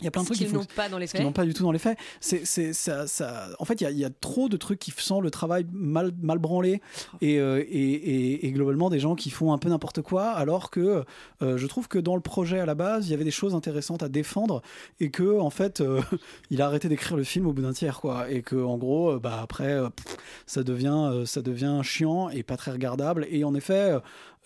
Il 0.00 0.04
y 0.04 0.08
a 0.08 0.10
plein 0.10 0.22
de 0.22 0.26
trucs 0.26 0.38
qui 0.38 0.44
n'ont 0.54 0.64
pas 0.76 0.88
dans 0.88 0.98
les 0.98 1.06
faits. 1.06 1.20
n'ont 1.22 1.32
pas 1.32 1.44
du 1.44 1.54
tout 1.54 1.62
dans 1.62 1.72
les 1.72 1.78
faits. 1.78 1.98
C'est, 2.20 2.44
c'est, 2.46 2.72
ça, 2.72 3.06
ça- 3.06 3.48
en 3.58 3.64
fait, 3.64 3.80
il 3.80 3.84
y 3.84 3.86
a, 3.86 3.90
il 3.90 3.98
y 3.98 4.04
a 4.04 4.10
trop 4.10 4.48
de 4.48 4.56
trucs 4.56 4.78
qui 4.78 4.92
sentent 4.96 5.22
le 5.22 5.30
travail 5.30 5.66
mal, 5.72 6.12
mal 6.22 6.38
branlé 6.38 6.80
et, 7.20 7.38
euh, 7.38 7.58
et, 7.60 7.64
et- 7.70 8.46
et 8.46 8.52
globalement 8.52 8.90
des 8.90 8.98
gens 8.98 9.14
qui 9.14 9.30
font 9.30 9.52
un 9.52 9.58
peu 9.58 9.68
n'importe 9.68 10.02
quoi, 10.02 10.30
alors 10.30 10.70
que 10.70 11.04
euh, 11.42 11.56
je 11.58 11.66
trouve 11.66 11.88
que 11.88 11.98
dans 11.98 12.14
le 12.14 12.20
projet 12.22 12.60
à 12.60 12.66
la 12.66 12.74
base, 12.74 13.08
il 13.08 13.10
y 13.10 13.14
avait 13.14 13.24
des 13.24 13.30
choses 13.30 13.54
intéressantes 13.54 14.02
à 14.02 14.08
défendre 14.08 14.62
et 15.00 15.10
que 15.10 15.38
en 15.38 15.50
fait, 15.50 15.80
euh, 15.80 16.00
il 16.50 16.62
a 16.62 16.66
arrêté 16.66 16.88
d'écrire 16.88 17.16
le 17.16 17.24
film 17.24 17.46
au 17.46 17.52
bout 17.52 17.62
d'un 17.62 17.72
tiers, 17.72 18.00
quoi, 18.00 18.30
et 18.30 18.42
que 18.42 18.56
en 18.56 18.78
gros, 18.78 19.18
bah 19.18 19.40
après, 19.42 19.78
pff, 19.96 20.16
ça 20.46 20.62
devient, 20.62 21.22
ça 21.26 21.42
devient 21.42 21.80
chiant 21.82 22.28
et 22.30 22.42
pas 22.42 22.56
très 22.56 22.70
regardable. 22.72 23.26
Et 23.30 23.44
en 23.44 23.54
effet. 23.54 23.92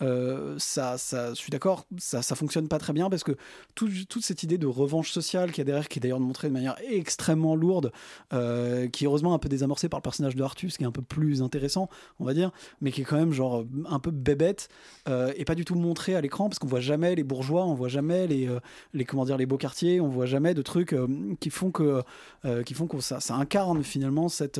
Euh, 0.01 0.55
ça, 0.57 0.97
ça, 0.97 1.29
je 1.29 1.35
suis 1.35 1.51
d'accord, 1.51 1.85
ça, 1.97 2.21
ça 2.21 2.35
fonctionne 2.35 2.67
pas 2.67 2.79
très 2.79 2.91
bien 2.91 3.09
parce 3.09 3.23
que 3.23 3.31
tout- 3.75 3.89
toute 4.09 4.23
cette 4.25 4.43
idée 4.43 4.57
de 4.57 4.67
revanche 4.67 5.11
sociale 5.11 5.51
qui 5.51 5.61
est 5.61 5.63
derrière, 5.63 5.87
qui 5.87 5.99
est 5.99 6.01
d'ailleurs 6.01 6.19
montrée 6.19 6.49
de 6.49 6.53
manière 6.53 6.75
extrêmement 6.89 7.55
lourde, 7.55 7.91
euh, 8.33 8.87
qui 8.89 9.05
est 9.05 9.07
heureusement 9.07 9.33
un 9.33 9.39
peu 9.39 9.47
désamorcée 9.47 9.87
par 9.87 9.99
le 9.99 10.03
personnage 10.03 10.35
de 10.35 10.43
Artus, 10.43 10.77
qui 10.77 10.83
est 10.83 10.87
un 10.87 10.91
peu 10.91 11.01
plus 11.01 11.41
intéressant, 11.41 11.89
on 12.19 12.25
va 12.25 12.33
dire, 12.33 12.51
mais 12.81 12.91
qui 12.91 13.01
est 13.01 13.05
quand 13.05 13.15
même 13.15 13.31
genre 13.31 13.63
un 13.89 13.99
peu 13.99 14.11
bébête 14.11 14.67
euh, 15.07 15.31
et 15.37 15.45
pas 15.45 15.55
du 15.55 15.63
tout 15.63 15.75
montré 15.75 16.15
à 16.15 16.21
l'écran 16.21 16.49
parce 16.49 16.59
qu'on 16.59 16.67
voit 16.67 16.81
jamais 16.81 17.15
les 17.15 17.23
bourgeois, 17.23 17.65
on 17.65 17.73
voit 17.73 17.87
jamais 17.87 18.27
les, 18.27 18.49
les 18.93 19.05
comment 19.05 19.23
dire 19.23 19.37
les 19.37 19.45
beaux 19.45 19.57
quartiers, 19.57 20.01
on 20.01 20.09
voit 20.09 20.25
jamais 20.25 20.53
de 20.53 20.61
trucs 20.61 20.93
qui 21.39 21.49
font 21.49 21.71
que 21.71 22.03
qui 22.65 22.73
font 22.73 22.87
que 22.87 22.99
ça, 22.99 23.19
ça 23.19 23.35
incarne 23.35 23.83
finalement 23.83 24.27
cette 24.29 24.59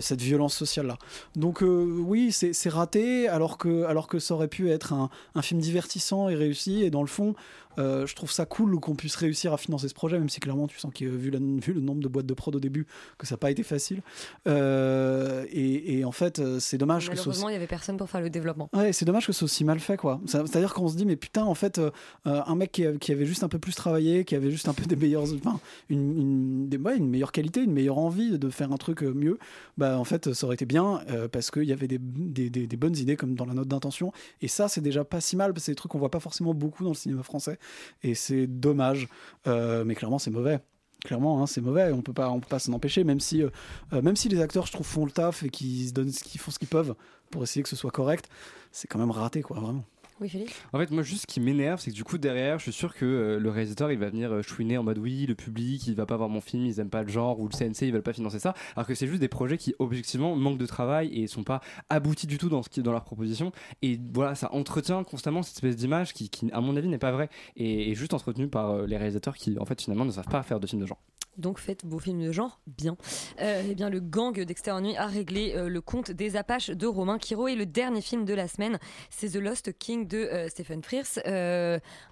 cette 0.00 0.20
violence 0.20 0.54
sociale 0.54 0.86
là. 0.86 0.98
Donc 1.34 1.62
oui, 1.62 2.30
c'est 2.32 2.68
raté 2.68 3.28
alors 3.28 3.58
que 3.58 3.84
alors 3.84 4.06
que 4.08 4.18
ça 4.18 4.34
aurait 4.34 4.48
pu 4.48 4.65
être 4.70 4.92
un, 4.92 5.42
film 5.42 5.60
divertissant 5.60 6.28
et 6.28 6.34
réussi. 6.34 6.82
Et 6.82 6.90
dans 6.90 7.02
le 7.02 7.06
fond 7.06 7.34
je 7.76 8.14
trouve 8.14 8.30
ça 8.30 8.46
cool 8.46 8.78
qu'on 8.80 8.94
puisse 8.94 9.16
réussir 9.16 9.52
à 9.52 9.56
financer 9.58 9.88
ce 9.88 9.94
projet, 9.94 10.18
même 10.18 10.28
si 10.28 10.40
clairement 10.40 10.66
tu 10.66 10.78
sens 10.78 10.92
que 10.94 11.04
vu, 11.04 11.30
la- 11.30 11.38
vu 11.38 11.72
le 11.72 11.80
nombre 11.80 12.00
de 12.02 12.08
boîtes 12.08 12.26
de 12.26 12.34
prod 12.34 12.54
au 12.54 12.60
début, 12.60 12.86
que 13.18 13.26
ça 13.26 13.34
n'a 13.34 13.38
pas 13.38 13.50
été 13.50 13.62
facile. 13.62 14.02
Euh, 14.46 15.44
et, 15.50 15.98
et 15.98 16.04
en 16.04 16.12
fait, 16.12 16.38
euh, 16.38 16.58
c'est 16.60 16.78
dommage 16.78 17.08
que 17.10 17.16
ce 17.16 17.20
Malheureusement, 17.20 17.48
il 17.48 17.52
n'y 17.52 17.56
avait 17.56 17.66
personne 17.66 17.96
pour 17.96 18.08
faire 18.08 18.20
le 18.20 18.30
développement. 18.30 18.68
Ouais, 18.72 18.92
c'est 18.92 19.04
dommage 19.04 19.26
que 19.26 19.32
ce 19.32 19.38
soit 19.40 19.44
aussi 19.46 19.64
mal 19.64 19.80
fait, 19.80 19.96
quoi. 19.96 20.20
C'est-à-dire 20.26 20.72
qu'on 20.74 20.88
se 20.88 20.96
dit, 20.96 21.04
mais 21.06 21.16
putain, 21.16 21.44
en 21.44 21.54
fait, 21.54 21.78
euh, 21.78 21.90
euh, 22.26 22.40
un 22.46 22.54
mec 22.54 22.72
qui, 22.72 23.12
avait 23.12 23.26
juste 23.26 23.42
un 23.44 23.48
peu 23.48 23.58
plus 23.58 23.74
travaillé, 23.74 24.24
qui 24.24 24.34
avait 24.34 24.50
juste 24.50 24.68
un 24.68 24.74
peu 24.74 24.84
des 24.84 24.96
meilleurs, 24.96 25.24
enfin, 25.34 25.58
une, 25.88 26.18
une, 26.18 26.68
des- 26.68 26.78
ouais, 26.78 26.96
une 26.96 27.08
meilleure 27.08 27.32
qualité, 27.32 27.62
une 27.62 27.72
meilleure 27.72 27.98
envie 27.98 28.38
de 28.38 28.48
faire 28.50 28.72
un 28.72 28.76
truc 28.76 29.02
euh, 29.02 29.12
mieux, 29.12 29.38
bah, 29.78 29.98
en 29.98 30.04
fait, 30.04 30.32
ça 30.32 30.46
aurait 30.46 30.54
été 30.54 30.66
bien 30.66 31.00
euh, 31.10 31.28
parce 31.28 31.50
qu'il 31.50 31.64
y 31.64 31.72
avait 31.72 31.88
des, 31.88 31.98
des, 32.00 32.50
des- 32.50 32.66
des 32.66 32.76
bonnes 32.76 32.96
idées 32.96 33.16
comme 33.16 33.34
dans 33.34 33.44
la 33.46 33.54
note 33.54 33.68
d'intention. 33.68 34.12
Et 34.42 34.48
ça, 34.48 34.68
c'est 34.68 34.80
déjà 34.80 35.04
pas 35.04 35.20
si 35.20 35.36
mal 35.36 35.52
parce 35.52 35.62
que 35.62 35.66
c'est 35.66 35.72
des 35.72 35.76
trucs 35.76 35.92
qu'on 35.92 35.98
voit 35.98 36.10
pas 36.10 36.20
forcément 36.20 36.54
beaucoup 36.54 36.84
dans 36.84 36.90
le 36.90 36.96
cinéma 36.96 37.22
français. 37.22 37.58
Et 38.02 38.14
c'est 38.14 38.46
dommage. 38.46 39.08
Euh, 39.46 39.84
mais 39.84 39.94
clairement, 39.94 40.18
c'est 40.18 40.30
mauvais. 40.30 40.60
Clairement, 41.04 41.42
hein, 41.42 41.46
c'est 41.46 41.60
mauvais. 41.60 41.92
On 41.92 42.02
peut 42.02 42.12
pas, 42.12 42.30
on 42.30 42.40
peut 42.40 42.48
pas 42.48 42.58
s'en 42.58 42.72
empêcher, 42.72 43.04
même 43.04 43.20
si, 43.20 43.42
euh, 43.42 43.50
euh, 43.92 44.02
même 44.02 44.16
si 44.16 44.28
les 44.28 44.40
acteurs, 44.40 44.66
je 44.66 44.72
trouve, 44.72 44.86
font 44.86 45.04
le 45.04 45.10
taf 45.10 45.42
et 45.42 45.50
qu'ils 45.50 45.92
donnent, 45.92 46.10
ce 46.10 46.24
qu'ils 46.24 46.40
font 46.40 46.50
ce 46.50 46.58
qu'ils 46.58 46.68
peuvent 46.68 46.94
pour 47.30 47.42
essayer 47.42 47.62
que 47.62 47.68
ce 47.68 47.76
soit 47.76 47.90
correct. 47.90 48.28
C'est 48.72 48.88
quand 48.88 48.98
même 48.98 49.10
raté, 49.10 49.42
quoi, 49.42 49.60
vraiment. 49.60 49.84
Oui, 50.18 50.30
Philippe 50.30 50.50
En 50.72 50.78
fait, 50.78 50.90
moi, 50.90 51.02
juste 51.02 51.22
ce 51.22 51.26
qui 51.26 51.40
m'énerve, 51.40 51.78
c'est 51.78 51.90
que 51.90 51.96
du 51.96 52.02
coup, 52.02 52.16
derrière, 52.16 52.58
je 52.58 52.64
suis 52.64 52.72
sûr 52.72 52.94
que 52.94 53.04
euh, 53.04 53.38
le 53.38 53.50
réalisateur, 53.50 53.92
il 53.92 53.98
va 53.98 54.08
venir 54.08 54.32
euh, 54.32 54.42
chouiner 54.42 54.78
en 54.78 54.82
mode 54.82 54.96
oui, 54.96 55.26
le 55.26 55.34
public, 55.34 55.86
il 55.86 55.94
va 55.94 56.06
pas 56.06 56.16
voir 56.16 56.30
mon 56.30 56.40
film, 56.40 56.64
ils 56.64 56.80
aiment 56.80 56.88
pas 56.88 57.02
le 57.02 57.08
genre, 57.08 57.38
ou 57.38 57.48
le 57.48 57.54
CNC, 57.54 57.82
ils 57.82 57.92
veulent 57.92 58.02
pas 58.02 58.14
financer 58.14 58.38
ça. 58.38 58.54
Alors 58.76 58.86
que 58.86 58.94
c'est 58.94 59.06
juste 59.06 59.20
des 59.20 59.28
projets 59.28 59.58
qui, 59.58 59.74
objectivement, 59.78 60.34
manquent 60.34 60.58
de 60.58 60.66
travail 60.66 61.08
et 61.12 61.26
sont 61.26 61.44
pas 61.44 61.60
aboutis 61.90 62.26
du 62.26 62.38
tout 62.38 62.48
dans, 62.48 62.62
ce 62.62 62.70
qui, 62.70 62.82
dans 62.82 62.92
leur 62.92 63.04
proposition. 63.04 63.52
Et 63.82 64.00
voilà, 64.14 64.34
ça 64.34 64.50
entretient 64.54 65.04
constamment 65.04 65.42
cette 65.42 65.56
espèce 65.56 65.76
d'image 65.76 66.14
qui, 66.14 66.30
qui, 66.30 66.50
à 66.52 66.62
mon 66.62 66.76
avis, 66.76 66.88
n'est 66.88 66.98
pas 66.98 67.12
vraie 67.12 67.28
et 67.56 67.90
est 67.90 67.94
juste 67.94 68.14
entretenue 68.14 68.48
par 68.48 68.70
euh, 68.70 68.86
les 68.86 68.96
réalisateurs 68.96 69.36
qui, 69.36 69.58
en 69.58 69.66
fait, 69.66 69.82
finalement, 69.82 70.06
ne 70.06 70.12
savent 70.12 70.28
pas 70.28 70.42
faire 70.42 70.60
de 70.60 70.66
films 70.66 70.80
de 70.80 70.86
genre. 70.86 71.00
Donc 71.38 71.58
faites 71.58 71.84
vos 71.84 71.98
films 71.98 72.24
de 72.24 72.32
genre 72.32 72.60
bien. 72.66 72.96
Euh, 73.40 73.62
eh 73.68 73.74
bien, 73.74 73.90
le 73.90 74.00
gang 74.00 74.38
d'Extérieur 74.38 75.00
a 75.00 75.06
réglé 75.06 75.54
euh, 75.54 75.68
le 75.68 75.80
compte 75.80 76.10
des 76.10 76.36
Apaches 76.36 76.70
de 76.70 76.86
Romain 76.86 77.18
Quiro 77.18 77.48
et 77.48 77.54
le 77.54 77.66
dernier 77.66 78.00
film 78.00 78.24
de 78.24 78.34
la 78.34 78.48
semaine, 78.48 78.78
c'est 79.10 79.30
The 79.30 79.36
Lost 79.36 79.78
King 79.78 80.06
de 80.06 80.18
euh, 80.18 80.48
Stephen 80.48 80.82
Frears, 80.82 81.18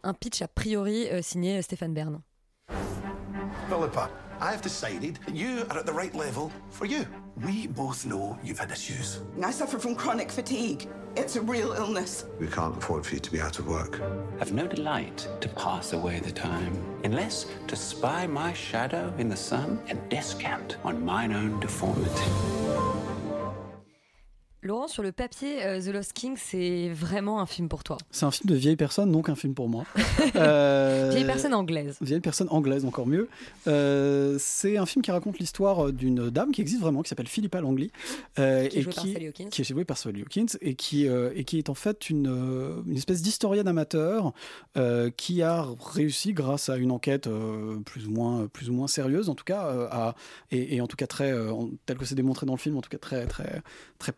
un 0.02 0.14
pitch 0.14 0.42
a 0.42 0.48
priori 0.48 1.06
signé 1.22 1.62
Stéphane 1.62 1.94
Bern. 1.94 2.20
Philippa, 3.68 4.10
I've 4.40 4.62
decided 4.62 5.18
that 5.26 5.34
you 5.34 5.64
are 5.70 5.78
at 5.78 5.86
the 5.86 5.92
right 5.92 6.14
level 6.14 6.50
for 6.70 6.86
you. 6.86 7.04
We 7.42 7.66
both 7.66 8.06
know 8.06 8.38
you've 8.44 8.60
had 8.60 8.70
issues. 8.70 9.20
I 9.42 9.50
suffer 9.50 9.78
from 9.78 9.96
chronic 9.96 10.30
fatigue. 10.30 10.88
It's 11.16 11.34
a 11.34 11.40
real 11.40 11.72
illness. 11.72 12.26
We 12.38 12.46
can't 12.46 12.76
afford 12.76 13.04
for 13.04 13.14
you 13.14 13.20
to 13.20 13.32
be 13.32 13.40
out 13.40 13.58
of 13.58 13.66
work. 13.66 14.00
I've 14.40 14.52
no 14.52 14.68
delight 14.68 15.28
to 15.40 15.48
pass 15.48 15.92
away 15.94 16.20
the 16.20 16.30
time, 16.30 16.76
unless 17.02 17.46
to 17.66 17.74
spy 17.74 18.26
my 18.28 18.52
shadow 18.52 19.12
in 19.18 19.28
the 19.28 19.36
sun 19.36 19.80
and 19.88 20.08
descant 20.08 20.76
on 20.84 21.04
mine 21.04 21.32
own 21.32 21.58
deformity. 21.58 23.03
Laurent, 24.64 24.88
sur 24.88 25.02
le 25.02 25.12
papier, 25.12 25.64
euh, 25.66 25.80
The 25.80 25.88
Lost 25.88 26.12
King, 26.14 26.36
c'est 26.38 26.88
vraiment 26.88 27.40
un 27.40 27.46
film 27.46 27.68
pour 27.68 27.84
toi. 27.84 27.98
C'est 28.10 28.24
un 28.24 28.30
film 28.30 28.48
de 28.50 28.54
vieille 28.56 28.76
personne, 28.76 29.12
donc 29.12 29.28
un 29.28 29.34
film 29.34 29.54
pour 29.54 29.68
moi. 29.68 29.84
Euh, 30.36 31.10
Vieille 31.12 31.24
personne 31.26 31.54
anglaise. 31.54 31.96
Vieille 32.00 32.20
personne 32.20 32.48
anglaise, 32.50 32.84
encore 32.84 33.06
mieux. 33.06 33.28
Euh, 33.68 34.36
c'est 34.40 34.78
un 34.78 34.86
film 34.86 35.02
qui 35.02 35.10
raconte 35.12 35.38
l'histoire 35.38 35.92
d'une 35.92 36.28
dame 36.30 36.50
qui 36.50 36.60
existe 36.60 36.80
vraiment, 36.80 37.02
qui 37.02 37.08
s'appelle 37.08 37.28
Philippa 37.28 37.60
Langley. 37.60 37.90
euh, 38.38 38.66
Qui 38.66 38.76
est 38.76 38.80
et 38.80 38.82
jouée 38.82 38.92
par 38.94 39.04
Sally 39.04 39.26
Hawkins. 39.28 39.48
qui 39.50 39.60
est 39.60 39.64
jouée 39.64 39.84
par 39.84 39.98
Sally 39.98 40.22
Hawkins 40.22 40.46
et 40.60 40.74
qui, 40.74 41.06
euh, 41.06 41.30
et 41.36 41.44
qui 41.44 41.58
est 41.58 41.68
en 41.68 41.74
fait 41.74 42.10
une, 42.10 42.26
euh, 42.28 42.82
une 42.86 42.96
espèce 42.96 43.22
d'historienne 43.22 43.68
amateur 43.68 44.32
euh, 44.76 45.10
qui 45.16 45.42
a 45.42 45.66
réussi, 45.92 46.32
grâce 46.32 46.68
à 46.68 46.76
une 46.76 46.90
enquête 46.90 47.26
euh, 47.26 47.76
plus, 47.84 48.06
ou 48.06 48.10
moins, 48.10 48.48
plus 48.52 48.70
ou 48.70 48.72
moins 48.72 48.88
sérieuse, 48.88 49.28
en 49.28 49.34
tout 49.34 49.44
cas, 49.44 49.66
euh, 49.66 49.86
à, 49.90 50.14
et, 50.50 50.76
et 50.76 50.80
en 50.80 50.86
tout 50.86 50.96
cas 50.96 51.06
très, 51.06 51.30
euh, 51.32 51.52
tel 51.86 51.96
que 51.98 52.04
c'est 52.06 52.14
démontré 52.16 52.46
dans 52.46 52.54
le 52.54 52.58
film, 52.58 52.76
en 52.76 52.80
tout 52.80 52.90
cas 52.90 52.98
très, 52.98 53.26
très, 53.26 53.62
très 53.98 54.12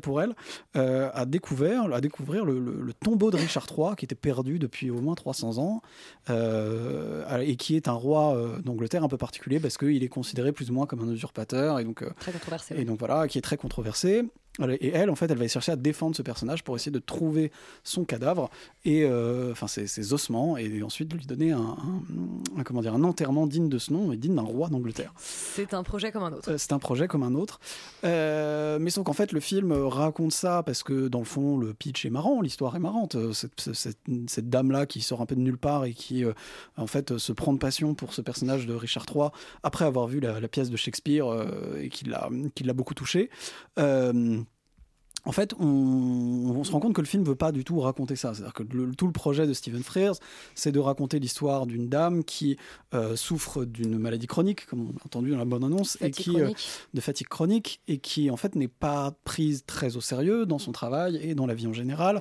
pour 0.00 0.22
elle, 0.22 0.34
euh, 0.76 1.10
a 1.14 1.24
découvert, 1.26 1.92
à 1.92 2.00
découvrir 2.00 2.44
le, 2.44 2.58
le- 2.58 2.80
le 2.80 2.92
tombeau 2.94 3.30
de 3.30 3.36
Richard 3.36 3.66
III 3.76 3.96
qui 3.96 4.04
était 4.04 4.14
perdu 4.14 4.58
depuis 4.58 4.90
au 4.90 5.00
moins 5.00 5.14
300 5.14 5.58
ans 5.58 5.82
euh, 6.30 7.38
et 7.40 7.56
qui 7.56 7.76
est 7.76 7.88
un 7.88 7.92
roi 7.92 8.34
euh, 8.36 8.58
d'Angleterre 8.60 9.04
un 9.04 9.08
peu 9.08 9.16
particulier 9.18 9.60
parce 9.60 9.76
qu'il 9.78 10.02
est 10.02 10.08
considéré 10.08 10.52
plus 10.52 10.70
ou 10.70 10.74
moins 10.74 10.86
comme 10.86 11.00
un 11.08 11.12
usurpateur 11.12 11.78
et 11.78 11.84
donc, 11.84 12.02
euh, 12.02 12.10
Très 12.20 12.32
controversé. 12.32 12.74
et 12.78 12.84
donc 12.84 12.98
voilà, 12.98 13.28
qui 13.28 13.38
est 13.38 13.42
très 13.42 13.56
controversé. 13.56 14.24
Et 14.80 14.88
elle, 14.90 15.08
en 15.08 15.14
fait, 15.14 15.30
elle 15.30 15.38
va 15.38 15.48
chercher 15.48 15.72
à 15.72 15.76
défendre 15.76 16.14
ce 16.14 16.20
personnage 16.20 16.62
pour 16.62 16.76
essayer 16.76 16.92
de 16.92 16.98
trouver 16.98 17.50
son 17.84 18.04
cadavre 18.04 18.50
et 18.84 19.04
euh, 19.04 19.50
enfin 19.52 19.66
ses, 19.66 19.86
ses 19.86 20.12
ossements 20.12 20.58
et 20.58 20.82
ensuite 20.82 21.10
lui 21.14 21.24
donner 21.24 21.52
un, 21.52 21.58
un- 21.58 22.58
un- 22.58 22.62
comment 22.62 22.82
dire 22.82 22.92
un 22.94 23.02
enterrement 23.02 23.46
digne 23.46 23.70
de 23.70 23.78
ce 23.78 23.94
nom 23.94 24.12
et 24.12 24.18
digne 24.18 24.34
d'un 24.34 24.42
roi 24.42 24.68
d'Angleterre. 24.68 25.14
C'est 25.16 25.72
un 25.72 25.82
projet 25.82 26.12
comme 26.12 26.24
un 26.24 26.32
autre. 26.34 26.50
Euh, 26.52 26.58
C'est 26.58 26.72
un 26.74 26.78
projet 26.78 27.08
comme 27.08 27.22
un 27.22 27.34
autre. 27.34 27.60
Euh, 28.04 28.78
mais 28.78 28.90
sauf 28.90 29.04
qu'en 29.04 29.14
fait, 29.14 29.32
le 29.32 29.40
film 29.40 29.72
raconte 29.72 30.32
ça 30.32 30.62
parce 30.62 30.82
que, 30.82 31.08
dans 31.08 31.20
le 31.20 31.24
fond, 31.24 31.56
le 31.56 31.72
pitch 31.72 32.04
est 32.04 32.10
marrant, 32.10 32.42
l'histoire 32.42 32.76
est 32.76 32.80
marrante. 32.80 33.16
Cette, 33.32 33.72
cette- 33.74 33.98
cette 34.26 34.50
dame-là 34.50 34.84
qui 34.84 35.00
sort 35.00 35.22
un 35.22 35.26
peu 35.26 35.34
de 35.34 35.40
nulle 35.40 35.56
part 35.58 35.86
et 35.86 35.94
qui, 35.94 36.24
euh, 36.24 36.32
en 36.76 36.86
fait, 36.86 37.16
se 37.16 37.32
prend 37.32 37.54
de 37.54 37.58
passion 37.58 37.94
pour 37.94 38.12
ce 38.12 38.20
personnage 38.20 38.66
de 38.66 38.74
Richard 38.74 39.06
III 39.14 39.28
après 39.62 39.86
avoir 39.86 40.08
vu 40.08 40.20
la, 40.20 40.40
la 40.40 40.48
pièce 40.48 40.68
de 40.68 40.76
Shakespeare 40.76 41.24
et 41.80 41.88
qui 41.88 42.04
l'a 42.04 42.28
qui 42.54 42.64
l'a 42.64 42.72
beaucoup 42.74 42.94
touché. 42.94 43.30
Euh, 43.78 44.40
en 45.24 45.32
fait, 45.32 45.54
on, 45.60 45.66
on 45.66 46.64
se 46.64 46.72
rend 46.72 46.80
compte 46.80 46.94
que 46.94 47.00
le 47.00 47.06
film 47.06 47.22
veut 47.22 47.34
pas 47.36 47.52
du 47.52 47.64
tout 47.64 47.78
raconter 47.80 48.16
ça. 48.16 48.34
C'est-à-dire 48.34 48.54
que 48.54 48.64
le- 48.64 48.94
tout 48.94 49.06
le 49.06 49.12
projet 49.12 49.46
de 49.46 49.52
Stephen 49.52 49.82
Frears, 49.82 50.16
c'est 50.54 50.72
de 50.72 50.78
raconter 50.80 51.18
l'histoire 51.20 51.66
d'une 51.66 51.88
dame 51.88 52.24
qui 52.24 52.56
euh, 52.94 53.14
souffre 53.16 53.64
d'une 53.64 53.98
maladie 53.98 54.26
chronique, 54.26 54.66
comme 54.66 54.80
on 54.80 54.88
l'a 54.92 55.04
entendu 55.06 55.30
dans 55.30 55.38
la 55.38 55.44
bonne 55.44 55.64
annonce, 55.64 55.96
et 56.00 56.10
qui 56.10 56.30
euh, 56.40 56.48
de 56.94 57.00
fatigue 57.00 57.28
chronique 57.28 57.80
et 57.88 57.98
qui 57.98 58.30
en 58.30 58.36
fait 58.36 58.54
n'est 58.56 58.68
pas 58.68 59.12
prise 59.24 59.64
très 59.66 59.96
au 59.96 60.00
sérieux 60.00 60.44
dans 60.46 60.58
son 60.58 60.72
travail 60.72 61.16
et 61.22 61.34
dans 61.34 61.46
la 61.46 61.54
vie 61.54 61.66
en 61.66 61.72
général 61.72 62.20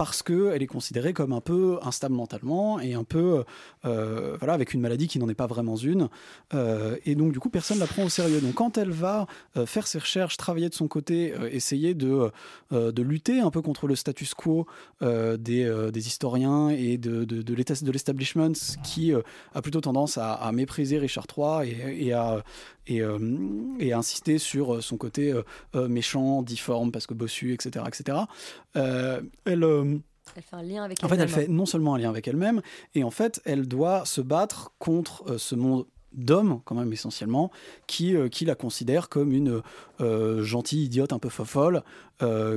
parce 0.00 0.22
que 0.22 0.50
elle 0.54 0.62
est 0.62 0.66
considérée 0.66 1.12
comme 1.12 1.34
un 1.34 1.42
peu 1.42 1.78
instable 1.82 2.14
mentalement 2.14 2.80
et 2.80 2.94
un 2.94 3.04
peu 3.04 3.44
euh, 3.84 4.34
voilà 4.38 4.54
avec 4.54 4.72
une 4.72 4.80
maladie 4.80 5.08
qui 5.08 5.18
n'en 5.18 5.28
est 5.28 5.34
pas 5.34 5.46
vraiment 5.46 5.76
une 5.76 6.08
Euh, 6.54 6.96
et 7.04 7.14
donc 7.14 7.32
du 7.32 7.38
coup 7.38 7.50
personne 7.50 7.76
ne 7.76 7.82
la 7.82 7.86
prend 7.86 8.04
au 8.04 8.08
sérieux 8.08 8.40
donc 8.40 8.54
quand 8.54 8.78
elle 8.78 8.90
va 8.90 9.26
euh, 9.58 9.66
faire 9.66 9.86
ses 9.86 9.98
recherches 9.98 10.38
travailler 10.38 10.70
de 10.70 10.74
son 10.74 10.88
côté 10.88 11.34
essayer 11.52 11.92
de 11.92 12.30
de 12.70 13.02
lutter 13.02 13.40
un 13.40 13.50
peu 13.50 13.60
contre 13.60 13.86
le 13.86 13.94
status 13.94 14.32
quo 14.32 14.66
des, 15.02 15.90
des 15.92 16.06
historiens 16.06 16.70
et 16.70 16.96
de, 16.96 17.24
de, 17.24 17.42
de 17.42 17.92
l'establishment 17.92 18.52
qui 18.82 19.12
a 19.54 19.62
plutôt 19.62 19.82
tendance 19.82 20.16
à, 20.16 20.50
mépriser 20.52 20.98
Richard 20.98 21.26
III 21.36 21.70
et, 22.06 22.12
à 22.12 22.42
et, 22.86 23.02
à 23.02 23.98
insister 23.98 24.38
sur 24.38 24.82
son 24.82 24.96
côté 24.96 25.34
méchant, 25.74 26.42
difforme, 26.42 26.90
parce 26.92 27.06
que 27.06 27.14
bossu, 27.14 27.52
etc. 27.54 27.84
etc. 27.88 28.18
Elle, 28.74 29.64
Elle 30.36 30.42
fait 30.42 30.56
un 30.56 30.62
lien 30.62 30.84
avec 30.84 31.02
en 31.02 31.08
fait, 31.08 31.18
elle 31.18 31.28
fait 31.28 31.48
non 31.48 31.66
seulement 31.66 31.94
un 31.94 31.98
lien 31.98 32.08
avec 32.08 32.26
elle-même, 32.28 32.62
et 32.94 33.04
en 33.04 33.10
fait, 33.10 33.40
elle 33.44 33.66
doit 33.66 34.04
se 34.04 34.20
battre 34.20 34.72
contre 34.78 35.24
euh, 35.28 35.38
ce 35.38 35.54
monde 35.54 35.86
d'hommes, 36.12 36.60
quand 36.64 36.74
même 36.74 36.92
essentiellement, 36.92 37.50
qui, 37.86 38.16
euh, 38.16 38.28
qui 38.28 38.44
la 38.44 38.54
considère 38.54 39.08
comme 39.08 39.32
une 39.32 39.62
euh, 40.00 40.42
gentille 40.42 40.84
idiote 40.84 41.12
un 41.12 41.18
peu 41.18 41.28
fofolle, 41.28 41.82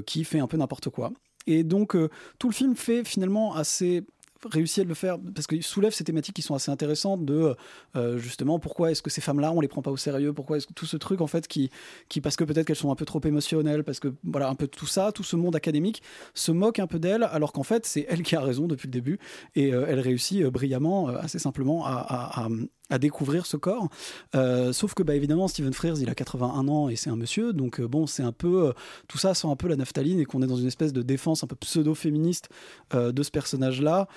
qui 0.05 0.25
fait 0.25 0.39
un 0.39 0.47
peu 0.47 0.57
n'importe 0.57 0.89
quoi. 0.89 1.13
Et 1.47 1.63
donc, 1.63 1.95
tout 2.37 2.49
le 2.49 2.53
film 2.53 2.75
fait 2.75 3.05
finalement 3.05 3.55
assez 3.55 4.03
réussi 4.51 4.81
à 4.81 4.83
le 4.83 4.93
faire 4.93 5.17
parce 5.33 5.47
qu'il 5.47 5.63
soulève 5.63 5.93
ces 5.93 6.03
thématiques 6.03 6.35
qui 6.35 6.41
sont 6.41 6.55
assez 6.55 6.71
intéressantes 6.71 7.25
de 7.25 7.55
euh, 7.95 8.17
justement 8.17 8.59
pourquoi 8.59 8.91
est-ce 8.91 9.01
que 9.01 9.09
ces 9.09 9.21
femmes-là 9.21 9.51
on 9.51 9.61
les 9.61 9.67
prend 9.67 9.81
pas 9.81 9.91
au 9.91 9.97
sérieux? 9.97 10.33
Pourquoi 10.33 10.57
est-ce 10.57 10.67
que 10.67 10.73
tout 10.73 10.85
ce 10.85 10.97
truc 10.97 11.21
en 11.21 11.27
fait 11.27 11.47
qui 11.47 11.69
qui 12.09 12.21
parce 12.21 12.35
que 12.35 12.43
peut-être 12.43 12.65
qu'elles 12.67 12.75
sont 12.75 12.91
un 12.91 12.95
peu 12.95 13.05
trop 13.05 13.21
émotionnelles 13.23 13.83
parce 13.83 13.99
que 13.99 14.13
voilà 14.23 14.49
un 14.49 14.55
peu 14.55 14.67
tout 14.67 14.87
ça 14.87 15.11
tout 15.11 15.23
ce 15.23 15.35
monde 15.35 15.55
académique 15.55 16.01
se 16.33 16.51
moque 16.51 16.79
un 16.79 16.87
peu 16.87 16.99
d'elle 16.99 17.23
alors 17.23 17.53
qu'en 17.53 17.63
fait 17.63 17.85
c'est 17.85 18.05
elle 18.09 18.23
qui 18.23 18.35
a 18.35 18.41
raison 18.41 18.67
depuis 18.67 18.87
le 18.87 18.91
début 18.93 19.19
et 19.55 19.73
euh, 19.73 19.85
elle 19.87 19.99
réussit 19.99 20.43
euh, 20.43 20.51
brillamment 20.51 21.07
assez 21.07 21.39
simplement 21.39 21.85
à- 21.85 22.47
à 22.89 22.99
découvrir 22.99 23.45
ce 23.45 23.57
corps. 23.57 23.89
Euh, 24.35 24.73
sauf 24.73 24.93
que 24.93 25.03
bah 25.03 25.15
évidemment 25.15 25.47
Stephen 25.47 25.73
Frears 25.73 25.99
il 25.99 26.09
a 26.09 26.15
81 26.15 26.67
ans 26.67 26.89
et 26.89 26.95
c'est 26.95 27.09
un 27.09 27.15
monsieur. 27.15 27.53
Donc 27.53 27.79
euh, 27.79 27.87
bon 27.87 28.07
c'est 28.07 28.23
un 28.23 28.31
peu 28.31 28.67
euh, 28.67 28.73
tout 29.07 29.17
ça 29.17 29.33
sent 29.33 29.47
un 29.47 29.55
peu 29.55 29.67
la 29.67 29.75
naphtaline 29.75 30.19
et 30.19 30.25
qu'on 30.25 30.41
est 30.41 30.47
dans 30.47 30.57
une 30.57 30.67
espèce 30.67 30.93
de 30.93 31.01
défense 31.01 31.43
un 31.43 31.47
peu 31.47 31.55
pseudo-féministe 31.55 32.49
de 32.93 33.23
ce 33.23 33.31
personnage 33.31 33.81
là 33.81 34.07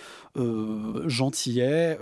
gentillet 1.07 1.99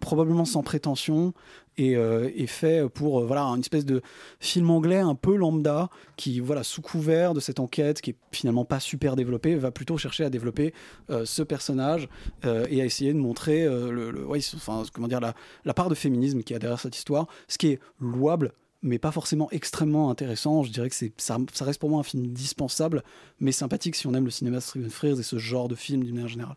probablement 0.00 0.44
sans 0.44 0.62
prétention 0.62 1.32
et, 1.76 1.96
euh, 1.96 2.30
et 2.34 2.46
fait 2.46 2.88
pour 2.88 3.20
euh, 3.20 3.24
voilà 3.24 3.42
une 3.44 3.60
espèce 3.60 3.84
de 3.84 4.02
film 4.40 4.70
anglais 4.70 4.98
un 4.98 5.14
peu 5.14 5.36
lambda 5.36 5.88
qui 6.16 6.40
voilà 6.40 6.62
sous 6.62 6.82
couvert 6.82 7.32
de 7.34 7.40
cette 7.40 7.60
enquête 7.60 8.00
qui 8.00 8.10
est 8.10 8.16
finalement 8.32 8.64
pas 8.64 8.80
super 8.80 9.16
développée 9.16 9.54
va 9.54 9.70
plutôt 9.70 9.96
chercher 9.96 10.24
à 10.24 10.30
développer 10.30 10.74
euh, 11.10 11.24
ce 11.24 11.42
personnage 11.42 12.08
euh, 12.44 12.66
et 12.70 12.82
à 12.82 12.84
essayer 12.84 13.12
de 13.12 13.18
montrer 13.18 13.64
euh, 13.64 13.90
le, 13.90 14.26
ouais, 14.26 14.40
enfin 14.54 14.82
comment 14.92 15.08
dire 15.08 15.20
la, 15.20 15.34
la 15.64 15.74
part 15.74 15.88
de 15.88 15.94
féminisme 15.94 16.42
qui 16.42 16.54
a 16.54 16.58
derrière 16.58 16.80
cette 16.80 16.96
histoire 16.96 17.26
ce 17.48 17.58
qui 17.58 17.68
est 17.68 17.80
louable 18.00 18.52
mais 18.82 18.98
pas 18.98 19.12
forcément 19.12 19.50
extrêmement 19.50 20.10
intéressant. 20.10 20.62
Je 20.62 20.70
dirais 20.70 20.88
que 20.88 20.96
ça, 21.18 21.38
reste 21.60 21.80
pour 21.80 21.90
moi 21.90 22.00
un 22.00 22.04
film 22.04 22.26
dispensable, 22.28 23.02
mais 23.38 23.52
sympathique 23.52 23.94
si 23.94 24.06
on 24.06 24.14
aime 24.14 24.24
le 24.24 24.30
cinéma 24.30 24.56
de 24.56 24.62
Stephen 24.62 24.90
Frears 24.90 25.20
et 25.20 25.22
ce 25.22 25.38
genre 25.38 25.68
de 25.68 25.74
film 25.74 26.02
d'une 26.02 26.14
manière 26.14 26.28
générale. 26.28 26.56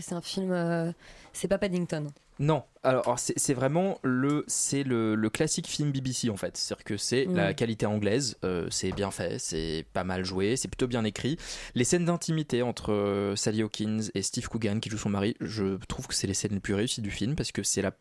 C'est 0.00 0.14
un 0.14 0.20
film. 0.20 0.50
euh, 0.50 0.92
c'est 1.32 1.48
pas 1.48 1.58
Paddington. 1.58 2.08
Non, 2.38 2.64
alors 2.82 3.18
c'est 3.18 3.54
vraiment 3.54 3.98
le, 4.02 4.44
c'est 4.46 4.82
le, 4.82 5.14
le 5.14 5.30
classique 5.30 5.66
film 5.66 5.90
BBC 5.90 6.28
en 6.28 6.36
fait. 6.36 6.56
C'est-à-dire 6.56 6.84
que 6.84 6.96
c'est 6.98 7.24
la 7.24 7.54
qualité 7.54 7.86
anglaise, 7.86 8.36
euh, 8.44 8.68
c'est 8.70 8.92
bien 8.92 9.10
fait, 9.10 9.38
c'est 9.38 9.86
pas 9.94 10.04
mal 10.04 10.24
joué, 10.24 10.56
c'est 10.56 10.68
plutôt 10.68 10.86
bien 10.86 11.04
écrit. 11.04 11.38
Les 11.74 11.84
scènes 11.84 12.04
d'intimité 12.04 12.60
entre 12.62 12.92
euh, 12.92 13.36
Sally 13.36 13.62
Hawkins 13.62 14.10
et 14.14 14.22
Steve 14.22 14.48
Coogan 14.48 14.80
qui 14.80 14.90
joue 14.90 14.98
son 14.98 15.08
mari, 15.08 15.34
je 15.40 15.76
trouve 15.86 16.06
que 16.06 16.14
c'est 16.14 16.26
les 16.26 16.34
scènes 16.34 16.52
les 16.52 16.60
plus 16.60 16.74
réussies 16.74 17.00
du 17.00 17.10
film 17.10 17.36
parce 17.36 17.52
que 17.52 17.62
c'est 17.62 17.80
la, 17.80 17.92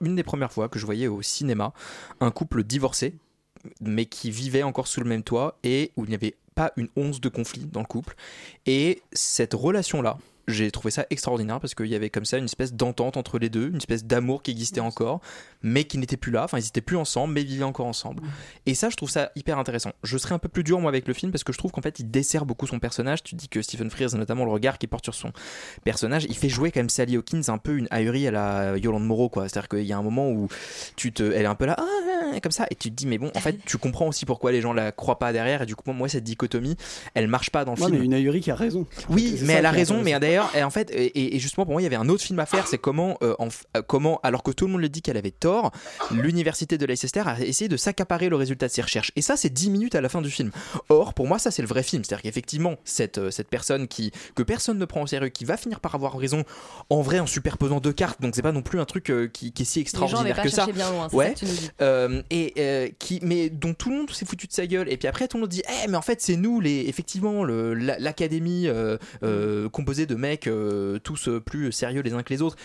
une 0.00 0.16
des 0.16 0.24
premières 0.24 0.52
fois 0.52 0.68
que 0.68 0.78
je 0.78 0.86
voyais 0.86 1.06
au 1.06 1.22
cinéma 1.22 1.72
un 2.20 2.32
couple 2.32 2.64
divorcé 2.64 3.14
mais 3.80 4.06
qui 4.06 4.30
vivait 4.30 4.62
encore 4.62 4.86
sous 4.86 5.00
le 5.00 5.08
même 5.08 5.22
toit 5.22 5.58
et 5.62 5.92
où 5.96 6.04
il 6.04 6.08
n'y 6.08 6.14
avait 6.14 6.36
pas 6.54 6.72
une 6.76 6.88
once 6.96 7.20
de 7.20 7.28
conflit 7.28 7.66
dans 7.66 7.80
le 7.80 7.86
couple. 7.86 8.16
Et 8.66 9.02
cette 9.12 9.54
relation-là, 9.54 10.18
j'ai 10.50 10.70
trouvé 10.70 10.90
ça 10.90 11.06
extraordinaire 11.10 11.60
parce 11.60 11.74
qu'il 11.74 11.86
y 11.86 11.94
avait 11.94 12.10
comme 12.10 12.24
ça 12.24 12.38
une 12.38 12.44
espèce 12.44 12.72
d'entente 12.74 13.16
entre 13.16 13.38
les 13.38 13.48
deux, 13.48 13.68
une 13.68 13.76
espèce 13.76 14.04
d'amour 14.04 14.42
qui 14.42 14.50
existait 14.50 14.80
encore, 14.80 15.20
mais 15.62 15.84
qui 15.84 15.98
n'était 15.98 16.16
plus 16.16 16.32
là. 16.32 16.44
Enfin, 16.44 16.58
ils 16.58 16.64
n'étaient 16.64 16.80
plus 16.80 16.96
ensemble, 16.96 17.34
mais 17.34 17.42
ils 17.42 17.46
vivaient 17.48 17.64
encore 17.64 17.86
ensemble. 17.86 18.22
Et 18.66 18.74
ça, 18.74 18.90
je 18.90 18.96
trouve 18.96 19.10
ça 19.10 19.30
hyper 19.36 19.58
intéressant. 19.58 19.92
Je 20.02 20.18
serais 20.18 20.34
un 20.34 20.38
peu 20.38 20.48
plus 20.48 20.64
dur, 20.64 20.80
moi, 20.80 20.90
avec 20.90 21.06
le 21.08 21.14
film 21.14 21.32
parce 21.32 21.44
que 21.44 21.52
je 21.52 21.58
trouve 21.58 21.70
qu'en 21.72 21.82
fait, 21.82 21.98
il 22.00 22.10
dessert 22.10 22.46
beaucoup 22.46 22.66
son 22.66 22.78
personnage. 22.78 23.22
Tu 23.22 23.34
dis 23.34 23.48
que 23.48 23.62
Stephen 23.62 23.90
Frears, 23.90 24.14
notamment 24.14 24.44
le 24.44 24.50
regard 24.50 24.78
qu'il 24.78 24.88
porte 24.88 25.04
sur 25.04 25.14
son 25.14 25.32
personnage, 25.84 26.26
il 26.28 26.36
fait 26.36 26.48
jouer 26.48 26.70
quand 26.70 26.80
même 26.80 26.90
Sally 26.90 27.16
Hawkins 27.16 27.42
un 27.48 27.58
peu 27.58 27.76
une 27.76 27.88
ahurie 27.90 28.26
à 28.28 28.30
la 28.30 28.76
Yolande 28.78 29.06
Moreau, 29.06 29.28
quoi. 29.28 29.48
C'est-à-dire 29.48 29.68
qu'il 29.68 29.84
y 29.86 29.92
a 29.92 29.98
un 29.98 30.02
moment 30.02 30.30
où 30.30 30.48
tu 30.96 31.12
te, 31.12 31.22
elle 31.22 31.42
est 31.42 31.46
un 31.46 31.54
peu 31.54 31.66
là, 31.66 31.76
ah, 31.78 32.40
comme 32.40 32.52
ça, 32.52 32.66
et 32.70 32.74
tu 32.74 32.90
te 32.90 32.94
dis, 32.96 33.06
mais 33.06 33.18
bon, 33.18 33.30
en 33.34 33.40
fait, 33.40 33.56
tu 33.64 33.78
comprends 33.78 34.06
aussi 34.08 34.24
pourquoi 34.26 34.52
les 34.52 34.60
gens 34.60 34.72
la 34.72 34.92
croient 34.92 35.18
pas 35.18 35.32
derrière, 35.32 35.62
et 35.62 35.66
du 35.66 35.74
coup, 35.76 35.90
moi, 35.92 36.08
cette 36.08 36.24
dichotomie, 36.24 36.76
elle 37.14 37.28
marche 37.28 37.50
pas 37.50 37.64
dans 37.64 37.74
le 37.74 37.80
Ouais, 37.80 37.86
film. 37.86 37.98
mais 37.98 38.04
une 38.04 38.14
ahurie 38.14 38.40
qui 38.40 38.50
a 38.50 38.54
raison. 38.54 38.86
Oui, 39.08 39.38
mais 39.42 39.54
elle 39.54 39.66
a 39.66 39.70
raison. 39.70 40.02
Mais 40.02 40.12
intéressant. 40.14 40.20
D'ailleurs, 40.40 40.56
et 40.56 40.62
en 40.62 40.70
fait, 40.70 40.90
et, 40.90 41.36
et 41.36 41.38
justement 41.38 41.64
pour 41.64 41.72
moi, 41.72 41.82
il 41.82 41.84
y 41.84 41.86
avait 41.86 41.96
un 41.96 42.08
autre 42.08 42.22
film 42.22 42.38
à 42.38 42.46
faire. 42.46 42.66
C'est 42.66 42.78
comment, 42.78 43.16
euh, 43.22 43.34
en 43.38 43.48
euh, 43.76 43.82
comment, 43.86 44.20
alors 44.22 44.42
que 44.42 44.50
tout 44.50 44.66
le 44.66 44.72
monde 44.72 44.80
le 44.80 44.88
dit 44.88 45.02
qu'elle 45.02 45.16
avait 45.16 45.30
tort, 45.30 45.72
l'université 46.10 46.78
de 46.78 46.86
Leicester 46.86 47.22
a 47.26 47.40
essayé 47.40 47.68
de 47.68 47.76
s'accaparer 47.76 48.28
le 48.28 48.36
résultat 48.36 48.66
de 48.66 48.72
ses 48.72 48.82
recherches. 48.82 49.12
Et 49.16 49.22
ça, 49.22 49.36
c'est 49.36 49.50
10 49.50 49.70
minutes 49.70 49.94
à 49.94 50.00
la 50.00 50.08
fin 50.08 50.22
du 50.22 50.30
film. 50.30 50.50
Or, 50.88 51.14
pour 51.14 51.26
moi, 51.26 51.38
ça, 51.38 51.50
c'est 51.50 51.62
le 51.62 51.68
vrai 51.68 51.82
film. 51.82 52.04
C'est-à-dire 52.04 52.22
qu'effectivement, 52.22 52.76
cette, 52.84 53.18
euh, 53.18 53.30
cette 53.30 53.48
personne 53.48 53.88
qui, 53.88 54.12
que 54.34 54.42
personne 54.42 54.78
ne 54.78 54.84
prend 54.84 55.02
au 55.02 55.06
sérieux, 55.06 55.28
qui 55.28 55.44
va 55.44 55.56
finir 55.56 55.80
par 55.80 55.94
avoir 55.94 56.16
raison, 56.18 56.44
en 56.88 57.02
vrai, 57.02 57.18
en 57.20 57.26
superposant 57.26 57.80
deux 57.80 57.92
cartes. 57.92 58.20
Donc, 58.20 58.34
c'est 58.34 58.42
pas 58.42 58.52
non 58.52 58.62
plus 58.62 58.80
un 58.80 58.84
truc 58.84 59.10
euh, 59.10 59.28
qui, 59.28 59.52
qui 59.52 59.62
est 59.62 59.66
si 59.66 59.80
Les 59.80 59.84
gens 59.84 59.90
extraordinaire 59.90 60.20
avaient 60.20 60.34
pas 60.34 60.42
que 60.42 60.48
ça. 60.48 60.66
bien 60.66 60.90
loin, 60.90 61.08
ouais. 61.12 61.34
ça. 61.36 61.46
Euh, 61.82 62.22
et 62.30 62.94
qui, 62.98 63.20
mais 63.22 63.50
dont 63.50 63.74
tout 63.74 63.90
le 63.90 63.96
monde 63.96 64.10
s'est 64.10 64.24
foutu 64.24 64.46
de 64.46 64.52
sa 64.52 64.66
gueule. 64.66 64.90
Et 64.90 64.96
puis 64.96 65.08
après, 65.08 65.28
tout 65.28 65.36
le 65.36 65.42
monde 65.42 65.50
dit, 65.50 65.62
eh, 65.68 65.88
mais 65.88 65.96
en 65.96 66.02
fait, 66.02 66.20
c'est 66.20 66.36
nous, 66.36 66.60
les, 66.60 66.88
effectivement, 66.88 67.44
l'académie 67.44 68.68
composée 69.72 70.06
de 70.06 70.14
mecs 70.14 70.29
euh, 70.46 70.98
tous 70.98 71.28
euh, 71.28 71.40
plus 71.40 71.72
sérieux 71.72 72.02
les 72.02 72.12
uns 72.12 72.22
que 72.22 72.32
les 72.32 72.42
autres. 72.42 72.56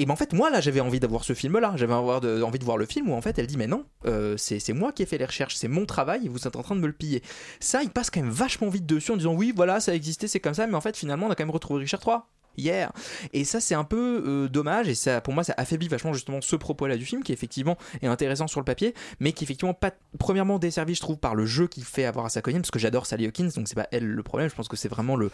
Et 0.00 0.06
ben 0.06 0.12
en 0.12 0.16
fait, 0.16 0.32
moi 0.32 0.48
là, 0.48 0.60
j'avais 0.60 0.80
envie 0.80 1.00
d'avoir 1.00 1.24
ce 1.24 1.32
film-là. 1.32 1.72
J'avais 1.74 1.92
envie 1.92 2.58
de 2.58 2.64
voir 2.64 2.76
le 2.76 2.86
film 2.86 3.10
où 3.10 3.14
en 3.14 3.20
fait, 3.20 3.36
elle 3.38 3.48
dit, 3.48 3.56
mais 3.56 3.66
non, 3.66 3.84
euh, 4.06 4.36
c'est 4.36 4.60
c'est 4.60 4.72
moi 4.72 4.92
qui 4.92 5.02
ai 5.02 5.06
fait 5.06 5.18
les 5.18 5.24
recherches, 5.24 5.56
c'est 5.56 5.66
mon 5.66 5.86
travail 5.86 6.26
et 6.26 6.28
vous 6.28 6.46
êtes 6.46 6.54
en 6.54 6.62
train 6.62 6.76
de 6.76 6.80
me 6.80 6.86
le 6.86 6.92
piller. 6.92 7.20
Ça, 7.58 7.82
il 7.82 7.90
passe 7.90 8.08
quand 8.08 8.20
même 8.20 8.30
vachement 8.30 8.68
vite 8.68 8.86
dessus 8.86 9.10
en 9.10 9.16
disant, 9.16 9.34
oui, 9.34 9.52
voilà, 9.54 9.80
ça 9.80 9.94
existait, 9.94 10.28
c'est 10.28 10.38
comme 10.38 10.54
ça, 10.54 10.68
mais 10.68 10.76
en 10.76 10.80
fait, 10.80 10.96
finalement, 10.96 11.26
on 11.26 11.30
a 11.30 11.34
quand 11.34 11.44
même 11.44 11.50
retrouvé 11.50 11.80
Richard 11.80 12.00
III. 12.06 12.18
Hier. 12.58 12.92
Et 13.32 13.44
ça, 13.44 13.60
c'est 13.60 13.74
un 13.74 13.84
peu 13.84 14.22
euh, 14.26 14.48
dommage, 14.48 14.88
et 14.88 14.94
ça, 14.94 15.20
pour 15.20 15.32
moi, 15.32 15.44
ça 15.44 15.54
affaiblit 15.56 15.88
vachement 15.88 16.12
justement 16.12 16.40
ce 16.40 16.56
propos-là 16.56 16.96
du 16.96 17.04
film, 17.06 17.22
qui 17.22 17.32
effectivement 17.32 17.78
est 18.02 18.06
intéressant 18.08 18.48
sur 18.48 18.60
le 18.60 18.64
papier, 18.64 18.94
mais 19.20 19.32
qui 19.32 19.44
effectivement 19.44 19.74
pas, 19.74 19.92
premièrement, 20.18 20.58
desservi, 20.58 20.94
je 20.94 21.00
trouve, 21.00 21.16
par 21.18 21.34
le 21.34 21.46
jeu 21.46 21.68
qu'il 21.68 21.84
fait 21.84 22.04
avoir 22.04 22.26
à 22.26 22.28
sa 22.28 22.42
cognée, 22.42 22.58
parce 22.58 22.70
que 22.70 22.78
j'adore 22.78 23.06
Sally 23.06 23.26
Hawkins, 23.26 23.50
donc 23.54 23.68
c'est 23.68 23.74
pas 23.76 23.86
elle 23.92 24.06
le 24.06 24.22
problème, 24.22 24.50
je 24.50 24.54
pense 24.54 24.68
que 24.68 24.76
c'est 24.76 24.88
vraiment 24.88 25.14
le, 25.16 25.30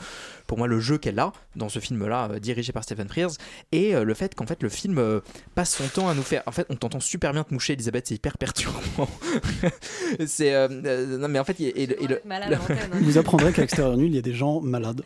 pour 0.46 0.58
moi, 0.58 0.66
le 0.66 0.78
jeu 0.80 0.98
qu'elle 0.98 1.18
a 1.18 1.32
dans 1.56 1.68
ce 1.68 1.78
film-là, 1.78 2.28
euh, 2.32 2.38
dirigé 2.38 2.72
par 2.72 2.84
Stephen 2.84 3.08
Frears, 3.08 3.30
et 3.72 3.94
euh, 3.96 4.04
le 4.04 4.14
fait 4.14 4.34
qu'en 4.34 4.46
fait, 4.46 4.62
le 4.62 4.68
film 4.68 4.98
euh, 4.98 5.20
passe 5.54 5.74
son 5.74 5.88
temps 5.88 6.08
à 6.08 6.14
nous 6.14 6.22
faire. 6.22 6.42
En 6.46 6.52
fait, 6.52 6.66
on 6.68 6.76
t'entend 6.76 7.00
super 7.00 7.32
bien 7.32 7.42
te 7.44 7.54
moucher, 7.54 7.72
Elisabeth, 7.72 8.06
c'est 8.08 8.14
hyper 8.16 8.36
perturbant. 8.38 9.08
c'est. 10.26 10.54
euh, 10.54 10.68
euh, 10.84 11.18
non, 11.18 11.28
mais 11.28 11.38
en 11.38 11.44
fait, 11.44 11.58
et 11.60 11.86
le- 11.86 12.02
et 12.02 12.06
le- 12.06 12.20
Vous 13.00 13.18
apprendrez 13.18 13.52
qu'à 13.52 13.62
l'extérieur 13.62 13.96
nul, 13.96 14.08
il 14.08 14.14
y 14.16 14.18
a 14.18 14.22
des 14.22 14.34
gens 14.34 14.60
malades. 14.60 15.02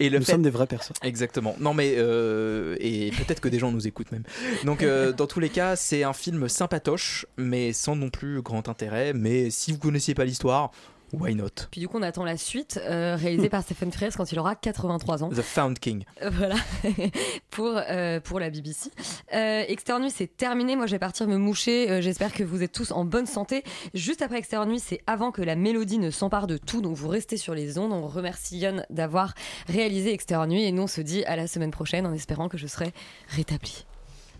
Et 0.00 0.10
le 0.10 0.18
Nous 0.18 0.24
fait- 0.24 0.32
sommes 0.32 0.42
des 0.42 0.50
vraies 0.50 0.66
personnes. 0.66 0.96
Exactement. 1.02 1.35
Non, 1.60 1.74
mais 1.74 1.94
euh, 1.96 2.76
et 2.80 3.10
peut-être 3.10 3.40
que 3.40 3.48
des 3.48 3.58
gens 3.58 3.72
nous 3.72 3.86
écoutent 3.86 4.12
même. 4.12 4.24
Donc, 4.64 4.82
euh, 4.82 5.12
dans 5.12 5.26
tous 5.26 5.40
les 5.40 5.48
cas, 5.48 5.76
c'est 5.76 6.02
un 6.02 6.12
film 6.12 6.48
sympatoche, 6.48 7.26
mais 7.36 7.72
sans 7.72 7.96
non 7.96 8.10
plus 8.10 8.42
grand 8.42 8.68
intérêt. 8.68 9.12
Mais 9.12 9.50
si 9.50 9.72
vous 9.72 9.78
connaissiez 9.78 10.14
pas 10.14 10.24
l'histoire, 10.24 10.70
Why 11.12 11.34
not? 11.34 11.48
Puis 11.70 11.80
du 11.80 11.88
coup, 11.88 11.98
on 11.98 12.02
attend 12.02 12.24
la 12.24 12.36
suite, 12.36 12.80
euh, 12.84 13.16
réalisée 13.16 13.48
par 13.48 13.62
Stephen 13.62 13.92
Frears 13.92 14.12
quand 14.16 14.30
il 14.32 14.38
aura 14.38 14.56
83 14.56 15.22
ans. 15.22 15.28
The 15.30 15.40
Found 15.42 15.78
King. 15.78 16.04
Euh, 16.22 16.30
Voilà, 16.30 16.56
pour, 17.50 17.72
euh, 17.76 18.18
pour 18.20 18.40
la 18.40 18.50
BBC. 18.50 18.90
Euh, 19.32 19.64
Externe 19.68 20.02
Nuit, 20.02 20.10
c'est 20.10 20.36
terminé. 20.36 20.74
Moi, 20.76 20.86
je 20.86 20.92
vais 20.92 20.98
partir 20.98 21.26
me 21.28 21.36
moucher. 21.38 21.90
Euh, 21.90 22.00
J'espère 22.00 22.32
que 22.32 22.42
vous 22.42 22.62
êtes 22.62 22.72
tous 22.72 22.90
en 22.92 23.04
bonne 23.04 23.26
santé. 23.26 23.62
Juste 23.94 24.20
après 24.22 24.38
Externe 24.38 24.68
Nuit, 24.68 24.80
c'est 24.80 25.00
avant 25.06 25.30
que 25.30 25.42
la 25.42 25.54
mélodie 25.56 25.98
ne 25.98 26.10
s'empare 26.10 26.46
de 26.46 26.56
tout. 26.58 26.80
Donc, 26.82 26.96
vous 26.96 27.08
restez 27.08 27.36
sur 27.36 27.54
les 27.54 27.78
ondes. 27.78 27.92
On 27.92 28.06
remercie 28.08 28.58
Yann 28.58 28.84
d'avoir 28.90 29.34
réalisé 29.68 30.12
Externe 30.12 30.50
Nuit. 30.50 30.64
Et 30.64 30.72
nous, 30.72 30.82
on 30.82 30.86
se 30.88 31.00
dit 31.00 31.24
à 31.26 31.36
la 31.36 31.46
semaine 31.46 31.70
prochaine 31.70 32.06
en 32.06 32.12
espérant 32.12 32.48
que 32.48 32.58
je 32.58 32.66
serai 32.66 32.92
rétablie. 33.28 33.86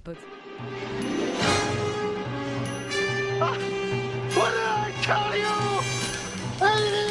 Bonne- 0.04 0.16
What 4.36 4.52
Bye. 6.66 7.05